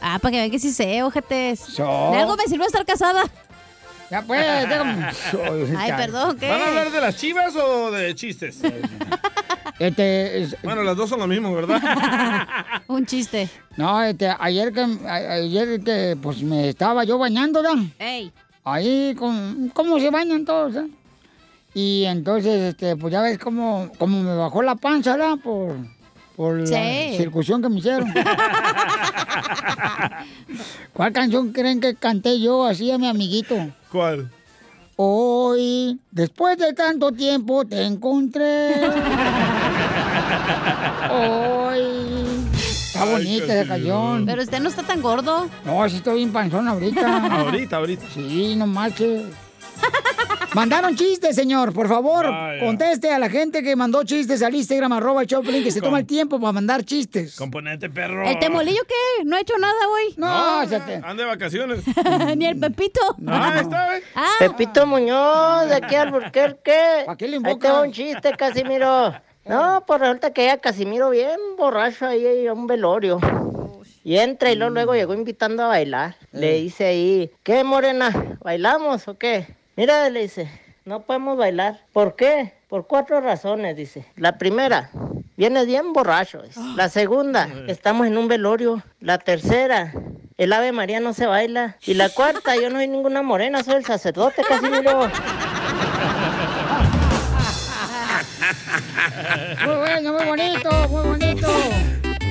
Ah, 0.00 0.18
para 0.20 0.32
que 0.32 0.38
vean 0.38 0.50
que 0.50 0.58
sí 0.58 0.72
sé, 0.72 1.02
ojetes. 1.02 1.60
So. 1.60 2.10
De 2.12 2.18
algo 2.18 2.36
me 2.36 2.44
sirvió 2.44 2.66
estar 2.66 2.84
casada. 2.84 3.24
Ya, 4.10 4.22
pues, 4.22 4.68
déjame. 4.68 5.10
Ay, 5.78 5.92
perdón, 5.92 6.36
¿qué? 6.38 6.48
¿Van 6.48 6.60
a 6.60 6.66
hablar 6.68 6.90
de 6.90 7.00
las 7.00 7.16
chivas 7.16 7.56
o 7.56 7.90
de 7.90 8.14
chistes? 8.14 8.58
Este, 9.78 10.42
es- 10.42 10.56
Bueno, 10.62 10.82
las 10.84 10.96
dos 10.96 11.08
son 11.10 11.18
lo 11.20 11.26
mismo, 11.26 11.52
¿verdad? 11.54 11.80
Un 12.88 13.04
chiste. 13.06 13.48
no, 13.76 14.02
este, 14.02 14.32
ayer 14.38 14.72
que, 14.72 14.80
ayer 15.08 15.80
que, 15.82 16.16
pues, 16.20 16.42
me 16.42 16.68
estaba 16.68 17.04
yo 17.04 17.18
bañando, 17.18 17.62
¿verdad? 17.62 17.82
Ey. 17.98 18.30
Ahí, 18.64 19.14
con, 19.18 19.70
¿cómo 19.74 19.98
se 19.98 20.10
bañan 20.10 20.44
todos, 20.44 20.76
eh? 20.76 20.86
Y 21.74 22.04
entonces, 22.04 22.70
este, 22.74 22.94
pues 22.96 23.12
ya 23.12 23.20
ves 23.20 23.36
cómo, 23.38 23.90
cómo 23.98 24.22
me 24.22 24.34
bajó 24.36 24.62
la 24.62 24.76
panza, 24.76 25.16
¿verdad? 25.16 25.36
Por, 25.42 25.74
Por 26.36 26.60
la 26.60 26.66
circuncisión 27.16 27.60
que 27.60 27.68
me 27.68 27.78
hicieron. 27.80 28.12
¿Cuál 30.92 31.12
canción 31.12 31.52
creen 31.52 31.80
que 31.80 31.94
canté 31.96 32.40
yo 32.40 32.64
así 32.64 32.90
a 32.90 32.98
mi 32.98 33.08
amiguito? 33.08 33.56
¿Cuál? 33.90 34.30
Hoy, 34.96 35.98
después 36.10 36.56
de 36.56 36.72
tanto 36.72 37.10
tiempo, 37.10 37.64
te 37.64 37.84
encontré. 37.84 38.74
Hoy. 41.10 41.80
Está 42.54 43.04
bonita 43.04 43.60
esa 43.60 43.66
canción. 43.66 44.24
Pero 44.24 44.42
usted 44.42 44.60
no 44.60 44.68
está 44.68 44.84
tan 44.84 45.02
gordo. 45.02 45.48
No, 45.64 45.88
sí 45.88 45.96
estoy 45.96 46.18
bien 46.18 46.32
panzón 46.32 46.68
ahorita. 46.68 47.26
Ahorita, 47.40 47.76
ahorita. 47.78 48.04
Sí, 48.14 48.54
no 48.56 48.68
marches. 48.68 49.22
Mandaron 50.54 50.94
chistes, 50.94 51.34
señor. 51.34 51.72
Por 51.72 51.88
favor, 51.88 52.26
conteste 52.60 53.10
a 53.12 53.18
la 53.18 53.28
gente 53.28 53.62
que 53.62 53.74
mandó 53.74 54.04
chistes 54.04 54.40
al 54.42 54.54
Instagram, 54.54 54.92
arroba 54.92 55.22
el 55.22 55.26
Choplin, 55.26 55.64
que 55.64 55.70
se 55.72 55.80
toma 55.80 55.98
el 55.98 56.06
tiempo 56.06 56.38
para 56.38 56.52
mandar 56.52 56.84
chistes. 56.84 57.34
Componente 57.36 57.90
perro. 57.90 58.24
¿El 58.24 58.38
temolillo 58.38 58.82
qué? 58.86 59.24
¿No 59.24 59.34
ha 59.36 59.40
hecho 59.40 59.54
nada 59.58 59.74
hoy? 59.88 60.14
No, 60.16 60.68
se 60.68 60.78
te- 60.80 60.94
Anda 60.96 61.14
de 61.14 61.24
vacaciones. 61.24 61.80
Ni 62.36 62.46
el 62.46 62.58
Pepito. 62.58 63.00
Ah, 63.26 63.58
está, 63.60 63.98
¿eh? 63.98 64.02
Ah, 64.14 64.30
Pepito 64.38 64.86
Muñoz, 64.86 65.68
de 65.68 65.74
aquí 65.74 65.96
al 65.96 66.12
Burquerque. 66.12 67.02
¿Para 67.06 67.16
qué 67.18 67.26
le 67.26 67.36
Ahí 67.44 67.54
va 67.58 67.80
un 67.82 67.92
chiste, 67.92 68.32
Casimiro. 68.36 69.12
No, 69.46 69.82
pues 69.86 70.00
resulta 70.00 70.32
que 70.32 70.46
ya 70.46 70.58
Casimiro 70.58 71.10
bien 71.10 71.38
borracho 71.58 72.06
ahí 72.06 72.46
a 72.46 72.52
un 72.52 72.66
velorio. 72.68 73.18
Y 74.04 74.18
entra 74.18 74.52
y 74.52 74.54
luego, 74.54 74.72
luego 74.72 74.94
llegó 74.94 75.14
invitando 75.14 75.64
a 75.64 75.68
bailar. 75.68 76.14
Le 76.30 76.54
dice 76.60 76.84
ahí, 76.86 77.30
¿qué 77.42 77.64
morena? 77.64 78.38
¿Bailamos 78.42 79.08
o 79.08 79.18
qué? 79.18 79.56
Mira, 79.76 80.08
le 80.08 80.22
dice, 80.22 80.48
no 80.84 81.00
podemos 81.00 81.36
bailar. 81.36 81.80
¿Por 81.92 82.14
qué? 82.14 82.52
Por 82.68 82.86
cuatro 82.86 83.20
razones, 83.20 83.76
dice. 83.76 84.06
La 84.16 84.38
primera, 84.38 84.90
vienes 85.36 85.66
bien 85.66 85.92
borracho. 85.92 86.42
dice. 86.42 86.60
La 86.76 86.88
segunda, 86.88 87.48
estamos 87.66 88.06
en 88.06 88.16
un 88.16 88.28
velorio. 88.28 88.82
La 89.00 89.18
tercera, 89.18 89.92
el 90.38 90.52
Ave 90.52 90.70
María 90.72 91.00
no 91.00 91.12
se 91.12 91.26
baila. 91.26 91.76
Y 91.86 91.94
la 91.94 92.08
cuarta, 92.08 92.54
yo 92.56 92.70
no 92.70 92.76
soy 92.76 92.86
ninguna 92.86 93.22
morena, 93.22 93.62
soy 93.64 93.76
el 93.76 93.84
sacerdote, 93.84 94.42
Casimiro. 94.48 95.10
Muy 99.64 99.76
bueno, 99.76 100.12
muy 100.12 100.24
bonito, 100.26 100.88
muy 100.88 101.02
bonito. 101.02 101.48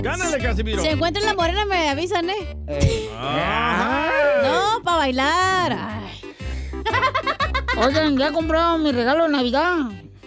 Gánale, 0.02 0.38
Casimiro. 0.38 0.82
Si 0.82 0.88
encuentran 0.88 1.26
la 1.26 1.34
morena 1.34 1.66
me 1.66 1.90
avisan, 1.90 2.30
¿eh? 2.30 2.56
No, 4.44 4.82
para 4.84 4.98
bailar. 4.98 5.78
Ay, 5.78 6.23
Oigan, 7.78 8.18
¿ya 8.18 8.32
compraron 8.32 8.84
mi 8.84 8.92
regalo 8.92 9.24
de 9.24 9.30
Navidad? 9.30 9.76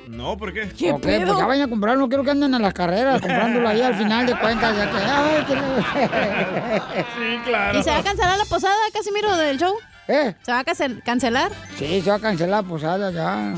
No, 0.09 0.37
¿por 0.37 0.53
qué? 0.53 0.62
Ok, 0.65 1.01
pues 1.03 1.27
ya 1.27 1.47
vayan 1.47 1.66
a 1.66 1.70
comprarlo, 1.70 2.01
no 2.03 2.09
quiero 2.09 2.23
que 2.24 2.31
anden 2.31 2.55
en 2.55 2.62
las 2.62 2.73
carreras 2.74 3.20
comprándolo 3.20 3.69
ahí 3.69 3.83
al 3.83 3.95
final 3.97 4.24
de 4.27 4.39
cuentas. 4.39 4.77
Ya 4.77 4.91
que, 4.91 4.97
ay, 4.99 5.45
que 5.45 5.55
Sí, 7.16 7.39
claro. 7.45 7.78
¿Y 7.78 7.83
se 7.83 7.91
va 7.91 7.99
a 7.99 8.03
cancelar 8.03 8.39
la 8.39 8.45
posada, 8.45 8.77
Casimiro, 8.93 9.37
del 9.37 9.59
show? 9.59 9.74
¿Eh? 10.09 10.35
¿Se 10.43 10.53
va 10.53 10.61
a 10.61 10.65
cance- 10.65 11.03
cancelar? 11.05 11.51
Sí, 11.77 12.01
se 12.03 12.11
va 12.11 12.16
a 12.16 12.20
cancelar 12.20 12.62
la 12.62 12.69
posada 12.69 13.11
ya. 13.11 13.53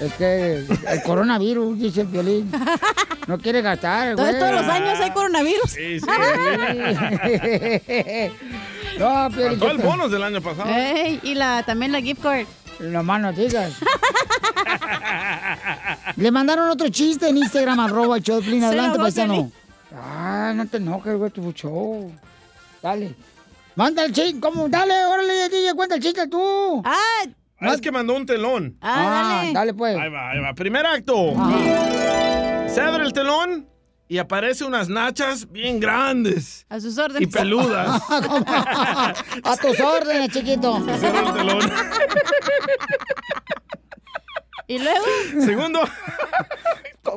Es 0.00 0.12
que 0.14 0.64
el 0.88 1.02
coronavirus, 1.04 1.78
dice 1.78 2.00
el 2.02 2.06
violín. 2.06 2.50
No 3.26 3.38
quiere 3.38 3.60
gastar, 3.62 4.14
güey. 4.16 4.38
Todos 4.38 4.52
los 4.52 4.64
años 4.64 4.98
hay 5.00 5.10
coronavirus. 5.10 5.70
Sí, 5.70 6.00
sí. 6.00 6.06
No, 8.98 9.28
Piolín, 9.30 9.60
Faltó 9.60 9.70
el 9.70 9.76
¿qué 9.76 9.82
te- 9.82 9.86
bonus 9.88 10.10
del 10.10 10.22
año 10.24 10.40
pasado. 10.42 10.68
Ey, 10.70 11.20
y 11.22 11.34
la, 11.34 11.62
también 11.62 11.92
la 11.92 12.00
gift 12.00 12.20
card. 12.22 12.46
No 12.80 13.02
más 13.04 13.20
no 13.20 13.32
digas. 13.32 13.74
Le 16.16 16.30
mandaron 16.30 16.68
otro 16.70 16.88
chiste 16.88 17.28
en 17.28 17.36
Instagram, 17.38 17.78
arroba 17.80 18.20
Choplin. 18.20 18.64
Adelante, 18.64 18.98
paisano. 18.98 19.50
Ay, 19.92 20.54
no 20.56 20.66
te 20.66 20.78
enojes, 20.78 21.16
güey, 21.16 21.30
tu 21.30 21.52
show. 21.52 22.10
Dale. 22.82 23.14
Manda 23.76 24.04
el 24.04 24.12
chiste. 24.12 24.40
¿Cómo? 24.40 24.68
Dale, 24.68 25.04
órale, 25.06 25.48
DJ, 25.48 25.74
cuenta 25.74 25.94
el 25.96 26.02
chiste 26.02 26.26
tú. 26.26 26.82
Ah, 26.84 27.24
Ah, 27.60 27.74
es 27.74 27.80
que 27.80 27.90
mandó 27.90 28.14
un 28.14 28.24
telón. 28.26 28.76
ah, 28.80 29.38
dale. 29.40 29.52
dale, 29.52 29.74
pues. 29.74 29.96
Ahí 29.98 30.08
va, 30.10 30.30
ahí 30.30 30.38
va. 30.40 30.54
Primer 30.54 30.86
acto. 30.86 31.34
Se 32.68 32.80
abre 32.80 33.04
el 33.04 33.12
telón 33.12 33.68
y 34.06 34.18
aparece 34.18 34.64
unas 34.64 34.88
nachas 34.88 35.50
bien 35.50 35.80
grandes 35.80 36.64
A 36.68 36.78
sus 36.80 36.96
y 36.96 37.00
órdenes. 37.00 37.28
peludas. 37.34 38.00
A 38.10 39.56
tus 39.60 39.80
órdenes, 39.80 40.30
chiquito. 40.30 40.84
Se 40.84 40.98
cierra 40.98 41.20
el 41.28 41.32
telón. 41.34 41.70
Y 44.66 44.78
luego, 44.78 45.04
Segundo, 45.44 45.80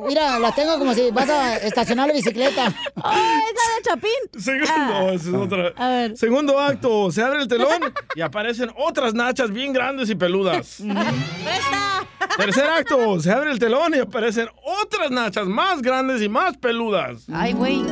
Mira, 0.06 0.38
la 0.38 0.52
tengo 0.52 0.78
como 0.78 0.94
si 0.94 1.10
vas 1.10 1.28
a 1.28 1.56
estacionar 1.58 2.08
la 2.08 2.14
bicicleta. 2.14 2.66
¡ah, 2.96 3.40
esa 3.52 3.76
de 3.76 3.82
Chapín! 3.82 4.42
segundo, 4.42 5.10
esa 5.10 5.28
es 5.28 5.34
otra. 5.34 5.72
A 5.76 5.88
ver. 5.88 6.16
Segundo 6.16 6.58
acto, 6.58 7.10
se 7.10 7.22
abre 7.22 7.42
el 7.42 7.48
telón 7.48 7.92
y 8.14 8.20
aparecen 8.20 8.70
otras 8.76 9.14
nachas 9.14 9.50
bien 9.50 9.72
grandes 9.72 10.10
y 10.10 10.14
peludas. 10.14 10.78
¡Presta! 10.78 12.36
Tercer 12.36 12.68
acto, 12.70 13.20
se 13.20 13.30
abre 13.32 13.50
el 13.50 13.58
telón 13.58 13.94
y 13.94 13.98
aparecen 13.98 14.48
otras 14.82 15.10
nachas 15.10 15.46
más 15.46 15.82
grandes 15.82 16.22
y 16.22 16.28
más 16.28 16.56
peludas. 16.56 17.26
Ay, 17.32 17.52
güey. 17.52 17.82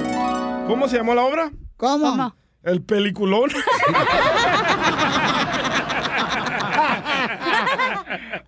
¿Cómo 0.67 0.89
se 0.89 0.97
llamó 0.97 1.15
la 1.15 1.23
obra? 1.25 1.51
¿Cómo? 1.77 2.11
¿Cómo? 2.11 2.37
El 2.63 2.83
peliculón. 2.83 3.51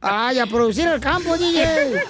Ay, 0.00 0.38
a 0.38 0.46
producir 0.46 0.86
el 0.88 1.00
campo, 1.00 1.36
DJ. 1.36 2.02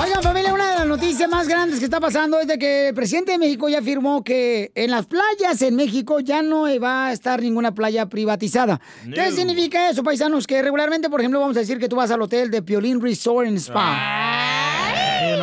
Oigan, 0.00 0.22
familia, 0.22 0.52
una 0.52 0.70
de 0.70 0.78
las 0.78 0.86
noticias 0.86 1.28
más 1.28 1.48
grandes 1.48 1.78
que 1.78 1.84
está 1.84 2.00
pasando 2.00 2.40
es 2.40 2.46
de 2.46 2.58
que 2.58 2.88
el 2.88 2.94
presidente 2.94 3.32
de 3.32 3.38
México 3.38 3.68
ya 3.68 3.78
afirmó 3.78 4.24
que 4.24 4.72
en 4.74 4.90
las 4.90 5.06
playas 5.06 5.60
en 5.62 5.76
México 5.76 6.20
ya 6.20 6.42
no 6.42 6.64
va 6.80 7.08
a 7.08 7.12
estar 7.12 7.40
ninguna 7.40 7.74
playa 7.74 8.06
privatizada. 8.06 8.80
¿Qué 9.14 9.30
significa 9.32 9.90
eso, 9.90 10.02
paisanos? 10.02 10.46
Que 10.46 10.62
regularmente, 10.62 11.08
por 11.08 11.20
ejemplo, 11.20 11.40
vamos 11.40 11.56
a 11.56 11.60
decir 11.60 11.78
que 11.78 11.88
tú 11.88 11.96
vas 11.96 12.10
al 12.10 12.22
hotel 12.22 12.50
de 12.50 12.62
Piolín 12.62 13.00
Resort 13.00 13.48
and 13.48 13.58
Spa. 13.58 14.51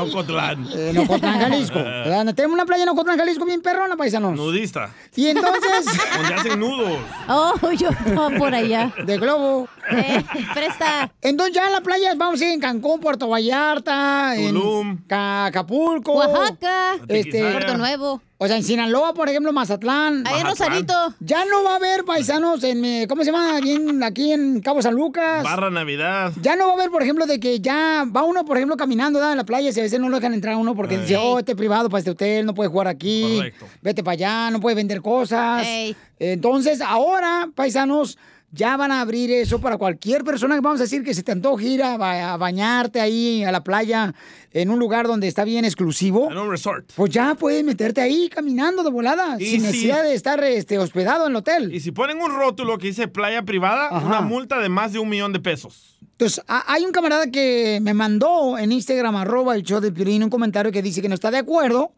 En 0.04 0.10
Ocotlán. 0.10 0.68
En 0.74 0.98
Ocotlán, 0.98 1.40
Jalisco. 1.40 1.80
Tenemos 2.36 2.54
una 2.54 2.66
playa 2.66 2.84
en 2.84 2.90
Ocotlán, 2.90 3.18
Jalisco 3.18 3.46
bien 3.46 3.62
perrona, 3.62 3.96
paisanos. 3.98 4.34
Nudista. 4.36 4.90
Y 5.16 5.28
entonces... 5.28 5.86
Donde 6.18 6.34
hacen 6.34 6.60
nudos. 6.60 6.98
Oh, 7.28 7.54
yo 7.78 7.90
estaba 7.90 8.30
por 8.38 8.54
allá. 8.54 8.92
De 9.06 9.18
globo. 9.18 9.68
Eh, 9.92 10.24
presta. 10.54 11.12
Entonces 11.22 11.56
ya 11.56 11.66
en 11.68 11.72
las 11.74 11.82
playas 11.82 12.18
vamos 12.18 12.42
a 12.42 12.46
ir 12.46 12.52
en 12.54 12.60
Cancún, 12.60 13.00
Puerto 13.00 13.28
Vallarta, 13.28 14.34
Tulum. 14.36 14.90
en 14.92 14.98
Ca- 15.08 15.46
Acapulco, 15.46 16.14
Oaxaca. 16.14 16.96
este, 17.08 17.52
Puerto 17.52 17.78
Nuevo. 17.78 18.22
O 18.42 18.48
sea, 18.48 18.56
en 18.56 18.64
Sinaloa, 18.64 19.14
por 19.14 19.28
ejemplo, 19.28 19.52
Mazatlán. 19.52 20.26
Ahí 20.26 20.40
en 20.40 20.48
Rosarito. 20.48 20.94
Ya 21.20 21.44
no 21.44 21.62
va 21.66 21.74
a 21.74 21.76
haber 21.76 22.06
paisanos 22.06 22.64
en, 22.64 22.86
eh, 22.86 23.06
¿cómo 23.10 23.22
se 23.26 23.34
llama? 23.34 23.58
Aquí 23.58 23.74
en, 23.74 24.02
aquí 24.02 24.32
en 24.32 24.62
Cabo 24.62 24.82
San 24.82 24.96
Lucas. 24.96 25.44
Barra 25.44 25.70
Navidad. 25.70 26.32
Ya 26.42 26.56
no 26.56 26.68
va 26.68 26.72
a 26.72 26.76
haber, 26.76 26.90
por 26.90 27.04
ejemplo, 27.04 27.26
de 27.26 27.38
que 27.42 27.60
ya 27.60 28.06
va 28.06 28.24
uno, 28.24 28.46
por 28.46 28.56
ejemplo, 28.56 28.78
caminando 28.78 29.20
¿verdad? 29.20 29.34
en 29.34 29.40
la 29.40 29.44
playa 29.44 29.72
y 29.76 29.78
a 29.78 29.84
veces 29.84 30.00
no 30.00 30.08
lo 30.08 30.16
dejan 30.16 30.34
entrar 30.34 30.54
a 30.54 30.58
uno 30.58 30.74
porque 30.74 30.98
dice, 30.98 31.18
oh, 31.18 31.38
este 31.38 31.52
es 31.52 31.58
privado 31.58 31.90
para 31.90 32.00
este 32.00 32.12
hotel, 32.12 32.46
no 32.46 32.54
puede 32.54 32.70
jugar 32.70 32.88
aquí. 32.88 33.36
Correcto. 33.36 33.66
Vete 33.82 34.04
para 34.06 34.14
allá, 34.14 34.52
no 34.52 34.62
puede 34.62 34.78
vender 34.78 35.02
cosas. 35.02 35.68
Ey. 35.68 35.94
Entonces, 36.18 36.80
ahora, 36.80 37.50
paisanos, 37.54 38.18
ya 38.52 38.78
van 38.78 38.92
a 38.92 39.02
abrir 39.02 39.30
eso 39.32 39.60
para 39.62 39.78
cualquier 39.78 40.24
persona 40.24 40.56
que 40.56 40.62
vamos 40.62 40.80
a 40.80 40.84
decir 40.84 41.04
que 41.04 41.14
se 41.14 41.22
te 41.24 41.32
antoje 41.32 41.68
ir 41.68 41.84
a, 41.84 41.98
ba- 41.98 42.34
a 42.34 42.38
bañarte 42.38 43.00
ahí 43.00 43.44
a 43.44 43.52
la 43.52 43.64
playa 43.64 44.14
en 44.52 44.70
un 44.72 44.80
lugar 44.80 45.08
donde 45.08 45.28
está 45.28 45.44
bien 45.44 45.66
exclusivo. 45.66 46.32
En 46.32 46.38
un 46.38 46.50
resort. 46.50 46.92
Pues 46.96 47.12
ya 47.12 47.36
puedes 47.36 47.64
meterte 47.64 48.02
ahí 48.02 48.28
caminando 48.30 48.82
de 48.84 48.90
volada, 48.90 49.36
Y 49.40 49.46
sin 49.46 49.60
si- 49.62 49.66
necesidad 49.68 50.04
de 50.04 50.16
estar 50.16 50.44
este, 50.44 50.80
hospedado 50.80 51.26
en 51.26 51.32
el 51.32 51.36
hotel. 51.38 51.74
Y 51.74 51.80
si 51.80 51.92
ponen 51.92 52.20
un 52.22 52.32
rótulo 52.36 52.78
que 52.78 52.88
dice 52.88 53.08
playa 53.08 53.44
privada, 53.44 53.88
Ajá. 53.96 54.06
una 54.06 54.22
multa 54.22 54.60
de 54.60 54.70
más 54.70 54.94
de 54.94 55.00
un 55.00 55.10
millón 55.10 55.32
de 55.34 55.40
pesos. 55.40 55.98
Entonces, 56.14 56.44
hay 56.48 56.84
un 56.84 56.92
camarada 56.92 57.28
que 57.32 57.80
me 57.82 57.94
mandó 57.94 58.58
en 58.58 58.72
Instagram, 58.74 59.16
arroba 59.16 59.56
el 59.56 59.64
show 59.64 59.80
de 59.80 59.92
Piolín, 59.92 60.22
un 60.24 60.30
comentario 60.30 60.70
que 60.72 60.82
dice 60.82 61.02
que 61.02 61.08
no 61.08 61.16
está 61.16 61.32
de 61.32 61.38
acuerdo 61.38 61.94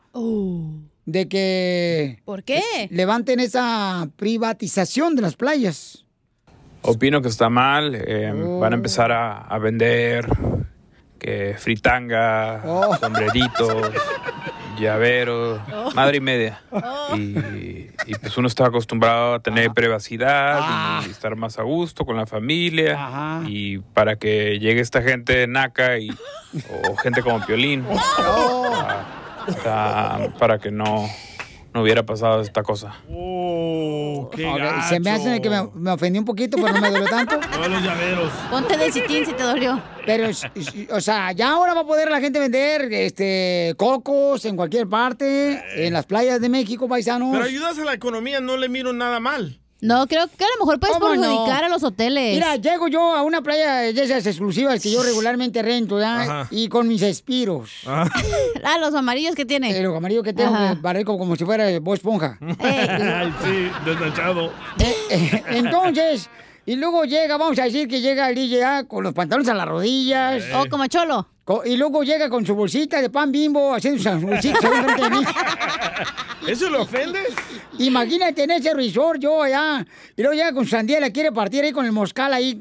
de 1.06 1.28
que 1.28 2.22
¿Por 2.26 2.44
qué? 2.44 2.62
levanten 2.92 3.40
esa 3.40 4.08
privatización 4.18 5.16
de 5.16 5.22
las 5.24 5.36
playas. 5.36 6.06
Opino 6.84 7.22
que 7.22 7.28
está 7.28 7.50
mal. 7.50 7.96
eh, 7.96 8.32
Van 8.60 8.74
a 8.74 8.76
empezar 8.76 9.12
a, 9.12 9.42
a 9.42 9.58
vender 9.60 10.28
que 11.20 11.56
fritanga, 11.60 12.62
Oh. 12.66 12.96
sombreritos, 12.98 13.92
llaveros, 14.80 15.62
Oh. 15.72 15.92
madre 15.94 16.18
y 16.18 16.22
media. 16.22 16.62
Y, 17.16 17.38
y, 18.08 18.16
pues 18.20 18.36
uno 18.38 18.48
está 18.48 18.66
acostumbrado 18.66 19.36
a 19.36 19.40
tener 19.40 19.70
privacidad 19.72 21.04
y 21.06 21.12
estar 21.12 21.36
más 21.36 21.60
a 21.60 21.64
gusto 21.64 22.06
con 22.06 22.18
la 22.18 22.26
familia. 22.26 22.94
Ajá. 22.94 23.42
Y 23.48 23.78
para 23.80 24.16
que 24.16 24.58
llegue 24.60 24.82
esta 24.82 25.04
gente 25.04 25.46
naca 25.46 26.00
y, 26.00 26.10
o 26.90 26.96
gente 26.98 27.22
como 27.22 27.46
Piolín, 27.46 27.86
Oh. 27.92 28.74
ah, 28.80 29.06
ah, 29.68 30.20
para 30.40 30.58
que 30.58 30.72
no 30.72 31.08
no 31.74 31.82
hubiera 31.82 32.06
pasado 32.06 32.42
esta 32.42 32.64
cosa. 32.64 32.96
Oh, 33.10 34.30
qué 34.36 34.46
Ok, 34.46 34.58
gacho. 34.58 34.90
se 34.90 35.00
me 35.00 35.10
hace 35.10 35.42
que 35.42 35.50
me, 35.50 35.70
me 35.74 35.92
ofendí 35.92 36.20
un 36.20 36.26
poquito, 36.26 36.58
pero 36.62 36.74
no 36.74 36.82
me 36.82 36.90
duele 36.90 37.08
tanto. 37.08 37.40
No, 37.62 37.68
los 37.68 37.84
llaveros. 37.84 38.32
Ponte 38.50 38.76
de 38.76 38.92
sitín 38.92 39.26
si 39.26 39.34
te 39.34 39.44
dolió. 39.44 39.82
Pero, 40.06 40.30
o 40.92 41.02
sea, 41.02 41.32
ya 41.32 41.52
ahora 41.52 41.74
va 41.76 41.82
a 41.82 41.86
poder 41.86 42.10
la 42.10 42.20
gente 42.20 42.40
vender 42.40 42.92
este 42.92 43.76
cocos 43.78 44.44
en 44.46 44.56
cualquier 44.56 44.88
parte, 44.88 45.62
en 45.86 45.94
las 45.94 46.06
playas 46.08 46.42
de 46.42 46.50
México, 46.50 46.88
paisanos. 46.88 47.30
Pero 47.34 47.44
ayudas 47.46 47.78
a 47.78 47.86
la 47.86 47.94
economía, 47.94 48.40
no 48.42 48.58
le 48.58 48.68
miro 48.68 48.94
nada 48.94 49.20
mal. 49.20 49.61
No, 49.82 50.06
creo 50.08 50.28
que 50.28 50.44
a 50.44 50.48
lo 50.58 50.66
mejor 50.66 50.80
puedes 50.80 50.96
¿Cómo 50.96 51.10
perjudicar 51.10 51.62
no? 51.62 51.66
a 51.66 51.70
los 51.70 51.84
hoteles. 51.84 52.36
Mira, 52.36 52.56
llego 52.58 52.88
yo 52.88 53.16
a 53.16 53.24
una 53.24 53.42
playa 53.42 53.78
de 53.78 54.04
esas 54.04 54.26
exclusivas 54.28 54.80
que 54.82 54.92
yo 54.92 55.02
regularmente 55.02 55.62
rento, 55.64 56.00
¿ya? 56.00 56.22
Ajá. 56.22 56.48
Y 56.52 56.70
con 56.70 56.88
mis 56.88 57.02
espiros. 57.02 57.72
Ah, 57.88 58.08
los 58.80 58.94
amarillos 58.94 59.34
que 59.34 59.44
tiene. 59.44 59.76
Eh, 59.76 59.82
los 59.82 59.98
amarillos 59.98 60.24
que 60.24 60.34
tengo, 60.34 60.56
parezco 60.84 61.18
como 61.18 61.36
si 61.36 61.46
fuera 61.46 61.80
Bob 61.80 61.96
Esponja. 61.96 62.38
Ay, 62.60 63.34
sí, 63.44 63.72
desnachado. 63.84 64.52
Eh, 64.80 65.44
entonces, 65.50 66.30
y 66.66 66.76
luego 66.76 67.04
llega, 67.06 67.38
vamos 67.38 67.58
a 67.60 67.64
decir 67.64 67.88
que 67.88 68.02
llega 68.02 68.30
el 68.30 68.36
DJ 68.36 68.64
ah, 68.64 68.84
con 68.88 69.04
los 69.04 69.14
pantalones 69.14 69.50
a 69.50 69.54
las 69.54 69.68
rodillas. 69.68 70.44
O 70.56 70.70
como 70.70 70.86
cholo. 70.88 71.28
Co- 71.44 71.64
Y 71.66 71.76
luego 71.76 72.04
llega 72.04 72.30
con 72.30 72.46
su 72.46 72.54
bolsita 72.54 73.02
de 73.02 73.10
pan 73.10 73.32
bimbo, 73.32 73.74
haciendo 73.74 74.02
sus 74.02 74.22
bolsitas 74.22 74.62
de 74.62 75.10
mí. 75.10 75.22
¿Eso 76.48 76.70
le 76.70 76.78
ofende? 76.78 77.20
Imagínate 77.80 78.44
en 78.44 78.52
ese 78.52 78.74
resort 78.74 79.20
yo 79.20 79.42
allá. 79.42 79.86
Y 80.16 80.22
luego 80.22 80.36
llega 80.36 80.54
con 80.54 80.64
su 80.66 80.72
sandía 80.72 80.98
y 81.00 81.02
la 81.02 81.10
quiere 81.12 81.32
partir 81.32 81.64
ahí 81.64 81.72
con 81.72 81.86
el 81.86 81.92
moscal 81.92 82.34
ahí. 82.34 82.60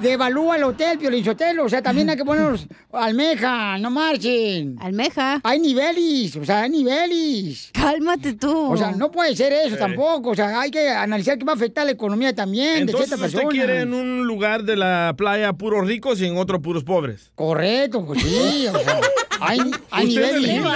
Devalúa 0.00 0.56
el 0.56 0.64
hotel, 0.64 0.98
Piolinchotelo. 0.98 1.64
O 1.64 1.68
sea, 1.68 1.82
también 1.82 2.08
hay 2.10 2.16
que 2.16 2.24
ponernos 2.24 2.66
almeja, 2.92 3.78
no 3.78 3.90
marchen. 3.90 4.76
Almeja. 4.80 5.40
Hay 5.42 5.58
niveles, 5.58 6.36
o 6.36 6.44
sea, 6.44 6.62
hay 6.62 6.70
niveles. 6.70 7.70
Cálmate 7.72 8.34
tú. 8.34 8.72
O 8.72 8.76
sea, 8.76 8.92
no 8.92 9.10
puede 9.10 9.34
ser 9.34 9.52
eso 9.52 9.74
Eh. 9.74 9.78
tampoco. 9.78 10.30
O 10.30 10.34
sea, 10.34 10.60
hay 10.60 10.70
que 10.70 10.88
analizar 10.88 11.36
que 11.38 11.44
va 11.44 11.52
a 11.52 11.56
afectar 11.56 11.84
la 11.84 11.92
economía 11.92 12.34
también 12.34 12.78
Entonces 12.78 13.10
de 13.10 13.16
cierta 13.16 13.26
usted 13.26 13.38
persona. 13.38 13.50
quiere 13.66 13.80
en 13.82 13.92
un 13.94 14.26
lugar 14.26 14.62
de 14.64 14.76
la 14.76 15.14
playa 15.16 15.52
puros 15.54 15.86
ricos 15.86 16.20
y 16.20 16.26
en 16.26 16.36
otro 16.36 16.62
puros 16.62 16.84
pobres. 16.84 17.30
Correcto, 17.34 18.04
pues 18.06 18.22
sí, 18.22 18.66
o 18.72 18.78
sea, 18.78 19.00
hay, 19.40 19.58
hay 19.90 20.08
Usted 20.08 20.22
es 20.22 20.34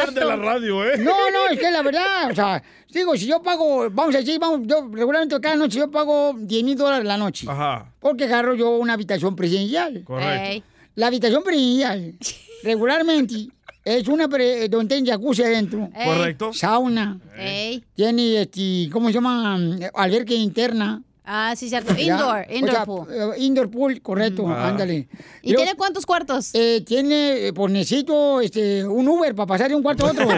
el 0.08 0.14
de 0.14 0.24
la 0.24 0.36
radio, 0.36 0.84
¿eh? 0.86 0.98
No, 0.98 1.30
no, 1.30 1.48
es 1.50 1.58
que 1.58 1.70
la 1.70 1.82
verdad, 1.82 2.30
o 2.30 2.34
sea, 2.34 2.62
digo, 2.90 3.16
si 3.16 3.26
yo 3.26 3.42
pago, 3.42 3.88
vamos 3.90 4.14
a 4.14 4.18
decir, 4.18 4.38
vamos, 4.38 4.60
yo 4.66 4.88
regularmente 4.92 5.40
cada 5.40 5.56
noche 5.56 5.78
yo 5.78 5.90
pago 5.90 6.34
10 6.36 6.64
mil 6.64 6.76
dólares 6.76 7.04
la 7.06 7.16
noche. 7.16 7.46
Ajá. 7.48 7.92
Porque 8.00 8.24
agarro 8.24 8.54
yo 8.54 8.70
una 8.78 8.94
habitación 8.94 9.34
presidencial. 9.36 10.02
Correcto. 10.04 10.50
Ey. 10.50 10.62
La 10.94 11.06
habitación 11.06 11.42
presidencial, 11.42 12.14
regularmente, 12.62 13.48
es 13.84 14.06
una 14.08 14.28
pre- 14.28 14.68
donde 14.68 14.94
tiene 14.94 15.10
jacuzzi 15.10 15.42
adentro. 15.42 15.88
Correcto. 16.04 16.52
Sauna. 16.52 17.18
Ey. 17.36 17.82
Tiene, 17.96 18.42
este, 18.42 18.88
¿cómo 18.92 19.08
se 19.08 19.14
llama? 19.14 19.58
Alberca 19.94 20.34
interna. 20.34 21.02
Ah, 21.24 21.54
sí, 21.56 21.68
cierto. 21.68 21.94
Ya, 21.94 22.02
Indoor, 22.02 22.46
o 22.48 22.52
indoor 22.52 22.74
sea, 22.74 22.84
pool. 22.84 23.06
eh, 23.10 23.30
indoor 23.38 23.70
pool, 23.70 24.02
correcto, 24.02 24.44
Ah. 24.48 24.68
ándale. 24.68 25.06
¿Y 25.40 25.54
tiene 25.54 25.74
cuántos 25.76 26.04
cuartos? 26.04 26.50
Eh, 26.54 26.82
tiene, 26.84 27.52
pues 27.54 27.72
necesito 27.72 28.40
este, 28.40 28.84
un 28.84 29.06
Uber 29.06 29.32
para 29.34 29.46
pasar 29.46 29.68
de 29.68 29.76
un 29.76 29.82
cuarto 29.84 30.06
a 30.06 30.10
otro. 30.10 30.26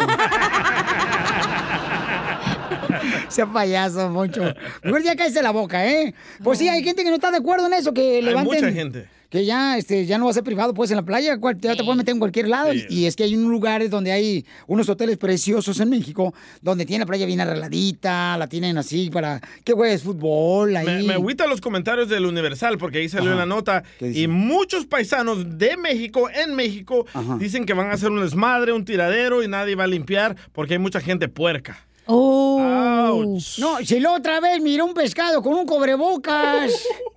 Sea 3.28 3.46
payaso, 3.46 4.08
Moncho. 4.10 4.42
Mejor 4.82 5.02
ya 5.02 5.16
cállese 5.16 5.42
la 5.42 5.50
boca, 5.50 5.86
¿eh? 5.86 6.14
Pues 6.42 6.58
sí, 6.58 6.68
hay 6.68 6.82
gente 6.84 7.02
que 7.02 7.08
no 7.10 7.16
está 7.16 7.30
de 7.30 7.38
acuerdo 7.38 7.66
en 7.66 7.72
eso, 7.74 7.92
que 7.92 8.22
levanten... 8.22 8.54
mucha 8.62 8.72
gente. 8.72 9.08
Que 9.34 9.44
ya, 9.44 9.76
este, 9.76 10.06
ya 10.06 10.16
no 10.16 10.26
va 10.26 10.30
a 10.30 10.34
ser 10.34 10.44
privado, 10.44 10.72
pues, 10.74 10.92
en 10.92 10.96
la 10.96 11.02
playa, 11.02 11.40
cual- 11.40 11.58
ya 11.60 11.74
te 11.74 11.82
puedes 11.82 11.96
meter 11.96 12.12
en 12.12 12.20
cualquier 12.20 12.46
lado. 12.46 12.72
Y- 12.72 12.86
Y 12.88 13.06
es 13.06 13.16
que 13.16 13.24
hay 13.24 13.34
unos 13.34 13.50
lugares 13.50 13.90
donde 13.90 14.12
hay 14.12 14.46
unos 14.68 14.88
hoteles 14.88 15.18
preciosos 15.18 15.80
en 15.80 15.90
México, 15.90 16.32
donde 16.62 16.86
tiene 16.86 17.00
la 17.02 17.06
playa 17.06 17.26
bien 17.26 17.40
arregladita, 17.40 18.36
la 18.38 18.46
tienen 18.46 18.78
así 18.78 19.10
para 19.10 19.40
que 19.64 19.72
juegues 19.72 20.04
fútbol 20.04 20.76
ahí. 20.76 20.86
Me, 20.86 21.02
me 21.02 21.14
agüita 21.14 21.48
los 21.48 21.60
comentarios 21.60 22.08
del 22.08 22.26
Universal 22.26 22.78
porque 22.78 22.98
ahí 22.98 23.08
salió 23.08 23.30
Ajá. 23.30 23.40
la 23.40 23.46
nota 23.46 23.82
y 24.00 24.28
muchos 24.28 24.86
paisanos 24.86 25.58
de 25.58 25.76
México, 25.78 26.30
en 26.30 26.54
México, 26.54 27.04
dicen 27.40 27.66
que 27.66 27.72
van 27.74 27.90
a 27.90 27.94
hacer 27.94 28.10
un 28.12 28.20
desmadre, 28.22 28.72
un 28.72 28.84
tiradero 28.84 29.42
y 29.42 29.48
nadie 29.48 29.74
va 29.74 29.82
a 29.82 29.88
limpiar 29.88 30.36
porque 30.52 30.74
hay 30.74 30.78
mucha 30.78 31.00
gente 31.00 31.26
puerca. 31.26 31.84
Oh. 32.06 33.36
No, 33.58 33.78
si 33.84 33.98
la 33.98 34.12
otra 34.12 34.38
vez 34.38 34.60
miró 34.60 34.84
un 34.84 34.94
pescado 34.94 35.42
con 35.42 35.54
un 35.54 35.66
cobrebocas. 35.66 36.70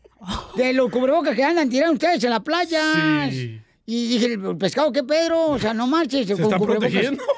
de 0.55 0.73
los 0.73 0.89
cubrebocas 0.91 1.35
que 1.35 1.43
andan 1.43 1.69
tirando 1.69 1.93
ustedes 1.93 2.23
en 2.23 2.29
la 2.31 2.39
playa. 2.39 3.29
Sí. 3.29 3.61
Y 3.85 4.07
dije, 4.09 4.33
el 4.33 4.57
pescado, 4.57 4.91
¿qué 4.91 5.03
Pedro? 5.03 5.51
O 5.51 5.59
sea, 5.59 5.73
no 5.73 5.87
marches. 5.87 6.27
Se 6.27 6.33
con 6.33 6.43
está 6.43 6.57
cubrebocas. 6.57 6.91
protegiendo. 6.91 7.23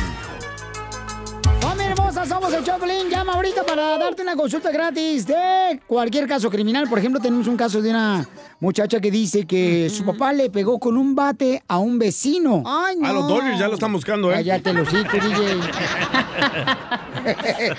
Hermosa, 2.11 2.27
somos 2.35 2.53
el 2.53 2.65
Choplin. 2.65 3.09
Llama 3.09 3.35
ahorita 3.35 3.65
para 3.65 3.97
darte 3.97 4.23
una 4.23 4.35
consulta 4.35 4.73
gratis 4.73 5.28
de 5.28 5.81
cualquier 5.87 6.27
caso 6.27 6.51
criminal. 6.51 6.89
Por 6.89 6.99
ejemplo, 6.99 7.20
tenemos 7.20 7.47
un 7.47 7.57
caso 7.57 7.81
de 7.81 7.91
una 7.91 8.27
muchacha 8.59 9.01
que 9.01 9.12
dice 9.12 9.47
que 9.47 9.89
su 9.91 10.05
papá 10.05 10.32
le 10.32 10.51
pegó 10.51 10.81
con 10.81 10.97
un 10.97 11.15
bate 11.15 11.62
a 11.69 11.78
un 11.78 12.01
vecino. 12.01 12.65
Ay, 12.66 12.97
no. 12.97 13.07
A 13.07 13.12
los 13.12 13.28
Dodgers 13.28 13.61
ya 13.61 13.69
lo 13.69 13.74
están 13.74 13.93
buscando, 13.93 14.28
¿eh? 14.32 14.35
Cállate, 14.35 14.73
los 14.73 14.93
hijos, 14.93 15.12
DJ. 15.12 15.61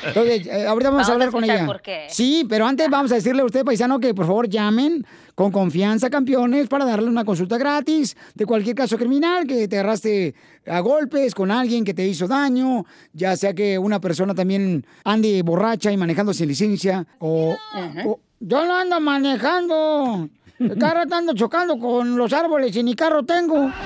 Entonces, 0.08 0.48
eh, 0.48 0.66
ahorita 0.68 0.92
vamos, 0.92 1.08
Vamos 1.08 1.08
a 1.08 1.12
a 1.12 1.14
hablar 1.14 1.32
con 1.32 1.44
ella. 1.44 1.66
por 1.66 1.82
qué. 1.82 2.06
Sí, 2.10 2.46
pero 2.48 2.66
antes 2.66 2.90
vamos 2.90 3.12
a 3.12 3.16
decirle 3.16 3.42
a 3.42 3.46
usted, 3.46 3.66
paisano, 3.66 4.00
que 4.00 4.14
por 4.14 4.26
favor 4.28 4.48
llamen 4.48 5.06
con 5.42 5.52
confianza, 5.52 6.10
campeones, 6.12 6.68
para 6.68 6.86
darle 6.86 7.10
una 7.10 7.26
consulta 7.26 7.58
gratis 7.58 8.16
de 8.36 8.46
cualquier 8.46 8.76
caso 8.76 8.96
criminal, 8.96 9.48
que 9.48 9.68
te 9.68 9.80
agarraste 9.80 10.36
a 10.68 10.80
golpes 10.82 11.34
con 11.34 11.50
alguien 11.50 11.84
que 11.84 11.96
te 11.96 12.08
hizo 12.08 12.28
daño, 12.28 12.86
ya 13.12 13.36
sea 13.36 13.52
que 13.56 13.80
una 13.80 14.00
persona 14.00 14.36
también 14.36 14.86
ande 15.04 15.42
borracha 15.42 15.92
y 15.92 15.98
manejando 15.98 16.32
sin 16.34 16.48
licencia, 16.48 17.08
o... 17.18 17.56
o- 18.06 18.20
yo 18.40 18.66
no 18.66 18.76
ando 18.76 19.00
manejando. 19.00 20.30
El 20.60 20.78
carro 20.78 21.02
ando 21.12 21.34
chocando 21.34 21.80
con 21.80 22.16
los 22.18 22.32
árboles 22.34 22.76
y 22.76 22.84
ni 22.84 22.94
carro 22.96 23.24
tengo. 23.24 23.72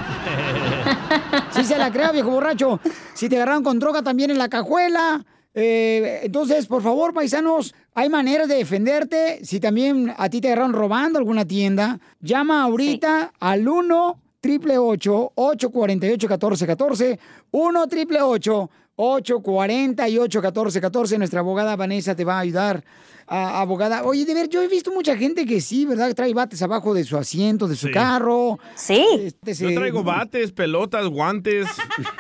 Sí 1.52 1.64
se 1.64 1.78
la 1.78 1.92
creo, 1.92 2.12
viejo 2.12 2.32
borracho. 2.32 2.80
Si 3.14 3.30
te 3.30 3.38
agarraron 3.38 3.64
con 3.64 3.80
droga 3.80 4.02
también 4.02 4.32
en 4.32 4.38
la 4.38 4.50
cajuela. 4.50 5.24
eh, 5.54 6.20
entonces, 6.24 6.66
por 6.68 6.82
favor, 6.82 7.14
paisanos, 7.14 7.74
hay 7.96 8.10
maneras 8.10 8.48
de 8.48 8.56
defenderte. 8.56 9.40
Si 9.44 9.60
también 9.60 10.14
a 10.18 10.30
ti 10.30 10.42
te 10.42 10.48
agarraron 10.50 10.74
robando 10.74 11.18
alguna 11.18 11.46
tienda, 11.46 12.00
llama 12.20 12.62
ahorita 12.64 13.34
al 13.40 13.68
1 13.68 14.22
888 14.46 15.32
848 15.36 16.28
1414 16.28 17.20
1 17.52 17.80
888 17.82 18.70
848 18.98 20.40
1414 20.42 21.18
Nuestra 21.18 21.40
abogada 21.40 21.76
Vanessa 21.76 22.16
te 22.16 22.24
va 22.24 22.38
a 22.38 22.40
ayudar. 22.42 22.84
Ah, 23.28 23.62
abogada, 23.62 24.04
oye, 24.04 24.24
de 24.24 24.36
ver, 24.36 24.50
yo 24.50 24.62
he 24.62 24.68
visto 24.68 24.92
mucha 24.92 25.18
gente 25.18 25.48
que 25.48 25.60
sí, 25.60 25.86
¿verdad? 25.88 26.14
Trae 26.14 26.32
bates 26.36 26.62
abajo 26.62 26.94
de 26.94 27.04
su 27.04 27.18
asiento, 27.18 27.68
de 27.68 27.76
su 27.76 27.88
Sí. 27.88 27.92
carro. 27.94 28.60
Sí. 28.76 29.04
Este, 29.20 29.56
Yo 29.56 29.74
traigo 29.74 30.04
bates, 30.04 30.52
pelotas, 30.52 31.08
guantes. 31.08 31.66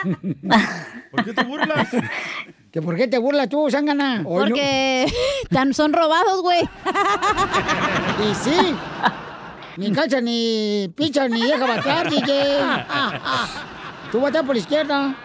¿Por 1.11 1.23
qué 1.25 1.33
te 1.33 1.43
burlas? 1.43 1.89
¿Que 2.75 2.81
¿Por 2.81 2.97
qué 2.97 3.07
te 3.07 3.17
burlas 3.19 3.47
tú, 3.47 3.71
Sangana? 3.71 4.17
No- 4.17 4.27
Porque 4.27 5.05
tan 5.49 5.73
son 5.73 5.93
robados, 5.93 6.41
güey. 6.41 6.59
Y 8.29 8.35
sí. 8.35 8.75
Ni 9.77 9.93
calza, 9.93 10.19
ni 10.19 10.91
picha, 10.93 11.25
ni 11.29 11.41
deja 11.41 11.65
batear, 11.65 12.09
DJ. 12.09 12.59
Tú 14.11 14.19
bateas 14.19 14.43
por 14.43 14.55
la 14.55 14.59
izquierda. 14.59 15.15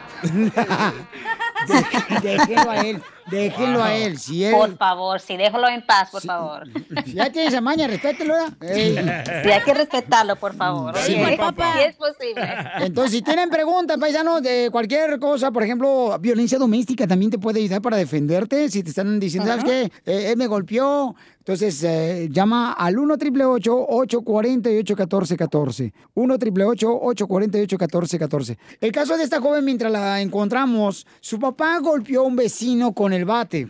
Déjenlo 2.22 2.70
a 2.70 2.80
él. 2.80 3.02
Déjenlo 3.30 3.82
a 3.82 3.94
él. 3.94 4.18
Si 4.18 4.44
él. 4.44 4.52
Por 4.52 4.76
favor, 4.76 5.20
sí, 5.20 5.36
déjalo 5.36 5.68
en 5.68 5.82
paz, 5.82 6.10
por 6.10 6.22
favor. 6.22 6.66
Ya 7.06 7.30
tiene 7.30 7.48
esa 7.48 7.60
maña, 7.60 7.86
respételo. 7.86 8.34
Sí, 8.60 8.96
hay 8.98 9.62
que 9.64 9.74
respetarlo, 9.74 10.36
por 10.36 10.54
favor. 10.54 10.96
Sí, 10.98 11.16
papá. 11.38 11.74
Si 11.74 11.80
es 11.84 11.94
posible. 11.96 12.48
Entonces, 12.80 13.12
si 13.12 13.22
tienen 13.22 13.50
preguntas, 13.50 13.98
paisanos, 13.98 14.42
de 14.42 14.68
cualquier 14.70 15.18
cosa, 15.18 15.50
por 15.50 15.62
ejemplo, 15.62 16.16
violencia 16.20 16.58
doméstica 16.58 17.06
también 17.06 17.30
te 17.30 17.38
puede 17.38 17.60
ayudar 17.60 17.80
para 17.82 17.96
defenderte. 17.96 18.68
Si 18.68 18.82
te 18.82 18.90
están 18.90 19.20
diciendo, 19.20 19.48
¿sabes 19.48 19.64
qué? 19.64 19.82
Eh, 20.06 20.30
él 20.30 20.36
me 20.36 20.46
golpeó. 20.46 21.14
Entonces, 21.52 21.82
eh, 21.82 22.28
llama 22.30 22.74
al 22.74 22.96
1 22.96 23.14
888 23.14 23.86
848 23.88 24.94
1414 24.94 25.92
1 26.14 26.34
888 26.34 26.88
848 27.02 27.76
1414 27.76 28.58
El 28.80 28.92
caso 28.92 29.16
de 29.16 29.24
esta 29.24 29.40
joven, 29.40 29.64
mientras 29.64 29.90
la 29.90 30.20
encontramos, 30.20 31.08
su 31.20 31.40
papá 31.40 31.80
golpeó 31.80 32.20
a 32.20 32.24
un 32.24 32.36
vecino 32.36 32.92
con 32.92 33.12
el 33.12 33.24
bate 33.24 33.66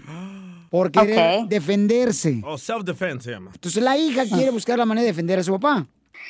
por 0.68 0.90
querer 0.90 1.40
Ok. 1.44 1.48
defenderse. 1.48 2.42
O 2.44 2.58
self-defense 2.58 3.24
se 3.24 3.30
llama. 3.30 3.50
Entonces, 3.54 3.82
la 3.82 3.96
hija 3.96 4.24
quiere 4.26 4.50
buscar 4.50 4.78
la 4.78 4.84
manera 4.84 5.04
de 5.06 5.12
defender 5.12 5.38
a 5.38 5.42
su 5.42 5.52
papá. 5.52 5.86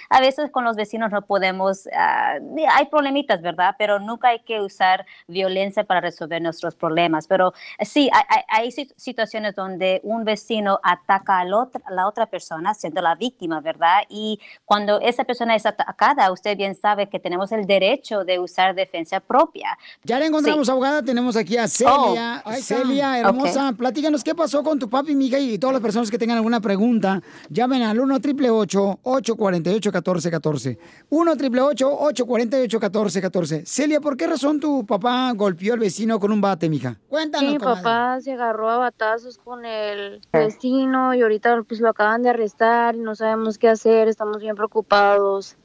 A 0.09 0.21
veces 0.21 0.51
con 0.51 0.65
los 0.65 0.77
vecinos 0.77 1.11
no 1.11 1.23
podemos, 1.23 1.89
ah, 1.95 2.35
hay 2.75 2.87
problemitas, 2.87 3.41
¿verdad? 3.43 3.75
Pero 3.79 3.99
nunca 3.99 4.29
hay 4.29 4.41
que 4.41 4.61
usar 4.61 5.07
violencia 5.29 5.85
para 5.85 6.01
resolver 6.01 6.41
nuestros 6.43 6.75
problemas. 6.75 7.27
Pero 7.27 7.53
sí, 7.81 8.11
hay, 8.13 8.23
hay- 8.29 8.43
hay 8.63 8.69
sit- 8.71 8.93
situaciones 8.97 9.55
donde 9.55 10.01
un 10.05 10.25
vecino 10.25 10.79
ataca 10.83 11.39
a 11.41 11.45
la 11.45 11.59
otra, 11.59 11.81
a 11.85 11.93
la 11.93 12.07
otra 12.07 12.27
persona, 12.27 12.75
siendo 12.75 13.01
la 13.03 13.15
víctima, 13.15 13.61
¿verdad? 13.61 14.01
Y 14.09 14.41
cuando 14.65 15.01
esa 15.01 15.25
persona 15.25 15.55
es 15.57 15.67
atacada, 15.67 16.31
usted 16.33 16.57
bien 16.57 16.75
sabe 16.75 17.09
que 17.09 17.19
tenemos 17.19 17.53
el 17.53 17.67
derecho 17.67 18.25
de 18.25 18.39
usar 18.39 18.75
defensa 18.75 19.21
propia. 19.21 19.77
Ya 20.05 20.19
la 20.19 20.27
encontramos, 20.27 20.67
Sí. 20.67 20.71
abogada. 20.73 21.03
Tenemos 21.03 21.37
aquí 21.37 21.57
a 21.57 21.67
Celia. 21.69 22.43
Oh, 22.45 22.51
está. 22.51 22.63
Celia, 22.77 23.19
hermosa. 23.19 23.71
Ok. 23.71 23.77
Platícanos 23.79 24.23
qué 24.25 24.35
pasó 24.35 24.63
con 24.63 24.79
tu 24.79 24.89
papi, 24.89 25.15
mija, 25.15 25.39
y 25.39 25.59
todas 25.59 25.75
las 25.75 25.83
personas 25.83 26.11
que 26.11 26.19
tengan 26.19 26.37
alguna 26.37 26.61
pregunta. 26.61 27.21
Llamen 27.49 27.83
al 27.83 27.99
1 28.01 28.15
888 28.17 28.99
848 29.03 29.80
1414 29.81 30.79
1 31.11 31.33
888 31.33 31.89
848 31.89 32.79
1414 32.79 33.67
Celia, 33.67 34.01
¿por 34.01 34.17
qué 34.17 34.27
razón 34.27 34.61
tu 34.61 34.85
papá 34.87 35.33
golpeó 35.35 35.75
al 35.75 35.81
vecino 35.81 36.21
con 36.21 36.31
un 36.33 36.41
bate, 36.41 36.69
mija? 36.69 36.97
Cuéntanos, 37.09 37.49
Sí, 37.49 37.53
mi 37.55 37.59
comadre. 37.59 37.83
papá 37.83 38.21
se 38.21 38.33
agarró 38.33 38.71
a 38.71 38.77
batazos 38.79 39.39
con 39.39 39.65
el 39.65 40.21
vecino 40.33 41.15
y 41.15 41.23
ahorita 41.23 41.63
pues 41.67 41.81
lo 41.81 41.89
acaban 41.89 42.23
de 42.23 42.31
arrestar 42.31 42.95
y 42.97 43.01
no 43.01 43.15
sabemos 43.15 43.59
qué 43.59 43.69
hacer, 43.69 44.09
estamos 44.09 44.39
bien 44.39 44.57
preocupados. 44.57 45.57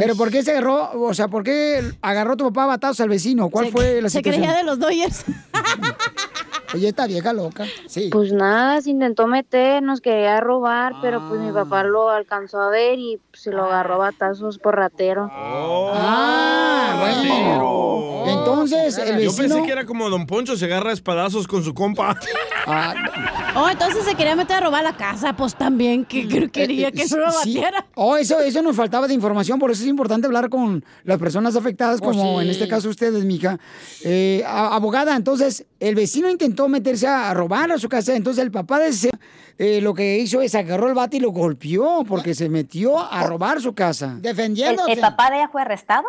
Pero 0.00 0.16
¿por 0.16 0.32
qué 0.32 0.42
se 0.42 0.50
agarró, 0.50 0.90
o 1.00 1.14
sea, 1.14 1.28
por 1.28 1.44
qué 1.44 1.80
agarró 2.02 2.36
tu 2.36 2.42
papá 2.46 2.64
a 2.64 2.66
batazos 2.66 3.00
al 3.02 3.08
vecino? 3.08 3.50
¿Cuál 3.50 3.66
Se- 3.66 3.72
fue 3.72 4.02
la 4.02 4.08
se 4.08 4.18
situación? 4.18 4.42
creía 4.44 4.56
de 4.58 4.64
los 4.64 4.80
Dodgers. 4.80 5.24
Oye, 6.74 6.88
esta 6.88 7.06
vieja 7.06 7.32
loca. 7.32 7.64
Sí. 7.86 8.08
Pues 8.12 8.32
nada, 8.32 8.80
se 8.80 8.90
intentó 8.90 9.26
meter, 9.26 9.82
nos 9.82 10.00
quería 10.00 10.40
robar, 10.40 10.94
pero 11.02 11.20
pues 11.28 11.40
mi 11.40 11.50
papá 11.52 11.82
lo 11.82 12.08
alcanzó 12.10 12.60
a 12.60 12.70
ver 12.70 12.98
y 12.98 13.18
pues, 13.30 13.42
se 13.42 13.50
lo 13.50 13.64
agarró 13.64 13.94
a 13.94 13.98
batazos 14.10 14.58
por 14.58 14.76
ratero. 14.76 15.28
Ah, 15.32 16.96
bueno. 17.00 18.24
Entonces, 18.26 18.98
el 18.98 19.18
Yo 19.20 19.30
vecino... 19.30 19.54
pensé 19.56 19.62
que 19.66 19.72
era 19.72 19.84
como 19.86 20.08
Don 20.10 20.26
Poncho, 20.26 20.56
se 20.56 20.66
agarra 20.66 20.90
a 20.90 20.92
espadazos 20.92 21.46
con 21.48 21.64
su 21.64 21.74
compa. 21.74 22.16
Oh, 23.56 23.68
entonces 23.68 24.04
se 24.04 24.14
quería 24.14 24.36
meter 24.36 24.56
a 24.58 24.60
robar 24.60 24.84
la 24.84 24.96
casa, 24.96 25.34
pues 25.34 25.54
también 25.56 26.04
que 26.04 26.28
que 26.28 26.48
quería 26.50 26.92
que 26.92 27.02
Eh, 27.02 27.08
se 27.08 27.16
lo 27.16 27.30
sí. 27.30 27.36
batiera. 27.56 27.86
Oh, 27.96 28.16
eso, 28.16 28.38
eso 28.40 28.62
nos 28.62 28.76
faltaba 28.76 29.08
de 29.08 29.14
información, 29.14 29.58
por 29.58 29.70
eso 29.70 29.82
es 29.82 29.88
importante 29.88 30.26
hablar 30.26 30.48
con 30.50 30.84
las 31.04 31.18
personas 31.18 31.56
afectadas, 31.56 31.98
Oh, 32.02 32.04
como 32.04 32.38
sí. 32.38 32.44
en 32.44 32.50
este 32.50 32.68
caso 32.68 32.88
ustedes, 32.88 33.24
mija. 33.24 33.58
Eh, 34.04 34.44
abogada, 34.46 35.16
entonces, 35.16 35.64
el 35.80 35.94
vecino 35.94 36.28
intentó 36.28 36.59
meterse 36.68 37.06
a, 37.06 37.32
robar 37.34 37.70
a 37.72 37.78
su 37.78 37.88
casa, 37.88 38.14
entonces 38.14 38.42
el 38.42 38.50
papá 38.50 38.78
de 38.78 38.88
ese 38.88 39.10
eh, 39.58 39.80
lo 39.80 39.92
que 39.94 40.18
hizo 40.18 40.40
es 40.40 40.54
agarró 40.54 40.88
el 40.88 40.94
bate 40.94 41.18
y 41.18 41.20
lo 41.20 41.30
golpeó 41.30 42.04
porque 42.08 42.34
se 42.34 42.48
metió 42.48 42.98
a 42.98 43.24
robar 43.24 43.60
su 43.60 43.74
casa. 43.74 44.18
¿El, 44.22 44.78
el 44.88 45.00
papá 45.00 45.30
de 45.30 45.36
ella 45.36 45.48
fue 45.48 45.62
arrestado? 45.62 46.06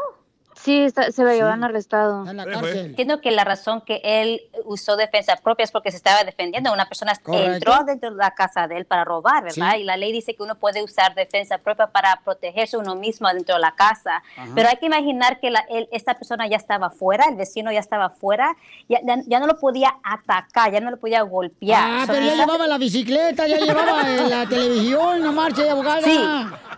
Sí, 0.63 0.83
está- 0.83 1.11
se 1.11 1.23
lo 1.23 1.31
llevan 1.33 1.63
arrestado. 1.63 2.25
Entiendo 2.27 3.19
que 3.19 3.31
la 3.31 3.43
razón 3.43 3.81
que 3.81 3.99
él 4.03 4.41
usó 4.65 4.95
defensa 4.95 5.35
propia 5.37 5.63
es 5.63 5.71
porque 5.71 5.89
se 5.91 5.97
estaba 5.97 6.23
defendiendo. 6.23 6.71
Una 6.71 6.85
persona 6.87 7.13
Correcto. 7.21 7.53
entró 7.53 7.83
dentro 7.85 8.11
de 8.11 8.17
la 8.17 8.31
casa 8.31 8.67
de 8.67 8.77
él 8.77 8.85
para 8.85 9.03
robar, 9.03 9.43
¿verdad? 9.43 9.71
Sí. 9.73 9.81
Y 9.81 9.83
la 9.83 9.97
ley 9.97 10.11
dice 10.11 10.35
que 10.35 10.43
uno 10.43 10.55
puede 10.55 10.83
usar 10.83 11.15
defensa 11.15 11.57
propia 11.57 11.87
para 11.87 12.21
protegerse 12.23 12.77
uno 12.77 12.95
mismo 12.95 13.27
dentro 13.33 13.55
de 13.55 13.61
la 13.61 13.71
casa. 13.71 14.21
Ajá. 14.37 14.51
Pero 14.53 14.69
hay 14.69 14.77
que 14.77 14.85
imaginar 14.85 15.39
que 15.39 15.49
la- 15.49 15.65
él- 15.69 15.89
esta 15.91 16.13
persona 16.13 16.47
ya 16.47 16.57
estaba 16.57 16.89
fuera, 16.91 17.25
el 17.29 17.35
vecino 17.35 17.71
ya 17.71 17.79
estaba 17.79 18.09
fuera, 18.11 18.55
ya, 18.87 18.99
ya- 19.03 19.21
ya 19.25 19.39
no 19.39 19.47
lo 19.47 19.57
podía 19.59 19.95
atacar, 20.03 20.71
ya 20.71 20.79
no 20.79 20.91
lo 20.91 20.97
podía 20.97 21.21
golpear. 21.23 21.81
Ah, 21.83 22.03
So, 22.05 22.13
pero 22.13 22.25
ya 22.25 22.35
llevaba 22.35 22.67
la 22.67 22.77
bicicleta, 22.77 23.47
ya 23.47 23.57
llevaba 23.57 24.01
eh, 24.09 24.29
la 24.29 24.45
televisión, 24.47 25.23
no 25.23 25.31
marche, 25.33 25.69
abogada. 25.69 26.01
Sí, 26.01 26.19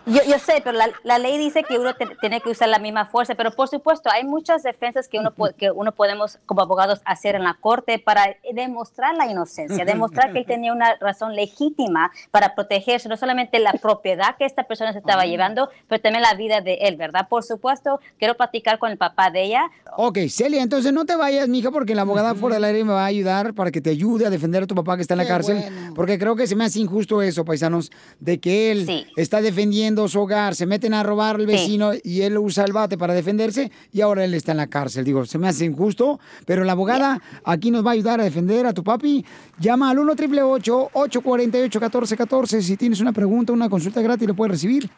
yo, 0.06 0.20
yo 0.28 0.38
sé, 0.38 0.60
pero 0.62 0.76
la, 0.76 0.88
la 1.02 1.18
ley 1.18 1.38
dice 1.38 1.62
que 1.64 1.78
uno 1.78 1.94
te- 1.94 2.16
tiene 2.20 2.40
que 2.40 2.50
usar 2.50 2.68
la 2.68 2.78
misma 2.78 3.06
fuerza, 3.06 3.34
pero 3.34 3.50
por 3.52 3.68
supuesto 3.68 4.10
hay 4.10 4.24
muchas 4.24 4.62
defensas 4.62 5.08
que 5.08 5.18
uno, 5.18 5.32
que 5.56 5.70
uno 5.70 5.92
podemos 5.92 6.38
como 6.46 6.62
abogados 6.62 7.00
hacer 7.04 7.34
en 7.34 7.44
la 7.44 7.54
corte 7.60 7.98
para 7.98 8.36
demostrar 8.52 9.14
la 9.14 9.26
inocencia, 9.26 9.84
demostrar 9.84 10.32
que 10.32 10.40
él 10.40 10.46
tenía 10.46 10.72
una 10.72 10.96
razón 11.00 11.34
legítima 11.34 12.10
para 12.30 12.54
protegerse, 12.54 13.08
no 13.08 13.16
solamente 13.16 13.58
la 13.58 13.72
propiedad 13.72 14.36
que 14.36 14.44
esta 14.44 14.64
persona 14.64 14.92
se 14.92 14.98
estaba 14.98 15.24
llevando, 15.24 15.68
pero 15.88 16.00
también 16.02 16.22
la 16.22 16.34
vida 16.34 16.60
de 16.60 16.74
él, 16.82 16.96
¿verdad? 16.96 17.28
Por 17.28 17.42
supuesto, 17.42 18.00
quiero 18.18 18.36
platicar 18.36 18.78
con 18.78 18.90
el 18.90 18.98
papá 18.98 19.30
de 19.30 19.44
ella. 19.44 19.70
Ok, 19.96 20.18
Celia, 20.28 20.62
entonces 20.62 20.92
no 20.92 21.04
te 21.04 21.16
vayas, 21.16 21.48
mija, 21.48 21.70
porque 21.70 21.94
la 21.94 22.02
abogada 22.02 22.34
fuera 22.34 22.56
del 22.56 22.64
aire 22.64 22.84
me 22.84 22.92
va 22.92 23.04
a 23.04 23.06
ayudar 23.06 23.54
para 23.54 23.70
que 23.70 23.80
te 23.80 23.90
ayude 23.90 24.26
a 24.26 24.30
defender 24.30 24.64
a 24.64 24.66
tu 24.66 24.74
papá 24.74 24.96
que 24.96 25.02
está 25.02 25.14
en 25.14 25.18
la 25.18 25.24
Qué 25.24 25.30
cárcel. 25.30 25.58
bueno. 25.60 25.94
Porque 25.94 26.18
creo 26.18 26.36
que 26.36 26.46
se 26.46 26.56
me 26.56 26.64
hace 26.64 26.80
injusto 26.80 27.22
eso, 27.22 27.44
paisanos, 27.44 27.90
de 28.20 28.38
que 28.40 28.70
él 28.72 28.86
Sí. 28.86 29.06
está 29.16 29.40
defendiendo 29.40 29.93
su 30.08 30.20
hogar, 30.20 30.54
se 30.54 30.66
meten 30.66 30.92
a 30.94 31.02
robar 31.02 31.36
al 31.36 31.42
Sí. 31.42 31.46
vecino 31.46 31.92
y 32.02 32.22
él 32.22 32.36
usa 32.38 32.64
el 32.64 32.72
bate 32.72 32.98
para 32.98 33.14
defenderse 33.14 33.70
y 33.92 34.00
ahora 34.00 34.24
él 34.24 34.34
está 34.34 34.52
en 34.52 34.58
la 34.58 34.66
cárcel. 34.66 35.04
Digo, 35.04 35.24
se 35.26 35.38
me 35.38 35.48
hace 35.48 35.64
injusto, 35.64 36.18
pero 36.44 36.64
la 36.64 36.72
abogada 36.72 37.20
aquí 37.44 37.70
nos 37.70 37.84
va 37.84 37.90
a 37.90 37.92
ayudar 37.94 38.20
a 38.20 38.24
defender 38.24 38.66
a 38.66 38.72
tu 38.72 38.82
papi. 38.84 39.24
Llama 39.58 39.90
al 39.90 39.98
1 39.98 40.12
888 40.12 40.90
848 40.92 41.80
1414 41.80 42.62
Si 42.62 42.76
tienes 42.76 43.00
una 43.00 43.12
pregunta, 43.12 43.52
una 43.52 43.68
consulta 43.68 44.02
gratis, 44.02 44.28
lo 44.28 44.34
puedes 44.34 44.52
recibir. 44.52 44.90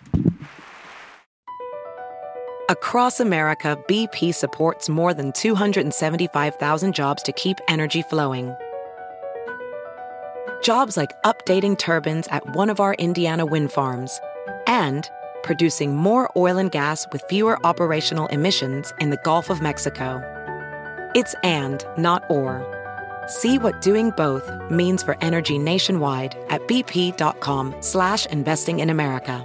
Across 2.69 3.21
America, 3.21 3.79
BP 3.87 4.33
supports 4.33 4.89
more 4.89 5.15
than 5.15 5.31
275,000 5.33 6.93
jobs 6.93 7.23
to 7.23 7.31
keep 7.33 7.59
energy 7.69 8.03
flowing. 8.03 8.53
Jobs 10.63 10.97
like 10.97 11.13
updating 11.25 11.77
turbines 11.79 12.27
at 12.29 12.43
one 12.57 12.69
of 12.71 12.81
our 12.81 12.95
Indiana 12.95 13.47
wind 13.47 13.71
farms 13.71 14.19
and 14.67 15.09
producing 15.43 15.97
more 15.97 16.31
oil 16.37 16.59
and 16.59 16.71
gas 16.73 17.07
with 17.13 17.23
fewer 17.29 17.65
operational 17.65 18.27
emissions 18.27 18.93
in 19.01 19.11
the 19.11 19.19
Gulf 19.19 19.49
of 19.49 19.63
Mexico. 19.63 20.21
It's 21.15 21.35
and, 21.43 21.85
not 21.97 22.25
or. 22.29 22.65
See 23.29 23.59
what 23.59 23.81
doing 23.81 24.11
both 24.17 24.51
means 24.71 25.03
for 25.03 25.17
energy 25.21 25.59
nationwide 25.59 26.37
at 26.49 26.67
bp.com 26.69 27.75
slash 27.81 28.27
investing 28.27 28.81
in 28.81 28.91
America. 28.91 29.45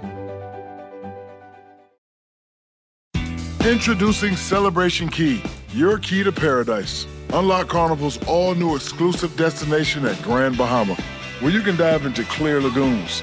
Introducing 3.64 4.34
Celebration 4.34 5.08
Key, 5.08 5.40
your 5.72 5.96
key 5.98 6.24
to 6.24 6.32
paradise. 6.32 7.06
Unlock 7.32 7.68
Carnival's 7.68 8.18
all 8.26 8.56
new 8.56 8.74
exclusive 8.74 9.36
destination 9.36 10.04
at 10.04 10.20
Grand 10.20 10.58
Bahama, 10.58 10.96
where 11.38 11.52
you 11.52 11.60
can 11.60 11.76
dive 11.76 12.04
into 12.04 12.24
clear 12.24 12.60
lagoons, 12.60 13.22